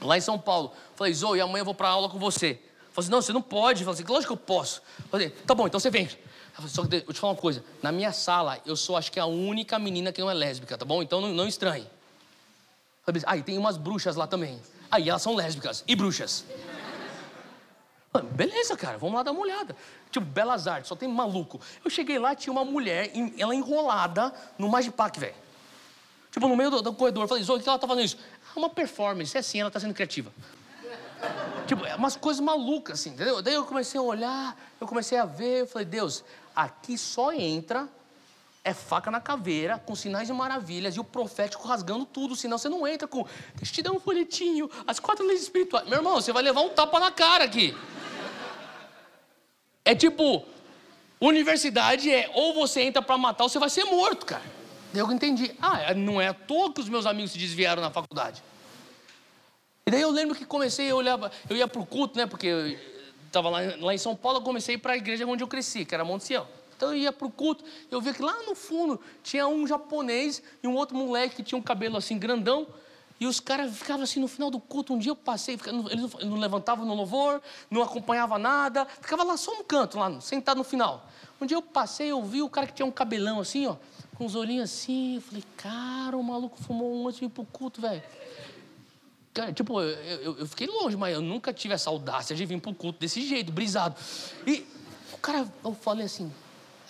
lá 0.01 0.19
em 0.19 0.21
São 0.21 0.37
Paulo. 0.37 0.73
Eu 0.75 0.97
falei, 0.97 1.15
Zoe, 1.15 1.41
amanhã 1.41 1.61
eu 1.61 1.65
vou 1.65 1.73
para 1.75 1.89
aula 1.89 2.09
com 2.09 2.19
você. 2.19 2.59
Eu 2.59 2.95
falei 2.95 3.05
assim, 3.05 3.11
não, 3.13 3.23
você 3.23 3.33
não 3.33 3.43
pode. 3.43 3.83
Eu 3.83 3.85
falei 3.85 4.03
assim, 4.03 4.13
lógico 4.13 4.35
que 4.35 4.43
eu 4.43 4.45
posso. 4.45 4.83
Eu 4.99 5.09
falei, 5.09 5.31
tá 5.31 5.55
bom, 5.55 5.69
então 5.69 5.79
você 5.79 5.89
vem. 5.89 6.07
Eu 6.07 6.11
falei, 6.53 6.69
só 6.69 6.85
que 6.85 6.97
eu 6.97 7.15
te 7.15 7.21
falar 7.21 7.35
uma 7.35 7.39
coisa, 7.39 7.63
na 7.81 7.93
minha 7.93 8.11
sala 8.11 8.59
eu 8.67 8.75
sou 8.75 8.97
acho 8.97 9.13
que 9.13 9.21
a 9.21 9.27
única 9.27 9.79
menina 9.79 10.11
que 10.11 10.21
não 10.21 10.29
é 10.29 10.35
lésbica, 10.35 10.77
tá 10.77 10.85
bom? 10.85 11.01
Então 11.01 11.21
não, 11.21 11.29
não 11.29 11.47
estranhe. 11.47 11.87
Ah, 13.25 13.37
e 13.37 13.43
tem 13.45 13.57
umas 13.57 13.77
bruxas 13.77 14.17
lá 14.17 14.27
também. 14.27 14.61
Aí 14.91 15.09
elas 15.09 15.23
são 15.23 15.35
lésbicas 15.35 15.85
e 15.87 15.95
bruxas. 15.95 16.45
Beleza, 18.33 18.77
cara, 18.77 18.99
vamos 18.99 19.15
lá 19.15 19.23
dar 19.23 19.31
uma 19.31 19.41
olhada. 19.41 19.77
Tipo, 20.11 20.27
Belas 20.27 20.67
Artes, 20.67 20.89
só 20.89 20.97
tem 20.97 21.09
maluco. 21.09 21.61
Eu 21.85 21.91
cheguei 21.91 22.19
lá, 22.19 22.35
tinha 22.35 22.53
uma 22.53 22.65
mulher, 22.65 23.13
ela 23.39 23.55
enrolada 23.55 24.35
no 24.59 24.69
Magipac, 24.69 25.19
velho. 25.21 25.35
Tipo, 26.33 26.49
no 26.49 26.57
meio 26.57 26.71
do, 26.71 26.83
do 26.83 26.93
corredor. 26.93 27.25
Eu 27.25 27.29
falei, 27.29 27.45
o 27.45 27.61
que 27.61 27.69
ela 27.69 27.79
tá 27.79 27.87
fazendo 27.87 28.05
isso? 28.05 28.19
Ah, 28.49 28.59
uma 28.59 28.69
performance, 28.69 29.37
é 29.37 29.41
assim, 29.41 29.61
ela 29.61 29.71
tá 29.71 29.79
sendo 29.79 29.95
criativa. 29.95 30.33
tipo, 31.69 31.87
é 31.87 31.95
umas 31.95 32.17
coisas 32.17 32.41
malucas, 32.41 32.99
assim, 33.01 33.11
entendeu? 33.11 33.41
Daí 33.41 33.55
eu 33.55 33.65
comecei 33.65 34.01
a 34.01 34.03
olhar, 34.03 34.61
eu 34.81 34.89
comecei 34.89 35.17
a 35.17 35.25
ver, 35.25 35.61
eu 35.61 35.67
falei, 35.69 35.87
Deus, 35.87 36.25
aqui 36.55 36.99
só 36.99 37.33
entra 37.33 37.89
é 38.63 38.75
faca 38.75 39.11
na 39.11 39.21
caveira, 39.21 39.79
com 39.79 39.95
sinais 39.95 40.29
e 40.29 40.33
maravilhas, 40.33 40.95
e 40.97 41.01
o 41.01 41.05
profético 41.05 41.67
rasgando 41.67 42.05
tudo, 42.05 42.37
senão 42.37 42.59
você 42.59 42.69
não 42.69 42.87
entra 42.87 43.09
com. 43.09 43.25
Deixa 43.55 43.73
eu 43.73 43.75
te 43.75 43.83
dar 43.83 43.93
um 43.93 44.01
folhetinho, 44.01 44.71
as 44.87 45.01
quatro 45.01 45.27
leis 45.27 45.43
espirituais. 45.43 45.89
Meu 45.89 45.99
irmão, 45.99 46.15
você 46.15 46.33
vai 46.33 46.43
levar 46.43 46.61
um 46.61 46.69
tapa 46.69 47.01
na 47.01 47.11
cara 47.11 47.45
aqui. 47.45 47.75
É 49.85 49.95
tipo, 49.95 50.45
universidade 51.21 52.13
é 52.13 52.31
ou 52.35 52.55
você 52.55 52.83
entra 52.83 53.01
para 53.01 53.17
matar 53.17 53.45
ou 53.45 53.49
você 53.49 53.59
vai 53.59 53.71
ser 53.71 53.85
morto, 53.85 54.27
cara. 54.27 54.61
Eu 54.93 55.11
entendi. 55.11 55.55
Ah, 55.61 55.95
não 55.95 56.21
é 56.21 56.29
à 56.29 56.35
toa 56.35 56.73
que 56.73 56.81
os 56.81 56.89
meus 56.89 57.07
amigos 57.07 57.33
se 57.33 57.39
desviaram 57.39 57.81
na 57.81 57.91
faculdade. 57.91 58.43
E 59.87 59.91
daí 59.91 60.03
eu 60.03 60.11
lembro 60.11 60.37
que 60.37 60.45
comecei, 60.45 60.91
eu 60.91 60.97
olhava, 60.97 61.31
eu 61.49 61.57
ia 61.57 61.67
pro 61.67 61.87
culto, 61.87 62.19
né? 62.19 62.27
Porque 62.27 62.47
eu 62.47 62.79
estava 63.27 63.49
lá, 63.49 63.59
lá 63.79 63.95
em 63.95 63.99
São 63.99 64.15
Paulo, 64.15 64.39
eu 64.39 64.43
comecei 64.43 64.77
para 64.77 64.93
a 64.93 64.97
igreja 64.97 65.27
onde 65.27 65.43
eu 65.43 65.49
cresci, 65.49 65.85
que 65.85 65.95
era 65.95 66.05
Monte 66.05 66.25
Sião. 66.25 66.47
Então 66.81 66.95
eu 66.95 66.97
ia 66.97 67.13
para 67.13 67.27
o 67.27 67.31
culto, 67.31 67.63
eu 67.91 68.01
via 68.01 68.15
que 68.15 68.23
lá 68.23 68.43
no 68.45 68.55
fundo 68.55 68.99
tinha 69.23 69.47
um 69.47 69.67
japonês 69.67 70.43
e 70.63 70.67
um 70.67 70.75
outro 70.75 70.97
moleque 70.97 71.37
que 71.37 71.43
tinha 71.43 71.59
um 71.59 71.63
cabelo 71.63 71.99
assim 71.99 72.19
grandão. 72.19 72.67
E 73.21 73.27
os 73.27 73.39
caras 73.39 73.77
ficavam 73.77 74.03
assim 74.03 74.19
no 74.19 74.27
final 74.27 74.51
do 74.51 74.59
culto. 74.59 74.95
Um 74.95 74.99
dia 74.99 75.13
eu 75.13 75.17
passei, 75.17 75.59
eles 75.91 76.11
não 76.25 76.39
levantavam 76.39 76.87
no 76.87 76.95
louvor, 76.95 77.43
não 77.71 77.83
acompanhava 77.83 78.39
nada, 78.39 78.87
ficava 78.87 79.23
lá 79.25 79.37
só 79.37 79.55
no 79.59 79.63
canto, 79.63 79.99
lá, 79.99 80.23
sentado 80.23 80.57
no 80.57 80.65
final. 80.65 81.07
Um 81.39 81.45
dia 81.45 81.55
eu 81.55 81.61
passei, 81.61 82.09
eu 82.09 82.23
vi 82.25 82.41
o 82.41 82.49
cara 82.49 82.67
que 82.67 82.73
tinha 82.73 82.87
um 82.87 82.91
cabelão 82.91 83.41
assim, 83.41 83.67
ó, 83.67 83.77
com 84.17 84.25
os 84.25 84.35
olhinhos 84.35 84.71
assim. 84.71 85.17
Eu 85.17 85.21
falei, 85.21 85.45
cara, 85.59 86.17
o 86.17 86.25
maluco 86.25 86.57
fumou 86.63 86.95
um 86.95 87.09
antes 87.09 87.21
de 87.21 87.27
ir 87.27 87.29
pro 87.29 87.45
culto, 87.45 87.79
velho. 87.79 88.03
Tipo, 89.55 89.83
eu, 89.83 89.89
eu, 89.89 90.39
eu, 90.39 90.47
fiquei 90.47 90.67
longe, 90.67 90.97
mas 90.97 91.13
eu 91.13 91.21
nunca 91.21 91.53
tive 91.53 91.75
essa 91.75 91.91
audácia 91.91 92.35
de 92.35 92.47
vir 92.47 92.59
pro 92.59 92.73
culto 92.73 92.99
desse 92.99 93.21
jeito, 93.21 93.53
brisado. 93.53 93.95
E 94.47 94.67
o 95.13 95.19
cara, 95.19 95.47
eu 95.63 95.75
falei 95.75 96.07
assim, 96.07 96.33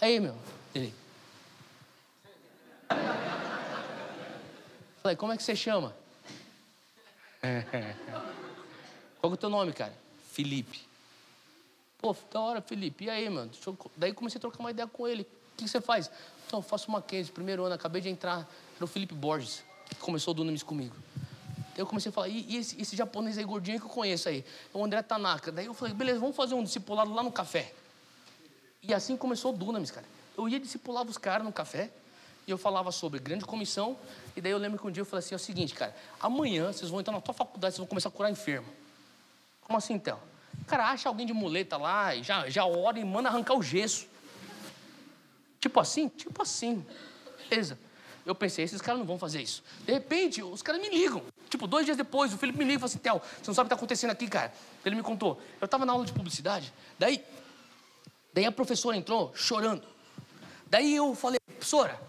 aí, 0.05 0.21
meu, 0.21 0.37
ele. 0.75 0.95
Falei, 5.03 5.17
como 5.17 5.33
é 5.33 5.37
que 5.37 5.43
você 5.43 5.57
chama? 5.57 5.95
Qual 9.21 9.33
é 9.33 9.35
o 9.35 9.37
teu 9.37 9.51
nome, 9.51 9.73
cara? 9.73 9.93
Felipe. 10.33 10.81
Pô, 11.99 12.17
da 12.33 12.41
hora, 12.41 12.61
Felipe. 12.61 13.05
E 13.05 13.11
aí, 13.11 13.29
mano? 13.29 13.51
Eu... 13.67 13.77
Daí 13.97 14.13
comecei 14.13 14.39
a 14.39 14.41
trocar 14.41 14.61
uma 14.61 14.71
ideia 14.71 14.87
com 14.89 15.07
ele. 15.07 15.23
O 15.23 15.57
que 15.57 15.69
você 15.69 15.81
faz? 15.81 16.11
Então, 16.47 16.61
eu 16.61 16.63
faço 16.63 16.91
Mackenzie, 16.91 17.33
primeiro 17.33 17.65
ano, 17.65 17.75
acabei 17.75 18.01
de 18.01 18.09
entrar. 18.09 18.49
Era 18.77 18.85
o 18.85 18.89
Felipe 18.89 19.15
Borges, 19.15 19.63
que 19.89 19.97
começou 19.97 20.33
o 20.33 20.35
Dunamis 20.35 20.63
comigo. 20.63 20.97
Daí 21.71 21.79
eu 21.79 21.87
comecei 21.87 22.11
a 22.11 22.13
falar, 22.13 22.29
e, 22.29 22.47
e 22.49 22.57
esse, 22.57 22.81
esse, 22.81 22.97
japonês 22.97 23.39
aí 23.39 23.45
gordinho 23.45 23.79
que 23.79 23.87
eu 23.87 23.91
conheço 23.91 24.29
aí? 24.29 24.45
É 24.75 24.77
o 24.77 24.85
André 24.85 25.03
Tanaka. 25.03 25.53
Daí 25.53 25.67
eu 25.67 25.75
falei, 25.75 25.95
beleza, 25.95 26.19
vamos 26.19 26.35
fazer 26.35 26.55
um 26.55 26.65
discipulado 26.65 27.13
lá 27.13 27.23
no 27.23 27.31
café. 27.31 27.73
E 28.83 28.95
assim 28.95 29.17
começou 29.17 29.53
o 29.53 29.57
Dunamis, 29.57 29.91
cara. 29.91 30.07
Eu 30.37 30.49
ia 30.49 30.59
discipular 30.59 31.07
os 31.07 31.19
caras 31.19 31.45
no 31.45 31.53
café, 31.53 31.91
e 32.47 32.51
eu 32.51 32.59
falava 32.59 32.91
sobre 32.91 33.19
grande 33.21 33.45
comissão, 33.45 33.97
e 34.35 34.41
daí 34.41 34.53
eu 34.53 34.59
lembro 34.59 34.79
que 34.79 34.87
um 34.87 34.91
dia 34.91 35.03
eu 35.03 35.05
falei 35.05 35.25
assim, 35.25 35.35
é 35.35 35.37
o 35.37 35.39
seguinte, 35.39 35.75
cara, 35.75 35.95
amanhã 36.19 36.73
vocês 36.73 36.91
vão 36.91 37.01
entrar 37.01 37.13
na 37.13 37.21
tua 37.21 37.35
faculdade, 37.35 37.75
vocês 37.75 37.79
vão 37.79 37.87
começar 37.87 38.09
a 38.09 38.13
curar 38.13 38.31
enfermo. 38.31 38.69
Como 39.61 39.77
assim, 39.77 39.95
então? 39.95 40.19
Cara, 40.67 40.89
acha 40.89 41.09
alguém 41.09 41.27
de 41.27 41.33
muleta 41.33 41.77
lá, 41.77 42.15
e 42.15 42.23
já, 42.23 42.49
já 42.49 42.65
ora 42.65 42.99
e 42.99 43.05
manda 43.05 43.29
arrancar 43.29 43.55
o 43.55 43.63
gesso. 43.63 44.07
Tipo 45.61 45.79
assim? 45.79 46.09
Tipo 46.09 46.43
assim. 46.43 46.85
Beleza. 47.49 47.79
Eu 48.25 48.35
pensei, 48.35 48.65
esses 48.65 48.81
caras 48.81 48.99
não 48.99 49.07
vão 49.07 49.19
fazer 49.19 49.43
isso. 49.43 49.63
De 49.85 49.93
repente, 49.93 50.43
os 50.43 50.63
caras 50.63 50.81
me 50.81 50.89
ligam. 50.89 51.23
Tipo, 51.49 51.67
dois 51.67 51.85
dias 51.85 51.97
depois, 51.97 52.33
o 52.33 52.39
Felipe 52.39 52.59
me 52.59 52.65
liga 52.65 52.77
e 52.77 52.79
fala 52.79 52.87
assim, 52.87 52.99
Theo, 52.99 53.21
você 53.21 53.49
não 53.49 53.55
sabe 53.55 53.67
o 53.67 53.69
que 53.69 53.75
está 53.75 53.77
acontecendo 53.77 54.11
aqui, 54.11 54.29
cara. 54.29 54.53
Ele 54.85 54.95
me 54.95 55.03
contou. 55.03 55.41
Eu 55.61 55.65
estava 55.65 55.85
na 55.85 55.93
aula 55.93 56.05
de 56.05 56.13
publicidade, 56.13 56.73
daí, 56.99 57.25
daí 58.33 58.45
a 58.45 58.53
professora 58.53 58.97
entrou 58.97 59.33
chorando. 59.35 59.83
Daí 60.67 60.95
eu 60.95 61.15
falei, 61.15 61.39
professora, 61.47 62.01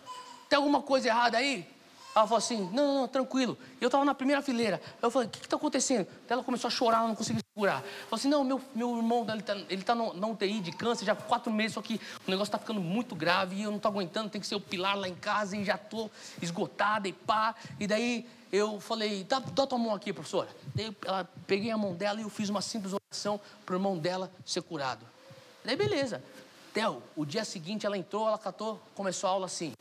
tem 0.49 0.57
alguma 0.57 0.81
coisa 0.81 1.07
errada 1.07 1.37
aí? 1.37 1.67
Ela 2.13 2.27
falou 2.27 2.37
assim, 2.37 2.69
não, 2.73 2.87
não, 2.87 3.01
não 3.01 3.07
tranquilo. 3.07 3.57
Eu 3.79 3.87
estava 3.87 4.03
na 4.03 4.13
primeira 4.13 4.41
fileira. 4.41 4.81
Eu 5.01 5.09
falei, 5.09 5.27
o 5.29 5.31
que 5.31 5.39
está 5.39 5.55
acontecendo? 5.55 6.05
Ela 6.27 6.43
começou 6.43 6.67
a 6.67 6.71
chorar, 6.71 6.99
ela 6.99 7.07
não 7.07 7.15
conseguia 7.15 7.41
segurar. 7.53 7.81
Falou 7.81 8.19
assim, 8.19 8.27
não, 8.27 8.43
meu, 8.43 8.61
meu 8.75 8.97
irmão, 8.97 9.25
ele 9.29 9.39
está 9.39 9.55
ele 9.69 9.81
tá 9.81 9.95
no, 9.95 10.13
na 10.13 10.27
UTI 10.27 10.59
de 10.59 10.71
câncer 10.73 11.05
já 11.05 11.13
há 11.13 11.15
quatro 11.15 11.51
meses, 11.51 11.73
só 11.73 11.81
que 11.81 11.95
o 12.27 12.29
negócio 12.29 12.49
está 12.49 12.57
ficando 12.57 12.81
muito 12.81 13.15
grave 13.15 13.55
e 13.55 13.63
eu 13.63 13.69
não 13.69 13.77
estou 13.77 13.89
aguentando, 13.89 14.29
tem 14.29 14.41
que 14.41 14.47
ser 14.47 14.55
o 14.55 14.59
pilar 14.59 14.97
lá 14.97 15.07
em 15.07 15.15
casa 15.15 15.55
e 15.55 15.63
já 15.63 15.75
estou 15.75 16.11
esgotada 16.41 17.07
e 17.07 17.13
pá. 17.13 17.55
E 17.79 17.87
daí 17.87 18.27
eu 18.51 18.81
falei, 18.81 19.23
dá, 19.23 19.39
dá 19.39 19.65
tua 19.65 19.77
mão 19.77 19.95
aqui, 19.95 20.11
professora. 20.11 20.49
Daí 20.75 20.93
ela, 21.05 21.27
peguei 21.47 21.71
a 21.71 21.77
mão 21.77 21.93
dela 21.95 22.19
e 22.19 22.23
eu 22.23 22.29
fiz 22.29 22.49
uma 22.49 22.61
simples 22.61 22.93
oração 22.93 23.39
para 23.65 23.73
o 23.73 23.77
irmão 23.77 23.97
dela 23.97 24.29
ser 24.45 24.61
curado. 24.61 25.05
Daí 25.63 25.75
beleza. 25.75 26.23
Theo, 26.73 27.03
o 27.15 27.25
dia 27.25 27.43
seguinte 27.43 27.85
ela 27.85 27.97
entrou, 27.97 28.27
ela 28.27 28.37
catou, 28.37 28.81
começou 28.95 29.27
a 29.27 29.33
aula 29.33 29.45
assim. 29.45 29.73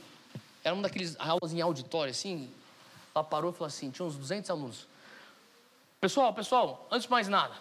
Era 0.62 0.74
uma 0.74 0.82
daqueles 0.82 1.16
aulas 1.18 1.52
em 1.52 1.60
auditório, 1.60 2.10
assim. 2.10 2.52
Ela 3.14 3.24
parou 3.24 3.50
e 3.50 3.54
falou 3.54 3.68
assim: 3.68 3.90
tinha 3.90 4.06
uns 4.06 4.16
200 4.16 4.50
alunos. 4.50 4.86
Pessoal, 6.00 6.32
pessoal, 6.34 6.86
antes 6.90 7.04
de 7.04 7.10
mais 7.10 7.28
nada, 7.28 7.54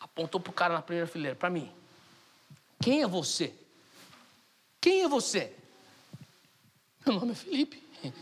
apontou 0.00 0.40
pro 0.40 0.52
cara 0.52 0.74
na 0.74 0.82
primeira 0.82 1.06
fileira, 1.06 1.36
para 1.36 1.48
mim. 1.48 1.72
Quem 2.80 3.02
é 3.02 3.06
você? 3.06 3.54
Quem 4.80 5.02
é 5.02 5.08
você? 5.08 5.54
Meu 7.06 7.14
nome 7.14 7.32
é 7.32 7.34
Felipe. 7.34 7.82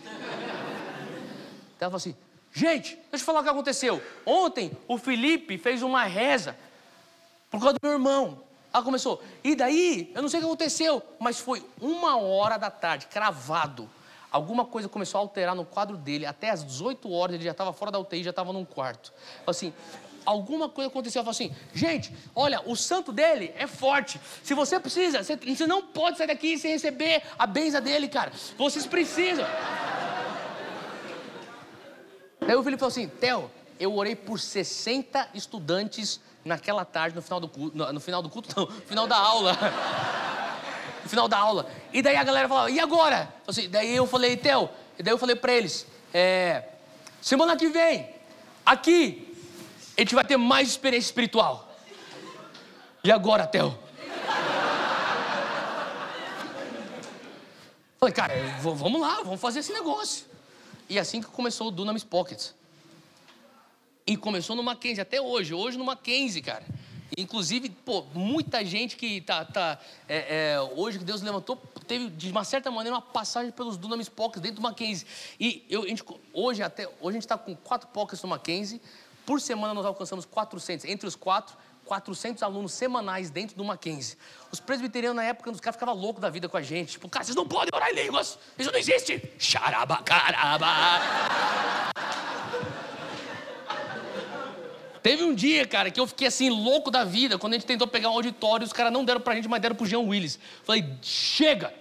Ela 1.80 1.90
falou 1.90 1.96
assim: 1.96 2.14
gente, 2.52 2.96
deixa 3.10 3.22
eu 3.22 3.26
falar 3.26 3.40
o 3.40 3.42
que 3.42 3.48
aconteceu. 3.48 4.02
Ontem 4.24 4.76
o 4.86 4.98
Felipe 4.98 5.58
fez 5.58 5.82
uma 5.82 6.04
reza 6.04 6.56
por 7.50 7.60
causa 7.60 7.74
do 7.74 7.80
meu 7.82 7.92
irmão. 7.92 8.49
Ela 8.72 8.82
começou. 8.82 9.22
E 9.42 9.56
daí, 9.56 10.12
eu 10.14 10.22
não 10.22 10.28
sei 10.28 10.38
o 10.38 10.42
que 10.42 10.46
aconteceu, 10.46 11.02
mas 11.18 11.40
foi 11.40 11.64
uma 11.80 12.18
hora 12.18 12.56
da 12.56 12.70
tarde, 12.70 13.06
cravado. 13.06 13.88
Alguma 14.30 14.64
coisa 14.64 14.88
começou 14.88 15.18
a 15.18 15.22
alterar 15.22 15.56
no 15.56 15.64
quadro 15.64 15.96
dele. 15.96 16.24
Até 16.24 16.50
às 16.50 16.64
18 16.64 17.10
horas 17.10 17.34
ele 17.34 17.44
já 17.44 17.50
estava 17.50 17.72
fora 17.72 17.90
da 17.90 17.98
UTI, 17.98 18.22
já 18.22 18.30
estava 18.30 18.52
num 18.52 18.64
quarto. 18.64 19.12
Assim, 19.44 19.72
alguma 20.24 20.68
coisa 20.68 20.88
aconteceu. 20.88 21.20
Eu 21.20 21.24
falei 21.24 21.48
assim, 21.48 21.56
gente, 21.74 22.14
olha, 22.34 22.62
o 22.64 22.76
santo 22.76 23.12
dele 23.12 23.52
é 23.56 23.66
forte. 23.66 24.20
Se 24.44 24.54
você 24.54 24.78
precisa, 24.78 25.22
você, 25.24 25.66
não 25.66 25.82
pode 25.82 26.16
sair 26.16 26.28
daqui 26.28 26.56
sem 26.56 26.70
receber 26.70 27.22
a 27.36 27.46
benção 27.46 27.80
dele, 27.80 28.06
cara. 28.06 28.30
Vocês 28.56 28.86
precisam. 28.86 29.44
Aí 32.40 32.54
o 32.54 32.62
Felipe 32.62 32.78
falou 32.78 32.90
assim, 32.90 33.08
Theo, 33.08 33.50
eu 33.80 33.94
orei 33.96 34.14
por 34.14 34.38
60 34.38 35.30
estudantes 35.34 36.20
naquela 36.50 36.84
tarde, 36.84 37.16
no 37.16 37.22
final 37.22 37.40
do 37.40 37.48
culto, 37.48 37.76
no, 37.76 37.92
no 37.92 38.00
final 38.00 38.22
do 38.22 38.28
culto, 38.28 38.48
não, 38.54 38.66
no 38.66 38.82
final 38.82 39.06
da 39.06 39.16
aula. 39.16 39.56
no 41.02 41.08
final 41.08 41.28
da 41.28 41.38
aula. 41.38 41.70
E 41.92 42.02
daí 42.02 42.16
a 42.16 42.24
galera 42.24 42.48
falava, 42.48 42.70
e 42.70 42.78
agora? 42.78 43.32
Assim, 43.46 43.68
daí 43.68 43.94
eu 43.94 44.06
falei, 44.06 44.36
Theo, 44.36 44.68
e 44.98 45.02
daí 45.02 45.14
eu 45.14 45.18
falei 45.18 45.36
para 45.36 45.52
eles, 45.52 45.86
é, 46.12 46.64
semana 47.22 47.56
que 47.56 47.68
vem, 47.68 48.08
aqui, 48.66 49.34
a 49.96 50.00
gente 50.00 50.14
vai 50.14 50.24
ter 50.24 50.36
mais 50.36 50.68
experiência 50.68 51.08
espiritual. 51.08 51.68
E 53.02 53.10
agora, 53.10 53.46
Theo? 53.46 53.78
Falei, 57.98 58.14
cara, 58.14 58.34
vamos 58.60 59.00
lá, 59.00 59.22
vamos 59.22 59.40
fazer 59.40 59.60
esse 59.60 59.72
negócio. 59.72 60.24
E 60.88 60.98
assim 60.98 61.20
que 61.20 61.28
começou 61.28 61.68
o 61.68 61.70
Dunamis 61.70 62.02
Pockets. 62.02 62.54
E 64.10 64.16
começou 64.16 64.56
no 64.56 64.62
Mackenzie, 64.64 65.00
até 65.00 65.20
hoje. 65.20 65.54
Hoje 65.54 65.78
no 65.78 65.84
Mackenzie, 65.84 66.42
cara. 66.42 66.64
Inclusive, 67.16 67.70
pô, 67.70 68.02
muita 68.12 68.64
gente 68.64 68.96
que 68.96 69.20
tá, 69.20 69.44
tá 69.44 69.78
é, 70.08 70.54
é, 70.54 70.60
hoje 70.74 70.98
que 70.98 71.04
Deus 71.04 71.22
levantou, 71.22 71.56
teve 71.86 72.10
de 72.10 72.28
uma 72.28 72.42
certa 72.42 72.72
maneira 72.72 72.96
uma 72.96 73.02
passagem 73.02 73.52
pelos 73.52 73.76
Dunamis 73.76 74.08
Pockets 74.08 74.42
dentro 74.42 74.56
do 74.56 74.62
Mackenzie. 74.62 75.06
E 75.38 75.64
eu, 75.70 75.86
gente, 75.86 76.02
hoje 76.32 76.60
até 76.60 76.88
hoje 76.88 77.10
a 77.10 77.12
gente 77.12 77.22
está 77.22 77.38
com 77.38 77.54
quatro 77.54 77.86
Pockets 77.90 78.20
no 78.20 78.28
Mackenzie. 78.28 78.82
Por 79.24 79.40
semana 79.40 79.72
nós 79.72 79.86
alcançamos 79.86 80.24
400. 80.24 80.86
Entre 80.86 81.06
os 81.06 81.14
quatro, 81.14 81.56
400 81.84 82.42
alunos 82.42 82.72
semanais 82.72 83.30
dentro 83.30 83.56
do 83.56 83.64
Mackenzie. 83.64 84.16
Os 84.50 84.58
presbiterianos 84.58 85.22
na 85.22 85.22
época, 85.22 85.52
os 85.52 85.60
caras 85.60 85.76
ficavam 85.76 85.94
loucos 85.94 86.20
da 86.20 86.30
vida 86.30 86.48
com 86.48 86.56
a 86.56 86.62
gente. 86.62 86.94
Tipo, 86.94 87.08
cara, 87.08 87.24
vocês 87.24 87.36
não 87.36 87.46
podem 87.46 87.70
orar 87.72 87.90
em 87.90 87.94
línguas. 87.94 88.36
Isso 88.58 88.72
não 88.72 88.78
existe. 88.80 89.22
Xarabacaraba. 89.38 90.66
Teve 95.02 95.22
um 95.24 95.34
dia, 95.34 95.66
cara, 95.66 95.90
que 95.90 95.98
eu 95.98 96.06
fiquei 96.06 96.28
assim, 96.28 96.50
louco 96.50 96.90
da 96.90 97.04
vida, 97.04 97.38
quando 97.38 97.54
a 97.54 97.56
gente 97.56 97.66
tentou 97.66 97.86
pegar 97.86 98.10
um 98.10 98.14
auditório, 98.14 98.66
os 98.66 98.72
caras 98.72 98.92
não 98.92 99.04
deram 99.04 99.20
pra 99.20 99.34
gente, 99.34 99.48
mas 99.48 99.60
deram 99.60 99.74
pro 99.74 99.86
Jean 99.86 100.00
Willis. 100.00 100.38
Falei, 100.64 100.84
chega! 101.02 101.72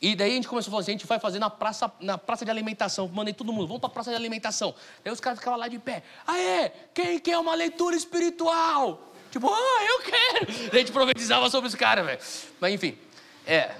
E 0.00 0.14
daí 0.14 0.32
a 0.32 0.34
gente 0.34 0.46
começou 0.46 0.68
a 0.68 0.72
falar 0.72 0.82
assim, 0.82 0.90
a 0.92 0.94
gente 0.94 1.06
vai 1.06 1.18
fazer 1.18 1.38
na 1.38 1.48
praça, 1.48 1.90
na 1.98 2.18
praça 2.18 2.44
de 2.44 2.50
alimentação. 2.50 3.08
Mandei 3.08 3.32
todo 3.32 3.52
mundo, 3.52 3.66
vamos 3.66 3.80
pra 3.80 3.88
praça 3.88 4.10
de 4.10 4.16
alimentação. 4.16 4.74
Daí 5.02 5.12
os 5.12 5.18
caras 5.18 5.38
ficavam 5.38 5.58
lá 5.58 5.66
de 5.66 5.78
pé. 5.78 6.02
Aê, 6.26 6.70
quem 6.92 7.18
quer 7.18 7.38
uma 7.38 7.54
leitura 7.54 7.96
espiritual? 7.96 9.00
Tipo, 9.30 9.48
ah, 9.50 9.84
eu 9.88 10.02
quero! 10.02 10.46
Daí 10.70 10.70
a 10.72 10.78
gente 10.78 10.92
profetizava 10.92 11.48
sobre 11.48 11.68
os 11.68 11.74
caras, 11.74 12.04
velho. 12.04 12.20
Mas 12.60 12.74
enfim, 12.74 12.98
é. 13.46 13.74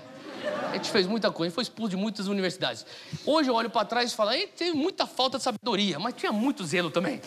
A 0.70 0.76
gente 0.76 0.90
fez 0.90 1.06
muita 1.06 1.30
coisa, 1.30 1.46
a 1.46 1.50
gente 1.50 1.54
foi 1.54 1.62
expulso 1.62 1.90
de 1.90 1.96
muitas 1.96 2.26
universidades. 2.26 2.84
Hoje 3.24 3.48
eu 3.48 3.54
olho 3.54 3.70
para 3.70 3.84
trás 3.84 4.12
e 4.12 4.16
falo, 4.16 4.30
teve 4.56 4.72
muita 4.72 5.06
falta 5.06 5.38
de 5.38 5.44
sabedoria, 5.44 5.98
mas 5.98 6.14
tinha 6.14 6.32
muito 6.32 6.64
zelo 6.64 6.90
também. 6.90 7.20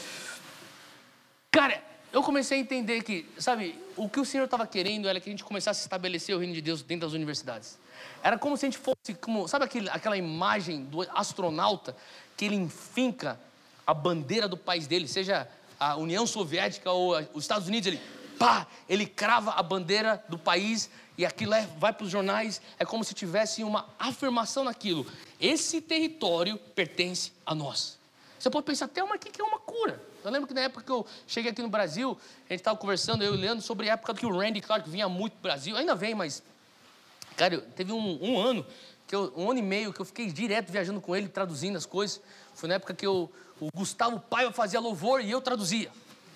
Cara, 1.57 1.81
eu 2.13 2.21
comecei 2.21 2.59
a 2.59 2.61
entender 2.61 3.01
que, 3.01 3.27
sabe, 3.39 3.75
o 3.95 4.07
que 4.07 4.19
o 4.19 4.25
Senhor 4.25 4.43
estava 4.43 4.67
querendo 4.67 5.07
era 5.07 5.19
que 5.19 5.27
a 5.27 5.31
gente 5.33 5.43
começasse 5.43 5.81
a 5.81 5.85
estabelecer 5.85 6.35
o 6.35 6.37
reino 6.37 6.53
de 6.53 6.61
Deus 6.61 6.83
dentro 6.83 7.07
das 7.07 7.15
universidades. 7.15 7.79
Era 8.21 8.37
como 8.37 8.55
se 8.55 8.67
a 8.67 8.69
gente 8.69 8.77
fosse, 8.77 9.15
como, 9.19 9.47
sabe 9.47 9.65
aquele, 9.65 9.89
aquela 9.89 10.15
imagem 10.15 10.83
do 10.83 11.01
astronauta 11.01 11.97
que 12.37 12.45
ele 12.45 12.55
enfinca 12.55 13.39
a 13.87 13.91
bandeira 13.91 14.47
do 14.47 14.55
país 14.55 14.85
dele, 14.85 15.07
seja 15.07 15.49
a 15.79 15.95
União 15.95 16.27
Soviética 16.27 16.91
ou 16.91 17.17
os 17.33 17.43
Estados 17.45 17.67
Unidos, 17.67 17.87
ele 17.87 17.99
pá, 18.37 18.67
ele 18.87 19.07
crava 19.07 19.53
a 19.53 19.63
bandeira 19.63 20.23
do 20.29 20.37
país 20.37 20.91
e 21.17 21.25
aquilo 21.25 21.55
é, 21.55 21.67
vai 21.79 21.91
para 21.91 22.03
os 22.03 22.11
jornais, 22.11 22.61
é 22.77 22.85
como 22.85 23.03
se 23.03 23.15
tivesse 23.15 23.63
uma 23.63 23.89
afirmação 23.97 24.63
naquilo. 24.63 25.07
Esse 25.41 25.81
território 25.81 26.55
pertence 26.75 27.31
a 27.43 27.55
nós. 27.55 27.97
Você 28.37 28.47
pode 28.51 28.67
pensar 28.67 28.85
até, 28.85 29.03
o 29.03 29.07
que 29.17 29.41
é 29.41 29.43
uma 29.43 29.57
cura? 29.57 29.99
Eu 30.27 30.31
lembro 30.31 30.47
que 30.47 30.53
na 30.53 30.61
época 30.61 30.83
que 30.83 30.91
eu 30.91 31.05
cheguei 31.25 31.51
aqui 31.51 31.61
no 31.61 31.69
Brasil, 31.69 32.17
a 32.49 32.53
gente 32.53 32.59
estava 32.59 32.77
conversando, 32.77 33.23
eu 33.23 33.33
e 33.33 33.37
o 33.37 33.39
Leandro, 33.39 33.63
sobre 33.63 33.89
a 33.89 33.93
época 33.93 34.13
que 34.13 34.25
o 34.25 34.37
Randy 34.37 34.61
Clark 34.61 34.89
vinha 34.89 35.07
muito 35.07 35.33
para 35.33 35.39
o 35.39 35.43
Brasil. 35.43 35.77
Ainda 35.77 35.95
vem, 35.95 36.13
mas, 36.13 36.43
cara, 37.35 37.59
teve 37.75 37.91
um, 37.93 38.19
um 38.21 38.39
ano, 38.39 38.65
que 39.07 39.15
eu, 39.15 39.33
um 39.37 39.49
ano 39.49 39.59
e 39.59 39.63
meio, 39.63 39.93
que 39.93 40.01
eu 40.01 40.05
fiquei 40.05 40.31
direto 40.31 40.71
viajando 40.71 40.99
com 40.99 41.15
ele, 41.15 41.29
traduzindo 41.29 41.77
as 41.77 41.85
coisas. 41.85 42.21
Foi 42.53 42.67
na 42.67 42.75
época 42.75 42.93
que 42.93 43.05
eu 43.05 43.31
o 43.59 43.69
Gustavo 43.73 44.19
Paiva 44.19 44.51
fazia 44.51 44.79
louvor 44.79 45.21
e 45.21 45.31
eu 45.31 45.41
traduzia. 45.41 45.89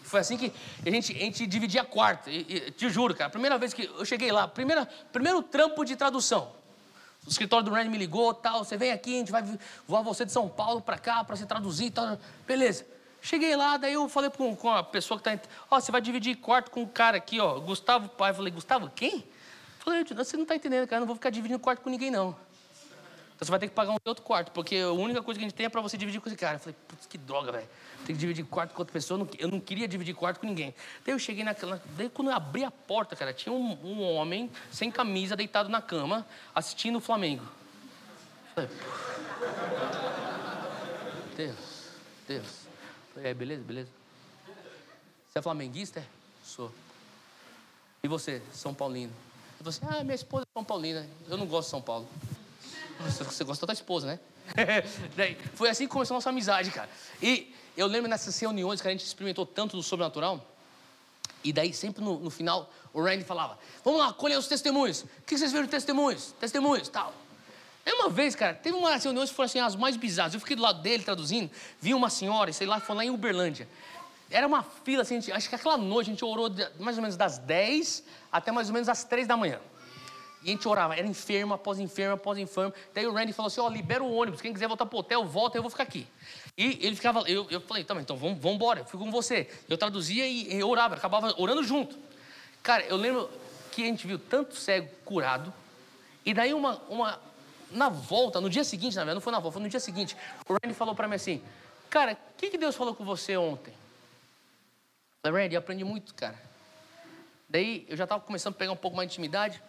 Foi 0.03 0.19
assim 0.19 0.37
que 0.37 0.51
a 0.85 0.89
gente, 0.89 1.15
a 1.15 1.19
gente 1.19 1.45
dividia 1.45 1.83
quarto. 1.83 2.29
E, 2.29 2.45
e, 2.49 2.71
te 2.71 2.89
juro, 2.89 3.13
cara, 3.13 3.27
a 3.27 3.29
primeira 3.29 3.57
vez 3.57 3.73
que 3.73 3.83
eu 3.83 4.03
cheguei 4.05 4.31
lá, 4.31 4.47
primeira, 4.47 4.87
primeiro 5.11 5.41
trampo 5.41 5.85
de 5.85 5.95
tradução. 5.95 6.51
O 7.25 7.29
escritório 7.29 7.63
do 7.63 7.71
Randy 7.71 7.89
me 7.89 7.97
ligou, 7.97 8.33
tal, 8.33 8.63
você 8.63 8.75
vem 8.75 8.91
aqui, 8.91 9.15
a 9.15 9.19
gente 9.19 9.31
vai 9.31 9.43
voar 9.87 10.01
você 10.01 10.25
de 10.25 10.31
São 10.31 10.49
Paulo 10.49 10.81
para 10.81 10.97
cá 10.97 11.23
para 11.23 11.35
se 11.35 11.45
traduzir 11.45 11.85
e 11.85 11.91
tal. 11.91 12.17
Beleza. 12.47 12.85
Cheguei 13.21 13.55
lá, 13.55 13.77
daí 13.77 13.93
eu 13.93 14.09
falei 14.09 14.29
com, 14.29 14.55
com 14.55 14.69
a 14.69 14.83
pessoa 14.83 15.19
que 15.19 15.29
está... 15.29 15.49
Ó, 15.69 15.79
você 15.79 15.91
vai 15.91 16.01
dividir 16.01 16.35
quarto 16.37 16.71
com 16.71 16.81
o 16.81 16.87
cara 16.87 17.17
aqui, 17.17 17.39
ó, 17.39 17.59
Gustavo 17.59 18.09
Pai. 18.09 18.31
Eu 18.31 18.35
falei, 18.35 18.51
Gustavo, 18.51 18.89
quem? 18.89 19.23
falei, 19.79 20.03
você 20.03 20.35
não 20.35 20.43
está 20.43 20.55
entendendo, 20.55 20.87
cara, 20.87 20.97
eu 20.97 20.99
não 21.01 21.07
vou 21.07 21.15
ficar 21.15 21.29
dividindo 21.29 21.59
quarto 21.59 21.81
com 21.81 21.89
ninguém, 21.89 22.11
não. 22.11 22.35
Então 23.35 23.45
você 23.47 23.51
vai 23.51 23.59
ter 23.59 23.67
que 23.67 23.73
pagar 23.73 23.91
um 23.91 23.97
outro 24.05 24.23
quarto, 24.23 24.51
porque 24.51 24.77
a 24.77 24.91
única 24.91 25.21
coisa 25.23 25.39
que 25.39 25.45
a 25.45 25.49
gente 25.49 25.55
tem 25.55 25.65
é 25.65 25.69
para 25.69 25.81
você 25.81 25.97
dividir 25.97 26.21
com 26.21 26.29
esse 26.29 26.37
cara. 26.37 26.57
Eu 26.57 26.59
falei, 26.59 26.75
putz, 26.87 27.07
que 27.07 27.17
droga, 27.17 27.51
velho. 27.51 27.67
Tem 28.05 28.15
que 28.15 28.19
dividir 28.19 28.45
quarto 28.45 28.73
com 28.73 28.81
outra 28.81 28.93
pessoa. 28.93 29.19
Eu 29.19 29.25
não, 29.25 29.31
eu 29.39 29.47
não, 29.47 29.59
queria 29.59 29.87
dividir 29.87 30.13
quarto 30.13 30.39
com 30.39 30.45
ninguém. 30.45 30.75
Daí 31.03 31.15
eu 31.15 31.19
cheguei 31.19 31.43
naquela. 31.43 31.81
Daí 31.97 32.07
quando 32.07 32.29
eu 32.29 32.35
abri 32.35 32.63
a 32.63 32.69
porta, 32.69 33.15
cara, 33.15 33.33
tinha 33.33 33.51
um, 33.51 33.77
um 33.83 34.03
homem 34.13 34.51
sem 34.71 34.91
camisa, 34.91 35.35
deitado 35.35 35.69
na 35.69 35.81
cama, 35.81 36.25
assistindo 36.53 36.97
o 36.97 37.01
Flamengo. 37.01 37.43
Eu 38.55 38.67
falei, 38.67 38.69
Deus, 41.35 41.55
Deus. 42.27 42.60
Falei, 43.13 43.31
é, 43.31 43.33
beleza, 43.33 43.63
beleza. 43.63 43.89
Você 45.29 45.39
é 45.39 45.41
flamenguista? 45.41 45.99
É? 45.99 46.05
Sou. 46.43 46.71
E 48.03 48.07
você, 48.07 48.41
São 48.53 48.73
Paulino? 48.73 49.13
Assim, 49.65 49.81
ah, 49.87 50.03
minha 50.03 50.15
esposa 50.15 50.43
é 50.43 50.59
São 50.59 50.63
Paulina. 50.63 51.07
Eu 51.29 51.37
não 51.37 51.45
gosto 51.45 51.67
de 51.67 51.71
São 51.71 51.81
Paulo. 51.81 52.07
Você 52.99 53.43
gostou 53.43 53.67
da 53.67 53.73
esposa, 53.73 54.07
né? 54.07 54.19
foi 55.55 55.69
assim 55.69 55.85
que 55.85 55.93
começou 55.93 56.15
a 56.15 56.17
nossa 56.17 56.29
amizade, 56.29 56.71
cara. 56.71 56.89
E 57.21 57.53
eu 57.77 57.87
lembro 57.87 58.09
nessas 58.09 58.37
reuniões 58.39 58.81
que 58.81 58.87
a 58.87 58.91
gente 58.91 59.05
experimentou 59.05 59.45
tanto 59.45 59.77
do 59.77 59.83
sobrenatural. 59.83 60.45
E 61.43 61.51
daí, 61.51 61.73
sempre 61.73 62.03
no, 62.03 62.19
no 62.19 62.29
final, 62.29 62.71
o 62.93 63.01
Randy 63.01 63.23
falava: 63.23 63.57
Vamos 63.83 63.99
lá, 63.99 64.13
colher 64.13 64.37
os 64.37 64.47
testemunhos. 64.47 65.03
O 65.03 65.07
que 65.25 65.37
vocês 65.37 65.51
viram 65.51 65.65
de 65.65 65.71
testemunhos? 65.71 66.33
Testemunhos, 66.39 66.89
tal. 66.89 67.13
Aí 67.85 67.93
uma 67.93 68.09
vez, 68.09 68.35
cara, 68.35 68.53
teve 68.53 68.75
umas 68.75 69.03
reuniões 69.03 69.29
que 69.29 69.35
foram 69.35 69.45
assim, 69.45 69.59
as 69.59 69.75
mais 69.75 69.97
bizarras. 69.97 70.33
Eu 70.33 70.39
fiquei 70.39 70.55
do 70.55 70.61
lado 70.61 70.81
dele 70.81 71.03
traduzindo, 71.03 71.49
vi 71.79 71.93
uma 71.93 72.09
senhora, 72.09 72.53
sei 72.53 72.67
lá, 72.67 72.79
foi 72.79 72.95
lá 72.95 73.03
em 73.03 73.09
Uberlândia. 73.09 73.67
Era 74.29 74.47
uma 74.47 74.63
fila, 74.63 75.01
assim, 75.01 75.15
gente, 75.19 75.31
acho 75.31 75.49
que 75.49 75.55
aquela 75.55 75.77
noite 75.77 76.09
a 76.09 76.13
gente 76.13 76.23
orou 76.23 76.49
mais 76.79 76.95
ou 76.97 77.01
menos 77.01 77.17
das 77.17 77.37
10 77.37 78.03
até 78.31 78.51
mais 78.51 78.69
ou 78.69 78.73
menos 78.73 78.87
as 78.87 79.03
3 79.03 79.27
da 79.27 79.35
manhã. 79.35 79.59
E 80.43 80.49
a 80.49 80.51
gente 80.51 80.67
orava, 80.67 80.95
era 80.95 81.05
enfermo, 81.05 81.53
após 81.53 81.79
enfermo, 81.79 82.15
após 82.15 82.37
enfermo. 82.37 82.73
Daí 82.93 83.05
o 83.05 83.13
Randy 83.13 83.31
falou 83.31 83.47
assim: 83.47 83.61
Ó, 83.61 83.67
oh, 83.67 83.69
libera 83.69 84.03
o 84.03 84.11
ônibus, 84.11 84.41
quem 84.41 84.51
quiser 84.51 84.67
voltar 84.67 84.87
pro 84.87 84.97
hotel, 84.97 85.23
volta, 85.25 85.57
eu 85.57 85.61
vou 85.61 85.69
ficar 85.69 85.83
aqui. 85.83 86.07
E 86.57 86.79
ele 86.81 86.95
ficava, 86.95 87.21
eu, 87.29 87.45
eu 87.51 87.61
falei: 87.61 87.83
tá, 87.83 87.93
então 87.95 88.17
vamos, 88.17 88.39
vamos 88.39 88.55
embora, 88.55 88.79
eu 88.79 88.85
fico 88.85 88.97
com 88.97 89.11
você. 89.11 89.47
Eu 89.69 89.77
traduzia 89.77 90.25
e, 90.25 90.55
e 90.55 90.63
orava, 90.63 90.95
acabava 90.95 91.35
orando 91.37 91.63
junto. 91.63 91.95
Cara, 92.63 92.83
eu 92.85 92.97
lembro 92.97 93.29
que 93.71 93.83
a 93.83 93.85
gente 93.85 94.07
viu 94.07 94.17
tanto 94.17 94.55
cego 94.55 94.89
curado, 95.05 95.53
e 96.25 96.33
daí 96.33 96.53
uma, 96.53 96.81
uma 96.89 97.19
na 97.71 97.89
volta, 97.89 98.41
no 98.41 98.49
dia 98.49 98.63
seguinte, 98.63 98.95
na 98.95 99.01
verdade, 99.01 99.15
não 99.15 99.21
foi 99.21 99.31
na 99.31 99.39
volta, 99.39 99.53
foi 99.53 99.63
no 99.63 99.69
dia 99.69 99.79
seguinte, 99.79 100.15
o 100.47 100.53
Randy 100.53 100.73
falou 100.73 100.95
para 100.95 101.07
mim 101.07 101.15
assim: 101.15 101.43
Cara, 101.89 102.13
o 102.13 102.37
que, 102.37 102.49
que 102.49 102.57
Deus 102.57 102.75
falou 102.75 102.95
com 102.95 103.03
você 103.03 103.35
ontem? 103.35 103.71
Eu 103.71 105.29
falei, 105.29 105.43
Randy, 105.43 105.55
eu 105.55 105.59
aprendi 105.59 105.83
muito, 105.83 106.15
cara. 106.15 106.39
Daí 107.49 107.85
eu 107.89 107.97
já 107.97 108.05
estava 108.05 108.23
começando 108.23 108.55
a 108.55 108.57
pegar 108.57 108.71
um 108.71 108.77
pouco 108.77 108.95
mais 108.95 109.09
de 109.09 109.13
intimidade. 109.13 109.61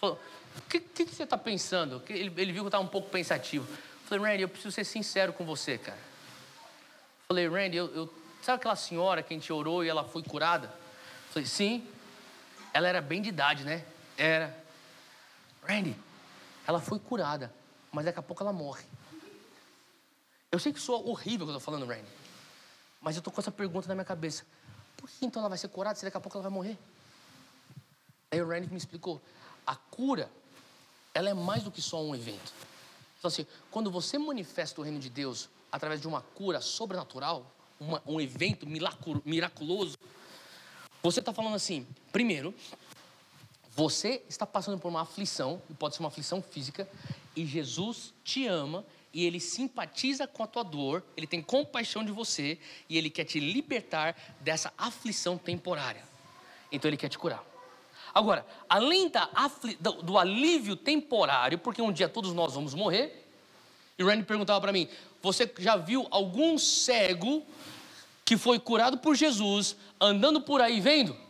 Falou, 0.00 0.20
o 0.56 0.62
que, 0.62 0.78
que, 0.78 1.04
que, 1.04 1.14
você 1.14 1.24
está 1.24 1.36
pensando? 1.36 2.00
Ele, 2.08 2.32
ele, 2.36 2.52
viu 2.52 2.62
que 2.62 2.66
eu 2.66 2.68
estava 2.68 2.84
um 2.84 2.88
pouco 2.88 3.10
pensativo. 3.10 3.66
Falei, 4.06 4.24
Randy, 4.24 4.42
eu 4.42 4.48
preciso 4.48 4.70
ser 4.70 4.84
sincero 4.84 5.32
com 5.32 5.44
você, 5.44 5.76
cara. 5.76 5.98
Falei, 7.26 7.48
Randy, 7.48 7.76
eu, 7.76 7.94
eu, 7.94 8.14
sabe 8.40 8.56
aquela 8.56 8.76
senhora 8.76 9.20
que 9.20 9.34
a 9.34 9.36
gente 9.36 9.52
orou 9.52 9.84
e 9.84 9.88
ela 9.88 10.04
foi 10.04 10.22
curada? 10.22 10.72
Falei, 11.30 11.46
sim. 11.46 11.84
Ela 12.72 12.86
era 12.86 13.00
bem 13.00 13.20
de 13.20 13.30
idade, 13.30 13.64
né? 13.64 13.84
Era. 14.16 14.56
Randy, 15.64 15.96
ela 16.68 16.82
foi 16.82 16.98
curada, 16.98 17.50
mas 17.90 18.04
daqui 18.04 18.18
a 18.18 18.22
pouco 18.22 18.42
ela 18.42 18.52
morre. 18.52 18.84
Eu 20.52 20.58
sei 20.58 20.70
que 20.70 20.78
sou 20.78 21.08
horrível 21.08 21.46
que 21.46 21.52
eu 21.52 21.56
estou 21.56 21.60
falando, 21.60 21.88
Randy. 21.88 22.06
Mas 23.00 23.16
eu 23.16 23.20
estou 23.20 23.32
com 23.32 23.40
essa 23.40 23.50
pergunta 23.50 23.88
na 23.88 23.94
minha 23.94 24.04
cabeça. 24.04 24.44
Por 24.94 25.08
que 25.08 25.24
então 25.24 25.40
ela 25.40 25.48
vai 25.48 25.56
ser 25.56 25.68
curada 25.68 25.98
se 25.98 26.04
daqui 26.04 26.18
a 26.18 26.20
pouco 26.20 26.36
ela 26.36 26.42
vai 26.42 26.52
morrer? 26.52 26.78
Aí 28.30 28.42
o 28.42 28.46
Randy 28.46 28.70
me 28.70 28.76
explicou. 28.76 29.18
A 29.66 29.76
cura, 29.76 30.30
ela 31.14 31.30
é 31.30 31.34
mais 31.34 31.62
do 31.62 31.70
que 31.70 31.80
só 31.80 32.04
um 32.04 32.14
evento. 32.14 32.52
Então, 33.18 33.28
assim, 33.28 33.46
quando 33.70 33.90
você 33.90 34.18
manifesta 34.18 34.78
o 34.78 34.84
reino 34.84 34.98
de 34.98 35.08
Deus 35.08 35.48
através 35.72 36.02
de 36.02 36.06
uma 36.06 36.20
cura 36.20 36.60
sobrenatural, 36.60 37.50
uma, 37.80 38.02
um 38.06 38.20
evento 38.20 38.66
miraculoso, 39.24 39.96
você 41.02 41.20
está 41.20 41.32
falando 41.32 41.54
assim: 41.54 41.86
primeiro, 42.12 42.54
você 43.78 44.24
está 44.28 44.44
passando 44.44 44.76
por 44.76 44.88
uma 44.88 45.02
aflição, 45.02 45.62
e 45.70 45.74
pode 45.74 45.94
ser 45.94 46.02
uma 46.02 46.08
aflição 46.08 46.42
física, 46.42 46.88
e 47.36 47.46
Jesus 47.46 48.12
te 48.24 48.44
ama 48.44 48.84
e 49.14 49.24
ele 49.24 49.38
simpatiza 49.38 50.26
com 50.26 50.42
a 50.42 50.48
tua 50.48 50.64
dor, 50.64 51.04
ele 51.16 51.28
tem 51.28 51.40
compaixão 51.40 52.04
de 52.04 52.10
você 52.10 52.58
e 52.88 52.98
ele 52.98 53.08
quer 53.08 53.24
te 53.24 53.38
libertar 53.38 54.16
dessa 54.40 54.72
aflição 54.76 55.38
temporária. 55.38 56.02
Então 56.72 56.88
ele 56.88 56.96
quer 56.96 57.08
te 57.08 57.16
curar. 57.16 57.44
Agora, 58.12 58.44
além 58.68 59.08
do, 59.78 59.92
do 60.02 60.18
alívio 60.18 60.74
temporário, 60.74 61.56
porque 61.56 61.80
um 61.80 61.92
dia 61.92 62.08
todos 62.08 62.32
nós 62.32 62.54
vamos 62.54 62.74
morrer, 62.74 63.28
e 63.96 64.02
Randy 64.02 64.24
perguntava 64.24 64.60
para 64.60 64.72
mim: 64.72 64.88
Você 65.22 65.48
já 65.56 65.76
viu 65.76 66.04
algum 66.10 66.58
cego 66.58 67.46
que 68.24 68.36
foi 68.36 68.58
curado 68.58 68.98
por 68.98 69.14
Jesus 69.14 69.76
andando 70.00 70.40
por 70.40 70.60
aí 70.60 70.80
vendo? 70.80 71.27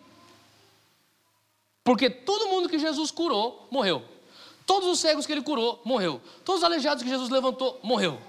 Porque 1.85 2.11
todo 2.11 2.49
mundo 2.49 2.69
que 2.69 2.79
Jesus 2.79 3.11
curou 3.11 3.67
morreu. 3.71 4.05
Todos 4.67 4.89
os 4.89 5.01
cegos 5.01 5.25
que 5.25 5.33
ele 5.33 5.43
curou, 5.43 5.81
morreu. 5.85 6.21
Todos 6.45 6.61
os 6.61 6.65
aleijados 6.65 7.03
que 7.03 7.09
Jesus 7.09 7.31
levantou, 7.31 7.81
morreu. 7.83 8.21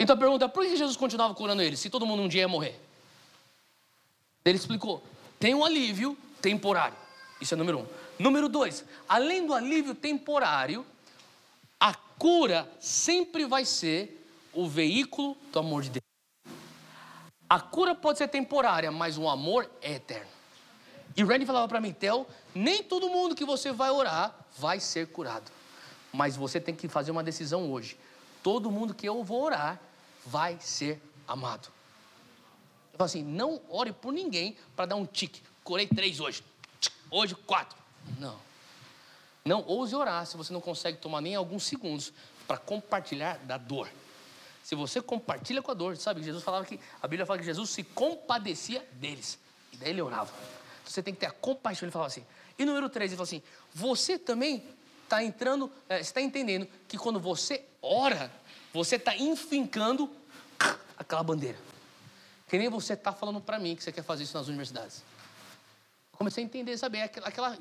Então 0.00 0.16
a 0.16 0.18
pergunta 0.18 0.46
é: 0.46 0.48
por 0.48 0.64
que 0.64 0.76
Jesus 0.76 0.96
continuava 0.96 1.34
curando 1.34 1.62
eles, 1.62 1.78
se 1.78 1.88
todo 1.88 2.04
mundo 2.04 2.22
um 2.22 2.28
dia 2.28 2.40
ia 2.40 2.48
morrer? 2.48 2.80
Ele 4.44 4.56
explicou: 4.56 5.02
tem 5.38 5.54
um 5.54 5.64
alívio 5.64 6.18
temporário. 6.42 6.96
Isso 7.40 7.54
é 7.54 7.56
número 7.56 7.78
um. 7.80 7.86
Número 8.18 8.48
dois, 8.48 8.84
além 9.08 9.46
do 9.46 9.54
alívio 9.54 9.94
temporário, 9.94 10.84
a 11.78 11.94
cura 11.94 12.70
sempre 12.80 13.46
vai 13.46 13.64
ser 13.64 14.26
o 14.52 14.68
veículo 14.68 15.36
do 15.52 15.58
amor 15.58 15.82
de 15.82 15.90
Deus. 15.90 16.04
A 17.48 17.60
cura 17.60 17.94
pode 17.94 18.18
ser 18.18 18.28
temporária, 18.28 18.90
mas 18.90 19.16
o 19.16 19.28
amor 19.28 19.70
é 19.80 19.94
eterno. 19.94 20.39
E 21.16 21.22
Randy 21.24 21.44
falava 21.44 21.66
para 21.68 21.80
mim, 21.80 21.92
Theo, 21.92 22.26
nem 22.54 22.82
todo 22.82 23.08
mundo 23.08 23.34
que 23.34 23.44
você 23.44 23.72
vai 23.72 23.90
orar 23.90 24.34
vai 24.58 24.80
ser 24.80 25.08
curado. 25.08 25.50
Mas 26.12 26.36
você 26.36 26.60
tem 26.60 26.74
que 26.74 26.88
fazer 26.88 27.10
uma 27.10 27.22
decisão 27.22 27.70
hoje. 27.70 27.98
Todo 28.42 28.70
mundo 28.70 28.94
que 28.94 29.08
eu 29.08 29.22
vou 29.22 29.42
orar 29.44 29.80
vai 30.24 30.58
ser 30.60 31.00
amado. 31.26 31.68
Eu 32.92 32.98
falo 32.98 33.06
assim, 33.06 33.22
não 33.22 33.60
ore 33.68 33.92
por 33.92 34.12
ninguém 34.12 34.56
para 34.74 34.86
dar 34.86 34.96
um 34.96 35.06
tique. 35.06 35.42
Curei 35.62 35.86
três 35.86 36.20
hoje. 36.20 36.42
Hoje, 37.10 37.34
quatro. 37.34 37.76
Não. 38.18 38.38
Não 39.44 39.64
ouse 39.66 39.94
orar 39.94 40.26
se 40.26 40.36
você 40.36 40.52
não 40.52 40.60
consegue 40.60 40.98
tomar 40.98 41.20
nem 41.20 41.34
alguns 41.34 41.64
segundos 41.64 42.12
para 42.46 42.56
compartilhar 42.56 43.38
da 43.38 43.56
dor. 43.56 43.88
Se 44.62 44.74
você 44.74 45.00
compartilha 45.00 45.62
com 45.62 45.70
a 45.70 45.74
dor, 45.74 45.96
sabe? 45.96 46.22
Jesus 46.22 46.44
falava 46.44 46.64
que 46.64 46.78
a 47.02 47.08
Bíblia 47.08 47.24
fala 47.24 47.38
que 47.38 47.44
Jesus 47.44 47.70
se 47.70 47.82
compadecia 47.82 48.86
deles. 48.92 49.38
E 49.72 49.76
daí 49.76 49.90
ele 49.90 50.02
orava. 50.02 50.32
Você 50.90 51.02
tem 51.02 51.14
que 51.14 51.20
ter 51.20 51.26
a 51.26 51.30
compaixão. 51.30 51.86
Ele 51.86 51.92
falava 51.92 52.08
assim. 52.08 52.24
E 52.58 52.64
número 52.64 52.88
três, 52.88 53.10
ele 53.10 53.16
falou 53.16 53.24
assim: 53.24 53.42
você 53.72 54.18
também 54.18 54.64
está 55.04 55.22
entrando, 55.22 55.70
é, 55.88 56.00
está 56.00 56.20
entendendo 56.20 56.66
que 56.88 56.98
quando 56.98 57.20
você 57.20 57.64
ora, 57.80 58.30
você 58.72 58.96
está 58.96 59.16
enfincando 59.16 60.10
aquela 60.96 61.22
bandeira. 61.22 61.58
Que 62.48 62.58
nem 62.58 62.68
você 62.68 62.94
está 62.94 63.12
falando 63.12 63.40
para 63.40 63.58
mim 63.58 63.76
que 63.76 63.84
você 63.84 63.92
quer 63.92 64.02
fazer 64.02 64.24
isso 64.24 64.36
nas 64.36 64.48
universidades 64.48 65.02
comecei 66.20 66.44
a 66.44 66.46
entender, 66.46 66.76
sabe? 66.76 66.98
É 66.98 67.04
aquela, 67.04 67.56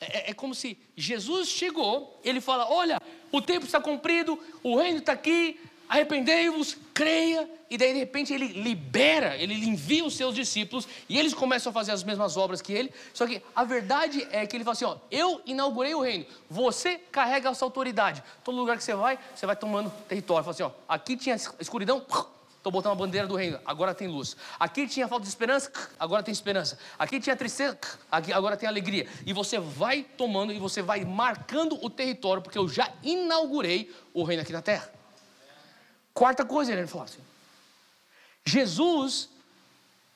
é, 0.00 0.30
é, 0.30 0.34
como 0.34 0.54
se 0.54 0.78
Jesus 0.96 1.48
chegou, 1.48 2.20
ele 2.22 2.40
fala: 2.40 2.70
Olha, 2.70 3.02
o 3.32 3.42
tempo 3.42 3.66
está 3.66 3.80
cumprido, 3.80 4.38
o 4.62 4.78
reino 4.78 5.00
está 5.00 5.14
aqui, 5.14 5.60
arrependei-vos, 5.88 6.76
creia, 6.92 7.48
e 7.70 7.76
daí 7.76 7.92
de 7.92 7.98
repente 7.98 8.32
ele 8.32 8.48
libera, 8.48 9.36
ele 9.36 9.54
envia 9.54 10.04
os 10.04 10.16
seus 10.16 10.34
discípulos 10.34 10.86
e 11.08 11.18
eles 11.18 11.34
começam 11.34 11.70
a 11.70 11.72
fazer 11.72 11.92
as 11.92 12.04
mesmas 12.04 12.36
obras 12.36 12.62
que 12.62 12.72
ele. 12.72 12.92
Só 13.12 13.26
que 13.26 13.42
a 13.54 13.64
verdade 13.64 14.26
é 14.30 14.46
que 14.46 14.56
ele 14.56 14.64
fala 14.64 14.74
assim: 14.74 14.84
Ó, 14.84 14.96
eu 15.10 15.40
inaugurei 15.44 15.94
o 15.94 16.00
reino, 16.00 16.24
você 16.48 16.98
carrega 17.10 17.48
essa 17.48 17.64
autoridade. 17.64 18.22
Todo 18.44 18.56
lugar 18.56 18.76
que 18.76 18.84
você 18.84 18.94
vai, 18.94 19.18
você 19.34 19.46
vai 19.46 19.56
tomando 19.56 19.90
território. 20.08 20.44
Fala 20.44 20.54
assim: 20.54 20.62
Ó, 20.62 20.70
aqui 20.88 21.16
tinha 21.16 21.36
escuridão, 21.58 22.04
Estou 22.64 22.72
botando 22.72 22.92
a 22.92 22.94
bandeira 22.94 23.26
do 23.26 23.36
reino, 23.36 23.60
agora 23.66 23.94
tem 23.94 24.08
luz. 24.08 24.34
Aqui 24.58 24.88
tinha 24.88 25.06
falta 25.06 25.24
de 25.24 25.28
esperança, 25.28 25.70
agora 26.00 26.22
tem 26.22 26.32
esperança. 26.32 26.78
Aqui 26.98 27.20
tinha 27.20 27.36
tristeza, 27.36 27.78
aqui 28.10 28.32
agora 28.32 28.56
tem 28.56 28.66
alegria. 28.66 29.06
E 29.26 29.34
você 29.34 29.58
vai 29.58 30.02
tomando 30.02 30.50
e 30.50 30.58
você 30.58 30.80
vai 30.80 31.04
marcando 31.04 31.78
o 31.84 31.90
território, 31.90 32.40
porque 32.42 32.56
eu 32.56 32.66
já 32.66 32.90
inaugurei 33.02 33.94
o 34.14 34.22
reino 34.22 34.40
aqui 34.40 34.50
na 34.50 34.62
terra. 34.62 34.90
Quarta 36.14 36.44
coisa, 36.44 36.72
ele 36.72 36.86
falou 36.86 37.04
assim: 37.04 37.20
Jesus, 38.46 39.28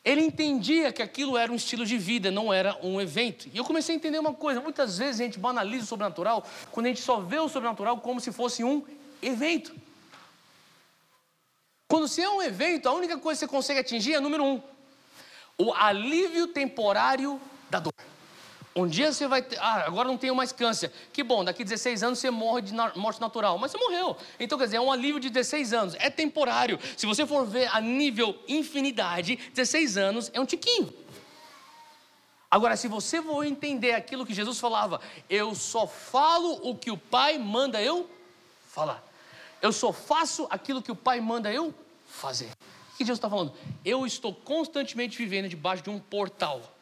ele 0.05 0.23
entendia 0.23 0.93
que 0.93 1.03
aquilo 1.03 1.37
era 1.37 1.51
um 1.51 1.57
estilo 1.57 1.85
de 1.85 1.99
vida, 1.99 2.31
não 2.31 2.53
era 2.53 2.79
um 2.83 3.01
evento. 3.01 3.49
E 3.53 3.59
eu 3.59 3.65
comecei 3.65 3.97
a 3.97 3.99
entender 3.99 4.19
uma 4.19 4.33
coisa: 4.33 4.61
muitas 4.61 4.97
vezes 4.97 5.21
a 5.21 5.25
gente 5.25 5.39
banaliza 5.39 5.85
o 5.85 5.89
sobrenatural 5.89 6.47
quando 6.71 6.87
a 6.87 6.89
gente 6.91 7.03
só 7.03 7.21
vê 7.21 7.39
o 7.39 7.49
sobrenatural 7.49 7.99
como 7.99 8.21
se 8.21 8.31
fosse 8.31 8.63
um 8.63 8.87
evento. 9.21 9.75
Quando 11.89 12.07
se 12.07 12.23
é 12.23 12.31
um 12.31 12.41
evento, 12.41 12.89
a 12.89 12.93
única 12.93 13.19
coisa 13.19 13.41
que 13.41 13.47
você 13.47 13.51
consegue 13.51 13.81
atingir 13.81 14.15
é 14.15 14.21
número 14.21 14.45
um: 14.45 14.63
o 15.59 15.75
alívio 15.75 16.47
temporário 16.47 17.41
da 17.69 17.81
dor. 17.81 17.93
Um 18.79 18.87
dia 18.87 19.13
você 19.13 19.27
vai 19.27 19.43
ter, 19.43 19.59
ah, 19.59 19.87
agora 19.87 20.07
não 20.07 20.17
tenho 20.17 20.37
mais 20.37 20.53
câncer. 20.53 20.93
Que 21.13 21.25
bom, 21.25 21.45
daqui 21.45 21.65
16 21.65 22.05
anos 22.05 22.21
você 22.21 22.31
morre 22.31 22.63
de 22.63 22.73
morte 22.95 23.21
natural. 23.21 23.59
Mas 23.59 23.73
você 23.73 23.79
morreu. 23.79 24.17
Então, 24.39 24.57
quer 24.57 24.67
dizer, 24.67 24.77
é 24.77 24.81
um 24.81 24.93
alívio 24.93 25.19
de 25.19 25.29
16 25.29 25.73
anos. 25.73 25.97
É 25.99 26.09
temporário. 26.09 26.79
Se 26.97 27.05
você 27.05 27.27
for 27.27 27.45
ver 27.45 27.69
a 27.75 27.81
nível 27.81 28.39
infinidade, 28.47 29.37
16 29.53 29.97
anos 29.97 30.31
é 30.33 30.41
um 30.41 30.47
tiquinho. 30.47 30.95
Agora, 32.49 32.77
se 32.77 32.87
você 32.87 33.21
for 33.21 33.45
entender 33.45 33.95
aquilo 33.95 34.25
que 34.25 34.33
Jesus 34.33 34.61
falava, 34.61 35.01
eu 35.29 35.57
só 35.57 35.85
falo 35.85 36.61
o 36.63 36.77
que 36.77 36.93
o 36.93 36.97
Pai 36.97 37.37
manda 37.37 37.83
eu 37.83 38.09
falar. 38.69 39.05
Eu 39.61 39.73
só 39.73 39.93
faço 39.93 40.47
aquilo 40.51 40.81
que 40.81 40.93
o 40.93 40.97
Pai 40.97 41.21
manda 41.21 41.53
eu 41.53 41.75
fazer. 42.07 42.51
O 42.93 42.97
que 42.97 43.05
Jesus 43.05 43.19
está 43.19 43.29
falando? 43.29 43.53
Eu 43.85 44.07
estou 44.07 44.33
constantemente 44.33 45.19
vivendo 45.19 45.49
debaixo 45.49 45.83
de 45.83 45.91
um 45.91 45.99
portal 45.99 46.78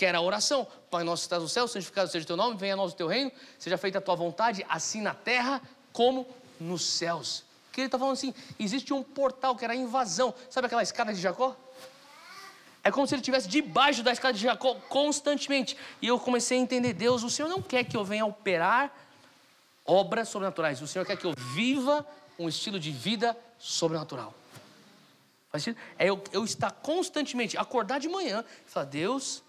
que 0.00 0.06
era 0.06 0.16
a 0.16 0.22
oração. 0.22 0.66
Pai 0.90 1.04
nosso 1.04 1.20
que 1.20 1.26
estás 1.26 1.42
no 1.42 1.48
céu, 1.48 1.68
santificado 1.68 2.10
seja 2.10 2.24
o 2.24 2.26
teu 2.26 2.34
nome, 2.34 2.56
venha 2.56 2.72
a 2.72 2.76
nós 2.76 2.92
o 2.94 2.96
teu 2.96 3.06
reino, 3.06 3.30
seja 3.58 3.76
feita 3.76 3.98
a 3.98 4.00
tua 4.00 4.16
vontade, 4.16 4.64
assim 4.66 5.02
na 5.02 5.12
terra 5.12 5.60
como 5.92 6.26
nos 6.58 6.86
céus. 6.86 7.44
Que 7.70 7.82
ele 7.82 7.88
está 7.88 7.98
falando 7.98 8.14
assim: 8.14 8.32
existe 8.58 8.94
um 8.94 9.02
portal 9.02 9.54
que 9.54 9.62
era 9.62 9.74
a 9.74 9.76
invasão. 9.76 10.34
Sabe 10.48 10.68
aquela 10.68 10.82
escada 10.82 11.12
de 11.12 11.20
Jacó? 11.20 11.54
É 12.82 12.90
como 12.90 13.06
se 13.06 13.14
ele 13.14 13.20
estivesse 13.20 13.46
debaixo 13.46 14.02
da 14.02 14.10
escada 14.10 14.32
de 14.32 14.40
Jacó 14.40 14.74
constantemente. 14.88 15.76
E 16.00 16.06
eu 16.06 16.18
comecei 16.18 16.56
a 16.56 16.62
entender: 16.62 16.94
Deus, 16.94 17.22
o 17.22 17.28
Senhor 17.28 17.50
não 17.50 17.60
quer 17.60 17.84
que 17.84 17.94
eu 17.94 18.02
venha 18.02 18.24
operar 18.24 18.90
obras 19.84 20.30
sobrenaturais. 20.30 20.80
O 20.80 20.86
Senhor 20.86 21.04
quer 21.04 21.18
que 21.18 21.26
eu 21.26 21.34
viva 21.36 22.06
um 22.38 22.48
estilo 22.48 22.80
de 22.80 22.90
vida 22.90 23.36
sobrenatural. 23.58 24.32
Faz 25.50 25.62
sentido? 25.62 25.82
É 25.98 26.08
eu, 26.08 26.24
eu 26.32 26.42
estar 26.42 26.70
constantemente, 26.70 27.58
acordar 27.58 28.00
de 28.00 28.08
manhã 28.08 28.42
e 28.66 28.70
falar: 28.70 28.86
Deus, 28.86 29.42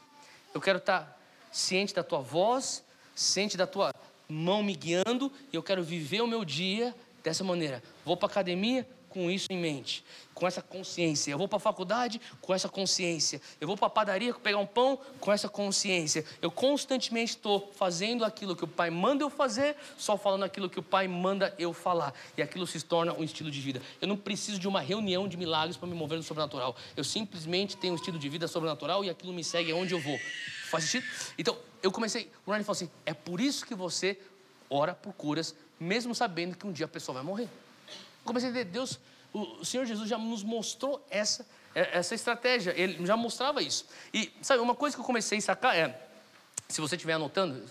eu 0.54 0.62
quero 0.62 0.78
estar 0.78 1.20
ciente 1.52 1.94
da 1.94 2.04
tua 2.04 2.20
voz, 2.20 2.84
ciente 3.16 3.58
da 3.58 3.68
tua 3.68 3.94
mão 4.28 4.64
me 4.64 4.76
guiando, 4.76 5.32
e 5.52 5.56
eu 5.56 5.64
quero 5.64 5.84
viver 5.84 6.22
o 6.22 6.28
meu 6.28 6.46
dia 6.46 6.96
dessa 7.24 7.44
maneira. 7.44 7.84
Vou 8.06 8.16
para 8.16 8.28
a 8.28 8.32
academia 8.32 8.88
com 9.12 9.30
isso 9.30 9.48
em 9.52 9.58
mente, 9.58 10.04
com 10.34 10.48
essa 10.48 10.62
consciência. 10.62 11.32
Eu 11.32 11.38
vou 11.38 11.48
para 11.48 11.58
a 11.58 11.60
faculdade 11.60 12.20
com 12.40 12.54
essa 12.54 12.70
consciência. 12.70 13.42
Eu 13.60 13.68
vou 13.68 13.76
para 13.76 13.88
a 13.88 13.90
padaria 13.90 14.34
pegar 14.34 14.58
um 14.58 14.66
pão 14.66 14.98
com 15.20 15.32
essa 15.32 15.50
consciência. 15.50 16.26
Eu 16.42 16.50
constantemente 16.50 17.32
estou 17.32 17.70
fazendo 17.76 18.24
aquilo 18.24 18.56
que 18.56 18.64
o 18.64 18.68
Pai 18.68 18.90
manda 18.90 19.24
eu 19.24 19.30
fazer, 19.30 19.76
só 19.98 20.18
falando 20.18 20.44
aquilo 20.44 20.70
que 20.70 20.80
o 20.80 20.84
Pai 20.84 21.08
manda 21.08 21.54
eu 21.60 21.74
falar. 21.74 22.14
E 22.38 22.42
aquilo 22.42 22.66
se 22.66 22.82
torna 22.82 23.14
um 23.14 23.24
estilo 23.24 23.52
de 23.52 23.60
vida. 23.60 23.82
Eu 24.00 24.08
não 24.08 24.16
preciso 24.16 24.58
de 24.58 24.68
uma 24.68 24.80
reunião 24.80 25.28
de 25.28 25.36
milagres 25.36 25.76
para 25.76 25.90
me 25.90 25.94
mover 25.94 26.18
no 26.18 26.24
sobrenatural. 26.24 26.76
Eu 26.96 27.04
simplesmente 27.04 27.76
tenho 27.76 27.94
um 27.94 27.98
estilo 27.98 28.18
de 28.18 28.30
vida 28.30 28.48
sobrenatural 28.48 29.04
e 29.04 29.10
aquilo 29.10 29.34
me 29.34 29.44
segue 29.44 29.74
aonde 29.74 29.94
eu 29.94 30.00
vou. 30.00 30.18
Faz 30.70 30.86
sentido? 30.86 31.06
Então, 31.38 31.58
eu 31.84 31.92
comecei. 31.92 32.32
O 32.46 32.52
Ryan 32.52 32.64
falou 32.64 32.78
assim: 32.78 32.90
é 33.06 33.14
por 33.14 33.42
isso 33.42 33.66
que 33.66 33.76
você 33.76 34.18
ora 34.70 34.96
por 34.96 35.14
curas, 35.14 35.54
mesmo 35.78 36.16
sabendo 36.16 36.56
que 36.56 36.66
um 36.66 36.72
dia 36.72 36.86
a 36.86 36.90
pessoa 36.90 37.16
vai 37.16 37.24
morrer. 37.24 37.50
Comecei 38.24 38.50
a 38.50 38.52
entender, 38.52 38.72
Deus, 38.72 39.00
o 39.34 39.66
Senhor 39.66 39.86
Jesus 39.86 40.10
já 40.10 40.18
nos 40.18 40.44
mostrou 40.44 41.06
essa, 41.10 41.48
é, 41.74 41.98
essa 41.98 42.14
estratégia, 42.14 42.74
ele 42.78 43.06
já 43.06 43.16
mostrava 43.18 43.62
isso. 43.62 43.86
E 44.14 44.32
sabe, 44.42 44.62
uma 44.62 44.76
coisa 44.76 44.96
que 44.96 45.02
eu 45.02 45.06
comecei 45.06 45.38
a 45.38 45.42
sacar 45.42 45.76
é, 45.76 46.00
se 46.68 46.82
você 46.82 46.96
estiver 46.96 47.14
anotando, 47.14 47.64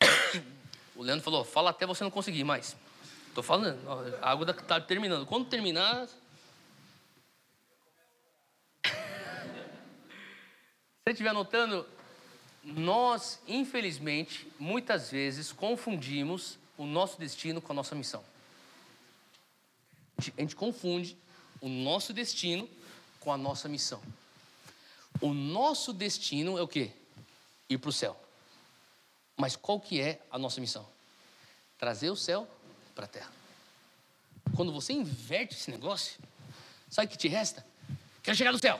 o 0.94 1.02
Leandro 1.02 1.24
falou, 1.24 1.44
fala 1.44 1.70
até 1.70 1.86
você 1.86 2.04
não 2.04 2.10
conseguir 2.10 2.44
mais. 2.44 2.76
Estou 3.28 3.44
falando, 3.44 3.78
a 4.20 4.30
água 4.30 4.50
está 4.50 4.80
terminando. 4.80 5.24
Quando 5.24 5.48
terminar. 5.48 6.08
se 6.08 6.14
você 11.06 11.12
estiver 11.12 11.30
anotando, 11.30 11.86
nós, 12.64 13.40
infelizmente, 13.46 14.46
muitas 14.58 15.10
vezes 15.10 15.52
confundimos 15.52 16.58
o 16.76 16.84
nosso 16.84 17.18
destino 17.20 17.60
com 17.60 17.72
a 17.72 17.76
nossa 17.76 17.94
missão 17.94 18.24
a 20.36 20.40
gente 20.40 20.54
confunde 20.54 21.16
o 21.60 21.68
nosso 21.68 22.12
destino 22.12 22.68
com 23.18 23.32
a 23.32 23.36
nossa 23.36 23.68
missão. 23.68 24.00
O 25.20 25.32
nosso 25.32 25.92
destino 25.92 26.58
é 26.58 26.62
o 26.62 26.68
quê? 26.68 26.92
Ir 27.68 27.78
para 27.78 27.90
o 27.90 27.92
céu. 27.92 28.18
Mas 29.36 29.56
qual 29.56 29.80
que 29.80 30.00
é 30.00 30.20
a 30.30 30.38
nossa 30.38 30.60
missão? 30.60 30.86
Trazer 31.78 32.10
o 32.10 32.16
céu 32.16 32.46
para 32.94 33.04
a 33.04 33.08
terra. 33.08 33.32
Quando 34.54 34.72
você 34.72 34.92
inverte 34.92 35.54
esse 35.54 35.70
negócio, 35.70 36.18
sabe 36.88 37.06
o 37.06 37.10
que 37.10 37.16
te 37.16 37.28
resta? 37.28 37.64
Quero 38.22 38.36
chegar 38.36 38.52
no 38.52 38.58
céu. 38.58 38.78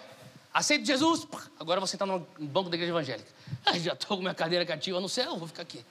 Aceito 0.53 0.85
Jesus, 0.85 1.27
agora 1.59 1.81
você 1.81 1.95
está 1.97 2.05
no 2.05 2.27
banco 2.39 2.69
da 2.69 2.77
igreja 2.77 2.93
evangélica. 2.93 3.31
Ah, 3.65 3.79
já 3.79 3.93
estou 3.93 4.17
com 4.17 4.23
minha 4.23 4.35
cadeira 4.35 4.67
cativa 4.67 5.01
no 5.01 5.09
céu, 5.09 5.39
vou 5.39 5.47
ficar 5.47 5.63
aqui. 5.63 5.85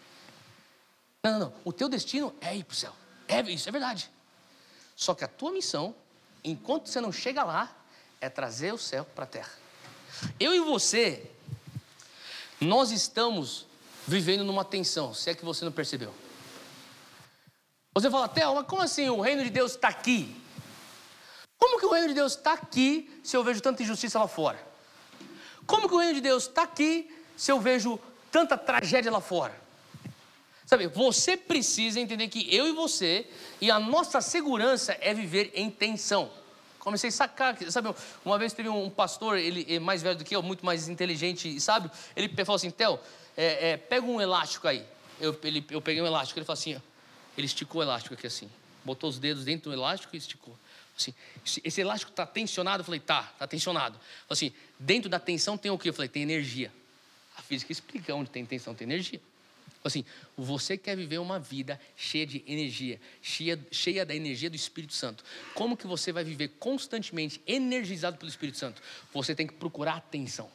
Não, 1.23 1.31
não, 1.31 1.39
não. 1.39 1.53
O 1.63 1.71
teu 1.71 1.87
destino 1.87 2.35
é 2.41 2.55
ir 2.55 2.63
para 2.63 2.73
o 2.73 2.75
céu. 2.75 2.93
É, 3.27 3.41
isso 3.41 3.69
é 3.69 3.71
verdade. 3.71 4.09
Só 4.99 5.15
que 5.15 5.23
a 5.23 5.29
tua 5.29 5.53
missão, 5.53 5.95
enquanto 6.43 6.89
você 6.89 6.99
não 6.99 7.09
chega 7.09 7.41
lá, 7.41 7.73
é 8.19 8.27
trazer 8.27 8.73
o 8.73 8.77
céu 8.77 9.05
para 9.15 9.23
a 9.23 9.27
terra. 9.27 9.53
Eu 10.37 10.53
e 10.53 10.59
você, 10.59 11.25
nós 12.59 12.91
estamos 12.91 13.65
vivendo 14.05 14.43
numa 14.43 14.65
tensão, 14.65 15.13
se 15.13 15.29
é 15.29 15.33
que 15.33 15.45
você 15.45 15.63
não 15.63 15.71
percebeu. 15.71 16.13
Você 17.93 18.11
fala, 18.11 18.27
Theo, 18.27 18.55
mas 18.55 18.67
como 18.67 18.81
assim 18.81 19.07
o 19.07 19.21
reino 19.21 19.41
de 19.41 19.49
Deus 19.49 19.71
está 19.71 19.87
aqui? 19.87 20.35
Como 21.57 21.79
que 21.79 21.85
o 21.85 21.93
reino 21.93 22.09
de 22.09 22.15
Deus 22.15 22.35
está 22.35 22.51
aqui 22.51 23.21
se 23.23 23.37
eu 23.37 23.43
vejo 23.43 23.61
tanta 23.61 23.81
injustiça 23.81 24.19
lá 24.19 24.27
fora? 24.27 24.61
Como 25.65 25.87
que 25.87 25.95
o 25.95 25.99
reino 25.99 26.15
de 26.15 26.21
Deus 26.21 26.43
está 26.43 26.63
aqui 26.63 27.09
se 27.37 27.49
eu 27.49 27.61
vejo 27.61 27.97
tanta 28.29 28.57
tragédia 28.57 29.09
lá 29.09 29.21
fora? 29.21 29.68
Sabe, 30.69 30.85
você 30.85 31.35
precisa 31.35 31.99
entender 31.99 32.27
que 32.27 32.55
eu 32.55 32.67
e 32.67 32.71
você, 32.71 33.25
e 33.59 33.71
a 33.71 33.79
nossa 33.79 34.21
segurança 34.21 34.95
é 35.01 35.15
viver 35.15 35.51
em 35.55 35.67
tensão. 35.67 36.31
Comecei 36.77 37.09
a 37.09 37.11
sacar, 37.11 37.57
sabe, 37.71 37.91
uma 38.23 38.37
vez 38.37 38.53
teve 38.53 38.69
um 38.69 38.87
pastor, 38.87 39.39
ele 39.39 39.65
é 39.67 39.79
mais 39.79 40.03
velho 40.03 40.15
do 40.19 40.23
que 40.23 40.35
eu, 40.35 40.43
muito 40.43 40.63
mais 40.63 40.87
inteligente 40.87 41.49
e 41.49 41.59
sábio, 41.59 41.89
ele 42.15 42.29
falou 42.45 42.57
assim, 42.57 42.69
Theo, 42.69 42.99
é, 43.35 43.71
é, 43.71 43.77
pega 43.77 44.05
um 44.05 44.21
elástico 44.21 44.67
aí. 44.67 44.85
Eu, 45.19 45.35
ele, 45.43 45.65
eu 45.71 45.81
peguei 45.81 46.03
um 46.03 46.05
elástico, 46.05 46.37
ele 46.37 46.45
falou 46.45 46.59
assim, 46.59 46.75
ó, 46.75 46.79
ele 47.35 47.47
esticou 47.47 47.81
o 47.81 47.83
elástico 47.83 48.13
aqui 48.13 48.27
assim, 48.27 48.47
botou 48.85 49.09
os 49.09 49.17
dedos 49.17 49.45
dentro 49.45 49.71
do 49.71 49.75
elástico 49.75 50.15
e 50.15 50.19
esticou. 50.19 50.55
Assim, 50.95 51.15
esse 51.63 51.81
elástico 51.81 52.11
está 52.11 52.27
tensionado? 52.27 52.81
Eu 52.81 52.85
falei, 52.85 52.99
tá, 52.99 53.27
está 53.33 53.47
tensionado. 53.47 53.95
Falei 54.27 54.49
assim, 54.49 54.53
dentro 54.77 55.09
da 55.09 55.19
tensão 55.19 55.57
tem 55.57 55.71
o 55.71 55.79
quê? 55.79 55.89
Eu 55.89 55.95
falei, 55.95 56.09
tem 56.09 56.21
energia. 56.21 56.71
A 57.35 57.41
física 57.41 57.71
explica 57.71 58.13
onde 58.13 58.29
tem 58.29 58.45
tensão, 58.45 58.75
tem 58.75 58.85
energia. 58.85 59.19
Assim, 59.83 60.03
você 60.37 60.77
quer 60.77 60.95
viver 60.95 61.19
uma 61.19 61.39
vida 61.39 61.79
cheia 61.95 62.25
de 62.25 62.43
energia, 62.45 62.99
cheia, 63.21 63.59
cheia 63.71 64.05
da 64.05 64.13
energia 64.13 64.49
do 64.49 64.55
Espírito 64.55 64.93
Santo. 64.93 65.23
Como 65.55 65.77
que 65.77 65.87
você 65.87 66.11
vai 66.11 66.23
viver 66.23 66.49
constantemente 66.59 67.41
energizado 67.47 68.17
pelo 68.17 68.29
Espírito 68.29 68.57
Santo? 68.57 68.81
Você 69.13 69.33
tem 69.33 69.47
que 69.47 69.53
procurar 69.53 69.95
atenção. 69.95 70.49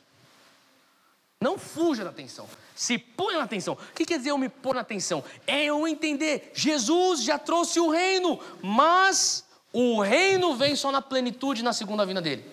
Não 1.40 1.58
fuja 1.58 2.04
da 2.04 2.10
atenção. 2.10 2.48
Se 2.74 2.98
põe 2.98 3.34
na 3.34 3.42
atenção. 3.42 3.74
O 3.74 3.94
que 3.94 4.04
quer 4.04 4.18
dizer 4.18 4.30
eu 4.30 4.38
me 4.38 4.48
pôr 4.48 4.74
na 4.74 4.82
atenção? 4.82 5.24
É 5.46 5.64
eu 5.64 5.86
entender. 5.88 6.52
Jesus 6.54 7.22
já 7.22 7.38
trouxe 7.38 7.80
o 7.80 7.90
reino, 7.90 8.38
mas 8.62 9.44
o 9.72 10.00
reino 10.00 10.54
vem 10.56 10.76
só 10.76 10.92
na 10.92 11.02
plenitude 11.02 11.62
na 11.62 11.72
segunda 11.72 12.06
vinda 12.06 12.22
dele. 12.22 12.44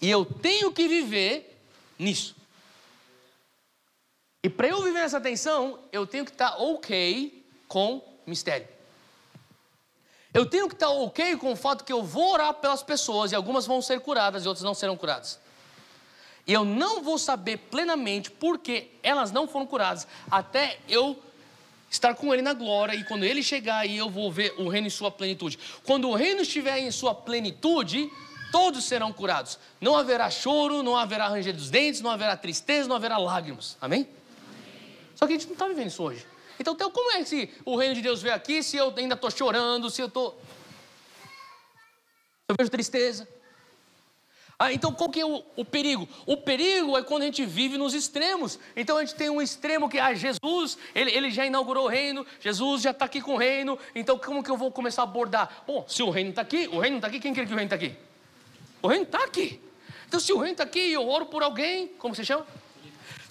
E 0.00 0.08
eu 0.10 0.24
tenho 0.24 0.72
que 0.72 0.88
viver 0.88 1.60
nisso. 1.98 2.41
E 4.42 4.48
para 4.48 4.66
eu 4.66 4.82
viver 4.82 5.00
nessa 5.00 5.20
tensão, 5.20 5.78
eu 5.92 6.06
tenho 6.06 6.24
que 6.24 6.32
estar 6.32 6.52
tá 6.52 6.58
ok 6.58 7.44
com 7.68 8.02
mistério. 8.26 8.66
Eu 10.34 10.46
tenho 10.46 10.66
que 10.68 10.74
estar 10.74 10.86
tá 10.86 10.92
ok 10.92 11.36
com 11.36 11.52
o 11.52 11.56
fato 11.56 11.84
que 11.84 11.92
eu 11.92 12.02
vou 12.02 12.32
orar 12.32 12.54
pelas 12.54 12.82
pessoas 12.82 13.30
e 13.30 13.34
algumas 13.36 13.66
vão 13.66 13.80
ser 13.80 14.00
curadas 14.00 14.44
e 14.44 14.48
outras 14.48 14.64
não 14.64 14.74
serão 14.74 14.96
curadas. 14.96 15.38
E 16.44 16.52
eu 16.52 16.64
não 16.64 17.02
vou 17.02 17.18
saber 17.18 17.58
plenamente 17.58 18.30
por 18.30 18.58
que 18.58 18.90
elas 19.02 19.30
não 19.30 19.46
foram 19.46 19.64
curadas 19.64 20.08
até 20.28 20.78
eu 20.88 21.16
estar 21.88 22.14
com 22.14 22.32
ele 22.32 22.42
na 22.42 22.54
glória 22.54 22.94
e 22.94 23.04
quando 23.04 23.24
ele 23.24 23.42
chegar 23.42 23.78
aí 23.78 23.96
eu 23.98 24.10
vou 24.10 24.32
ver 24.32 24.54
o 24.58 24.68
reino 24.68 24.88
em 24.88 24.90
sua 24.90 25.10
plenitude. 25.10 25.58
Quando 25.84 26.08
o 26.08 26.14
reino 26.14 26.40
estiver 26.40 26.78
em 26.78 26.90
sua 26.90 27.14
plenitude, 27.14 28.10
todos 28.50 28.84
serão 28.84 29.12
curados. 29.12 29.58
Não 29.80 29.94
haverá 29.94 30.30
choro, 30.30 30.82
não 30.82 30.96
haverá 30.96 31.28
ranger 31.28 31.54
dos 31.54 31.70
dentes, 31.70 32.00
não 32.00 32.10
haverá 32.10 32.36
tristeza, 32.36 32.88
não 32.88 32.96
haverá 32.96 33.18
lágrimas. 33.18 33.76
Amém? 33.80 34.08
Só 35.22 35.26
que 35.28 35.34
a 35.34 35.36
gente 35.36 35.46
não 35.46 35.52
está 35.52 35.68
vivendo 35.68 35.86
isso 35.86 36.02
hoje. 36.02 36.26
Então, 36.58 36.74
como 36.74 37.12
é 37.12 37.22
que 37.22 37.48
o 37.64 37.76
reino 37.76 37.94
de 37.94 38.02
Deus 38.02 38.20
veio 38.20 38.34
aqui 38.34 38.60
se 38.60 38.76
eu 38.76 38.92
ainda 38.96 39.14
estou 39.14 39.30
chorando, 39.30 39.88
se 39.88 40.02
eu 40.02 40.08
estou. 40.08 40.32
Se 41.20 42.48
eu 42.48 42.56
vejo 42.58 42.68
tristeza? 42.68 43.28
Ah, 44.58 44.72
então 44.72 44.92
qual 44.92 45.08
que 45.08 45.20
é 45.20 45.24
o, 45.24 45.44
o, 45.54 45.64
perigo? 45.64 46.08
O 46.26 46.38
perigo 46.38 46.98
é 46.98 47.04
quando 47.04 47.22
a 47.22 47.26
gente 47.26 47.46
vive 47.46 47.78
nos 47.78 47.94
extremos. 47.94 48.58
Então 48.74 48.96
a 48.96 49.04
gente 49.04 49.14
tem 49.14 49.30
um 49.30 49.40
extremo 49.40 49.88
que, 49.88 49.96
ah, 50.00 50.12
Jesus, 50.12 50.76
ele, 50.92 51.12
ele 51.12 51.30
já 51.30 51.46
inaugurou 51.46 51.84
o 51.84 51.88
reino, 51.88 52.26
Jesus 52.40 52.82
já 52.82 52.90
está 52.90 53.04
aqui 53.04 53.20
com 53.20 53.34
o 53.34 53.38
reino, 53.38 53.78
então 53.94 54.18
como 54.18 54.42
que 54.42 54.50
eu 54.50 54.56
vou 54.56 54.72
começar 54.72 55.02
a 55.02 55.04
abordar? 55.04 55.62
Bom, 55.64 55.84
se 55.86 56.02
o 56.02 56.10
reino 56.10 56.30
está 56.30 56.42
aqui, 56.42 56.66
o 56.66 56.80
reino 56.80 56.96
está 56.96 57.06
aqui, 57.06 57.20
quem 57.20 57.32
quer 57.32 57.46
que 57.46 57.52
o 57.52 57.56
reino 57.56 57.72
está 57.72 57.76
aqui? 57.76 57.94
O 58.82 58.88
reino 58.88 59.04
está 59.04 59.22
aqui. 59.22 59.60
Então 60.08 60.18
se 60.18 60.32
o 60.32 60.36
reino 60.38 60.54
está 60.54 60.64
aqui 60.64 60.80
e 60.80 60.92
eu 60.92 61.08
oro 61.08 61.26
por 61.26 61.44
alguém, 61.44 61.86
como 61.96 62.12
se 62.12 62.24
chama? 62.24 62.44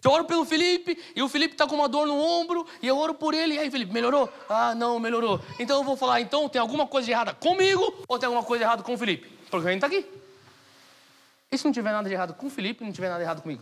Eu 0.03 0.11
oro 0.11 0.25
pelo 0.25 0.43
Felipe 0.45 0.97
e 1.15 1.21
o 1.21 1.29
Felipe 1.29 1.53
está 1.53 1.67
com 1.67 1.75
uma 1.75 1.87
dor 1.87 2.07
no 2.07 2.19
ombro 2.19 2.65
e 2.81 2.87
eu 2.87 2.97
oro 2.97 3.13
por 3.13 3.33
ele. 3.33 3.55
E 3.55 3.59
aí, 3.59 3.69
Felipe, 3.69 3.93
melhorou? 3.93 4.31
Ah, 4.49 4.73
não, 4.73 4.99
melhorou. 4.99 5.39
Então 5.59 5.77
eu 5.77 5.83
vou 5.83 5.95
falar, 5.95 6.21
então 6.21 6.49
tem 6.49 6.59
alguma 6.59 6.87
coisa 6.87 7.11
errada 7.11 7.33
comigo 7.33 8.03
ou 8.07 8.17
tem 8.17 8.25
alguma 8.25 8.43
coisa 8.43 8.63
errada 8.63 8.81
com 8.81 8.93
o 8.93 8.97
Felipe? 8.97 9.27
Porque 9.27 9.57
o 9.57 9.59
reino 9.59 9.77
está 9.77 9.87
aqui. 9.87 10.05
E 11.51 11.57
se 11.57 11.65
não 11.65 11.71
tiver 11.71 11.91
nada 11.91 12.07
de 12.07 12.15
errado 12.15 12.33
com 12.33 12.47
o 12.47 12.49
Felipe, 12.49 12.83
não 12.83 12.91
tiver 12.91 13.09
nada 13.09 13.19
de 13.19 13.25
errado 13.25 13.41
comigo? 13.41 13.61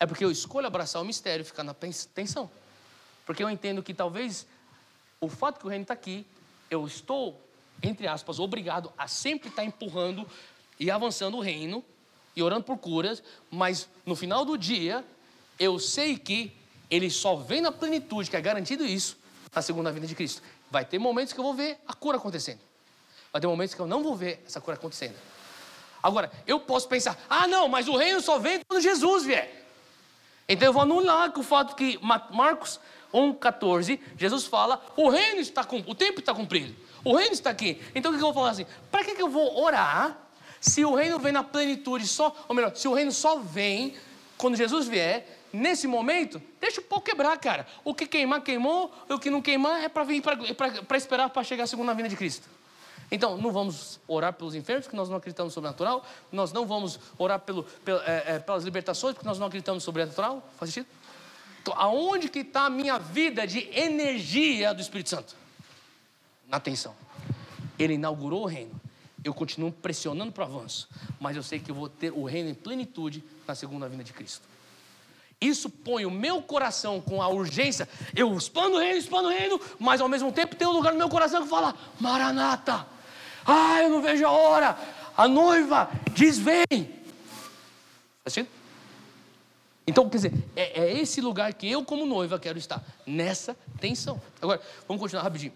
É 0.00 0.06
porque 0.06 0.24
eu 0.24 0.30
escolho 0.30 0.66
abraçar 0.66 1.00
o 1.00 1.04
mistério 1.04 1.42
e 1.42 1.44
ficar 1.44 1.62
na 1.62 1.74
tensão. 1.74 2.50
Porque 3.24 3.42
eu 3.42 3.48
entendo 3.48 3.82
que 3.82 3.94
talvez 3.94 4.46
o 5.20 5.28
fato 5.28 5.60
que 5.60 5.66
o 5.66 5.68
reino 5.68 5.82
está 5.82 5.94
aqui, 5.94 6.26
eu 6.70 6.86
estou, 6.86 7.40
entre 7.82 8.08
aspas, 8.08 8.40
obrigado 8.40 8.92
a 8.98 9.06
sempre 9.06 9.48
estar 9.48 9.64
empurrando 9.64 10.26
e 10.80 10.90
avançando 10.90 11.36
o 11.36 11.40
reino 11.40 11.84
e 12.36 12.42
orando 12.42 12.62
por 12.62 12.76
curas, 12.76 13.22
mas 13.50 13.88
no 14.04 14.14
final 14.14 14.44
do 14.44 14.58
dia, 14.58 15.02
eu 15.58 15.78
sei 15.78 16.18
que 16.18 16.52
ele 16.90 17.10
só 17.10 17.34
vem 17.34 17.62
na 17.62 17.72
plenitude, 17.72 18.28
que 18.28 18.36
é 18.36 18.40
garantido 18.40 18.84
isso, 18.84 19.16
na 19.54 19.62
segunda 19.62 19.90
vinda 19.90 20.06
de 20.06 20.14
Cristo. 20.14 20.42
Vai 20.70 20.84
ter 20.84 20.98
momentos 20.98 21.32
que 21.32 21.40
eu 21.40 21.44
vou 21.44 21.54
ver 21.54 21.78
a 21.88 21.94
cura 21.94 22.18
acontecendo. 22.18 22.60
Vai 23.32 23.40
ter 23.40 23.46
momentos 23.46 23.74
que 23.74 23.80
eu 23.80 23.86
não 23.86 24.02
vou 24.02 24.14
ver 24.14 24.44
essa 24.46 24.60
cura 24.60 24.76
acontecendo. 24.76 25.16
Agora, 26.02 26.30
eu 26.46 26.60
posso 26.60 26.86
pensar, 26.86 27.18
ah, 27.28 27.48
não, 27.48 27.68
mas 27.68 27.88
o 27.88 27.96
reino 27.96 28.20
só 28.20 28.38
vem 28.38 28.60
quando 28.68 28.82
Jesus 28.82 29.24
vier. 29.24 29.64
Então 30.46 30.68
eu 30.68 30.72
vou 30.72 30.82
anular 30.82 31.32
o 31.36 31.42
fato 31.42 31.74
que 31.74 31.98
Marcos 32.02 32.78
1,14, 33.12 33.98
Jesus 34.16 34.44
fala, 34.44 34.84
o 34.94 35.08
reino 35.08 35.40
está 35.40 35.66
o 35.86 35.94
tempo 35.94 36.20
está 36.20 36.34
cumprido, 36.34 36.76
o 37.02 37.16
reino 37.16 37.32
está 37.32 37.50
aqui. 37.50 37.82
Então 37.94 38.12
o 38.12 38.14
que 38.14 38.20
eu 38.22 38.26
vou 38.26 38.34
falar 38.34 38.50
assim? 38.50 38.66
Para 38.90 39.04
que, 39.04 39.14
que 39.14 39.22
eu 39.22 39.28
vou 39.28 39.58
orar 39.58 40.25
se 40.66 40.84
o 40.84 40.94
reino 40.94 41.18
vem 41.18 41.32
na 41.32 41.44
plenitude 41.44 42.08
só, 42.08 42.34
ou 42.48 42.54
melhor, 42.54 42.74
se 42.74 42.88
o 42.88 42.92
reino 42.92 43.12
só 43.12 43.38
vem 43.38 43.94
quando 44.36 44.56
Jesus 44.56 44.88
vier, 44.88 45.38
nesse 45.52 45.86
momento, 45.86 46.42
deixa 46.60 46.80
o 46.80 46.84
pau 46.84 47.00
quebrar, 47.00 47.38
cara. 47.38 47.66
O 47.84 47.94
que 47.94 48.04
queimar, 48.04 48.42
queimou, 48.42 48.92
o 49.08 49.18
que 49.18 49.30
não 49.30 49.40
queimar 49.40 49.84
é 49.84 49.88
para 49.88 50.02
vir 50.02 50.20
para 50.20 50.96
esperar 50.96 51.30
para 51.30 51.44
chegar 51.44 51.64
a 51.64 51.66
segunda 51.68 51.94
vinda 51.94 52.08
de 52.08 52.16
Cristo. 52.16 52.48
Então, 53.12 53.36
não 53.36 53.52
vamos 53.52 54.00
orar 54.08 54.32
pelos 54.32 54.56
enfermos, 54.56 54.86
porque 54.86 54.96
nós 54.96 55.08
não 55.08 55.16
acreditamos 55.16 55.52
no 55.52 55.54
sobrenatural. 55.54 56.04
Nós 56.32 56.52
não 56.52 56.66
vamos 56.66 56.98
orar 57.16 57.38
pelo, 57.38 57.62
pelo, 57.62 58.00
é, 58.00 58.24
é, 58.26 58.38
pelas 58.40 58.64
libertações, 58.64 59.14
porque 59.14 59.26
nós 59.26 59.38
não 59.38 59.46
acreditamos 59.46 59.84
no 59.84 59.84
sobrenatural. 59.84 60.42
Faz 60.58 60.72
sentido? 60.72 60.90
Então, 61.62 61.74
aonde 61.76 62.28
que 62.28 62.40
está 62.40 62.62
a 62.62 62.70
minha 62.70 62.98
vida 62.98 63.46
de 63.46 63.70
energia 63.72 64.74
do 64.74 64.80
Espírito 64.80 65.10
Santo? 65.10 65.36
Na 66.48 66.56
atenção. 66.56 66.96
Ele 67.78 67.94
inaugurou 67.94 68.42
o 68.42 68.46
reino 68.46 68.80
eu 69.26 69.34
continuo 69.34 69.72
pressionando 69.72 70.30
para 70.30 70.44
o 70.44 70.46
avanço, 70.46 70.88
mas 71.18 71.36
eu 71.36 71.42
sei 71.42 71.58
que 71.58 71.68
eu 71.68 71.74
vou 71.74 71.88
ter 71.88 72.12
o 72.12 72.24
reino 72.24 72.48
em 72.48 72.54
plenitude 72.54 73.24
na 73.46 73.56
segunda 73.56 73.88
vinda 73.88 74.04
de 74.04 74.12
Cristo. 74.12 74.46
Isso 75.40 75.68
põe 75.68 76.06
o 76.06 76.10
meu 76.10 76.40
coração 76.40 77.00
com 77.00 77.20
a 77.20 77.28
urgência. 77.28 77.88
Eu 78.14 78.34
expando 78.36 78.76
o 78.76 78.78
reino, 78.78 78.98
expando 78.98 79.28
o 79.28 79.30
reino, 79.30 79.60
mas 79.80 80.00
ao 80.00 80.08
mesmo 80.08 80.30
tempo 80.30 80.54
tem 80.54 80.66
um 80.66 80.72
lugar 80.72 80.92
no 80.92 80.98
meu 80.98 81.08
coração 81.08 81.42
que 81.42 81.48
fala: 81.48 81.74
Maranata, 81.98 82.86
ah, 83.44 83.82
eu 83.82 83.90
não 83.90 84.00
vejo 84.00 84.24
a 84.24 84.30
hora. 84.30 84.78
A 85.16 85.26
noiva 85.26 85.90
diz: 86.14 86.38
Vem. 86.38 86.88
Tá 88.24 88.46
Então, 89.86 90.08
quer 90.08 90.16
dizer, 90.16 90.32
é, 90.54 90.82
é 90.82 91.00
esse 91.00 91.20
lugar 91.20 91.52
que 91.52 91.68
eu, 91.68 91.84
como 91.84 92.06
noiva, 92.06 92.38
quero 92.38 92.58
estar, 92.58 92.82
nessa 93.04 93.56
tensão. 93.80 94.22
Agora, 94.40 94.60
vamos 94.86 95.00
continuar 95.00 95.24
rapidinho 95.24 95.52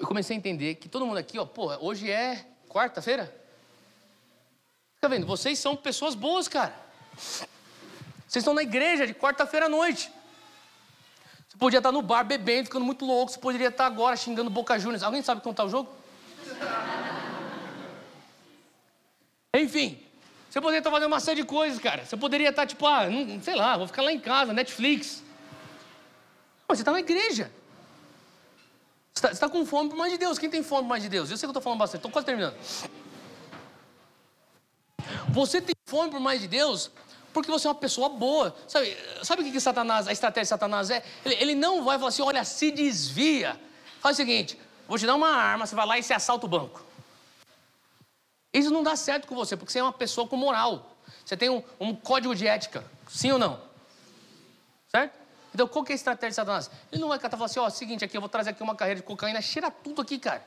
eu 0.00 0.06
comecei 0.06 0.36
a 0.36 0.38
entender 0.38 0.74
que 0.76 0.88
todo 0.88 1.06
mundo 1.06 1.18
aqui, 1.18 1.38
ó, 1.38 1.46
pô, 1.46 1.74
hoje 1.78 2.10
é 2.10 2.44
quarta-feira. 2.68 3.34
Tá 5.00 5.08
vendo? 5.08 5.26
Vocês 5.26 5.58
são 5.58 5.76
pessoas 5.76 6.14
boas, 6.14 6.48
cara. 6.48 6.74
Vocês 7.16 8.42
estão 8.42 8.54
na 8.54 8.62
igreja 8.62 9.06
de 9.06 9.14
quarta-feira 9.14 9.66
à 9.66 9.68
noite. 9.68 10.10
Você 11.48 11.56
podia 11.58 11.78
estar 11.78 11.92
no 11.92 12.02
bar 12.02 12.24
bebendo, 12.24 12.64
ficando 12.64 12.84
muito 12.84 13.04
louco. 13.04 13.30
Você 13.30 13.38
poderia 13.38 13.68
estar 13.68 13.86
agora 13.86 14.16
xingando 14.16 14.50
Boca 14.50 14.78
Juniors. 14.78 15.02
Alguém 15.02 15.22
sabe 15.22 15.48
está 15.48 15.64
o 15.64 15.68
jogo? 15.68 15.88
Enfim, 19.54 20.02
você 20.50 20.60
poderia 20.60 20.78
estar 20.78 20.90
fazendo 20.90 21.12
uma 21.12 21.20
série 21.20 21.42
de 21.42 21.46
coisas, 21.46 21.78
cara. 21.78 22.04
Você 22.04 22.16
poderia 22.16 22.48
estar 22.48 22.66
tipo, 22.66 22.84
ah, 22.86 23.08
não, 23.08 23.40
sei 23.40 23.54
lá, 23.54 23.76
vou 23.76 23.86
ficar 23.86 24.02
lá 24.02 24.12
em 24.12 24.18
casa, 24.18 24.52
Netflix. 24.52 25.22
Mas 26.66 26.78
você 26.78 26.82
está 26.82 26.90
na 26.90 27.00
igreja. 27.00 27.52
Você 29.16 29.26
está 29.28 29.46
tá 29.46 29.48
com 29.48 29.64
fome 29.64 29.90
por 29.90 29.96
mais 29.96 30.12
de 30.12 30.18
Deus. 30.18 30.38
Quem 30.38 30.50
tem 30.50 30.62
fome 30.62 30.82
por 30.82 30.88
mais 30.88 31.02
de 31.02 31.08
Deus? 31.08 31.30
Eu 31.30 31.36
sei 31.36 31.46
que 31.46 31.46
eu 31.46 31.50
estou 31.50 31.62
falando 31.62 31.78
bastante, 31.78 32.00
estou 32.00 32.10
quase 32.10 32.26
terminando. 32.26 32.56
Você 35.28 35.60
tem 35.60 35.74
fome 35.86 36.10
por 36.10 36.20
mais 36.20 36.40
de 36.40 36.48
Deus 36.48 36.90
porque 37.34 37.50
você 37.50 37.66
é 37.66 37.70
uma 37.70 37.74
pessoa 37.74 38.08
boa. 38.08 38.54
Sabe, 38.68 38.96
sabe 39.22 39.42
o 39.42 39.44
que, 39.44 39.50
que 39.50 39.60
Satanás, 39.60 40.06
a 40.06 40.12
estratégia 40.12 40.44
de 40.44 40.48
Satanás 40.48 40.88
é? 40.88 41.04
Ele, 41.24 41.34
ele 41.34 41.54
não 41.54 41.84
vai 41.84 41.98
falar 41.98 42.08
assim, 42.08 42.22
olha, 42.22 42.44
se 42.44 42.70
desvia. 42.70 43.60
Faz 44.00 44.16
o 44.16 44.18
seguinte, 44.18 44.58
vou 44.86 44.96
te 44.96 45.04
dar 45.04 45.16
uma 45.16 45.28
arma, 45.28 45.66
você 45.66 45.74
vai 45.74 45.86
lá 45.86 45.98
e 45.98 46.02
você 46.02 46.14
assalta 46.14 46.46
o 46.46 46.48
banco. 46.48 46.82
Isso 48.52 48.70
não 48.70 48.84
dá 48.84 48.94
certo 48.94 49.26
com 49.26 49.34
você, 49.34 49.56
porque 49.56 49.72
você 49.72 49.80
é 49.80 49.82
uma 49.82 49.92
pessoa 49.92 50.28
com 50.28 50.36
moral. 50.36 50.96
Você 51.24 51.36
tem 51.36 51.50
um, 51.50 51.62
um 51.80 51.94
código 51.94 52.34
de 52.34 52.46
ética, 52.46 52.84
sim 53.08 53.32
ou 53.32 53.38
não? 53.38 53.60
Certo? 54.88 55.23
Então, 55.54 55.68
qual 55.68 55.84
que 55.84 55.92
é 55.92 55.94
a 55.94 55.96
estratégia 55.96 56.30
de 56.30 56.34
Satanás? 56.34 56.68
Ele 56.90 57.00
não 57.00 57.08
vai 57.08 57.18
catar 57.18 57.36
e 57.36 57.38
falar 57.38 57.46
assim: 57.46 57.60
ó, 57.60 57.70
seguinte, 57.70 58.04
aqui 58.04 58.16
eu 58.16 58.20
vou 58.20 58.28
trazer 58.28 58.50
aqui 58.50 58.62
uma 58.62 58.74
carreira 58.74 59.00
de 59.00 59.06
cocaína, 59.06 59.40
cheira 59.40 59.70
tudo 59.70 60.02
aqui, 60.02 60.18
cara. 60.18 60.44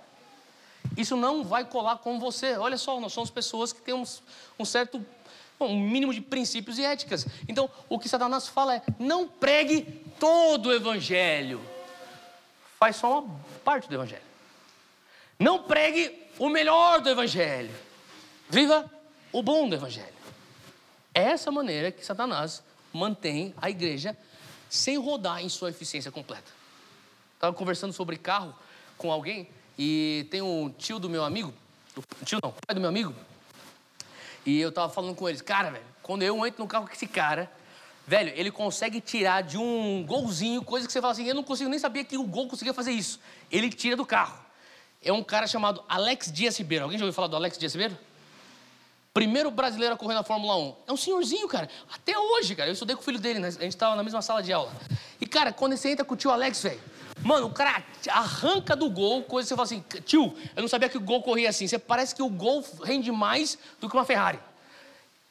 Isso 0.97 1.15
não 1.15 1.45
vai 1.45 1.63
colar 1.63 1.97
com 1.99 2.19
você. 2.19 2.57
Olha 2.57 2.77
só, 2.77 2.99
nós 2.99 3.13
somos 3.13 3.29
pessoas 3.29 3.71
que 3.71 3.81
temos 3.81 4.21
um 4.59 4.65
certo, 4.65 5.03
um 5.59 5.79
mínimo 5.79 6.13
de 6.13 6.19
princípios 6.19 6.77
e 6.77 6.83
éticas. 6.83 7.25
Então, 7.47 7.69
o 7.87 7.97
que 7.97 8.09
Satanás 8.09 8.49
fala 8.49 8.75
é: 8.75 8.81
não 8.99 9.29
pregue 9.29 9.81
todo 10.19 10.67
o 10.67 10.73
evangelho. 10.73 11.61
Faz 12.77 12.97
só 12.97 13.19
uma 13.19 13.39
parte 13.63 13.87
do 13.87 13.95
evangelho. 13.95 14.27
Não 15.39 15.63
pregue 15.63 16.27
o 16.37 16.49
melhor 16.49 16.99
do 16.99 17.09
evangelho. 17.09 17.73
Viva 18.49 18.91
o 19.31 19.41
bom 19.41 19.69
do 19.69 19.75
evangelho. 19.75 20.13
É 21.13 21.23
essa 21.23 21.49
maneira 21.49 21.91
que 21.93 22.05
Satanás 22.05 22.61
mantém 22.91 23.53
a 23.61 23.69
igreja 23.69 24.17
sem 24.69 24.97
rodar 24.97 25.43
em 25.43 25.49
sua 25.49 25.69
eficiência 25.69 26.11
completa. 26.11 26.51
Estava 27.35 27.55
conversando 27.55 27.93
sobre 27.93 28.17
carro 28.17 28.53
com 28.97 29.11
alguém 29.11 29.47
e 29.77 30.27
tem 30.31 30.41
um 30.41 30.69
tio 30.69 30.99
do 30.99 31.09
meu 31.09 31.23
amigo, 31.23 31.53
tio 32.25 32.39
não, 32.43 32.51
pai 32.51 32.73
do 32.73 32.81
meu 32.81 32.89
amigo, 32.89 33.13
e 34.45 34.59
eu 34.59 34.69
estava 34.69 34.91
falando 34.91 35.15
com 35.15 35.27
eles, 35.27 35.41
cara, 35.41 35.69
velho, 35.69 35.85
quando 36.01 36.23
eu 36.23 36.45
entro 36.45 36.63
no 36.63 36.67
carro 36.67 36.87
com 36.87 36.93
esse 36.93 37.05
cara, 37.05 37.51
velho, 38.07 38.31
ele 38.35 38.49
consegue 38.49 39.01
tirar 39.01 39.43
de 39.43 39.57
um 39.57 40.05
golzinho, 40.07 40.63
coisa 40.63 40.87
que 40.87 40.93
você 40.93 41.01
fala 41.01 41.11
assim, 41.11 41.27
eu 41.27 41.35
não 41.35 41.43
consigo 41.43 41.69
nem 41.69 41.77
saber 41.77 42.05
que 42.05 42.17
o 42.17 42.23
gol 42.23 42.47
conseguia 42.47 42.73
fazer 42.73 42.91
isso. 42.91 43.19
Ele 43.51 43.69
tira 43.69 43.95
do 43.95 44.05
carro. 44.05 44.39
É 45.03 45.11
um 45.11 45.21
cara 45.21 45.45
chamado 45.45 45.83
Alex 45.87 46.31
Dias 46.31 46.57
Ribeiro. 46.57 46.85
Alguém 46.85 46.97
já 46.97 47.05
ouviu 47.05 47.13
falar 47.13 47.27
do 47.27 47.35
Alex 47.35 47.57
Dias 47.57 47.73
Ribeiro? 47.73 47.97
Primeiro 49.17 49.49
brasileiro 49.49 49.95
a 49.95 49.97
correr 49.97 50.13
na 50.13 50.21
Fórmula 50.21 50.55
1. 50.55 50.75
É 50.85 50.93
um 50.93 50.95
senhorzinho, 50.95 51.47
cara. 51.47 51.67
Até 51.91 52.15
hoje, 52.15 52.53
cara. 52.53 52.69
Eu 52.69 52.73
estudei 52.73 52.95
com 52.95 53.01
o 53.01 53.03
filho 53.03 53.17
dele, 53.17 53.39
né? 53.39 53.47
a 53.47 53.51
gente 53.51 53.69
estava 53.69 53.95
na 53.95 54.03
mesma 54.03 54.21
sala 54.21 54.43
de 54.43 54.53
aula. 54.53 54.71
E, 55.19 55.25
cara, 55.25 55.51
quando 55.51 55.75
você 55.75 55.89
entra 55.89 56.05
com 56.05 56.13
o 56.13 56.15
tio 56.15 56.29
Alex, 56.29 56.61
velho, 56.61 56.79
mano, 57.23 57.47
o 57.47 57.49
cara 57.49 57.83
arranca 58.09 58.75
do 58.75 58.87
gol, 58.91 59.23
coisa 59.23 59.47
que 59.47 59.49
você 59.49 59.55
fala 59.55 59.65
assim, 59.65 59.83
tio, 60.05 60.37
eu 60.55 60.61
não 60.61 60.69
sabia 60.69 60.87
que 60.87 60.99
o 60.99 61.01
gol 61.01 61.23
corria 61.23 61.49
assim. 61.49 61.65
Você 61.65 61.79
parece 61.79 62.13
que 62.13 62.21
o 62.21 62.29
gol 62.29 62.63
rende 62.83 63.11
mais 63.11 63.57
do 63.81 63.89
que 63.89 63.95
uma 63.95 64.05
Ferrari. 64.05 64.37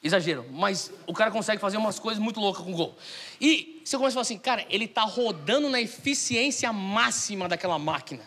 Exagero, 0.02 0.44
mas 0.50 0.90
o 1.06 1.12
cara 1.12 1.30
consegue 1.30 1.60
fazer 1.60 1.76
umas 1.76 2.00
coisas 2.00 2.20
muito 2.20 2.40
loucas 2.40 2.64
com 2.64 2.72
o 2.72 2.76
gol. 2.76 2.96
E 3.40 3.82
você 3.84 3.96
começa 3.96 4.14
a 4.14 4.16
falar 4.16 4.22
assim, 4.22 4.38
cara, 4.38 4.66
ele 4.68 4.88
tá 4.88 5.02
rodando 5.02 5.70
na 5.70 5.80
eficiência 5.80 6.72
máxima 6.72 7.48
daquela 7.48 7.78
máquina. 7.78 8.24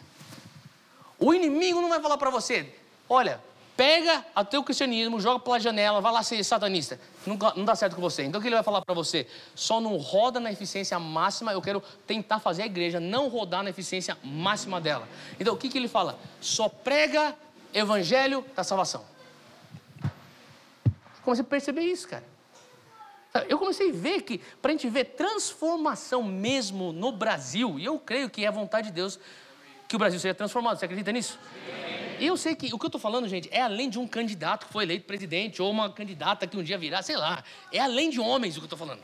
O 1.20 1.34
inimigo 1.34 1.82
não 1.82 1.90
vai 1.90 2.00
falar 2.00 2.18
para 2.18 2.30
você, 2.30 2.74
olha, 3.10 3.42
pega 3.80 4.26
o 4.36 4.44
teu 4.44 4.62
cristianismo, 4.62 5.22
joga 5.22 5.40
pela 5.40 5.58
janela, 5.58 6.02
vai 6.02 6.12
lá 6.12 6.22
ser 6.22 6.44
satanista. 6.44 7.00
Não, 7.26 7.38
não 7.56 7.64
dá 7.64 7.74
certo 7.78 7.96
com 7.96 8.02
você. 8.02 8.24
Então 8.24 8.38
o 8.38 8.42
que 8.42 8.50
ele 8.50 8.56
vai 8.56 8.64
falar 8.64 8.82
para 8.82 8.94
você? 8.94 9.26
Só 9.56 9.80
não 9.80 9.96
roda 9.96 10.38
na 10.38 10.52
eficiência 10.52 11.00
máxima, 11.00 11.54
eu 11.54 11.62
quero 11.62 11.82
tentar 12.06 12.40
fazer 12.40 12.64
a 12.64 12.66
igreja 12.66 13.00
não 13.00 13.30
rodar 13.30 13.64
na 13.64 13.70
eficiência 13.70 14.18
máxima 14.22 14.82
dela. 14.82 15.08
Então 15.40 15.54
o 15.54 15.58
que, 15.58 15.70
que 15.70 15.78
ele 15.78 15.88
fala? 15.88 16.20
Só 16.42 16.68
prega 16.68 17.34
evangelho 17.74 18.44
da 18.54 18.66
salvação. 18.66 19.06
Comecei 21.24 21.46
a 21.46 21.48
perceber 21.48 21.84
isso, 21.84 22.06
cara. 22.10 22.26
Eu 23.48 23.58
comecei 23.58 23.92
a 23.92 23.94
ver 23.94 24.24
que, 24.24 24.40
para 24.62 24.72
a 24.72 24.74
gente 24.74 24.90
ver 24.90 25.06
transformação 25.06 26.22
mesmo 26.22 26.92
no 26.92 27.14
Brasil, 27.14 27.80
e 27.80 27.86
eu 27.86 27.98
creio 27.98 28.30
que 28.30 28.44
é 28.44 28.50
a 28.50 28.52
vontade 28.52 28.88
de 28.88 28.94
Deus 28.94 29.18
que 29.88 29.96
o 29.96 30.00
Brasil 30.00 30.20
seja 30.20 30.34
transformado. 30.34 30.78
Você 30.78 30.84
acredita 30.84 31.14
nisso? 31.14 31.40
Sim. 31.66 31.99
Eu 32.20 32.36
sei 32.36 32.56
que 32.56 32.74
o 32.74 32.78
que 32.78 32.86
eu 32.86 32.88
estou 32.88 33.00
falando, 33.00 33.28
gente, 33.28 33.48
é 33.52 33.62
além 33.62 33.90
de 33.90 33.98
um 33.98 34.08
candidato 34.08 34.68
que 34.68 34.74
foi 34.74 34.84
eleito 34.84 35.06
presidente 35.06 35.62
ou 35.62 35.72
uma 35.72 35.90
candidata 35.90 36.46
que 36.46 36.58
um 36.58 36.64
dia 36.64 36.78
virá, 36.78 37.02
sei 37.02 37.16
lá. 37.16 37.44
É 37.72 37.80
além 37.80 38.10
de 38.10 38.20
homens 38.20 38.56
o 38.56 38.60
que 38.60 38.64
eu 38.64 38.66
estou 38.66 38.80
falando. 38.80 39.02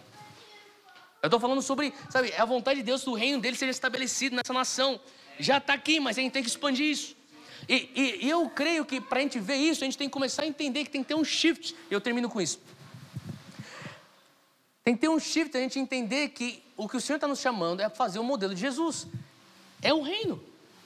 Eu 1.22 1.28
estou 1.28 1.40
falando 1.40 1.62
sobre, 1.62 1.94
sabe, 2.10 2.34
a 2.34 2.46
vontade 2.46 2.80
de 2.80 2.86
Deus 2.86 3.04
que 3.04 3.10
o 3.10 3.14
reino 3.14 3.40
dele 3.40 3.56
seja 3.56 3.72
estabelecido 3.72 4.36
nessa 4.36 4.54
nação. 4.54 5.00
Já 5.40 5.58
está 5.58 5.74
aqui, 5.74 6.00
mas 6.00 6.18
a 6.18 6.22
gente 6.22 6.34
tem 6.34 6.44
que 6.44 6.50
expandir 6.50 6.86
isso. 6.86 7.16
E, 7.68 7.90
e, 7.96 8.26
e 8.26 8.30
eu 8.30 8.48
creio 8.50 8.86
que 8.86 9.02
para 9.02 9.20
a 9.20 9.22
gente 9.22 9.40
ver 9.40 9.56
isso, 9.56 9.84
a 9.84 9.86
gente 9.86 9.98
tem 9.98 10.08
que 10.08 10.14
começar 10.14 10.44
a 10.44 10.48
entender 10.48 10.84
que 10.84 10.90
tem 10.90 11.02
que 11.02 11.08
ter 11.08 11.16
um 11.16 11.24
shift. 11.24 11.76
Eu 11.90 12.00
termino 12.00 12.30
com 12.30 12.40
isso. 12.40 12.60
Tem 14.84 14.94
que 14.94 15.02
ter 15.02 15.10
um 15.10 15.20
shift, 15.20 15.58
a 15.58 15.60
gente 15.60 15.80
entender 15.80 16.30
que 16.30 16.62
o 16.78 16.88
que 16.88 16.98
o 16.98 17.02
Senhor 17.02 17.18
está 17.18 17.28
nos 17.28 17.40
chamando 17.40 17.80
é 17.80 17.90
fazer 17.90 18.20
o 18.20 18.24
modelo 18.24 18.54
de 18.54 18.62
Jesus. 18.62 19.08
É 19.82 19.94
o 19.94 20.02
reino. 20.02 20.40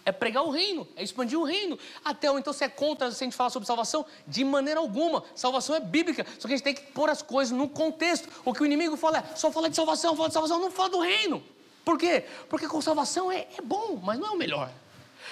É 0.05 0.11
pregar 0.11 0.43
o 0.43 0.49
reino, 0.49 0.87
é 0.95 1.03
expandir 1.03 1.37
o 1.37 1.43
reino. 1.43 1.77
Até 2.03 2.31
ou 2.31 2.39
então 2.39 2.51
você 2.51 2.65
é 2.65 2.69
contra 2.69 3.11
se 3.11 3.23
a 3.23 3.25
gente 3.25 3.35
falar 3.35 3.49
sobre 3.49 3.67
salvação? 3.67 4.05
De 4.27 4.43
maneira 4.43 4.79
alguma. 4.79 5.23
Salvação 5.35 5.75
é 5.75 5.79
bíblica. 5.79 6.25
Só 6.39 6.47
que 6.47 6.53
a 6.53 6.57
gente 6.57 6.63
tem 6.63 6.73
que 6.73 6.81
pôr 6.91 7.09
as 7.09 7.21
coisas 7.21 7.55
no 7.55 7.67
contexto. 7.67 8.29
O 8.43 8.53
que 8.53 8.61
o 8.61 8.65
inimigo 8.65 8.97
fala 8.97 9.19
é 9.19 9.35
só 9.35 9.51
fala 9.51 9.69
de 9.69 9.75
salvação, 9.75 10.15
fala 10.15 10.29
de 10.29 10.33
salvação, 10.33 10.59
não 10.59 10.71
fala 10.71 10.89
do 10.89 10.99
reino. 10.99 11.43
Por 11.83 11.97
quê? 11.97 12.25
Porque 12.49 12.67
com 12.67 12.81
salvação 12.81 13.31
é, 13.31 13.47
é 13.57 13.61
bom, 13.61 13.99
mas 14.01 14.19
não 14.19 14.27
é 14.27 14.31
o 14.31 14.37
melhor. 14.37 14.71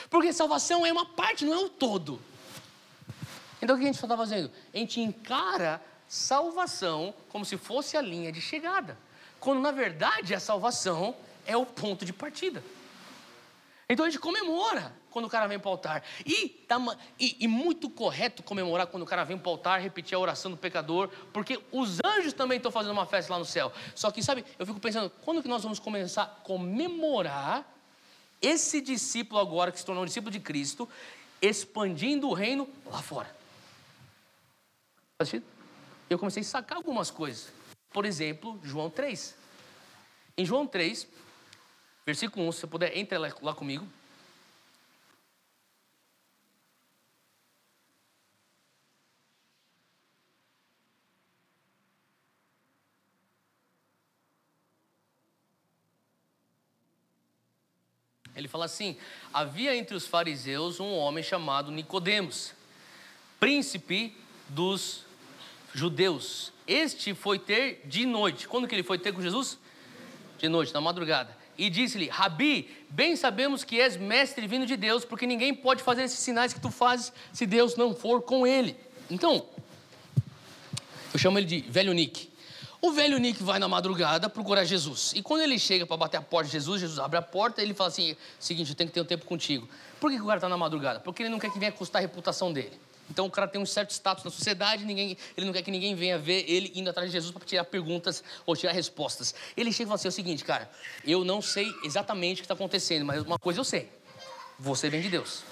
Porque 0.09 0.31
salvação 0.33 0.85
é 0.85 0.91
uma 0.91 1.05
parte, 1.05 1.45
não 1.45 1.53
é 1.53 1.57
o 1.57 1.69
todo. 1.69 2.21
Então 3.61 3.75
o 3.75 3.79
que 3.79 3.85
a 3.85 3.87
gente 3.87 4.01
está 4.01 4.17
fazendo? 4.17 4.51
A 4.73 4.77
gente 4.77 5.01
encara 5.01 5.81
salvação 6.07 7.13
como 7.29 7.43
se 7.43 7.57
fosse 7.57 7.97
a 7.97 8.01
linha 8.01 8.31
de 8.31 8.39
chegada, 8.39 8.97
quando 9.39 9.59
na 9.59 9.71
verdade 9.71 10.33
a 10.33 10.39
salvação 10.39 11.15
é 11.45 11.55
o 11.57 11.65
ponto 11.65 12.05
de 12.05 12.13
partida. 12.13 12.63
Então 13.89 14.05
a 14.05 14.09
gente 14.09 14.19
comemora 14.19 14.93
quando 15.09 15.25
o 15.25 15.29
cara 15.29 15.47
vem 15.47 15.57
para 15.57 15.69
o 15.69 15.71
altar. 15.71 16.03
E, 16.25 16.49
tá, 16.67 16.77
e, 17.19 17.37
e, 17.39 17.47
muito 17.47 17.89
correto 17.89 18.43
comemorar 18.43 18.87
quando 18.87 19.03
o 19.03 19.05
cara 19.05 19.23
vem 19.23 19.37
para 19.37 19.47
o 19.47 19.51
altar, 19.53 19.79
repetir 19.79 20.15
a 20.15 20.19
oração 20.19 20.51
do 20.51 20.57
pecador, 20.57 21.09
porque 21.31 21.59
os 21.71 21.99
anjos 22.03 22.33
também 22.33 22.57
estão 22.57 22.71
fazendo 22.71 22.91
uma 22.91 23.05
festa 23.05 23.31
lá 23.31 23.39
no 23.39 23.45
céu. 23.45 23.71
Só 23.95 24.11
que, 24.11 24.21
sabe, 24.21 24.43
eu 24.59 24.65
fico 24.65 24.79
pensando, 24.79 25.09
quando 25.23 25.41
que 25.41 25.47
nós 25.47 25.63
vamos 25.63 25.79
começar 25.79 26.23
a 26.23 26.25
comemorar 26.27 27.65
esse 28.41 28.81
discípulo 28.81 29.39
agora 29.39 29.71
que 29.71 29.79
se 29.79 29.85
tornou 29.85 30.03
um 30.03 30.05
discípulo 30.05 30.31
de 30.31 30.39
Cristo, 30.39 30.87
expandindo 31.41 32.27
o 32.27 32.33
reino 32.33 32.67
lá 32.85 33.01
fora? 33.01 33.35
Sentido? 35.23 35.45
Eu 36.09 36.19
comecei 36.19 36.41
a 36.41 36.45
sacar 36.45 36.77
algumas 36.77 37.09
coisas. 37.09 37.51
Por 37.91 38.05
exemplo, 38.05 38.59
João 38.63 38.89
3. 38.89 39.35
Em 40.37 40.45
João 40.45 40.67
3, 40.67 41.07
versículo 42.07 42.47
1, 42.47 42.51
se 42.53 42.59
você 42.61 42.67
puder, 42.67 42.97
entre 42.97 43.17
lá 43.17 43.53
comigo. 43.53 43.85
Ele 58.33 58.47
fala 58.47 58.63
assim: 58.63 58.97
havia 59.33 59.75
entre 59.75 59.93
os 59.93 60.07
fariseus 60.07 60.79
um 60.79 60.93
homem 60.93 61.21
chamado 61.21 61.71
Nicodemos, 61.71 62.53
príncipe 63.37 64.15
dos 64.47 65.03
judeus. 65.73 66.53
Este 66.65 67.13
foi 67.13 67.37
ter 67.37 67.81
de 67.83 68.05
noite. 68.05 68.47
Quando 68.47 68.65
que 68.65 68.73
ele 68.73 68.83
foi 68.83 68.97
ter 68.97 69.11
com 69.11 69.21
Jesus? 69.21 69.59
De 70.37 70.47
noite, 70.47 70.73
na 70.73 70.79
madrugada. 70.79 71.36
E 71.57 71.69
disse-lhe: 71.69 72.07
Rabi, 72.07 72.69
bem 72.89 73.15
sabemos 73.15 73.63
que 73.63 73.79
és 73.79 73.97
mestre 73.97 74.45
vindo 74.47 74.65
de 74.65 74.77
Deus, 74.77 75.03
porque 75.03 75.25
ninguém 75.25 75.53
pode 75.53 75.81
fazer 75.81 76.03
esses 76.03 76.19
sinais 76.19 76.53
que 76.53 76.59
tu 76.59 76.69
fazes 76.69 77.11
se 77.33 77.45
Deus 77.45 77.75
não 77.75 77.95
for 77.95 78.21
com 78.21 78.45
ele. 78.45 78.75
Então, 79.09 79.45
eu 81.13 81.19
chamo 81.19 81.39
ele 81.39 81.47
de 81.47 81.61
velho 81.61 81.93
Nick. 81.93 82.29
O 82.79 82.91
velho 82.91 83.17
Nick 83.17 83.41
vai 83.41 83.57
na 83.57 83.67
madrugada 83.67 84.29
procurar 84.29 84.63
Jesus. 84.63 85.11
E 85.15 85.23
quando 85.23 85.41
ele 85.41 85.57
chega 85.57 85.85
para 85.85 85.97
bater 85.97 86.17
a 86.17 86.21
porta 86.21 86.45
de 86.45 86.53
Jesus, 86.53 86.79
Jesus 86.79 86.99
abre 86.99 87.17
a 87.17 87.21
porta 87.23 87.59
e 87.59 87.65
ele 87.65 87.73
fala 87.73 87.89
assim: 87.89 88.15
seguinte, 88.39 88.69
eu 88.69 88.75
tenho 88.75 88.87
que 88.89 88.93
ter 88.93 89.01
um 89.01 89.05
tempo 89.05 89.25
contigo. 89.25 89.67
Por 89.99 90.11
que, 90.11 90.21
o 90.21 90.25
cara 90.25 90.37
está 90.37 90.47
na 90.47 90.57
madrugada? 90.57 90.99
Porque 90.99 91.23
ele 91.23 91.29
não 91.29 91.39
quer 91.39 91.51
que 91.51 91.57
venha 91.57 91.71
custar 91.71 91.99
a 91.99 92.03
reputação 92.03 92.53
dele. 92.53 92.79
Então 93.09 93.25
o 93.25 93.31
cara 93.31 93.47
tem 93.47 93.59
um 93.59 93.65
certo 93.65 93.91
status 93.91 94.23
na 94.23 94.31
sociedade, 94.31 94.83
ninguém, 94.83 95.17
ele 95.35 95.45
não 95.45 95.53
quer 95.53 95.61
que 95.61 95.71
ninguém 95.71 95.95
venha 95.95 96.17
ver 96.17 96.45
ele 96.47 96.71
indo 96.75 96.89
atrás 96.89 97.09
de 97.09 97.13
Jesus 97.13 97.31
para 97.31 97.45
tirar 97.45 97.63
perguntas 97.65 98.23
ou 98.45 98.55
tirar 98.55 98.73
respostas. 98.73 99.33
Ele 99.55 99.71
chega 99.71 99.83
e 99.83 99.87
fala 99.87 99.95
assim: 99.95 100.07
é 100.07 100.09
o 100.09 100.11
seguinte, 100.11 100.43
cara, 100.43 100.69
eu 101.05 101.23
não 101.23 101.41
sei 101.41 101.73
exatamente 101.83 102.39
o 102.39 102.41
que 102.41 102.45
está 102.45 102.53
acontecendo, 102.53 103.05
mas 103.05 103.21
uma 103.21 103.39
coisa 103.39 103.59
eu 103.59 103.63
sei: 103.63 103.89
você 104.59 104.89
vem 104.89 105.01
de 105.01 105.09
Deus. 105.09 105.43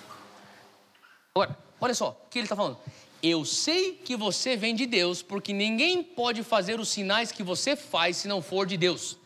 Agora, 1.33 1.57
olha 1.79 1.93
só, 1.93 2.09
o 2.25 2.29
que 2.29 2.39
ele 2.39 2.45
está 2.45 2.55
falando? 2.55 2.77
Eu 3.23 3.43
sei 3.43 3.93
que 3.93 4.15
você 4.15 4.55
vem 4.55 4.75
de 4.75 4.85
Deus, 4.85 5.21
porque 5.21 5.51
ninguém 5.51 6.03
pode 6.03 6.43
fazer 6.43 6.79
os 6.79 6.89
sinais 6.89 7.31
que 7.31 7.41
você 7.41 7.75
faz 7.75 8.17
se 8.17 8.27
não 8.27 8.41
for 8.41 8.65
de 8.65 8.77
Deus. 8.77 9.17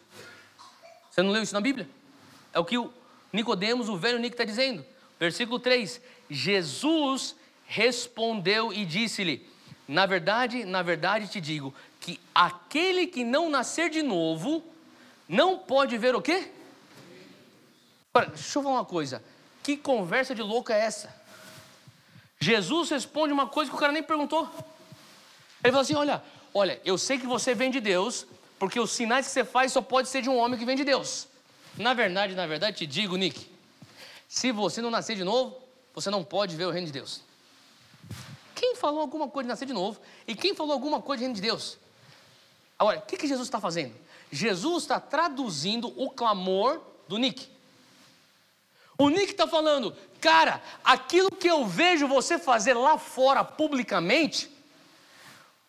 Você 1.10 1.22
não 1.22 1.31
leu 1.31 1.43
isso 1.43 1.53
na 1.53 1.61
Bíblia? 1.61 1.89
É 2.53 2.60
o 2.60 2.65
que 2.65 2.77
o 2.77 2.93
Nicodemos, 3.34 3.89
o 3.89 3.97
velho 3.97 4.19
Nico, 4.19 4.35
está 4.35 4.45
dizendo. 4.45 4.85
Versículo 5.19 5.60
3: 5.60 5.99
Jesus 6.30 7.35
respondeu 7.69 8.73
e 8.73 8.83
disse-lhe: 8.83 9.47
Na 9.87 10.07
verdade, 10.07 10.65
na 10.65 10.81
verdade 10.81 11.27
te 11.27 11.39
digo 11.39 11.73
que 11.99 12.19
aquele 12.33 13.05
que 13.05 13.23
não 13.23 13.47
nascer 13.47 13.91
de 13.91 14.01
novo 14.01 14.63
não 15.27 15.59
pode 15.59 15.95
ver 15.97 16.15
o 16.15 16.21
quê? 16.21 16.51
Deixa 18.33 18.57
eu 18.57 18.63
falar 18.63 18.77
uma 18.77 18.85
coisa. 18.85 19.23
Que 19.61 19.77
conversa 19.77 20.33
de 20.33 20.41
louco 20.41 20.71
é 20.71 20.79
essa? 20.79 21.15
Jesus 22.39 22.89
responde 22.89 23.31
uma 23.31 23.47
coisa 23.47 23.69
que 23.69 23.77
o 23.77 23.79
cara 23.79 23.93
nem 23.93 24.01
perguntou. 24.01 24.49
Ele 25.63 25.71
fala 25.71 25.81
assim: 25.81 25.95
olha, 25.95 26.23
olha, 26.51 26.81
eu 26.83 26.97
sei 26.97 27.19
que 27.19 27.27
você 27.27 27.53
vem 27.53 27.69
de 27.69 27.79
Deus, 27.79 28.25
porque 28.57 28.79
os 28.79 28.91
sinais 28.91 29.27
que 29.27 29.31
você 29.31 29.45
faz 29.45 29.71
só 29.71 29.81
pode 29.81 30.09
ser 30.09 30.23
de 30.23 30.29
um 30.29 30.37
homem 30.37 30.57
que 30.57 30.65
vem 30.65 30.75
de 30.75 30.83
Deus. 30.83 31.27
Na 31.77 31.93
verdade, 31.93 32.33
na 32.33 32.47
verdade, 32.47 32.77
te 32.77 32.87
digo, 32.87 33.15
Nick, 33.15 33.47
se 34.27 34.51
você 34.51 34.81
não 34.81 34.89
nascer 34.89 35.15
de 35.15 35.23
novo, 35.23 35.55
você 35.93 36.09
não 36.09 36.23
pode 36.23 36.55
ver 36.55 36.65
o 36.65 36.71
reino 36.71 36.87
de 36.87 36.93
Deus. 36.93 37.28
Quem 38.60 38.76
falou 38.76 38.99
alguma 38.99 39.30
coisa 39.30 39.45
de 39.45 39.52
nascer 39.53 39.65
de 39.65 39.72
novo? 39.72 40.02
E 40.27 40.36
quem 40.36 40.53
falou 40.53 40.73
alguma 40.73 41.02
coisa 41.02 41.19
de 41.19 41.23
reino 41.23 41.34
de 41.34 41.40
Deus? 41.41 41.77
Agora, 42.77 42.99
o 42.99 43.03
que, 43.03 43.15
que 43.15 43.26
Jesus 43.26 43.48
está 43.48 43.57
fazendo? 43.57 43.95
Jesus 44.30 44.84
está 44.84 44.99
traduzindo 44.99 45.88
o 45.95 46.10
clamor 46.10 46.81
do 47.07 47.18
Nick. 47.18 47.48
O 48.98 49.07
Nick 49.07 49.31
está 49.31 49.48
falando, 49.48 49.95
cara, 50.19 50.61
aquilo 50.84 51.31
que 51.31 51.49
eu 51.49 51.65
vejo 51.65 52.06
você 52.06 52.38
fazer 52.38 52.73
lá 52.73 52.98
fora 52.98 53.45
publicamente, 53.45 54.52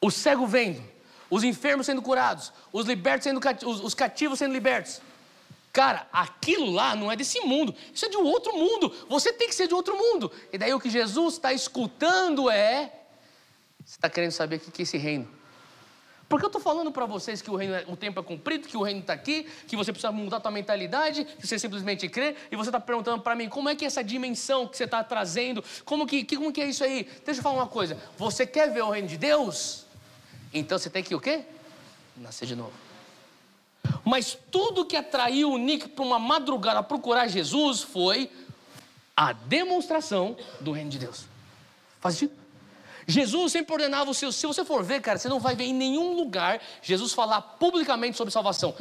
o 0.01 0.11
cego 0.11 0.45
vendo, 0.45 0.83
os 1.31 1.45
enfermos 1.45 1.87
sendo 1.87 2.03
curados, 2.03 2.53
os 2.73 2.87
libertos 2.87 3.23
sendo 3.23 3.41
os, 3.69 3.81
os 3.85 3.95
cativos 3.95 4.41
sendo 4.41 4.53
libertos. 4.53 5.01
Cara, 5.73 6.09
aquilo 6.13 6.71
lá 6.71 6.97
não 6.97 7.13
é 7.13 7.17
desse 7.17 7.41
mundo, 7.41 7.75
isso 7.95 8.05
é 8.05 8.09
de 8.09 8.17
um 8.17 8.25
outro 8.25 8.53
mundo. 8.57 8.93
Você 9.09 9.33
tem 9.33 9.49
que 9.49 9.55
ser 9.55 9.69
de 9.69 9.75
outro 9.75 9.97
mundo. 9.97 10.31
E 10.53 10.59
daí 10.59 10.75
o 10.75 10.81
que 10.81 10.91
Jesus 10.91 11.35
está 11.35 11.53
escutando 11.53 12.51
é: 12.51 12.93
você 13.85 13.95
está 13.95 14.11
querendo 14.11 14.33
saber 14.33 14.57
o 14.57 14.61
que 14.61 14.83
é 14.83 14.85
esse 14.85 14.99
reino? 14.99 15.29
Porque 16.29 16.45
eu 16.45 16.49
estou 16.49 16.63
falando 16.63 16.93
para 16.93 17.07
vocês 17.07 17.43
que 17.43 17.51
o, 17.51 17.57
reino, 17.57 17.75
é, 17.75 17.85
o 17.89 17.97
tempo 17.97 18.21
é 18.21 18.23
cumprido, 18.23 18.69
que 18.69 18.77
o 18.77 18.83
reino 18.83 19.01
está 19.01 19.13
aqui, 19.13 19.49
que 19.67 19.75
você 19.75 19.91
precisa 19.91 20.13
mudar 20.13 20.37
a 20.37 20.41
sua 20.41 20.53
mentalidade, 20.53 21.25
que 21.25 21.45
você 21.45 21.59
simplesmente 21.59 22.09
crê, 22.09 22.37
e 22.53 22.55
você 22.55 22.69
está 22.69 22.79
perguntando 22.79 23.21
para 23.21 23.35
mim 23.35 23.49
como 23.49 23.69
é 23.69 23.75
que 23.75 23.85
é 23.85 23.89
essa 23.89 24.03
dimensão 24.03 24.65
que 24.69 24.77
você 24.77 24.85
está 24.85 25.03
trazendo, 25.03 25.65
como 25.85 26.07
que, 26.07 26.25
como 26.37 26.53
que 26.53 26.61
é 26.61 26.69
isso 26.69 26.85
aí? 26.85 27.03
Deixa 27.25 27.41
eu 27.41 27.43
falar 27.43 27.57
uma 27.57 27.67
coisa, 27.67 27.99
você 28.17 28.47
quer 28.47 28.73
ver 28.73 28.83
o 28.83 28.91
reino 28.91 29.09
de 29.09 29.17
Deus? 29.17 29.87
Então 30.55 30.79
você 30.79 30.89
tem 30.89 31.03
que 31.03 31.17
o 31.17 31.21
quê? 31.21 31.43
Nascer 32.17 32.47
de 32.47 32.55
novo. 32.55 32.90
Mas 34.11 34.37
tudo 34.51 34.85
que 34.85 34.97
atraiu 34.97 35.53
o 35.53 35.57
Nick 35.57 35.91
para 35.91 36.05
uma 36.05 36.19
madrugada 36.19 36.83
procurar 36.83 37.29
Jesus 37.29 37.81
foi 37.81 38.29
a 39.17 39.33
demonstração 39.33 40.37
do 40.61 40.73
reino 40.73 40.91
de 40.91 40.99
Deus. 40.99 41.27
Faz 42.01 42.17
sentido? 42.17 42.37
Jesus 43.07 43.53
sempre 43.53 43.73
ordenava 43.73 44.11
os 44.11 44.19
seus. 44.19 44.35
Se 44.35 44.49
você 44.49 44.65
for 44.65 44.83
ver, 44.83 45.01
cara, 45.01 45.17
você 45.17 45.29
não 45.29 45.39
vai 45.39 45.55
ver 45.55 45.63
em 45.63 45.73
nenhum 45.73 46.15
lugar 46.15 46.61
Jesus 46.83 47.13
falar 47.13 47.41
publicamente 47.41 48.17
sobre 48.17 48.33
salvação. 48.33 48.75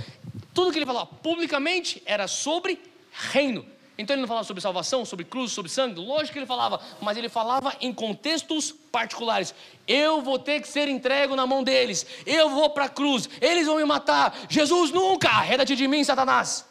Tudo 0.51 0.71
que 0.71 0.79
ele 0.79 0.85
falava 0.87 1.05
publicamente 1.05 2.01
era 2.07 2.27
sobre 2.27 2.81
reino. 3.11 3.63
Então 3.99 4.13
ele 4.13 4.21
não 4.21 4.29
falava 4.29 4.47
sobre 4.47 4.61
salvação, 4.61 5.03
sobre 5.03 5.25
cruz, 5.25 5.51
sobre 5.51 5.69
sangue, 5.69 5.99
lógico 5.99 6.31
que 6.31 6.39
ele 6.39 6.45
falava, 6.45 6.79
mas 7.01 7.17
ele 7.17 7.27
falava 7.27 7.75
em 7.81 7.93
contextos 7.93 8.71
particulares. 8.71 9.53
Eu 9.85 10.21
vou 10.21 10.39
ter 10.39 10.61
que 10.61 10.69
ser 10.69 10.87
entregue 10.87 11.35
na 11.35 11.45
mão 11.45 11.61
deles, 11.61 12.05
eu 12.25 12.49
vou 12.49 12.69
para 12.69 12.85
a 12.85 12.89
cruz, 12.89 13.29
eles 13.41 13.67
vão 13.67 13.75
me 13.75 13.83
matar. 13.83 14.33
Jesus 14.47 14.91
nunca, 14.91 15.27
arreda-te 15.27 15.75
de 15.75 15.85
mim, 15.85 16.01
Satanás. 16.01 16.65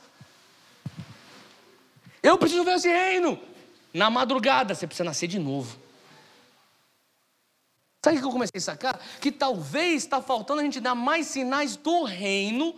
Eu 2.22 2.38
preciso 2.38 2.64
ver 2.64 2.76
esse 2.76 2.88
reino. 2.88 3.38
Na 3.92 4.08
madrugada, 4.08 4.74
você 4.74 4.86
precisa 4.86 5.04
nascer 5.04 5.26
de 5.26 5.38
novo. 5.38 5.78
Sabe 8.02 8.16
o 8.16 8.20
que 8.20 8.26
eu 8.26 8.32
comecei 8.32 8.56
a 8.56 8.62
sacar? 8.62 9.00
Que 9.20 9.30
talvez 9.30 10.02
está 10.02 10.22
faltando 10.22 10.62
a 10.62 10.64
gente 10.64 10.80
dar 10.80 10.94
mais 10.94 11.26
sinais 11.26 11.76
do 11.76 12.04
reino 12.04 12.74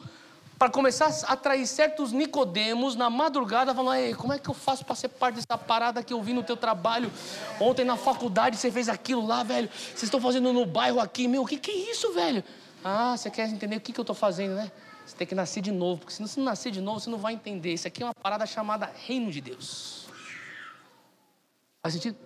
para 0.60 0.68
começar 0.68 1.06
a 1.06 1.32
atrair 1.32 1.66
certos 1.66 2.12
Nicodemos 2.12 2.94
na 2.94 3.08
madrugada, 3.08 3.74
falando: 3.74 3.96
Ei, 3.96 4.14
como 4.14 4.34
é 4.34 4.38
que 4.38 4.50
eu 4.50 4.52
faço 4.52 4.84
para 4.84 4.94
ser 4.94 5.08
parte 5.08 5.36
dessa 5.36 5.56
parada 5.56 6.02
que 6.02 6.12
eu 6.12 6.22
vi 6.22 6.34
no 6.34 6.42
teu 6.42 6.54
trabalho? 6.54 7.10
Ontem 7.58 7.82
na 7.82 7.96
faculdade 7.96 8.58
você 8.58 8.70
fez 8.70 8.86
aquilo 8.86 9.26
lá, 9.26 9.42
velho. 9.42 9.70
Vocês 9.72 10.02
estão 10.02 10.20
fazendo 10.20 10.52
no 10.52 10.66
bairro 10.66 11.00
aqui, 11.00 11.26
meu, 11.26 11.44
o 11.44 11.46
que, 11.46 11.56
que 11.56 11.70
é 11.70 11.90
isso, 11.90 12.12
velho? 12.12 12.44
Ah, 12.84 13.16
você 13.16 13.30
quer 13.30 13.48
entender 13.48 13.76
o 13.76 13.80
que, 13.80 13.90
que 13.90 13.98
eu 13.98 14.02
estou 14.02 14.14
fazendo, 14.14 14.54
né? 14.54 14.70
Você 15.06 15.16
tem 15.16 15.26
que 15.26 15.34
nascer 15.34 15.62
de 15.62 15.72
novo, 15.72 16.02
porque 16.02 16.12
se 16.12 16.38
não 16.38 16.44
nascer 16.44 16.70
de 16.70 16.82
novo, 16.82 17.00
você 17.00 17.08
não 17.08 17.16
vai 17.16 17.32
entender. 17.32 17.72
Isso 17.72 17.88
aqui 17.88 18.02
é 18.02 18.06
uma 18.06 18.14
parada 18.14 18.44
chamada 18.44 18.92
Reino 19.06 19.30
de 19.30 19.40
Deus. 19.40 20.08
Faz 21.82 21.94
sentido? 21.94 22.18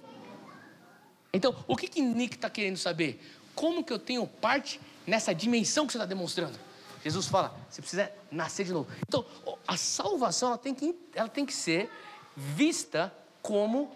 Então, 1.32 1.54
o 1.68 1.76
que 1.76 1.86
que 1.86 2.02
Nick 2.02 2.34
está 2.34 2.50
querendo 2.50 2.78
saber? 2.78 3.24
Como 3.54 3.84
que 3.84 3.92
eu 3.92 3.98
tenho 3.98 4.26
parte 4.26 4.80
nessa 5.06 5.32
dimensão 5.32 5.86
que 5.86 5.92
você 5.92 5.98
está 5.98 6.06
demonstrando? 6.06 6.63
Jesus 7.04 7.26
fala, 7.26 7.54
você 7.68 7.82
precisa 7.82 8.10
nascer 8.30 8.64
de 8.64 8.72
novo. 8.72 8.90
Então, 9.06 9.26
a 9.68 9.76
salvação 9.76 10.48
ela 10.48 10.58
tem 10.58 10.74
que, 10.74 10.98
ela 11.14 11.28
tem 11.28 11.44
que 11.44 11.52
ser 11.52 11.90
vista 12.34 13.14
como 13.42 13.94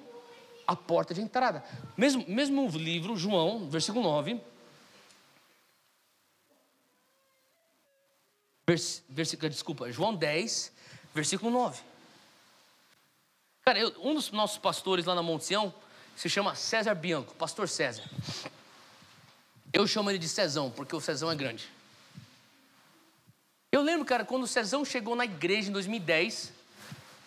a 0.66 0.76
porta 0.76 1.14
de 1.14 1.22
entrada. 1.22 1.64
Mesmo, 1.97 2.22
mesmo 2.28 2.68
livro, 2.68 3.16
João, 3.16 3.66
versículo 3.70 4.05
9. 4.05 4.39
Vers, 8.66 9.02
versículo, 9.09 9.48
desculpa, 9.48 9.90
João 9.90 10.14
10, 10.14 10.70
versículo 11.14 11.51
9. 11.51 11.80
Cara, 13.64 13.78
eu, 13.78 13.94
um 14.02 14.12
dos 14.12 14.30
nossos 14.30 14.59
pastores 14.59 15.06
lá 15.06 15.14
na 15.14 15.22
Monte 15.22 15.47
Sião 15.47 15.72
se 16.14 16.28
chama 16.28 16.55
César 16.55 16.94
Bianco, 16.94 17.35
pastor 17.36 17.70
César. 17.70 18.05
Eu 19.72 19.86
chamo 19.86 20.10
ele 20.10 20.18
de 20.18 20.28
Cezão, 20.28 20.70
porque 20.70 20.94
o 20.94 21.01
Cezão 21.01 21.30
é 21.30 21.35
grande. 21.35 21.77
Eu 23.70 23.82
lembro, 23.82 24.03
cara, 24.07 24.24
quando 24.24 24.45
o 24.45 24.47
Cezão 24.47 24.82
chegou 24.82 25.15
na 25.15 25.27
igreja 25.27 25.69
em 25.69 25.73
2010, 25.73 26.55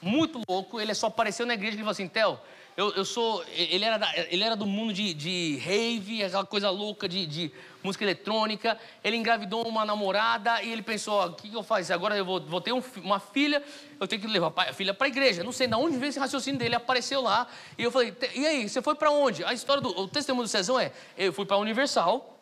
muito 0.02 0.42
louco, 0.50 0.82
ele 0.82 0.92
só 0.96 1.06
apareceu 1.06 1.46
na 1.46 1.54
igreja 1.54 1.76
e 1.76 1.78
falou 1.78 1.92
assim: 1.92 2.08
Theo, 2.08 2.40
eu, 2.76 2.90
eu 2.94 3.06
sou. 3.06 3.46
Ele 3.54 3.86
era, 3.86 3.98
da, 3.98 4.12
ele 4.18 4.44
era 4.44 4.56
do 4.56 4.66
mundo 4.66 4.92
de, 4.92 5.14
de 5.14 5.58
rave, 5.58 6.24
aquela 6.24 6.44
coisa 6.44 6.72
louca 6.72 7.08
de, 7.08 7.28
de 7.28 7.52
música 7.84 8.04
eletrônica. 8.04 8.76
Ele 9.04 9.18
engravidou 9.18 9.68
uma 9.68 9.86
namorada 9.86 10.64
e 10.64 10.72
ele 10.72 10.82
pensou: 10.82 11.24
o 11.24 11.34
que, 11.36 11.48
que 11.48 11.56
eu 11.56 11.62
faço? 11.62 11.94
Agora 11.94 12.18
eu 12.18 12.26
vou, 12.26 12.42
vou 12.42 12.60
ter 12.60 12.74
um, 12.74 12.82
uma 13.04 13.20
filha, 13.20 13.64
eu 14.00 14.08
tenho 14.08 14.20
que 14.20 14.28
levar 14.28 14.52
a 14.56 14.74
filha 14.74 14.96
para 14.96 15.06
a 15.06 15.10
igreja. 15.10 15.44
Não 15.44 15.52
sei 15.52 15.68
de 15.68 15.76
onde 15.76 15.96
veio 16.00 16.10
esse 16.10 16.18
raciocínio 16.18 16.58
dele, 16.58 16.74
apareceu 16.74 17.22
lá. 17.22 17.46
E 17.78 17.84
eu 17.84 17.92
falei: 17.92 18.16
e 18.34 18.48
aí, 18.48 18.68
você 18.68 18.82
foi 18.82 18.96
para 18.96 19.12
onde? 19.12 19.44
A 19.44 19.54
história 19.54 19.80
do 19.80 19.90
o 19.90 20.08
testemunho 20.08 20.48
do 20.48 20.50
Cezão 20.50 20.80
é: 20.80 20.92
eu 21.16 21.32
fui 21.32 21.46
para 21.46 21.58
a 21.58 21.60
Universal, 21.60 22.41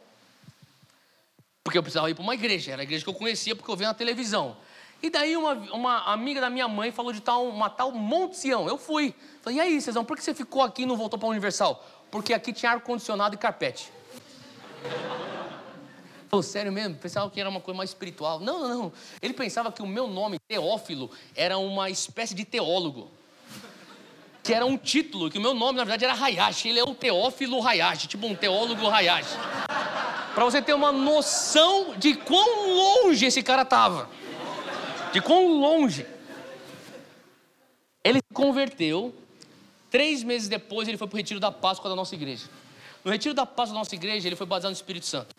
porque 1.70 1.78
eu 1.78 1.84
precisava 1.84 2.10
ir 2.10 2.16
para 2.16 2.24
uma 2.24 2.34
igreja, 2.34 2.72
era 2.72 2.82
a 2.82 2.84
igreja 2.84 3.04
que 3.04 3.10
eu 3.12 3.14
conhecia 3.14 3.56
porque 3.56 3.70
eu 3.70 3.76
vi 3.76 3.84
na 3.86 3.94
televisão. 3.94 4.58
E 5.04 5.10
daí 5.12 5.38
uma, 5.38 5.54
uma 5.72 6.12
amiga 6.12 6.42
da 6.42 6.50
minha 6.50 6.68
mãe 6.68 6.92
falou 6.92 7.14
de 7.14 7.22
tal, 7.22 7.48
uma 7.48 7.70
tal 7.70 7.92
Monte 7.92 8.38
Sião. 8.38 8.68
Eu 8.68 8.76
fui. 8.76 9.14
Falei, 9.44 9.60
e 9.60 9.62
aí, 9.62 9.80
Cezão, 9.80 10.04
por 10.04 10.18
que 10.18 10.24
você 10.24 10.34
ficou 10.34 10.64
aqui 10.64 10.82
e 10.82 10.86
não 10.88 10.98
voltou 10.98 11.20
para 11.20 11.30
Universal? 11.30 11.88
Porque 12.10 12.34
aqui 12.34 12.52
tinha 12.52 12.72
ar-condicionado 12.72 13.36
e 13.36 13.38
carpete. 13.38 13.92
Falou, 16.28 16.42
sério 16.42 16.72
mesmo? 16.72 16.96
Pensava 16.96 17.30
que 17.30 17.40
era 17.40 17.48
uma 17.48 17.62
coisa 17.62 17.78
mais 17.78 17.92
espiritual. 17.92 18.40
Não, 18.40 18.60
não, 18.60 18.68
não. 18.68 18.94
Ele 19.22 19.36
pensava 19.36 19.72
que 19.72 19.84
o 19.84 19.88
meu 19.88 20.08
nome, 20.08 20.40
Teófilo, 20.48 21.12
era 21.36 21.60
uma 21.60 21.88
espécie 21.88 22.34
de 22.34 22.46
teólogo. 22.46 23.12
Que 24.42 24.56
era 24.56 24.66
um 24.66 24.76
título, 24.76 25.30
que 25.30 25.38
o 25.38 25.42
meu 25.42 25.54
nome, 25.54 25.78
na 25.78 25.84
verdade, 25.84 26.04
era 26.04 26.16
Hayashi. 26.16 26.70
Ele 26.70 26.80
é 26.80 26.84
o 26.84 26.96
Teófilo 26.96 27.66
Hayashi, 27.66 28.08
tipo 28.08 28.26
um 28.26 28.34
teólogo 28.34 28.88
Hayashi. 28.88 29.38
Para 30.34 30.46
você 30.46 30.62
ter 30.62 30.74
uma 30.74 30.92
noção 30.92 31.96
de 31.98 32.16
quão 32.16 32.74
longe 32.74 33.26
esse 33.26 33.44
cara 33.44 33.64
estava 33.64 34.10
de 35.12 35.22
quão 35.22 35.60
longe. 35.60 36.06
Ele 38.04 38.20
se 38.20 38.34
converteu, 38.34 39.14
três 39.90 40.24
meses 40.24 40.48
depois 40.48 40.88
ele 40.88 40.98
foi 40.98 41.08
para 41.08 41.16
o 41.16 41.18
retiro 41.18 41.40
da 41.40 41.52
Páscoa 41.52 41.90
da 41.90 41.96
nossa 41.96 42.16
igreja. 42.16 42.46
No 43.04 43.12
retiro 43.12 43.34
da 43.34 43.46
Páscoa 43.46 43.74
da 43.74 43.80
nossa 43.80 43.96
igreja, 43.96 44.28
ele 44.28 44.36
foi 44.36 44.46
batizado 44.46 44.72
no 44.72 44.76
Espírito 44.76 45.06
Santo. 45.06 45.36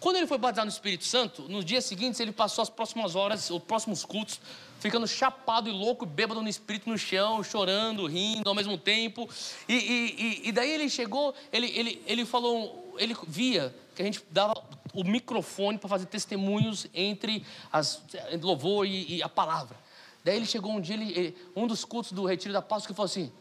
Quando 0.00 0.16
ele 0.16 0.26
foi 0.26 0.38
batizado 0.38 0.66
no 0.66 0.72
Espírito 0.72 1.04
Santo, 1.04 1.42
nos 1.42 1.64
dias 1.64 1.84
seguintes 1.84 2.20
ele 2.20 2.32
passou 2.32 2.62
as 2.62 2.70
próximas 2.70 3.14
horas, 3.14 3.50
os 3.50 3.62
próximos 3.62 4.04
cultos, 4.04 4.40
ficando 4.80 5.06
chapado 5.06 5.68
e 5.68 5.72
louco, 5.72 6.04
bêbado 6.04 6.42
no 6.42 6.48
espírito 6.48 6.90
no 6.90 6.98
chão, 6.98 7.42
chorando, 7.42 8.06
rindo 8.06 8.48
ao 8.48 8.54
mesmo 8.54 8.76
tempo. 8.76 9.28
E, 9.68 9.74
e, 9.74 10.48
e 10.48 10.52
daí 10.52 10.70
ele 10.70 10.90
chegou, 10.90 11.34
ele, 11.52 11.72
ele, 11.74 12.02
ele 12.06 12.24
falou, 12.26 12.94
ele 12.98 13.16
via 13.26 13.74
que 13.94 14.02
a 14.02 14.04
gente 14.04 14.24
dava 14.30 14.54
o 14.92 15.04
microfone 15.04 15.78
para 15.78 15.88
fazer 15.88 16.06
testemunhos 16.06 16.86
entre, 16.92 17.44
as, 17.72 18.02
entre 18.30 18.46
louvor 18.46 18.86
e, 18.86 19.16
e, 19.16 19.22
a 19.22 19.28
palavra. 19.28 19.76
Daí 20.24 20.36
ele 20.36 20.46
chegou 20.46 20.72
um 20.72 20.80
dia, 20.80 20.94
ele, 20.94 21.36
um 21.54 21.66
dos 21.66 21.84
cultos 21.84 22.12
do 22.12 22.24
Retiro 22.24 22.52
da 22.52 22.62
Páscoa, 22.62 22.88
que 22.88 22.96
falou 22.96 23.06
assim: 23.06 23.32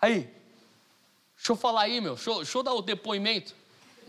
Aí, 0.00 0.30
deixa 1.36 1.52
eu 1.52 1.56
falar 1.56 1.82
aí, 1.82 2.00
meu, 2.00 2.14
deixa, 2.14 2.34
deixa 2.34 2.58
eu 2.58 2.62
dar 2.62 2.74
o 2.74 2.82
depoimento. 2.82 3.54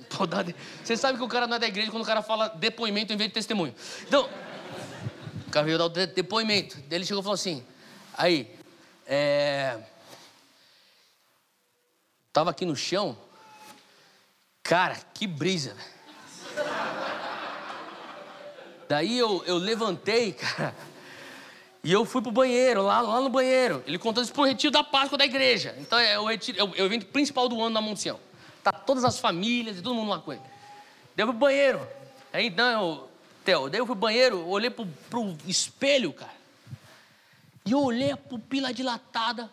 Você 0.83 0.97
sabe 0.97 1.17
que 1.17 1.23
o 1.23 1.27
cara 1.27 1.47
não 1.47 1.57
é 1.57 1.59
da 1.59 1.67
igreja 1.67 1.91
quando 1.91 2.03
o 2.03 2.07
cara 2.07 2.21
fala 2.21 2.47
depoimento 2.49 3.13
em 3.13 3.17
vez 3.17 3.29
de 3.29 3.33
testemunho. 3.33 3.73
Então, 4.07 4.29
o 5.47 5.51
cara 5.51 5.65
veio 5.65 5.77
dar 5.77 5.85
o 5.85 5.89
depoimento. 5.89 6.77
Daí 6.87 6.97
ele 6.97 7.05
chegou 7.05 7.21
e 7.21 7.23
falou 7.23 7.35
assim: 7.35 7.65
Aí, 8.13 8.49
é. 9.05 9.79
Tava 12.31 12.51
aqui 12.51 12.65
no 12.65 12.75
chão, 12.75 13.17
cara, 14.71 14.97
que 15.13 15.27
brisa? 15.27 15.75
Daí 18.87 19.17
eu, 19.17 19.43
eu 19.45 19.57
levantei, 19.57 20.31
cara, 20.31 20.73
e 21.83 21.91
eu 21.91 22.05
fui 22.05 22.21
pro 22.21 22.31
banheiro, 22.31 22.81
lá, 22.81 23.01
lá 23.01 23.19
no 23.19 23.27
banheiro. 23.27 23.83
Ele 23.85 23.99
contou 23.99 24.23
isso 24.23 24.31
pro 24.31 24.45
retiro 24.45 24.71
da 24.71 24.81
Páscoa 24.81 25.17
da 25.17 25.25
igreja. 25.25 25.75
Então 25.77 25.99
é 25.99 26.17
o, 26.17 26.25
retiro, 26.25 26.57
é 26.57 26.63
o, 26.63 26.73
é 26.73 26.81
o 26.83 26.85
evento 26.85 27.05
principal 27.07 27.49
do 27.49 27.61
ano 27.61 27.71
na 27.71 27.81
Monte. 27.81 28.13
Tá 28.63 28.71
todas 28.71 29.03
as 29.03 29.19
famílias 29.19 29.77
e 29.77 29.81
todo 29.81 29.93
mundo 29.93 30.07
lá 30.07 30.19
com 30.19 30.31
ele. 30.31 30.41
Daí 31.17 31.23
eu 31.23 31.27
fui 31.27 31.35
pro 31.35 31.47
banheiro. 31.47 31.87
Aí 32.31 32.47
então, 32.47 33.09
Theo, 33.43 33.69
daí 33.69 33.81
eu 33.81 33.85
fui 33.85 33.95
pro 33.95 34.07
banheiro, 34.07 34.47
olhei 34.47 34.69
pro, 34.69 34.85
pro 35.09 35.35
espelho, 35.45 36.13
cara. 36.13 36.31
E 37.65 37.73
eu 37.73 37.83
olhei 37.83 38.11
a 38.11 38.17
pupila 38.17 38.73
dilatada. 38.73 39.51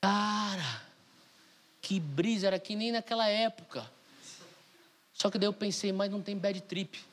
Cara, 0.00 0.89
que 1.90 1.98
brisa, 1.98 2.46
era 2.46 2.58
que 2.60 2.76
nem 2.76 2.92
naquela 2.92 3.26
época. 3.26 3.84
Só 5.12 5.28
que 5.28 5.36
daí 5.36 5.48
eu 5.48 5.52
pensei, 5.52 5.92
mas 5.92 6.08
não 6.08 6.22
tem 6.22 6.38
bad 6.38 6.60
trip. 6.60 7.04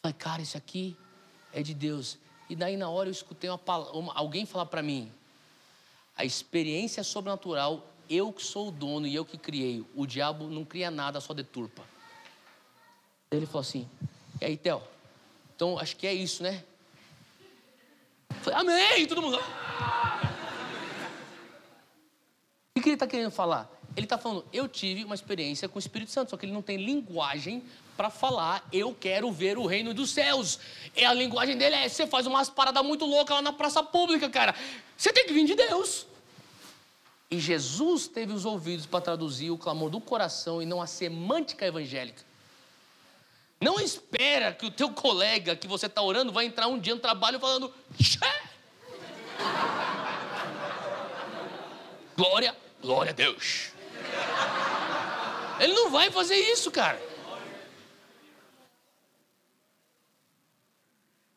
Falei, 0.00 0.16
cara, 0.16 0.40
isso 0.40 0.56
aqui 0.56 0.96
é 1.52 1.60
de 1.60 1.74
Deus. 1.74 2.16
E 2.48 2.54
daí 2.54 2.76
na 2.76 2.88
hora 2.88 3.08
eu 3.08 3.10
escutei 3.10 3.50
uma, 3.50 3.58
uma, 3.90 4.14
alguém 4.14 4.46
falar 4.46 4.66
para 4.66 4.84
mim: 4.84 5.12
a 6.16 6.24
experiência 6.24 7.02
sobrenatural, 7.02 7.84
eu 8.08 8.32
que 8.32 8.44
sou 8.44 8.68
o 8.68 8.70
dono 8.70 9.04
e 9.04 9.16
eu 9.16 9.24
que 9.24 9.36
criei. 9.36 9.84
O 9.96 10.06
diabo 10.06 10.48
não 10.48 10.64
cria 10.64 10.88
nada, 10.88 11.20
só 11.20 11.34
deturpa. 11.34 11.82
Ele 13.32 13.46
falou 13.46 13.62
assim: 13.62 13.88
e 14.40 14.44
aí, 14.44 14.56
Theo? 14.56 14.80
Então 15.56 15.76
acho 15.76 15.96
que 15.96 16.06
é 16.06 16.14
isso, 16.14 16.40
né? 16.40 16.62
Falei, 18.42 18.60
amém! 18.60 19.06
Todo 19.08 19.20
mundo. 19.20 19.40
Que 22.88 22.92
ele 22.92 22.96
está 22.96 23.06
querendo 23.06 23.30
falar? 23.30 23.70
Ele 23.94 24.06
está 24.06 24.16
falando, 24.16 24.46
eu 24.50 24.66
tive 24.66 25.04
uma 25.04 25.14
experiência 25.14 25.68
com 25.68 25.76
o 25.76 25.78
Espírito 25.78 26.10
Santo, 26.10 26.30
só 26.30 26.38
que 26.38 26.46
ele 26.46 26.54
não 26.54 26.62
tem 26.62 26.78
linguagem 26.78 27.62
para 27.98 28.08
falar, 28.08 28.66
eu 28.72 28.96
quero 28.98 29.30
ver 29.30 29.58
o 29.58 29.66
reino 29.66 29.92
dos 29.92 30.10
céus. 30.10 30.58
E 30.96 31.04
a 31.04 31.12
linguagem 31.12 31.58
dele 31.58 31.76
é, 31.76 31.86
você 31.86 32.06
faz 32.06 32.26
umas 32.26 32.48
paradas 32.48 32.82
muito 32.82 33.04
loucas 33.04 33.36
lá 33.36 33.42
na 33.42 33.52
praça 33.52 33.82
pública, 33.82 34.30
cara. 34.30 34.54
Você 34.96 35.12
tem 35.12 35.26
que 35.26 35.34
vir 35.34 35.44
de 35.44 35.54
Deus. 35.54 36.06
E 37.30 37.38
Jesus 37.38 38.08
teve 38.08 38.32
os 38.32 38.46
ouvidos 38.46 38.86
para 38.86 39.02
traduzir 39.02 39.50
o 39.50 39.58
clamor 39.58 39.90
do 39.90 40.00
coração 40.00 40.62
e 40.62 40.64
não 40.64 40.80
a 40.80 40.86
semântica 40.86 41.66
evangélica. 41.66 42.22
Não 43.60 43.78
espera 43.78 44.54
que 44.54 44.64
o 44.64 44.70
teu 44.70 44.90
colega 44.92 45.54
que 45.54 45.68
você 45.68 45.84
está 45.84 46.00
orando 46.00 46.32
vai 46.32 46.46
entrar 46.46 46.68
um 46.68 46.78
dia 46.78 46.94
no 46.94 47.02
trabalho 47.02 47.38
falando, 47.38 47.70
glória, 52.16 52.56
glória 52.80 53.10
a 53.10 53.14
Deus. 53.14 53.70
Ele 55.60 55.72
não 55.72 55.90
vai 55.90 56.10
fazer 56.10 56.36
isso, 56.36 56.70
cara. 56.70 57.00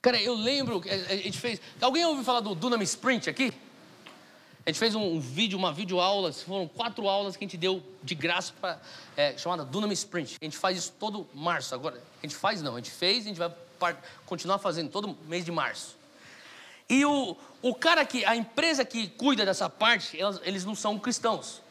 Cara, 0.02 0.20
eu 0.20 0.34
lembro, 0.34 0.82
a 0.86 1.16
gente 1.16 1.38
fez. 1.38 1.62
Alguém 1.80 2.04
ouviu 2.06 2.24
falar 2.24 2.40
do 2.40 2.56
Dunam 2.56 2.82
Sprint 2.82 3.30
aqui? 3.30 3.54
A 4.66 4.70
gente 4.70 4.80
fez 4.80 4.94
um, 4.94 5.20
vídeo, 5.20 5.58
uma 5.58 5.74
videoaula, 5.74 6.32
foram 6.34 6.68
quatro 6.68 7.08
aulas 7.08 7.36
que 7.36 7.44
a 7.44 7.48
gente 7.48 7.58
deu 7.58 7.82
de 8.04 8.14
graça 8.14 8.54
para 8.60 8.80
é, 9.18 9.36
chamada 9.38 9.64
Dunam 9.64 9.92
Sprint. 9.92 10.38
A 10.40 10.46
gente 10.46 10.58
faz 10.58 10.78
isso 10.78 10.94
todo 11.00 11.28
março. 11.34 11.74
Agora, 11.74 11.98
a 11.98 12.26
gente 12.26 12.36
faz 12.36 12.62
não, 12.62 12.76
a 12.76 12.78
gente 12.78 12.92
fez, 12.92 13.26
a 13.26 13.28
gente 13.28 13.40
vai 13.40 13.52
continuar 14.26 14.60
fazendo 14.60 14.90
todo 14.90 15.18
mês 15.28 15.44
de 15.44 15.52
março. 15.52 15.96
E 16.92 17.06
o, 17.06 17.38
o 17.62 17.74
cara 17.74 18.04
que, 18.04 18.26
a 18.26 18.36
empresa 18.36 18.84
que 18.84 19.08
cuida 19.08 19.46
dessa 19.46 19.70
parte, 19.70 20.20
elas, 20.20 20.42
eles 20.44 20.66
não 20.66 20.76
são 20.76 21.00
cristãos. 21.00 21.62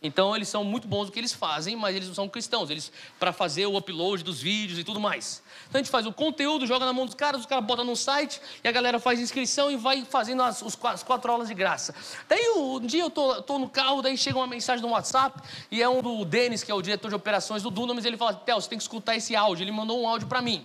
Então 0.00 0.36
eles 0.36 0.48
são 0.48 0.62
muito 0.62 0.86
bons 0.86 1.06
no 1.06 1.12
que 1.12 1.18
eles 1.18 1.32
fazem, 1.32 1.74
mas 1.74 1.96
eles 1.96 2.06
não 2.06 2.14
são 2.14 2.28
cristãos. 2.28 2.70
Eles 2.70 2.92
para 3.18 3.32
fazer 3.32 3.66
o 3.66 3.76
upload 3.76 4.22
dos 4.22 4.40
vídeos 4.40 4.78
e 4.78 4.84
tudo 4.84 5.00
mais. 5.00 5.42
Então 5.68 5.80
a 5.80 5.82
gente 5.82 5.90
faz 5.90 6.06
o 6.06 6.12
conteúdo, 6.12 6.68
joga 6.68 6.86
na 6.86 6.92
mão 6.92 7.04
dos 7.04 7.16
caras, 7.16 7.40
os 7.40 7.48
caras 7.48 7.64
botam 7.64 7.84
no 7.84 7.96
site 7.96 8.40
e 8.62 8.68
a 8.68 8.70
galera 8.70 9.00
faz 9.00 9.18
inscrição 9.18 9.72
e 9.72 9.76
vai 9.76 10.04
fazendo 10.04 10.44
as, 10.44 10.62
os, 10.62 10.78
as 10.84 11.02
quatro 11.02 11.32
aulas 11.32 11.48
de 11.48 11.54
graça. 11.54 11.92
Daí 12.28 12.52
um 12.56 12.78
dia 12.78 13.02
eu 13.02 13.10
tô, 13.10 13.42
tô, 13.42 13.58
no 13.58 13.68
carro, 13.68 14.02
daí 14.02 14.16
chega 14.16 14.38
uma 14.38 14.46
mensagem 14.46 14.86
no 14.86 14.92
WhatsApp 14.92 15.42
e 15.68 15.82
é 15.82 15.88
um 15.88 16.00
do 16.00 16.24
Denis, 16.24 16.62
que 16.62 16.70
é 16.70 16.74
o 16.76 16.80
diretor 16.80 17.08
de 17.08 17.16
operações 17.16 17.64
do 17.64 17.72
Dunamis, 17.72 18.04
ele 18.04 18.16
fala: 18.16 18.34
Theo, 18.34 18.60
você 18.60 18.68
tem 18.68 18.78
que 18.78 18.84
escutar 18.84 19.16
esse 19.16 19.34
áudio. 19.34 19.64
Ele 19.64 19.72
mandou 19.72 20.00
um 20.00 20.06
áudio 20.06 20.28
para 20.28 20.40
mim. 20.40 20.64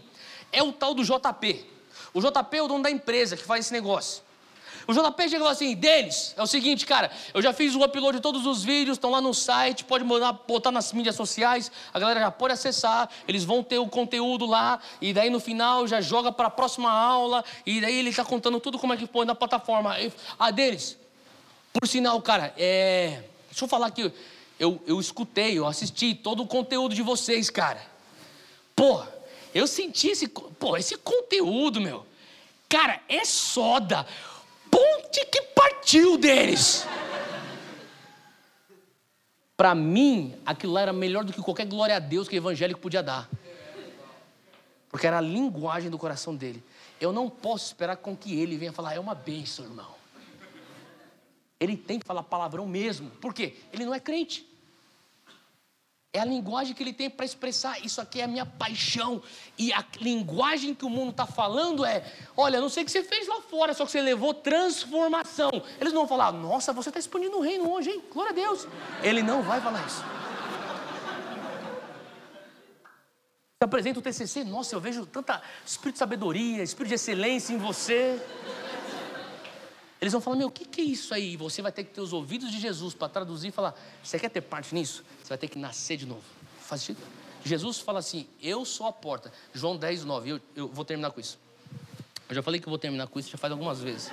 É 0.51 0.61
o 0.61 0.71
tal 0.71 0.93
do 0.93 1.03
JP. 1.03 1.72
O 2.13 2.21
JP 2.21 2.57
é 2.57 2.61
o 2.61 2.67
dono 2.67 2.83
da 2.83 2.91
empresa 2.91 3.35
que 3.35 3.43
faz 3.43 3.65
esse 3.65 3.73
negócio. 3.73 4.21
O 4.85 4.93
JP 4.93 5.29
chegou 5.29 5.47
assim, 5.47 5.75
Denis, 5.75 6.33
é 6.35 6.43
o 6.43 6.47
seguinte, 6.47 6.85
cara, 6.85 7.09
eu 7.33 7.41
já 7.41 7.53
fiz 7.53 7.73
o 7.73 7.83
upload 7.83 8.17
de 8.17 8.21
todos 8.21 8.45
os 8.45 8.63
vídeos, 8.63 8.97
estão 8.97 9.09
lá 9.09 9.21
no 9.21 9.33
site, 9.33 9.85
pode 9.85 10.03
mandar, 10.03 10.33
botar 10.45 10.71
nas 10.71 10.91
mídias 10.91 11.15
sociais, 11.15 11.71
a 11.93 11.99
galera 11.99 12.19
já 12.19 12.31
pode 12.31 12.53
acessar, 12.53 13.09
eles 13.25 13.45
vão 13.45 13.63
ter 13.63 13.77
o 13.77 13.87
conteúdo 13.87 14.45
lá, 14.45 14.79
e 14.99 15.13
daí 15.13 15.29
no 15.29 15.39
final 15.39 15.87
já 15.87 16.01
joga 16.01 16.33
para 16.33 16.47
a 16.47 16.51
próxima 16.51 16.91
aula, 16.91 17.45
e 17.65 17.79
daí 17.79 17.97
ele 17.97 18.09
está 18.09 18.25
contando 18.25 18.59
tudo 18.59 18.77
como 18.77 18.93
é 18.93 18.97
que 18.97 19.07
põe 19.07 19.25
na 19.25 19.33
plataforma. 19.33 19.95
Ah, 20.37 20.51
Denis, 20.51 20.97
por 21.71 21.87
sinal, 21.87 22.21
cara, 22.21 22.53
é... 22.57 23.23
deixa 23.49 23.63
eu 23.63 23.69
falar 23.69 23.87
aqui, 23.87 24.11
eu, 24.59 24.81
eu 24.85 24.99
escutei, 24.99 25.57
eu 25.57 25.65
assisti 25.65 26.13
todo 26.13 26.43
o 26.43 26.47
conteúdo 26.47 26.93
de 26.93 27.01
vocês, 27.01 27.49
cara. 27.49 27.81
Porra, 28.75 29.12
eu 29.53 29.67
senti 29.67 30.09
esse, 30.09 30.27
pô, 30.27 30.77
esse 30.77 30.97
conteúdo, 30.97 31.79
meu. 31.79 32.05
Cara, 32.67 33.01
é 33.07 33.23
soda 33.23 34.05
ponte 34.73 35.25
que 35.27 35.41
partiu 35.53 36.17
deles. 36.17 36.85
Para 39.55 39.75
mim, 39.75 40.35
aquilo 40.43 40.73
lá 40.73 40.81
era 40.81 40.93
melhor 40.93 41.23
do 41.23 41.31
que 41.31 41.41
qualquer 41.41 41.67
glória 41.67 41.95
a 41.95 41.99
Deus 41.99 42.27
que 42.27 42.35
o 42.35 42.37
evangélico 42.37 42.79
podia 42.79 43.03
dar. 43.03 43.29
Porque 44.89 45.05
era 45.05 45.19
a 45.19 45.21
linguagem 45.21 45.91
do 45.91 45.97
coração 45.97 46.35
dele. 46.35 46.63
Eu 46.99 47.13
não 47.13 47.29
posso 47.29 47.67
esperar 47.67 47.97
com 47.97 48.17
que 48.17 48.39
ele 48.39 48.57
venha 48.57 48.73
falar, 48.73 48.95
é 48.95 48.99
uma 48.99 49.13
bênção, 49.13 49.65
irmão. 49.65 49.93
Ele 51.59 51.77
tem 51.77 51.99
que 51.99 52.05
falar 52.05 52.23
palavrão 52.23 52.65
mesmo. 52.65 53.09
Por 53.21 53.33
quê? 53.33 53.55
Ele 53.71 53.85
não 53.85 53.93
é 53.93 53.99
crente. 53.99 54.45
É 56.15 56.19
a 56.19 56.25
linguagem 56.25 56.75
que 56.75 56.83
ele 56.83 56.93
tem 56.93 57.09
para 57.09 57.25
expressar. 57.25 57.83
Isso 57.83 57.99
aqui 57.99 58.21
é 58.21 58.25
a 58.25 58.27
minha 58.27 58.45
paixão. 58.45 59.19
E 59.57 59.73
a 59.73 59.83
linguagem 59.99 60.75
que 60.75 60.85
o 60.85 60.89
mundo 60.89 61.09
está 61.09 61.25
falando 61.25 61.83
é: 61.83 62.05
olha, 62.37 62.61
não 62.61 62.69
sei 62.69 62.83
o 62.83 62.85
que 62.85 62.91
você 62.91 63.03
fez 63.03 63.27
lá 63.27 63.41
fora, 63.41 63.73
só 63.73 63.83
que 63.83 63.91
você 63.91 63.99
levou 63.99 64.31
transformação. 64.31 65.49
Eles 65.81 65.91
não 65.91 66.01
vão 66.01 66.07
falar: 66.07 66.31
nossa, 66.31 66.71
você 66.71 66.89
está 66.89 66.99
expandindo 66.99 67.37
o 67.37 67.41
reino 67.41 67.67
hoje, 67.73 67.89
hein? 67.89 68.03
Glória 68.13 68.31
a 68.31 68.35
Deus. 68.35 68.67
Ele 69.01 69.23
não 69.23 69.41
vai 69.41 69.59
falar 69.59 69.83
isso. 69.87 70.03
Você 73.57 73.65
apresenta 73.65 73.99
o 73.99 74.01
TCC, 74.03 74.43
nossa, 74.43 74.75
eu 74.75 74.79
vejo 74.79 75.07
tanta 75.07 75.41
espírito 75.65 75.93
de 75.93 75.99
sabedoria, 75.99 76.61
espírito 76.61 76.89
de 76.89 76.95
excelência 76.95 77.53
em 77.53 77.57
você. 77.57 78.21
Eles 80.03 80.11
vão 80.11 80.19
falar: 80.19 80.35
Meu, 80.35 80.49
o 80.49 80.51
que, 80.51 80.65
que 80.65 80.81
é 80.81 80.83
isso 80.83 81.13
aí? 81.13 81.37
Você 81.37 81.61
vai 81.61 81.71
ter 81.71 81.85
que 81.85 81.93
ter 81.93 82.01
os 82.01 82.11
ouvidos 82.11 82.51
de 82.51 82.59
Jesus 82.59 82.93
para 82.93 83.07
traduzir 83.07 83.47
e 83.47 83.51
falar: 83.51 83.73
Você 84.03 84.19
quer 84.19 84.27
ter 84.27 84.41
parte 84.41 84.75
nisso? 84.75 85.01
Você 85.21 85.29
vai 85.29 85.37
ter 85.37 85.47
que 85.47 85.57
nascer 85.57 85.95
de 85.95 86.05
novo. 86.05 86.23
Faz 86.59 86.81
sentido? 86.81 87.07
Jesus 87.45 87.79
fala 87.79 87.99
assim: 87.99 88.27
Eu 88.41 88.65
sou 88.65 88.85
a 88.85 88.91
porta. 88.91 89.31
João 89.53 89.77
10, 89.77 90.03
9. 90.03 90.29
Eu, 90.29 90.41
eu 90.57 90.67
vou 90.67 90.83
terminar 90.83 91.11
com 91.11 91.21
isso. 91.21 91.39
Eu 92.27 92.35
já 92.35 92.43
falei 92.43 92.59
que 92.59 92.67
eu 92.67 92.69
vou 92.69 92.77
terminar 92.77 93.07
com 93.07 93.17
isso, 93.17 93.29
já 93.29 93.37
faz 93.37 93.53
algumas 93.53 93.79
vezes. 93.79 94.11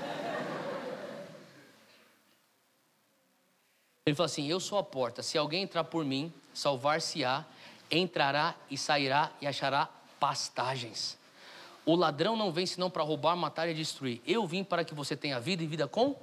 Ele 4.07 4.15
fala 4.15 4.27
assim: 4.27 4.47
Eu 4.47 4.61
sou 4.61 4.79
a 4.79 4.85
porta. 4.85 5.25
Se 5.25 5.37
alguém 5.37 5.65
entrar 5.65 5.83
por 5.83 6.05
mim, 6.05 6.33
salvar-se-á, 6.55 7.45
entrará 7.91 8.55
e 8.71 8.79
sairá 8.79 9.33
e 9.41 9.47
achará 9.49 9.89
pastagens. 10.21 11.19
O 11.85 11.95
ladrão 11.97 12.37
não 12.37 12.53
vem 12.53 12.67
senão 12.67 12.91
para 12.91 13.03
roubar, 13.03 13.35
matar 13.37 13.69
e 13.69 13.75
destruir. 13.75 14.21
Eu 14.27 14.47
vim 14.47 14.63
para 14.63 14.85
que 14.85 14.95
você 14.95 15.17
tenha 15.17 15.41
vida 15.41 15.63
e 15.63 15.67
vida 15.67 15.89
com. 15.89 16.17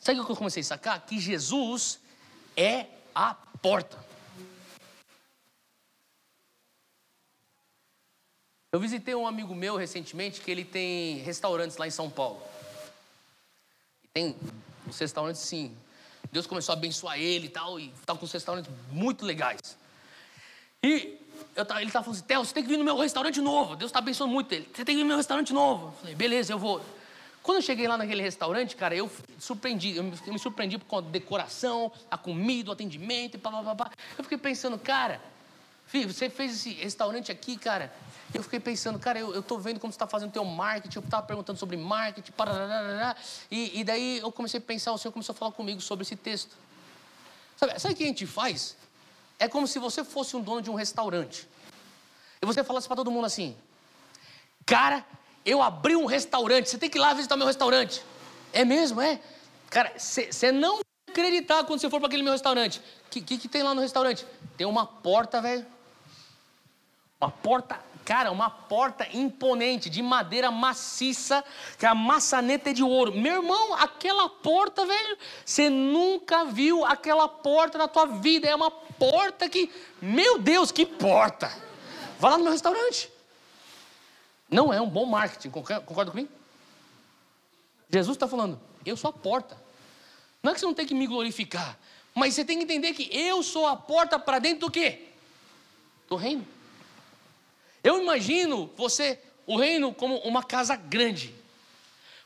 Sabe 0.00 0.20
o 0.20 0.24
que 0.24 0.32
eu 0.32 0.36
comecei 0.36 0.60
a 0.60 0.64
sacar? 0.64 1.06
Que 1.06 1.18
Jesus 1.18 2.00
é 2.56 2.86
a 3.14 3.34
porta. 3.34 3.96
Eu 8.72 8.80
visitei 8.80 9.14
um 9.14 9.26
amigo 9.26 9.54
meu 9.54 9.76
recentemente 9.76 10.40
que 10.40 10.50
ele 10.50 10.64
tem 10.64 11.18
restaurantes 11.18 11.76
lá 11.76 11.86
em 11.86 11.92
São 11.92 12.10
Paulo. 12.10 12.42
Tem 14.12 14.34
os 14.86 14.98
restaurantes, 14.98 15.42
sim. 15.42 15.76
Deus 16.32 16.46
começou 16.46 16.72
a 16.72 16.76
abençoar 16.76 17.18
ele 17.18 17.46
e 17.46 17.50
tal, 17.50 17.78
e 17.78 17.90
está 17.90 18.16
com 18.16 18.24
os 18.24 18.32
restaurantes 18.32 18.70
muito 18.90 19.24
legais. 19.24 19.78
E 20.82 21.23
ele 21.56 21.86
estava 21.86 22.04
falando 22.04 22.16
assim, 22.16 22.26
Theo, 22.26 22.44
você 22.44 22.54
tem 22.54 22.62
que 22.62 22.68
vir 22.68 22.76
no 22.76 22.84
meu 22.84 22.96
restaurante 22.96 23.40
novo. 23.40 23.76
Deus 23.76 23.90
está 23.90 24.00
abençoando 24.00 24.32
muito 24.32 24.52
ele. 24.52 24.68
Você 24.74 24.84
tem 24.84 24.94
que 24.94 24.96
vir 24.96 25.02
no 25.02 25.08
meu 25.08 25.16
restaurante 25.16 25.52
novo. 25.52 25.86
Eu 25.86 25.92
falei, 25.92 26.14
beleza, 26.14 26.52
eu 26.52 26.58
vou. 26.58 26.80
Quando 27.42 27.58
eu 27.58 27.62
cheguei 27.62 27.86
lá 27.86 27.98
naquele 27.98 28.22
restaurante, 28.22 28.74
cara, 28.74 28.96
eu 28.96 29.10
surpreendi, 29.38 29.96
eu 29.96 30.02
me, 30.02 30.38
surpreendi 30.38 30.78
com 30.78 30.98
a 30.98 31.00
decoração, 31.02 31.92
a 32.10 32.16
comida, 32.16 32.70
o 32.70 32.72
atendimento 32.72 33.34
e 33.34 33.38
pá, 33.38 33.50
pá, 33.50 33.74
pá, 33.74 33.90
Eu 34.16 34.24
fiquei 34.24 34.38
pensando, 34.38 34.78
cara, 34.78 35.20
filho, 35.86 36.10
você 36.10 36.30
fez 36.30 36.52
esse 36.54 36.72
restaurante 36.72 37.30
aqui, 37.30 37.58
cara. 37.58 37.92
Eu 38.32 38.42
fiquei 38.42 38.58
pensando, 38.58 38.98
cara, 38.98 39.18
eu, 39.18 39.34
eu 39.34 39.42
tô 39.42 39.58
vendo 39.58 39.78
como 39.78 39.92
você 39.92 39.96
está 39.96 40.06
fazendo 40.06 40.30
o 40.30 40.32
teu 40.32 40.44
marketing, 40.44 40.98
eu 40.98 41.04
estava 41.04 41.26
perguntando 41.26 41.58
sobre 41.58 41.76
marketing, 41.76 42.32
parará, 42.32 43.14
e, 43.50 43.78
e 43.78 43.84
daí 43.84 44.18
eu 44.18 44.32
comecei 44.32 44.58
a 44.58 44.62
pensar, 44.62 44.92
o 44.92 44.98
Senhor 44.98 45.12
começou 45.12 45.34
a 45.34 45.36
falar 45.36 45.52
comigo 45.52 45.80
sobre 45.80 46.02
esse 46.02 46.16
texto. 46.16 46.56
Sabe, 47.56 47.78
sabe 47.78 47.94
o 47.94 47.96
que 47.96 48.04
a 48.04 48.06
gente 48.06 48.26
faz? 48.26 48.76
É 49.38 49.48
como 49.48 49.66
se 49.66 49.78
você 49.78 50.04
fosse 50.04 50.36
um 50.36 50.40
dono 50.40 50.62
de 50.62 50.70
um 50.70 50.74
restaurante. 50.74 51.48
E 52.40 52.46
você 52.46 52.62
falasse 52.62 52.86
para 52.86 52.96
todo 52.96 53.10
mundo 53.10 53.26
assim: 53.26 53.56
Cara, 54.64 55.04
eu 55.44 55.62
abri 55.62 55.96
um 55.96 56.06
restaurante, 56.06 56.70
você 56.70 56.78
tem 56.78 56.88
que 56.88 56.98
ir 56.98 57.00
lá 57.00 57.12
visitar 57.12 57.36
meu 57.36 57.46
restaurante. 57.46 58.02
É 58.52 58.64
mesmo, 58.64 59.00
é? 59.00 59.20
Cara, 59.68 59.92
você 59.98 60.52
não 60.52 60.80
acreditar 61.08 61.64
quando 61.64 61.80
você 61.80 61.90
for 61.90 61.98
para 61.98 62.06
aquele 62.06 62.22
meu 62.22 62.32
restaurante. 62.32 62.78
O 63.06 63.10
que, 63.10 63.20
que, 63.20 63.38
que 63.38 63.48
tem 63.48 63.62
lá 63.62 63.74
no 63.74 63.80
restaurante? 63.80 64.26
Tem 64.56 64.66
uma 64.66 64.86
porta, 64.86 65.40
velho. 65.40 65.66
Uma 67.20 67.30
porta 67.30 67.80
Cara, 68.04 68.30
uma 68.30 68.50
porta 68.50 69.08
imponente, 69.14 69.88
de 69.88 70.02
madeira 70.02 70.50
maciça, 70.50 71.42
que 71.78 71.86
a 71.86 71.94
maçaneta 71.94 72.68
é 72.68 72.72
de 72.72 72.82
ouro. 72.82 73.12
Meu 73.12 73.36
irmão, 73.36 73.74
aquela 73.74 74.28
porta, 74.28 74.84
velho, 74.84 75.18
você 75.44 75.70
nunca 75.70 76.44
viu 76.44 76.84
aquela 76.84 77.26
porta 77.26 77.78
na 77.78 77.88
tua 77.88 78.04
vida. 78.04 78.46
É 78.46 78.54
uma 78.54 78.70
porta 78.70 79.48
que, 79.48 79.72
meu 80.02 80.38
Deus, 80.38 80.70
que 80.70 80.84
porta! 80.84 81.50
Vai 82.18 82.32
lá 82.32 82.36
no 82.36 82.44
meu 82.44 82.52
restaurante. 82.52 83.10
Não 84.50 84.72
é 84.72 84.80
um 84.80 84.88
bom 84.88 85.06
marketing, 85.06 85.48
concorda 85.50 86.10
comigo? 86.10 86.28
Jesus 87.90 88.16
está 88.16 88.28
falando, 88.28 88.60
eu 88.84 88.96
sou 88.96 89.08
a 89.08 89.12
porta. 89.12 89.56
Não 90.42 90.50
é 90.50 90.54
que 90.54 90.60
você 90.60 90.66
não 90.66 90.74
tem 90.74 90.86
que 90.86 90.94
me 90.94 91.06
glorificar, 91.06 91.78
mas 92.14 92.34
você 92.34 92.44
tem 92.44 92.58
que 92.58 92.64
entender 92.64 92.92
que 92.92 93.08
eu 93.16 93.42
sou 93.42 93.66
a 93.66 93.76
porta 93.76 94.18
para 94.18 94.38
dentro 94.38 94.66
do 94.66 94.70
quê? 94.70 95.08
Do 96.08 96.16
reino. 96.16 96.53
Eu 97.84 98.00
imagino 98.00 98.70
você, 98.78 99.20
o 99.46 99.58
reino, 99.58 99.92
como 99.92 100.16
uma 100.20 100.42
casa 100.42 100.74
grande, 100.74 101.34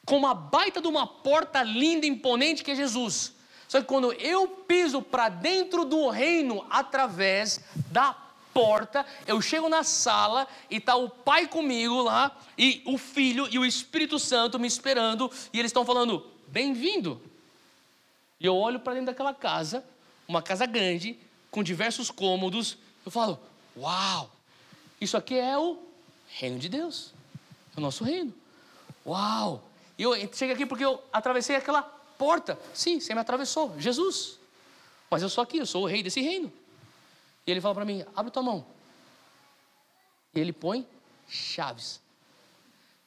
com 0.07 0.17
uma 0.17 0.33
baita 0.33 0.81
de 0.81 0.87
uma 0.87 1.05
porta 1.05 1.65
linda, 1.65 2.07
imponente 2.07 2.63
que 2.63 2.71
é 2.71 2.77
Jesus. 2.77 3.35
Só 3.67 3.81
que 3.81 3.87
quando 3.87 4.13
eu 4.13 4.47
piso 4.47 5.03
para 5.03 5.29
dentro 5.29 5.85
do 5.85 6.09
reino 6.09 6.65
através 6.71 7.61
da 7.91 8.17
porta, 8.55 9.05
eu 9.27 9.43
chego 9.43 9.69
na 9.69 9.83
sala 9.83 10.47
e 10.71 10.77
está 10.77 10.95
o 10.95 11.11
pai 11.11 11.49
comigo 11.49 12.03
lá, 12.03 12.35
e 12.57 12.81
o 12.87 12.97
filho 12.97 13.49
e 13.51 13.59
o 13.59 13.67
Espírito 13.67 14.19
Santo 14.19 14.59
me 14.59 14.69
esperando, 14.69 15.31
e 15.53 15.59
eles 15.59 15.71
estão 15.71 15.85
falando: 15.85 16.25
bem-vindo. 16.47 17.21
E 18.41 18.47
eu 18.47 18.57
olho 18.57 18.79
para 18.79 18.95
dentro 18.95 19.07
daquela 19.07 19.35
casa, 19.35 19.85
uma 20.27 20.41
casa 20.41 20.65
grande, 20.65 21.19
com 21.51 21.63
diversos 21.63 22.11
cômodos, 22.11 22.79
eu 23.05 23.11
falo: 23.11 23.39
uau! 23.77 24.38
Isso 25.01 25.17
aqui 25.17 25.37
é 25.39 25.57
o 25.57 25.79
reino 26.29 26.59
de 26.59 26.69
Deus. 26.69 27.13
É 27.77 27.79
o 27.79 27.83
nosso 27.83 28.05
reino. 28.05 28.35
Uau! 29.07 29.63
E 29.97 30.03
eu 30.03 30.15
cheguei 30.33 30.55
aqui 30.55 30.67
porque 30.67 30.85
eu 30.85 31.03
atravessei 31.13 31.57
aquela 31.57 31.83
porta. 31.83 32.59
Sim, 32.75 33.01
você 33.01 33.15
me 33.15 33.21
atravessou, 33.21 33.79
Jesus. 33.79 34.39
Mas 35.11 35.23
eu 35.23 35.29
sou 35.29 35.43
aqui, 35.43 35.59
eu 35.59 35.67
sou 35.67 35.85
o 35.85 35.87
rei 35.87 36.03
desse 36.03 36.21
reino. 36.21 36.53
E 37.47 37.51
ele 37.51 37.61
fala 37.61 37.75
para 37.75 37.85
mim: 37.85 38.05
abre 38.15 38.31
tua 38.31 38.43
mão. 38.43 38.67
E 40.35 40.41
ele 40.41 40.53
põe 40.53 40.87
chaves. 41.29 42.01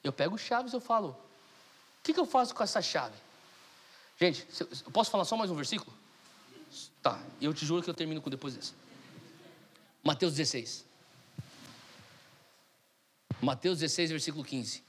Eu 0.04 0.12
pego 0.12 0.38
chaves 0.38 0.74
e 0.74 0.76
eu 0.76 0.82
falo: 0.82 1.10
o 1.10 2.04
que, 2.04 2.14
que 2.14 2.20
eu 2.20 2.26
faço 2.26 2.56
com 2.56 2.64
essa 2.64 2.82
chave? 2.82 3.16
Gente, 4.20 4.48
eu 4.60 4.92
posso 4.92 5.10
falar 5.12 5.26
só 5.26 5.36
mais 5.38 5.50
um 5.50 5.56
versículo? 5.56 5.92
Tá, 7.02 7.20
eu 7.42 7.54
te 7.54 7.66
juro 7.66 7.84
que 7.84 7.90
eu 7.90 7.94
termino 7.94 8.22
com 8.22 8.30
depois 8.30 8.56
desse. 8.56 8.74
Mateus 10.04 10.34
16. 10.34 10.86
Mateus 13.42 13.80
16, 13.80 14.12
versículo 14.12 14.44
15. 14.44 14.84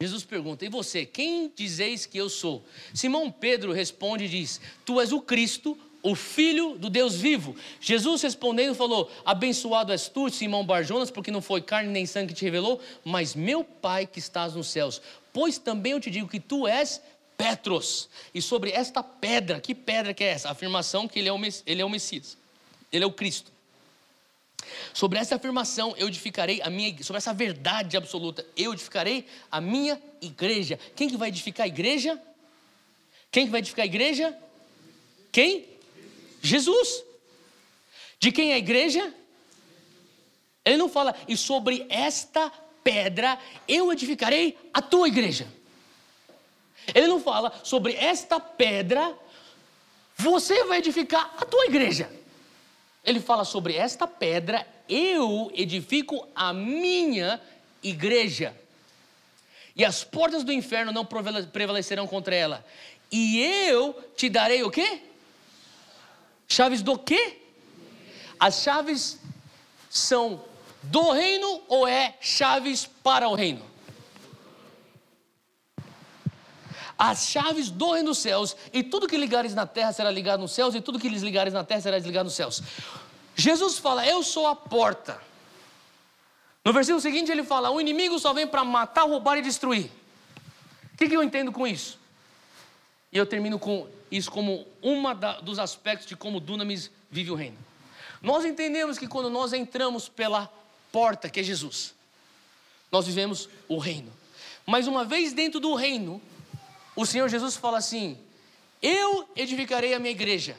Jesus 0.00 0.24
pergunta: 0.24 0.64
E 0.64 0.68
você, 0.68 1.06
quem 1.06 1.50
dizeis 1.54 2.04
que 2.04 2.18
eu 2.18 2.28
sou? 2.28 2.64
Simão 2.92 3.30
Pedro 3.30 3.72
responde 3.72 4.24
e 4.24 4.28
diz: 4.28 4.60
Tu 4.84 5.00
és 5.00 5.10
o 5.10 5.22
Cristo, 5.22 5.76
o 6.02 6.14
Filho 6.14 6.76
do 6.78 6.90
Deus 6.90 7.16
vivo. 7.16 7.56
Jesus 7.80 8.20
respondendo 8.22 8.74
falou: 8.74 9.10
Abençoado 9.24 9.92
és 9.92 10.06
tu, 10.06 10.28
Simão 10.28 10.64
Barjonas, 10.64 11.10
porque 11.10 11.30
não 11.30 11.40
foi 11.40 11.62
carne 11.62 11.90
nem 11.90 12.04
sangue 12.04 12.28
que 12.28 12.38
te 12.38 12.44
revelou, 12.44 12.80
mas 13.02 13.34
meu 13.34 13.64
Pai 13.64 14.06
que 14.06 14.18
estás 14.18 14.54
nos 14.54 14.68
céus. 14.68 15.00
Pois 15.32 15.56
também 15.58 15.92
eu 15.92 16.00
te 16.00 16.10
digo 16.10 16.28
que 16.28 16.40
tu 16.40 16.66
és 16.66 17.00
Petros. 17.36 18.08
E 18.34 18.40
sobre 18.40 18.70
esta 18.70 19.02
pedra, 19.02 19.60
que 19.60 19.74
pedra 19.74 20.14
que 20.14 20.24
é 20.24 20.28
essa? 20.28 20.48
A 20.48 20.52
afirmação 20.52 21.06
que 21.06 21.18
ele 21.18 21.28
é 21.28 21.32
o, 21.32 21.36
é 21.36 21.88
Messias, 21.88 22.36
ele 22.92 23.04
é 23.04 23.06
o 23.06 23.12
Cristo. 23.12 23.52
Sobre 24.92 25.18
essa 25.18 25.36
afirmação 25.36 25.94
eu 25.96 26.08
edificarei 26.08 26.60
a 26.62 26.70
minha, 26.70 27.02
sobre 27.02 27.18
essa 27.18 27.34
verdade 27.34 27.96
absoluta, 27.96 28.46
eu 28.56 28.72
edificarei 28.72 29.26
a 29.50 29.60
minha 29.60 30.00
igreja. 30.20 30.78
Quem 30.94 31.08
que 31.08 31.16
vai 31.16 31.28
edificar 31.28 31.64
a 31.64 31.68
igreja? 31.68 32.20
Quem 33.30 33.46
que 33.46 33.52
vai 33.52 33.60
edificar 33.60 33.82
a 33.82 33.86
igreja? 33.86 34.36
Quem? 35.30 35.68
Jesus. 36.40 37.04
De 38.18 38.32
quem 38.32 38.52
é 38.52 38.54
a 38.54 38.58
igreja? 38.58 39.12
Ele 40.64 40.78
não 40.78 40.88
fala, 40.88 41.14
e 41.28 41.36
sobre 41.36 41.86
esta 41.88 42.50
pedra 42.82 43.38
eu 43.68 43.92
edificarei 43.92 44.56
a 44.72 44.80
tua 44.80 45.08
igreja. 45.08 45.46
Ele 46.94 47.06
não 47.06 47.20
fala, 47.20 47.52
sobre 47.62 47.94
esta 47.94 48.40
pedra 48.40 49.16
você 50.16 50.64
vai 50.64 50.78
edificar 50.78 51.34
a 51.36 51.44
tua 51.44 51.66
igreja. 51.66 52.10
Ele 53.06 53.20
fala 53.20 53.44
sobre 53.44 53.76
esta 53.76 54.06
pedra 54.06 54.66
eu 54.88 55.50
edifico 55.54 56.26
a 56.34 56.52
minha 56.52 57.40
igreja. 57.82 58.54
E 59.74 59.84
as 59.84 60.02
portas 60.02 60.42
do 60.42 60.52
inferno 60.52 60.92
não 60.92 61.04
prevalecerão 61.04 62.06
contra 62.06 62.34
ela. 62.34 62.64
E 63.10 63.38
eu 63.40 63.94
te 64.16 64.28
darei 64.28 64.62
o 64.62 64.70
quê? 64.70 65.02
Chaves 66.48 66.82
do 66.82 66.98
quê? 66.98 67.38
As 68.38 68.62
chaves 68.62 69.18
são 69.90 70.44
do 70.82 71.10
reino 71.10 71.62
ou 71.68 71.86
é 71.86 72.14
chaves 72.20 72.86
para 73.02 73.28
o 73.28 73.34
reino? 73.34 73.64
As 76.98 77.28
chaves 77.28 77.70
do 77.70 77.92
reino 77.92 78.08
dos 78.08 78.18
céus, 78.18 78.56
e 78.72 78.82
tudo 78.82 79.06
que 79.06 79.16
ligares 79.16 79.54
na 79.54 79.66
terra 79.66 79.92
será 79.92 80.10
ligado 80.10 80.40
nos 80.40 80.52
céus, 80.52 80.74
e 80.74 80.80
tudo 80.80 80.98
que 80.98 81.08
lhes 81.08 81.22
ligares 81.22 81.52
na 81.52 81.62
terra 81.62 81.80
será 81.80 81.98
desligado 81.98 82.24
nos 82.24 82.34
céus. 82.34 82.62
Jesus 83.34 83.78
fala: 83.78 84.06
Eu 84.06 84.22
sou 84.22 84.46
a 84.46 84.56
porta. 84.56 85.20
No 86.64 86.72
versículo 86.72 87.00
seguinte 87.00 87.30
ele 87.30 87.44
fala: 87.44 87.70
O 87.70 87.80
inimigo 87.80 88.18
só 88.18 88.32
vem 88.32 88.46
para 88.46 88.64
matar, 88.64 89.02
roubar 89.02 89.36
e 89.36 89.42
destruir. 89.42 89.90
O 90.94 90.96
que, 90.96 91.08
que 91.08 91.16
eu 91.16 91.22
entendo 91.22 91.52
com 91.52 91.66
isso? 91.66 91.98
E 93.12 93.18
eu 93.18 93.26
termino 93.26 93.58
com 93.58 93.86
isso 94.10 94.30
como 94.30 94.66
um 94.82 95.02
dos 95.42 95.58
aspectos 95.58 96.06
de 96.06 96.16
como 96.16 96.40
Dunamis 96.40 96.90
vive 97.10 97.30
o 97.30 97.34
reino. 97.34 97.58
Nós 98.22 98.44
entendemos 98.44 98.98
que 98.98 99.06
quando 99.06 99.28
nós 99.28 99.52
entramos 99.52 100.08
pela 100.08 100.50
porta, 100.90 101.28
que 101.28 101.40
é 101.40 101.42
Jesus, 101.42 101.94
nós 102.90 103.06
vivemos 103.06 103.48
o 103.68 103.78
reino. 103.78 104.10
Mas 104.64 104.86
uma 104.86 105.04
vez 105.04 105.32
dentro 105.32 105.60
do 105.60 105.74
reino, 105.74 106.20
o 106.96 107.04
Senhor 107.04 107.28
Jesus 107.28 107.54
fala 107.56 107.78
assim: 107.78 108.18
Eu 108.82 109.28
edificarei 109.36 109.94
a 109.94 109.98
minha 109.98 110.10
igreja. 110.10 110.56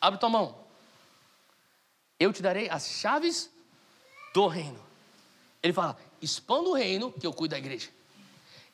Abre 0.00 0.18
tua 0.18 0.28
mão. 0.28 0.58
Eu 2.18 2.32
te 2.32 2.40
darei 2.40 2.70
as 2.70 2.86
chaves 2.86 3.50
do 4.32 4.46
reino. 4.46 4.80
Ele 5.62 5.72
fala: 5.72 5.98
expanda 6.20 6.68
o 6.68 6.74
reino, 6.74 7.12
que 7.12 7.26
eu 7.26 7.32
cuido 7.32 7.50
da 7.50 7.58
igreja. 7.58 7.90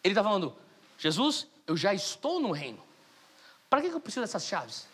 Ele 0.05 0.13
está 0.13 0.23
falando: 0.23 0.55
Jesus, 0.99 1.47
eu 1.67 1.77
já 1.77 1.95
estou 1.95 2.41
no 2.41 2.53
reino. 2.53 2.83
Para 3.69 3.81
que 3.81 3.89
eu 3.89 4.01
preciso 4.01 4.23
dessas 4.23 4.45
chaves? 4.45 4.87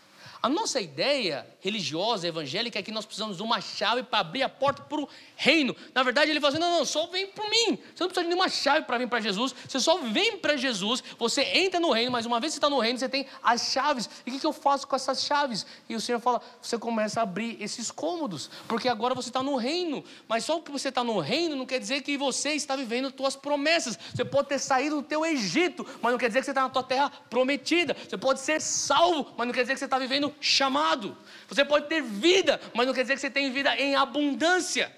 A 0.45 0.49
nossa 0.51 0.79
ideia 0.79 1.47
religiosa, 1.59 2.29
evangélica, 2.29 2.79
é 2.79 2.83
que 2.83 2.93
nós 2.93 3.07
precisamos 3.07 3.39
de 3.39 3.43
uma 3.43 3.63
chave 3.63 4.03
para 4.03 4.19
abrir 4.19 4.43
a 4.43 4.49
porta 4.51 4.83
para 4.83 5.01
o 5.01 5.09
reino. 5.35 5.75
Na 5.95 6.03
verdade, 6.03 6.31
ele 6.31 6.39
fala 6.39 6.53
assim: 6.53 6.61
não, 6.61 6.71
não, 6.71 6.85
só 6.85 7.07
vem 7.07 7.29
para 7.29 7.49
mim. 7.49 7.79
Você 7.95 8.05
não 8.05 8.09
precisa 8.09 8.21
de 8.21 8.29
nenhuma 8.29 8.51
chave 8.51 8.83
para 8.83 8.99
vir 8.99 9.09
para 9.09 9.21
Jesus. 9.21 9.55
Você 9.67 9.81
só 9.81 9.97
vem 10.03 10.37
para 10.37 10.55
Jesus, 10.55 11.03
você 11.19 11.41
entra 11.45 11.81
no 11.81 11.91
reino, 11.91 12.13
mas 12.13 12.27
uma 12.27 12.39
vez 12.41 12.53
que 12.53 12.57
você 12.57 12.59
está 12.59 12.69
no 12.69 12.79
reino, 12.79 12.99
você 12.99 13.09
tem 13.09 13.25
as 13.43 13.73
chaves. 13.73 14.11
E 14.27 14.29
o 14.29 14.35
que, 14.35 14.41
que 14.41 14.47
eu 14.47 14.53
faço 14.53 14.87
com 14.87 14.95
essas 14.95 15.25
chaves? 15.25 15.65
E 15.89 15.97
o 15.97 16.01
Senhor 16.01 16.21
fala: 16.21 16.43
você 16.61 16.77
começa 16.77 17.21
a 17.21 17.23
abrir 17.23 17.57
esses 17.59 17.91
cômodos, 17.91 18.51
porque 18.69 18.87
agora 18.87 19.15
você 19.15 19.31
está 19.31 19.43
no 19.43 19.57
reino. 19.57 20.05
Mas 20.29 20.45
só 20.45 20.57
porque 20.57 20.73
você 20.73 20.91
está 20.91 21.03
no 21.03 21.21
reino 21.21 21.57
não 21.57 21.65
quer 21.65 21.81
dizer 21.81 22.03
que 22.03 22.19
você 22.19 22.51
está 22.51 22.77
vivendo 22.77 23.11
suas 23.17 23.35
promessas. 23.35 23.99
Você 24.15 24.27
pode 24.27 24.49
ter 24.49 24.59
saído 24.59 24.97
do 24.97 25.03
teu 25.03 25.25
Egito, 25.25 25.87
mas 26.03 26.13
não 26.13 26.19
quer 26.19 26.29
dizer 26.29 26.41
que 26.41 26.45
você 26.45 26.51
está 26.51 26.65
na 26.65 26.69
tua 26.69 26.83
terra 26.83 27.11
prometida. 27.31 27.97
Você 28.07 28.19
pode 28.19 28.41
ser 28.41 28.61
salvo, 28.61 29.33
mas 29.39 29.47
não 29.47 29.55
quer 29.55 29.63
dizer 29.63 29.73
que 29.73 29.79
você 29.79 29.87
está 29.87 29.99
vivendo 29.99 30.34
chamado. 30.41 31.17
Você 31.49 31.65
pode 31.65 31.87
ter 31.89 32.03
vida, 32.03 32.61
mas 32.75 32.87
não 32.87 32.95
quer 32.95 33.03
dizer 33.03 33.15
que 33.15 33.21
você 33.21 33.31
tem 33.31 33.51
vida 33.51 33.77
em 33.77 33.95
abundância. 33.95 34.95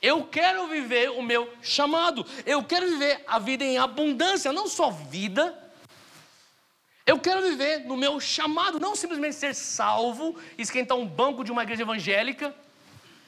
Eu 0.00 0.24
quero 0.24 0.66
viver 0.68 1.10
o 1.10 1.22
meu 1.22 1.52
chamado. 1.62 2.24
Eu 2.44 2.62
quero 2.62 2.86
viver 2.86 3.24
a 3.26 3.38
vida 3.38 3.64
em 3.64 3.78
abundância, 3.78 4.52
não 4.52 4.68
só 4.68 4.90
vida. 4.90 5.56
Eu 7.06 7.18
quero 7.18 7.40
viver 7.42 7.80
no 7.80 7.96
meu 7.96 8.18
chamado, 8.18 8.80
não 8.80 8.96
simplesmente 8.96 9.36
ser 9.36 9.54
salvo, 9.54 10.36
esquentar 10.58 10.96
um 10.98 11.06
banco 11.06 11.44
de 11.44 11.52
uma 11.52 11.62
igreja 11.62 11.82
evangélica. 11.82 12.54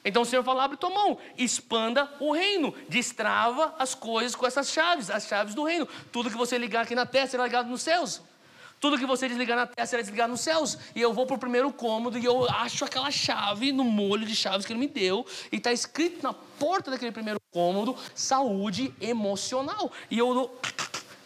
Então 0.04 0.22
o 0.22 0.26
Senhor 0.26 0.42
fala: 0.42 0.64
abre 0.64 0.76
tua 0.76 0.90
mão, 0.90 1.18
expanda 1.36 2.12
o 2.18 2.32
reino, 2.32 2.74
destrava 2.88 3.74
as 3.78 3.94
coisas 3.94 4.34
com 4.34 4.46
essas 4.46 4.70
chaves, 4.70 5.10
as 5.10 5.26
chaves 5.26 5.54
do 5.54 5.64
reino. 5.64 5.86
Tudo 6.10 6.30
que 6.30 6.36
você 6.36 6.58
ligar 6.58 6.82
aqui 6.82 6.94
na 6.94 7.06
terra 7.06 7.26
será 7.28 7.44
ligado 7.44 7.68
nos 7.68 7.82
céus. 7.82 8.20
Tudo 8.80 8.98
que 8.98 9.06
você 9.06 9.28
desligar 9.28 9.56
na 9.56 9.66
terra 9.66 9.86
será 9.86 10.02
desligado 10.02 10.30
nos 10.30 10.40
céus. 10.40 10.78
E 10.94 11.00
eu 11.00 11.12
vou 11.12 11.26
para 11.26 11.36
o 11.36 11.38
primeiro 11.38 11.72
cômodo 11.72 12.18
e 12.18 12.24
eu 12.24 12.48
acho 12.48 12.84
aquela 12.84 13.10
chave 13.10 13.72
no 13.72 13.84
molho 13.84 14.24
de 14.24 14.36
chaves 14.36 14.64
que 14.64 14.72
ele 14.72 14.80
me 14.80 14.86
deu. 14.86 15.26
E 15.50 15.56
está 15.56 15.72
escrito 15.72 16.22
na 16.22 16.32
porta 16.32 16.90
daquele 16.90 17.10
primeiro 17.10 17.40
cômodo: 17.50 17.96
saúde 18.14 18.94
emocional. 19.00 19.90
E 20.10 20.18
eu, 20.18 20.58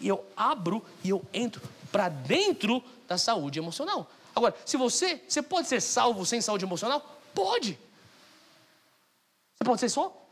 e 0.01 0.09
eu 0.09 0.25
abro 0.37 0.83
e 1.05 1.11
eu 1.11 1.23
entro 1.33 1.61
para 1.91 2.09
dentro 2.09 2.83
da 3.07 3.19
saúde 3.19 3.59
emocional. 3.59 4.11
Agora, 4.35 4.57
se 4.65 4.79
você, 4.79 5.23
você 5.29 5.43
pode 5.43 5.69
ser 5.69 5.81
salvo 5.83 6.25
sem 6.25 6.41
saúde 6.41 6.65
emocional? 6.65 7.21
Pode. 7.35 7.79
Você 9.55 9.65
pode 9.65 9.81
ser 9.81 9.89
só, 9.91 10.27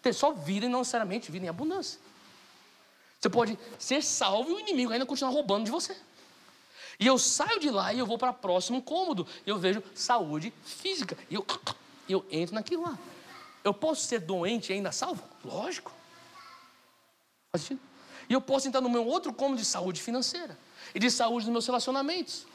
ter 0.00 0.12
só 0.12 0.30
vida 0.30 0.66
e 0.66 0.68
não 0.68 0.78
necessariamente 0.78 1.30
vida 1.32 1.44
em 1.44 1.48
abundância. 1.48 1.98
Você 3.20 3.28
pode 3.28 3.58
ser 3.78 4.02
salvo 4.02 4.50
e 4.50 4.54
o 4.54 4.60
inimigo 4.60 4.92
ainda 4.92 5.04
continuar 5.04 5.32
roubando 5.32 5.64
de 5.64 5.70
você. 5.70 5.96
E 7.02 7.06
eu 7.08 7.18
saio 7.18 7.58
de 7.58 7.68
lá 7.68 7.92
e 7.92 7.98
eu 7.98 8.06
vou 8.06 8.16
para 8.16 8.30
o 8.30 8.34
próximo 8.34 8.80
cômodo. 8.80 9.26
Eu 9.44 9.58
vejo 9.58 9.82
saúde 9.92 10.54
física. 10.64 11.18
E 11.28 11.34
eu, 11.34 11.44
eu 12.08 12.24
entro 12.30 12.54
naquilo 12.54 12.84
lá. 12.84 12.96
Eu 13.64 13.74
posso 13.74 14.06
ser 14.06 14.20
doente 14.20 14.70
e 14.70 14.74
ainda 14.74 14.92
salvo? 14.92 15.20
Lógico. 15.44 15.92
Faz 17.50 17.64
sentido? 17.64 17.80
E 18.28 18.32
eu 18.32 18.40
posso 18.40 18.68
entrar 18.68 18.80
no 18.80 18.88
meu 18.88 19.04
outro 19.04 19.32
cômodo 19.32 19.58
de 19.58 19.64
saúde 19.64 20.00
financeira. 20.00 20.56
E 20.94 21.00
de 21.00 21.10
saúde 21.10 21.46
dos 21.46 21.52
meus 21.52 21.66
relacionamentos. 21.66 22.46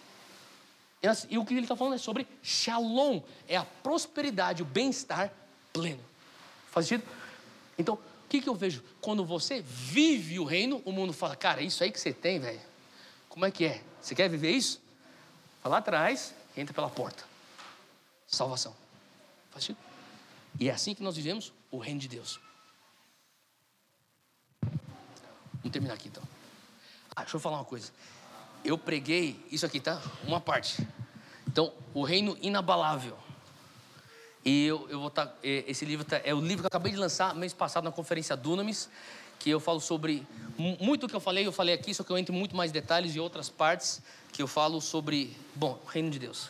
E, 1.03 1.07
assim, 1.09 1.37
o 1.37 1.43
que 1.43 1.53
ele 1.53 1.63
está 1.63 1.75
falando 1.75 1.95
é 1.95 1.97
sobre 1.97 2.25
shalom. 2.41 3.19
É 3.49 3.57
a 3.57 3.65
prosperidade, 3.65 4.63
o 4.63 4.65
bem-estar 4.65 5.29
pleno. 5.73 6.05
Faz 6.71 6.87
sentido? 6.87 7.05
Então, 7.77 7.95
o 7.95 8.29
que, 8.29 8.39
que 8.39 8.47
eu 8.47 8.55
vejo? 8.55 8.81
Quando 9.01 9.25
você 9.25 9.61
vive 9.61 10.39
o 10.39 10.45
reino, 10.45 10.81
o 10.85 10.93
mundo 10.93 11.11
fala, 11.11 11.35
cara, 11.35 11.61
isso 11.61 11.83
aí 11.83 11.91
que 11.91 11.99
você 11.99 12.13
tem, 12.13 12.39
velho. 12.39 12.61
Como 13.27 13.45
é 13.45 13.51
que 13.51 13.65
é? 13.65 13.83
Você 14.01 14.15
quer 14.15 14.29
viver 14.29 14.51
isso? 14.51 14.81
Vai 15.63 15.71
lá 15.71 15.77
atrás, 15.77 16.33
entra 16.55 16.73
pela 16.73 16.89
porta. 16.89 17.23
Salvação. 18.27 18.75
Faz 19.51 19.65
sentido? 19.65 19.83
E 20.59 20.69
é 20.69 20.73
assim 20.73 20.95
que 20.95 21.03
nós 21.03 21.15
vivemos 21.15 21.53
o 21.71 21.77
reino 21.77 21.99
de 21.99 22.07
Deus. 22.07 22.39
Vamos 24.61 25.71
terminar 25.71 25.95
aqui 25.95 26.07
então. 26.07 26.23
Ah, 27.15 27.21
deixa 27.21 27.35
eu 27.35 27.41
falar 27.41 27.57
uma 27.57 27.65
coisa. 27.65 27.91
Eu 28.63 28.77
preguei 28.77 29.45
isso 29.51 29.65
aqui, 29.65 29.79
tá? 29.79 30.01
Uma 30.23 30.39
parte. 30.39 30.87
Então, 31.47 31.73
o 31.93 32.03
reino 32.03 32.37
inabalável. 32.41 33.17
E 34.43 34.65
eu, 34.65 34.87
eu 34.89 34.99
vou 34.99 35.09
estar. 35.09 35.27
Tá, 35.27 35.35
esse 35.41 35.83
livro 35.83 36.05
tá, 36.05 36.21
é 36.23 36.33
o 36.33 36.39
livro 36.39 36.59
que 36.59 36.65
eu 36.65 36.67
acabei 36.67 36.91
de 36.91 36.97
lançar 36.97 37.35
mês 37.35 37.53
passado 37.53 37.83
na 37.83 37.91
conferência 37.91 38.35
Dunamis 38.37 38.89
que 39.39 39.49
eu 39.49 39.59
falo 39.59 39.79
sobre 39.79 40.25
muito 40.57 41.07
que 41.07 41.15
eu 41.15 41.19
falei, 41.19 41.45
eu 41.45 41.51
falei 41.51 41.75
aqui, 41.75 41.93
só 41.93 42.03
que 42.03 42.09
eu 42.09 42.17
entro 42.17 42.33
em 42.33 42.37
muito 42.37 42.55
mais 42.55 42.71
detalhes 42.71 43.15
e 43.15 43.19
outras 43.19 43.47
partes 43.47 44.01
que 44.33 44.41
eu 44.41 44.47
falo 44.47 44.81
sobre, 44.81 45.37
bom, 45.53 45.79
reino 45.87 46.09
de 46.09 46.17
Deus. 46.17 46.49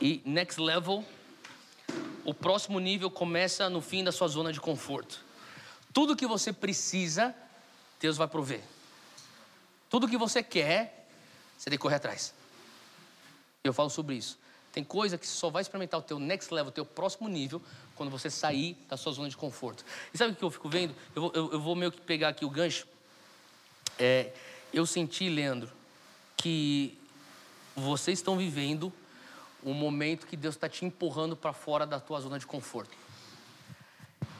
E 0.00 0.22
next 0.24 0.60
level, 0.60 1.04
o 2.24 2.32
próximo 2.32 2.80
nível 2.80 3.10
começa 3.10 3.68
no 3.68 3.82
fim 3.82 4.02
da 4.02 4.10
sua 4.10 4.28
zona 4.28 4.50
de 4.50 4.60
conforto. 4.60 5.20
Tudo 5.92 6.16
que 6.16 6.26
você 6.26 6.52
precisa, 6.52 7.34
Deus 8.00 8.16
vai 8.16 8.26
prover. 8.26 8.62
Tudo 9.90 10.08
que 10.08 10.16
você 10.16 10.42
quer, 10.42 11.06
você 11.56 11.68
tem 11.68 11.78
que 11.78 11.82
correr 11.82 11.96
atrás. 11.96 12.32
Eu 13.62 13.72
falo 13.72 13.90
sobre 13.90 14.16
isso. 14.16 14.38
Tem 14.74 14.82
coisa 14.82 15.16
que 15.16 15.24
só 15.24 15.50
vai 15.50 15.62
experimentar 15.62 16.00
o 16.00 16.02
teu 16.02 16.18
next 16.18 16.52
level, 16.52 16.70
o 16.70 16.72
teu 16.72 16.84
próximo 16.84 17.28
nível, 17.28 17.62
quando 17.94 18.10
você 18.10 18.28
sair 18.28 18.76
da 18.88 18.96
sua 18.96 19.12
zona 19.12 19.28
de 19.28 19.36
conforto. 19.36 19.84
E 20.12 20.18
sabe 20.18 20.32
o 20.32 20.36
que 20.36 20.42
eu 20.42 20.50
fico 20.50 20.68
vendo? 20.68 20.92
Eu 21.14 21.22
vou, 21.22 21.32
eu, 21.32 21.52
eu 21.52 21.60
vou 21.60 21.76
meio 21.76 21.92
que 21.92 22.00
pegar 22.00 22.30
aqui 22.30 22.44
o 22.44 22.50
gancho 22.50 22.84
É, 23.96 24.32
eu 24.72 24.84
senti, 24.84 25.28
Leandro, 25.28 25.70
que 26.36 26.98
vocês 27.76 28.18
estão 28.18 28.36
vivendo 28.36 28.92
um 29.62 29.72
momento 29.72 30.26
que 30.26 30.36
Deus 30.36 30.56
está 30.56 30.68
te 30.68 30.84
empurrando 30.84 31.36
para 31.36 31.52
fora 31.52 31.86
da 31.86 32.00
tua 32.00 32.20
zona 32.20 32.36
de 32.36 32.44
conforto. 32.44 32.96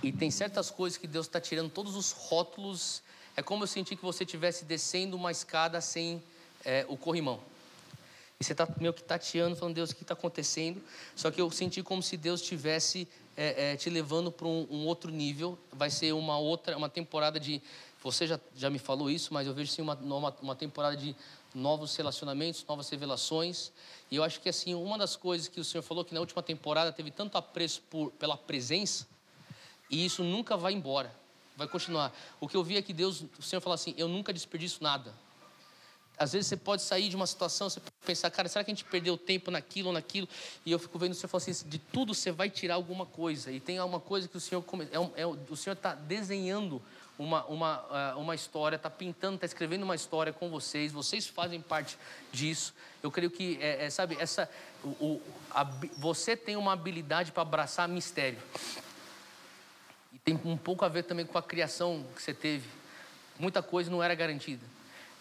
E 0.03 0.11
tem 0.11 0.33
certas 0.33 0.69
coisas 0.69 0.99
que 0.99 1.07
Deus 1.07 1.27
está 1.27 1.41
tirando 1.41 1.71
todos 1.71 1.95
os 1.95 2.11
rótulos. 2.11 3.05
É 3.37 3.43
como 3.43 3.63
eu 3.63 3.69
senti 3.69 3.95
que 3.95 4.03
você 4.03 4.25
estivesse 4.25 4.65
descendo 4.65 5.17
uma 5.17 5.31
escada 5.31 5.81
sem 5.81 6.21
é, 6.65 6.85
o 6.89 6.97
corrimão. 6.97 7.41
Você 8.45 8.53
está 8.53 8.69
meio 8.79 8.93
que 8.93 9.03
tateando, 9.03 9.57
falando, 9.57 9.75
Deus, 9.75 9.91
o 9.91 9.97
que 9.97 10.03
está 10.03 10.13
acontecendo? 10.13 10.83
Só 11.17 11.31
que 11.31 11.41
eu 11.41 11.51
senti 11.51 11.83
como 11.83 12.03
se 12.03 12.15
Deus 12.15 12.43
estivesse 12.43 13.09
é, 13.35 13.73
é, 13.73 13.77
te 13.77 13.89
levando 13.89 14.31
para 14.31 14.47
um, 14.47 14.67
um, 14.71 14.87
outro 14.87 15.11
nível. 15.11 15.59
Vai 15.73 15.89
ser 15.89 16.13
uma 16.13 16.37
outra, 16.37 16.77
uma 16.77 16.91
temporada 16.91 17.41
de. 17.41 17.63
Você 18.03 18.27
já, 18.27 18.39
já 18.55 18.69
me 18.69 18.79
falou 18.79 19.11
isso, 19.11 19.33
mas 19.33 19.47
eu 19.47 19.55
vejo 19.55 19.73
sim 19.73 19.81
uma, 19.81 19.95
uma, 19.95 20.37
uma 20.43 20.55
temporada 20.55 20.95
de 20.95 21.17
novos 21.55 21.97
relacionamentos, 21.97 22.63
novas 22.69 22.91
revelações. 22.91 23.73
E 24.11 24.17
eu 24.17 24.23
acho 24.23 24.39
que 24.43 24.51
assim, 24.51 24.75
uma 24.75 24.99
das 24.99 25.17
coisas 25.17 25.49
que 25.49 25.59
o 25.59 25.65
Senhor 25.65 25.83
falou 25.83 26.05
que 26.05 26.13
na 26.13 26.21
última 26.21 26.43
temporada 26.43 26.93
teve 26.93 27.11
tanto 27.11 27.39
apreço 27.39 27.81
por, 27.89 28.11
pela 28.13 28.37
presença, 28.37 29.07
e 29.89 30.05
isso 30.05 30.23
nunca 30.23 30.55
vai 30.55 30.75
embora, 30.75 31.11
vai 31.57 31.67
continuar. 31.67 32.15
O 32.39 32.47
que 32.47 32.59
eu 32.59 32.63
vi 32.63 32.77
é 32.77 32.83
que 32.83 32.93
Deus, 32.93 33.25
o 33.39 33.43
Senhor 33.43 33.63
falou 33.63 33.75
assim: 33.75 33.95
eu 33.97 34.07
nunca 34.07 34.35
desperdiço 34.35 34.83
nada. 34.83 35.15
Às 36.17 36.33
vezes 36.33 36.47
você 36.47 36.57
pode 36.57 36.83
sair 36.83 37.09
de 37.09 37.17
uma 37.17 37.27
situação, 37.27 37.69
você 37.69 37.81
pode 37.81 37.95
pensar, 38.07 38.31
cara, 38.31 38.49
será 38.49 38.65
que 38.65 38.71
a 38.71 38.75
gente 38.75 38.85
perdeu 38.85 39.19
tempo 39.19 39.51
naquilo 39.51 39.89
ou 39.89 39.93
naquilo? 39.93 40.29
E 40.65 40.71
eu 40.71 40.79
fico 40.79 40.97
vendo 40.99 41.13
o 41.13 41.15
Senhor 41.15 41.29
falar 41.29 41.43
assim: 41.43 41.69
de 41.69 41.79
tudo 41.79 42.15
você 42.15 42.31
vai 42.31 42.49
tirar 42.49 42.75
alguma 42.75 43.05
coisa. 43.05 43.51
E 43.51 43.59
tem 43.59 43.79
alguma 43.79 44.01
coisa 44.01 44.29
que 44.29 44.37
o 44.37 44.41
Senhor, 44.41 44.65
é, 44.93 45.23
é, 45.23 45.27
o 45.27 45.57
Senhor 45.57 45.75
está 45.75 45.95
desenhando 45.95 46.81
uma, 47.19 47.45
uma, 47.47 47.87
eh, 47.91 48.15
uma 48.17 48.35
história, 48.35 48.77
está 48.77 48.91
pintando, 48.91 49.37
está 49.37 49.47
escrevendo 49.47 49.85
uma 49.85 49.95
história 49.95 50.33
com 50.33 50.51
vocês, 50.51 50.93
vocês 50.93 51.27
fazem 51.27 51.61
parte 51.61 51.97
disso. 52.33 52.75
Eu 53.03 53.11
creio 53.11 53.31
que, 53.31 53.59
é, 53.61 53.85
é, 53.85 53.91
sabe, 53.91 54.17
essa, 54.19 54.51
o, 54.83 54.89
o 54.89 55.23
a, 55.51 55.65
você 55.97 56.37
tem 56.37 56.57
uma 56.57 56.73
habilidade 56.73 57.31
para 57.31 57.43
abraçar 57.43 57.89
mistério. 57.89 58.39
E 60.13 60.19
tem 60.19 60.41
um 60.45 60.57
pouco 60.57 60.85
a 60.85 60.89
ver 60.89 61.05
também 61.05 61.25
com 61.25 61.39
a 61.39 61.43
criação 61.43 62.05
que 62.15 62.23
você 62.23 62.35
teve. 62.35 62.69
Muita 63.39 63.63
coisa 63.63 63.91
não 63.91 64.03
era 64.03 64.15
garantida. 64.15 64.74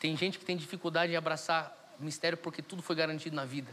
Tem 0.04 0.18
gente 0.18 0.38
que 0.38 0.44
tem 0.44 0.58
dificuldade 0.58 1.14
em 1.14 1.16
abraçar 1.16 1.96
mistério 1.98 2.38
porque 2.38 2.62
tudo 2.62 2.84
foi 2.84 2.94
garantido 2.94 3.38
na 3.38 3.46
vida. 3.46 3.72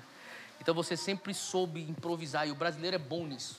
Então 0.60 0.72
você 0.72 0.96
sempre 0.96 1.34
soube 1.34 1.80
improvisar 1.80 2.46
e 2.46 2.52
o 2.52 2.54
brasileiro 2.54 2.94
é 2.94 3.00
bom 3.00 3.26
nisso. 3.26 3.58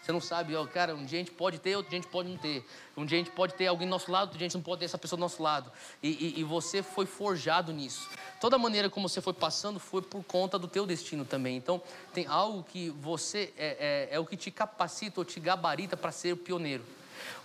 Você 0.00 0.12
não 0.12 0.20
sabe, 0.20 0.54
ó, 0.54 0.64
cara, 0.64 0.94
um 0.94 1.04
dia 1.04 1.18
a 1.18 1.22
gente 1.22 1.32
pode 1.32 1.58
ter, 1.58 1.74
outro 1.74 1.90
dia 1.90 1.98
a 1.98 2.02
gente 2.02 2.12
pode 2.12 2.28
não 2.28 2.36
ter. 2.36 2.64
Um 2.96 3.04
dia 3.04 3.18
a 3.18 3.24
gente 3.24 3.32
pode 3.32 3.54
ter 3.54 3.66
alguém 3.66 3.88
do 3.88 3.90
nosso 3.90 4.08
lado, 4.08 4.26
outro 4.26 4.38
dia 4.38 4.46
a 4.46 4.48
gente 4.48 4.54
não 4.54 4.62
pode 4.62 4.78
ter 4.78 4.84
essa 4.84 4.96
pessoa 4.96 5.16
do 5.16 5.20
nosso 5.20 5.42
lado. 5.42 5.72
E, 6.00 6.10
e, 6.10 6.40
e 6.40 6.44
você 6.44 6.80
foi 6.80 7.06
forjado 7.06 7.72
nisso. 7.72 8.08
Toda 8.40 8.54
a 8.54 8.58
maneira 8.58 8.88
como 8.88 9.08
você 9.08 9.20
foi 9.20 9.32
passando 9.32 9.80
foi 9.80 10.02
por 10.02 10.22
conta 10.22 10.56
do 10.60 10.68
teu 10.68 10.86
destino 10.86 11.24
também. 11.24 11.56
Então, 11.56 11.82
tem 12.14 12.28
algo 12.28 12.62
que 12.62 12.90
você 12.90 13.52
é, 13.58 14.08
é, 14.12 14.14
é 14.14 14.20
o 14.20 14.24
que 14.24 14.36
te 14.36 14.52
capacita 14.52 15.20
ou 15.20 15.24
te 15.24 15.40
gabarita 15.40 15.96
para 15.96 16.12
ser 16.12 16.34
o 16.34 16.36
pioneiro. 16.36 16.84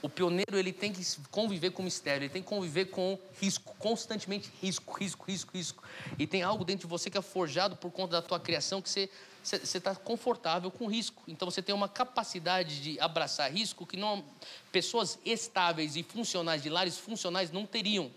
O 0.02 0.10
pioneiro 0.10 0.58
ele 0.58 0.74
tem 0.74 0.92
que 0.92 1.04
conviver 1.32 1.72
com 1.72 1.84
mistério, 1.84 2.24
ele 2.24 2.34
tem 2.34 2.42
que 2.42 2.48
conviver 2.48 2.86
com 2.86 3.18
risco, 3.42 3.76
constantemente 3.78 4.52
risco, 4.62 4.98
risco, 4.98 5.26
risco, 5.26 5.52
risco. 5.56 5.84
E 6.18 6.28
tem 6.28 6.44
algo 6.44 6.64
dentro 6.64 6.88
de 6.88 6.92
você 6.92 7.10
que 7.10 7.18
é 7.18 7.22
forjado 7.22 7.76
por 7.76 7.92
conta 7.92 8.14
da 8.14 8.22
tua 8.22 8.40
criação 8.40 8.82
que 8.82 8.90
você 8.90 9.10
você 9.56 9.78
está 9.78 9.96
confortável 9.96 10.70
com 10.70 10.88
risco. 10.88 11.24
Então 11.26 11.50
você 11.50 11.62
tem 11.62 11.74
uma 11.74 11.88
capacidade 11.88 12.82
de 12.82 13.00
abraçar 13.00 13.50
risco 13.52 13.86
que 13.86 13.96
não 13.96 14.26
pessoas 14.74 15.18
estáveis 15.24 15.96
e 15.96 16.04
funcionais 16.04 16.62
de 16.62 16.70
lares 16.70 16.98
funcionais 16.98 17.50
não 17.50 17.66
teriam, 17.66 18.12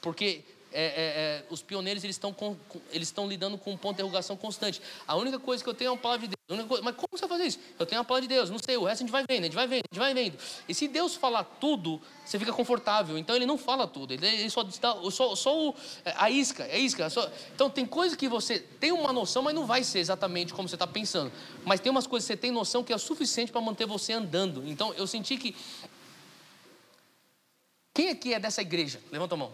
porque 0.00 0.44
é, 0.74 0.82
é, 0.82 0.86
é, 0.86 1.44
os 1.50 1.62
pioneiros 1.62 2.02
eles 2.02 2.16
estão, 2.16 2.32
com, 2.32 2.56
eles 2.90 3.06
estão 3.06 3.28
lidando 3.28 3.56
com 3.56 3.70
um 3.70 3.76
ponto 3.76 3.94
de 3.94 4.02
interrogação 4.02 4.36
constante. 4.36 4.82
A 5.06 5.14
única 5.14 5.38
coisa 5.38 5.62
que 5.62 5.70
eu 5.70 5.74
tenho 5.74 5.88
é 5.88 5.92
uma 5.92 5.96
palavra 5.96 6.26
de 6.26 6.34
Deus. 6.34 6.66
Coisa, 6.66 6.82
mas 6.82 6.96
como 6.96 7.08
você 7.12 7.26
vai 7.26 7.38
fazer 7.38 7.48
isso? 7.48 7.60
Eu 7.78 7.86
tenho 7.86 8.00
uma 8.00 8.04
palavra 8.04 8.28
de 8.28 8.34
Deus, 8.34 8.50
não 8.50 8.58
sei, 8.58 8.76
o 8.76 8.82
resto 8.82 9.02
a 9.02 9.06
gente 9.06 9.12
vai 9.12 9.24
vendo, 9.26 9.42
a 9.42 9.44
gente 9.44 9.54
vai 9.54 9.66
vendo, 9.68 9.84
a 9.90 9.94
gente 9.94 9.98
vai 10.00 10.12
vendo. 10.12 10.36
E 10.68 10.74
se 10.74 10.88
Deus 10.88 11.14
falar 11.14 11.44
tudo, 11.44 12.02
você 12.24 12.38
fica 12.40 12.52
confortável. 12.52 13.16
Então 13.16 13.36
ele 13.36 13.46
não 13.46 13.56
fala 13.56 13.86
tudo, 13.86 14.12
ele, 14.12 14.26
ele 14.26 14.50
só 14.50 14.64
dá 14.64 14.96
só, 15.12 15.36
só 15.36 15.68
o, 15.68 15.74
é, 16.04 16.12
a 16.16 16.28
isca, 16.28 16.64
é 16.64 16.78
isca. 16.78 17.08
Só, 17.08 17.30
então 17.54 17.70
tem 17.70 17.86
coisas 17.86 18.16
que 18.16 18.28
você 18.28 18.58
tem 18.58 18.90
uma 18.90 19.12
noção, 19.12 19.44
mas 19.44 19.54
não 19.54 19.64
vai 19.64 19.84
ser 19.84 20.00
exatamente 20.00 20.52
como 20.52 20.68
você 20.68 20.74
está 20.74 20.88
pensando. 20.88 21.30
Mas 21.64 21.78
tem 21.78 21.90
umas 21.90 22.06
coisas 22.06 22.26
que 22.26 22.34
você 22.34 22.36
tem 22.36 22.50
noção 22.50 22.82
que 22.82 22.92
é 22.92 22.96
o 22.96 22.98
suficiente 22.98 23.52
para 23.52 23.60
manter 23.60 23.86
você 23.86 24.12
andando. 24.12 24.66
Então 24.66 24.92
eu 24.94 25.06
senti 25.06 25.36
que. 25.36 25.54
Quem 27.94 28.08
aqui 28.08 28.34
é 28.34 28.40
dessa 28.40 28.60
igreja? 28.60 29.00
Levanta 29.12 29.36
a 29.36 29.38
mão. 29.38 29.52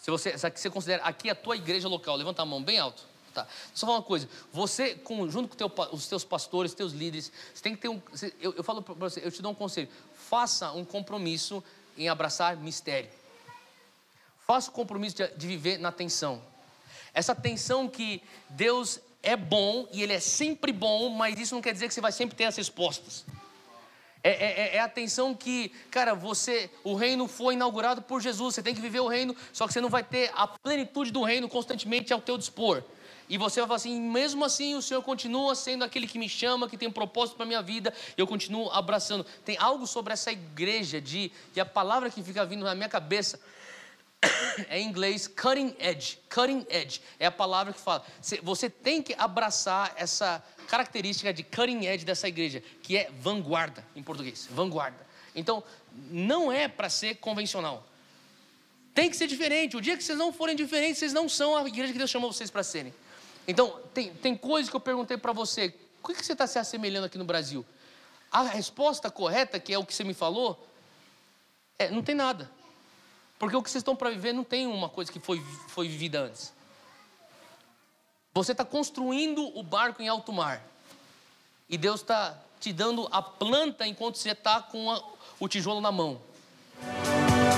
Se 0.00 0.10
você, 0.10 0.36
se 0.38 0.50
você 0.50 0.70
considera 0.70 1.02
aqui 1.04 1.28
a 1.28 1.34
tua 1.34 1.56
igreja 1.56 1.88
local, 1.88 2.16
levanta 2.16 2.42
a 2.42 2.46
mão 2.46 2.62
bem 2.62 2.78
alto. 2.78 3.10
Tá. 3.34 3.46
Só 3.72 3.86
falar 3.86 3.98
uma 3.98 4.04
coisa, 4.04 4.28
você, 4.52 5.00
junto 5.28 5.48
com 5.48 5.54
teu, 5.56 5.72
os 5.92 6.08
teus 6.08 6.24
pastores, 6.24 6.74
teus 6.74 6.92
líderes, 6.92 7.30
você 7.54 7.62
tem 7.62 7.76
que 7.76 7.80
ter 7.80 7.88
um. 7.88 8.02
Eu, 8.40 8.54
eu 8.56 8.64
falo 8.64 8.82
para 8.82 8.94
você, 8.94 9.24
eu 9.24 9.30
te 9.30 9.40
dou 9.40 9.52
um 9.52 9.54
conselho. 9.54 9.88
Faça 10.14 10.72
um 10.72 10.84
compromisso 10.84 11.62
em 11.96 12.08
abraçar 12.08 12.56
mistério. 12.56 13.10
Faça 14.46 14.70
o 14.70 14.72
compromisso 14.72 15.16
de, 15.16 15.28
de 15.28 15.46
viver 15.46 15.78
na 15.78 15.92
tensão. 15.92 16.42
Essa 17.14 17.34
tensão 17.34 17.88
que 17.88 18.22
Deus 18.48 18.98
é 19.22 19.36
bom 19.36 19.86
e 19.92 20.02
Ele 20.02 20.12
é 20.12 20.20
sempre 20.20 20.72
bom, 20.72 21.10
mas 21.10 21.38
isso 21.38 21.54
não 21.54 21.62
quer 21.62 21.72
dizer 21.72 21.86
que 21.86 21.94
você 21.94 22.00
vai 22.00 22.12
sempre 22.12 22.36
ter 22.36 22.44
as 22.44 22.56
respostas. 22.56 23.24
É, 24.22 24.30
é, 24.30 24.34
é, 24.34 24.76
é, 24.76 24.78
a 24.80 24.84
atenção 24.84 25.34
que, 25.34 25.72
cara, 25.90 26.14
você, 26.14 26.70
o 26.84 26.94
reino 26.94 27.26
foi 27.26 27.54
inaugurado 27.54 28.02
por 28.02 28.20
Jesus, 28.20 28.54
você 28.54 28.62
tem 28.62 28.74
que 28.74 28.80
viver 28.80 29.00
o 29.00 29.08
reino, 29.08 29.34
só 29.52 29.66
que 29.66 29.72
você 29.72 29.80
não 29.80 29.88
vai 29.88 30.04
ter 30.04 30.30
a 30.34 30.46
plenitude 30.46 31.10
do 31.10 31.22
reino 31.22 31.48
constantemente 31.48 32.12
ao 32.12 32.20
teu 32.20 32.36
dispor. 32.36 32.82
E 33.30 33.38
você 33.38 33.60
vai 33.60 33.68
falar 33.68 33.76
assim, 33.76 33.98
mesmo 34.00 34.44
assim 34.44 34.74
o 34.74 34.82
Senhor 34.82 35.02
continua 35.02 35.54
sendo 35.54 35.84
aquele 35.84 36.06
que 36.06 36.18
me 36.18 36.28
chama, 36.28 36.68
que 36.68 36.76
tem 36.76 36.88
um 36.88 36.92
propósito 36.92 37.36
para 37.36 37.46
minha 37.46 37.62
vida, 37.62 37.94
eu 38.16 38.26
continuo 38.26 38.68
abraçando. 38.70 39.24
Tem 39.44 39.56
algo 39.56 39.86
sobre 39.86 40.12
essa 40.12 40.32
igreja 40.32 41.00
de, 41.00 41.30
e 41.54 41.60
a 41.60 41.64
palavra 41.64 42.10
que 42.10 42.22
fica 42.22 42.44
vindo 42.44 42.64
na 42.64 42.74
minha 42.74 42.88
cabeça 42.88 43.40
é 44.68 44.78
em 44.78 44.86
inglês 44.86 45.26
cutting 45.26 45.74
edge. 45.78 46.18
Cutting 46.28 46.66
edge 46.68 47.00
é 47.18 47.26
a 47.26 47.30
palavra 47.30 47.72
que 47.72 47.80
fala. 47.80 48.04
Você 48.42 48.68
tem 48.68 49.02
que 49.02 49.14
abraçar 49.14 49.92
essa 49.96 50.42
característica 50.68 51.32
de 51.32 51.42
cutting 51.42 51.86
edge 51.86 52.04
dessa 52.04 52.28
igreja, 52.28 52.62
que 52.82 52.96
é 52.96 53.10
vanguarda 53.20 53.84
em 53.96 54.02
português. 54.02 54.48
Vanguarda. 54.50 55.06
Então, 55.34 55.62
não 56.10 56.52
é 56.52 56.68
para 56.68 56.90
ser 56.90 57.16
convencional. 57.16 57.86
Tem 58.94 59.08
que 59.08 59.16
ser 59.16 59.26
diferente. 59.26 59.76
O 59.76 59.80
dia 59.80 59.96
que 59.96 60.02
vocês 60.02 60.18
não 60.18 60.32
forem 60.32 60.56
diferentes, 60.56 60.98
vocês 60.98 61.12
não 61.12 61.28
são 61.28 61.56
a 61.56 61.66
igreja 61.66 61.92
que 61.92 61.98
Deus 61.98 62.10
chamou 62.10 62.32
vocês 62.32 62.50
para 62.50 62.62
serem. 62.62 62.92
Então, 63.46 63.80
tem, 63.94 64.12
tem 64.14 64.36
coisas 64.36 64.68
que 64.68 64.76
eu 64.76 64.80
perguntei 64.80 65.16
para 65.16 65.32
você. 65.32 65.74
O 66.02 66.08
que 66.08 66.24
você 66.24 66.32
está 66.32 66.46
se 66.46 66.58
assemelhando 66.58 67.06
aqui 67.06 67.16
no 67.16 67.24
Brasil? 67.24 67.64
A 68.30 68.42
resposta 68.42 69.10
correta, 69.10 69.58
que 69.58 69.72
é 69.72 69.78
o 69.78 69.84
que 69.84 69.94
você 69.94 70.04
me 70.04 70.14
falou, 70.14 70.66
é: 71.78 71.90
não 71.90 72.02
tem 72.02 72.14
nada. 72.14 72.50
Porque 73.40 73.56
o 73.56 73.62
que 73.62 73.70
vocês 73.70 73.80
estão 73.80 73.96
para 73.96 74.10
viver 74.10 74.34
não 74.34 74.44
tem 74.44 74.66
uma 74.66 74.90
coisa 74.90 75.10
que 75.10 75.18
foi, 75.18 75.42
foi 75.68 75.88
vivida 75.88 76.20
antes. 76.20 76.52
Você 78.34 78.52
está 78.52 78.66
construindo 78.66 79.42
o 79.58 79.62
barco 79.62 80.02
em 80.02 80.08
alto 80.08 80.30
mar. 80.30 80.62
E 81.66 81.78
Deus 81.78 82.02
está 82.02 82.36
te 82.60 82.70
dando 82.70 83.08
a 83.10 83.22
planta 83.22 83.86
enquanto 83.86 84.18
você 84.18 84.32
está 84.32 84.60
com 84.60 84.90
a, 84.90 85.02
o 85.40 85.48
tijolo 85.48 85.80
na 85.80 85.90
mão. 85.90 86.20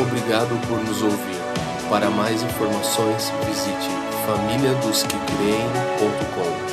Obrigado 0.00 0.50
por 0.68 0.78
nos 0.84 1.02
ouvir. 1.02 1.42
Para 1.90 2.09
mais 2.09 2.44
informações, 2.44 3.30
visite 3.44 3.88
famíliadosquecreem.com. 4.24 6.71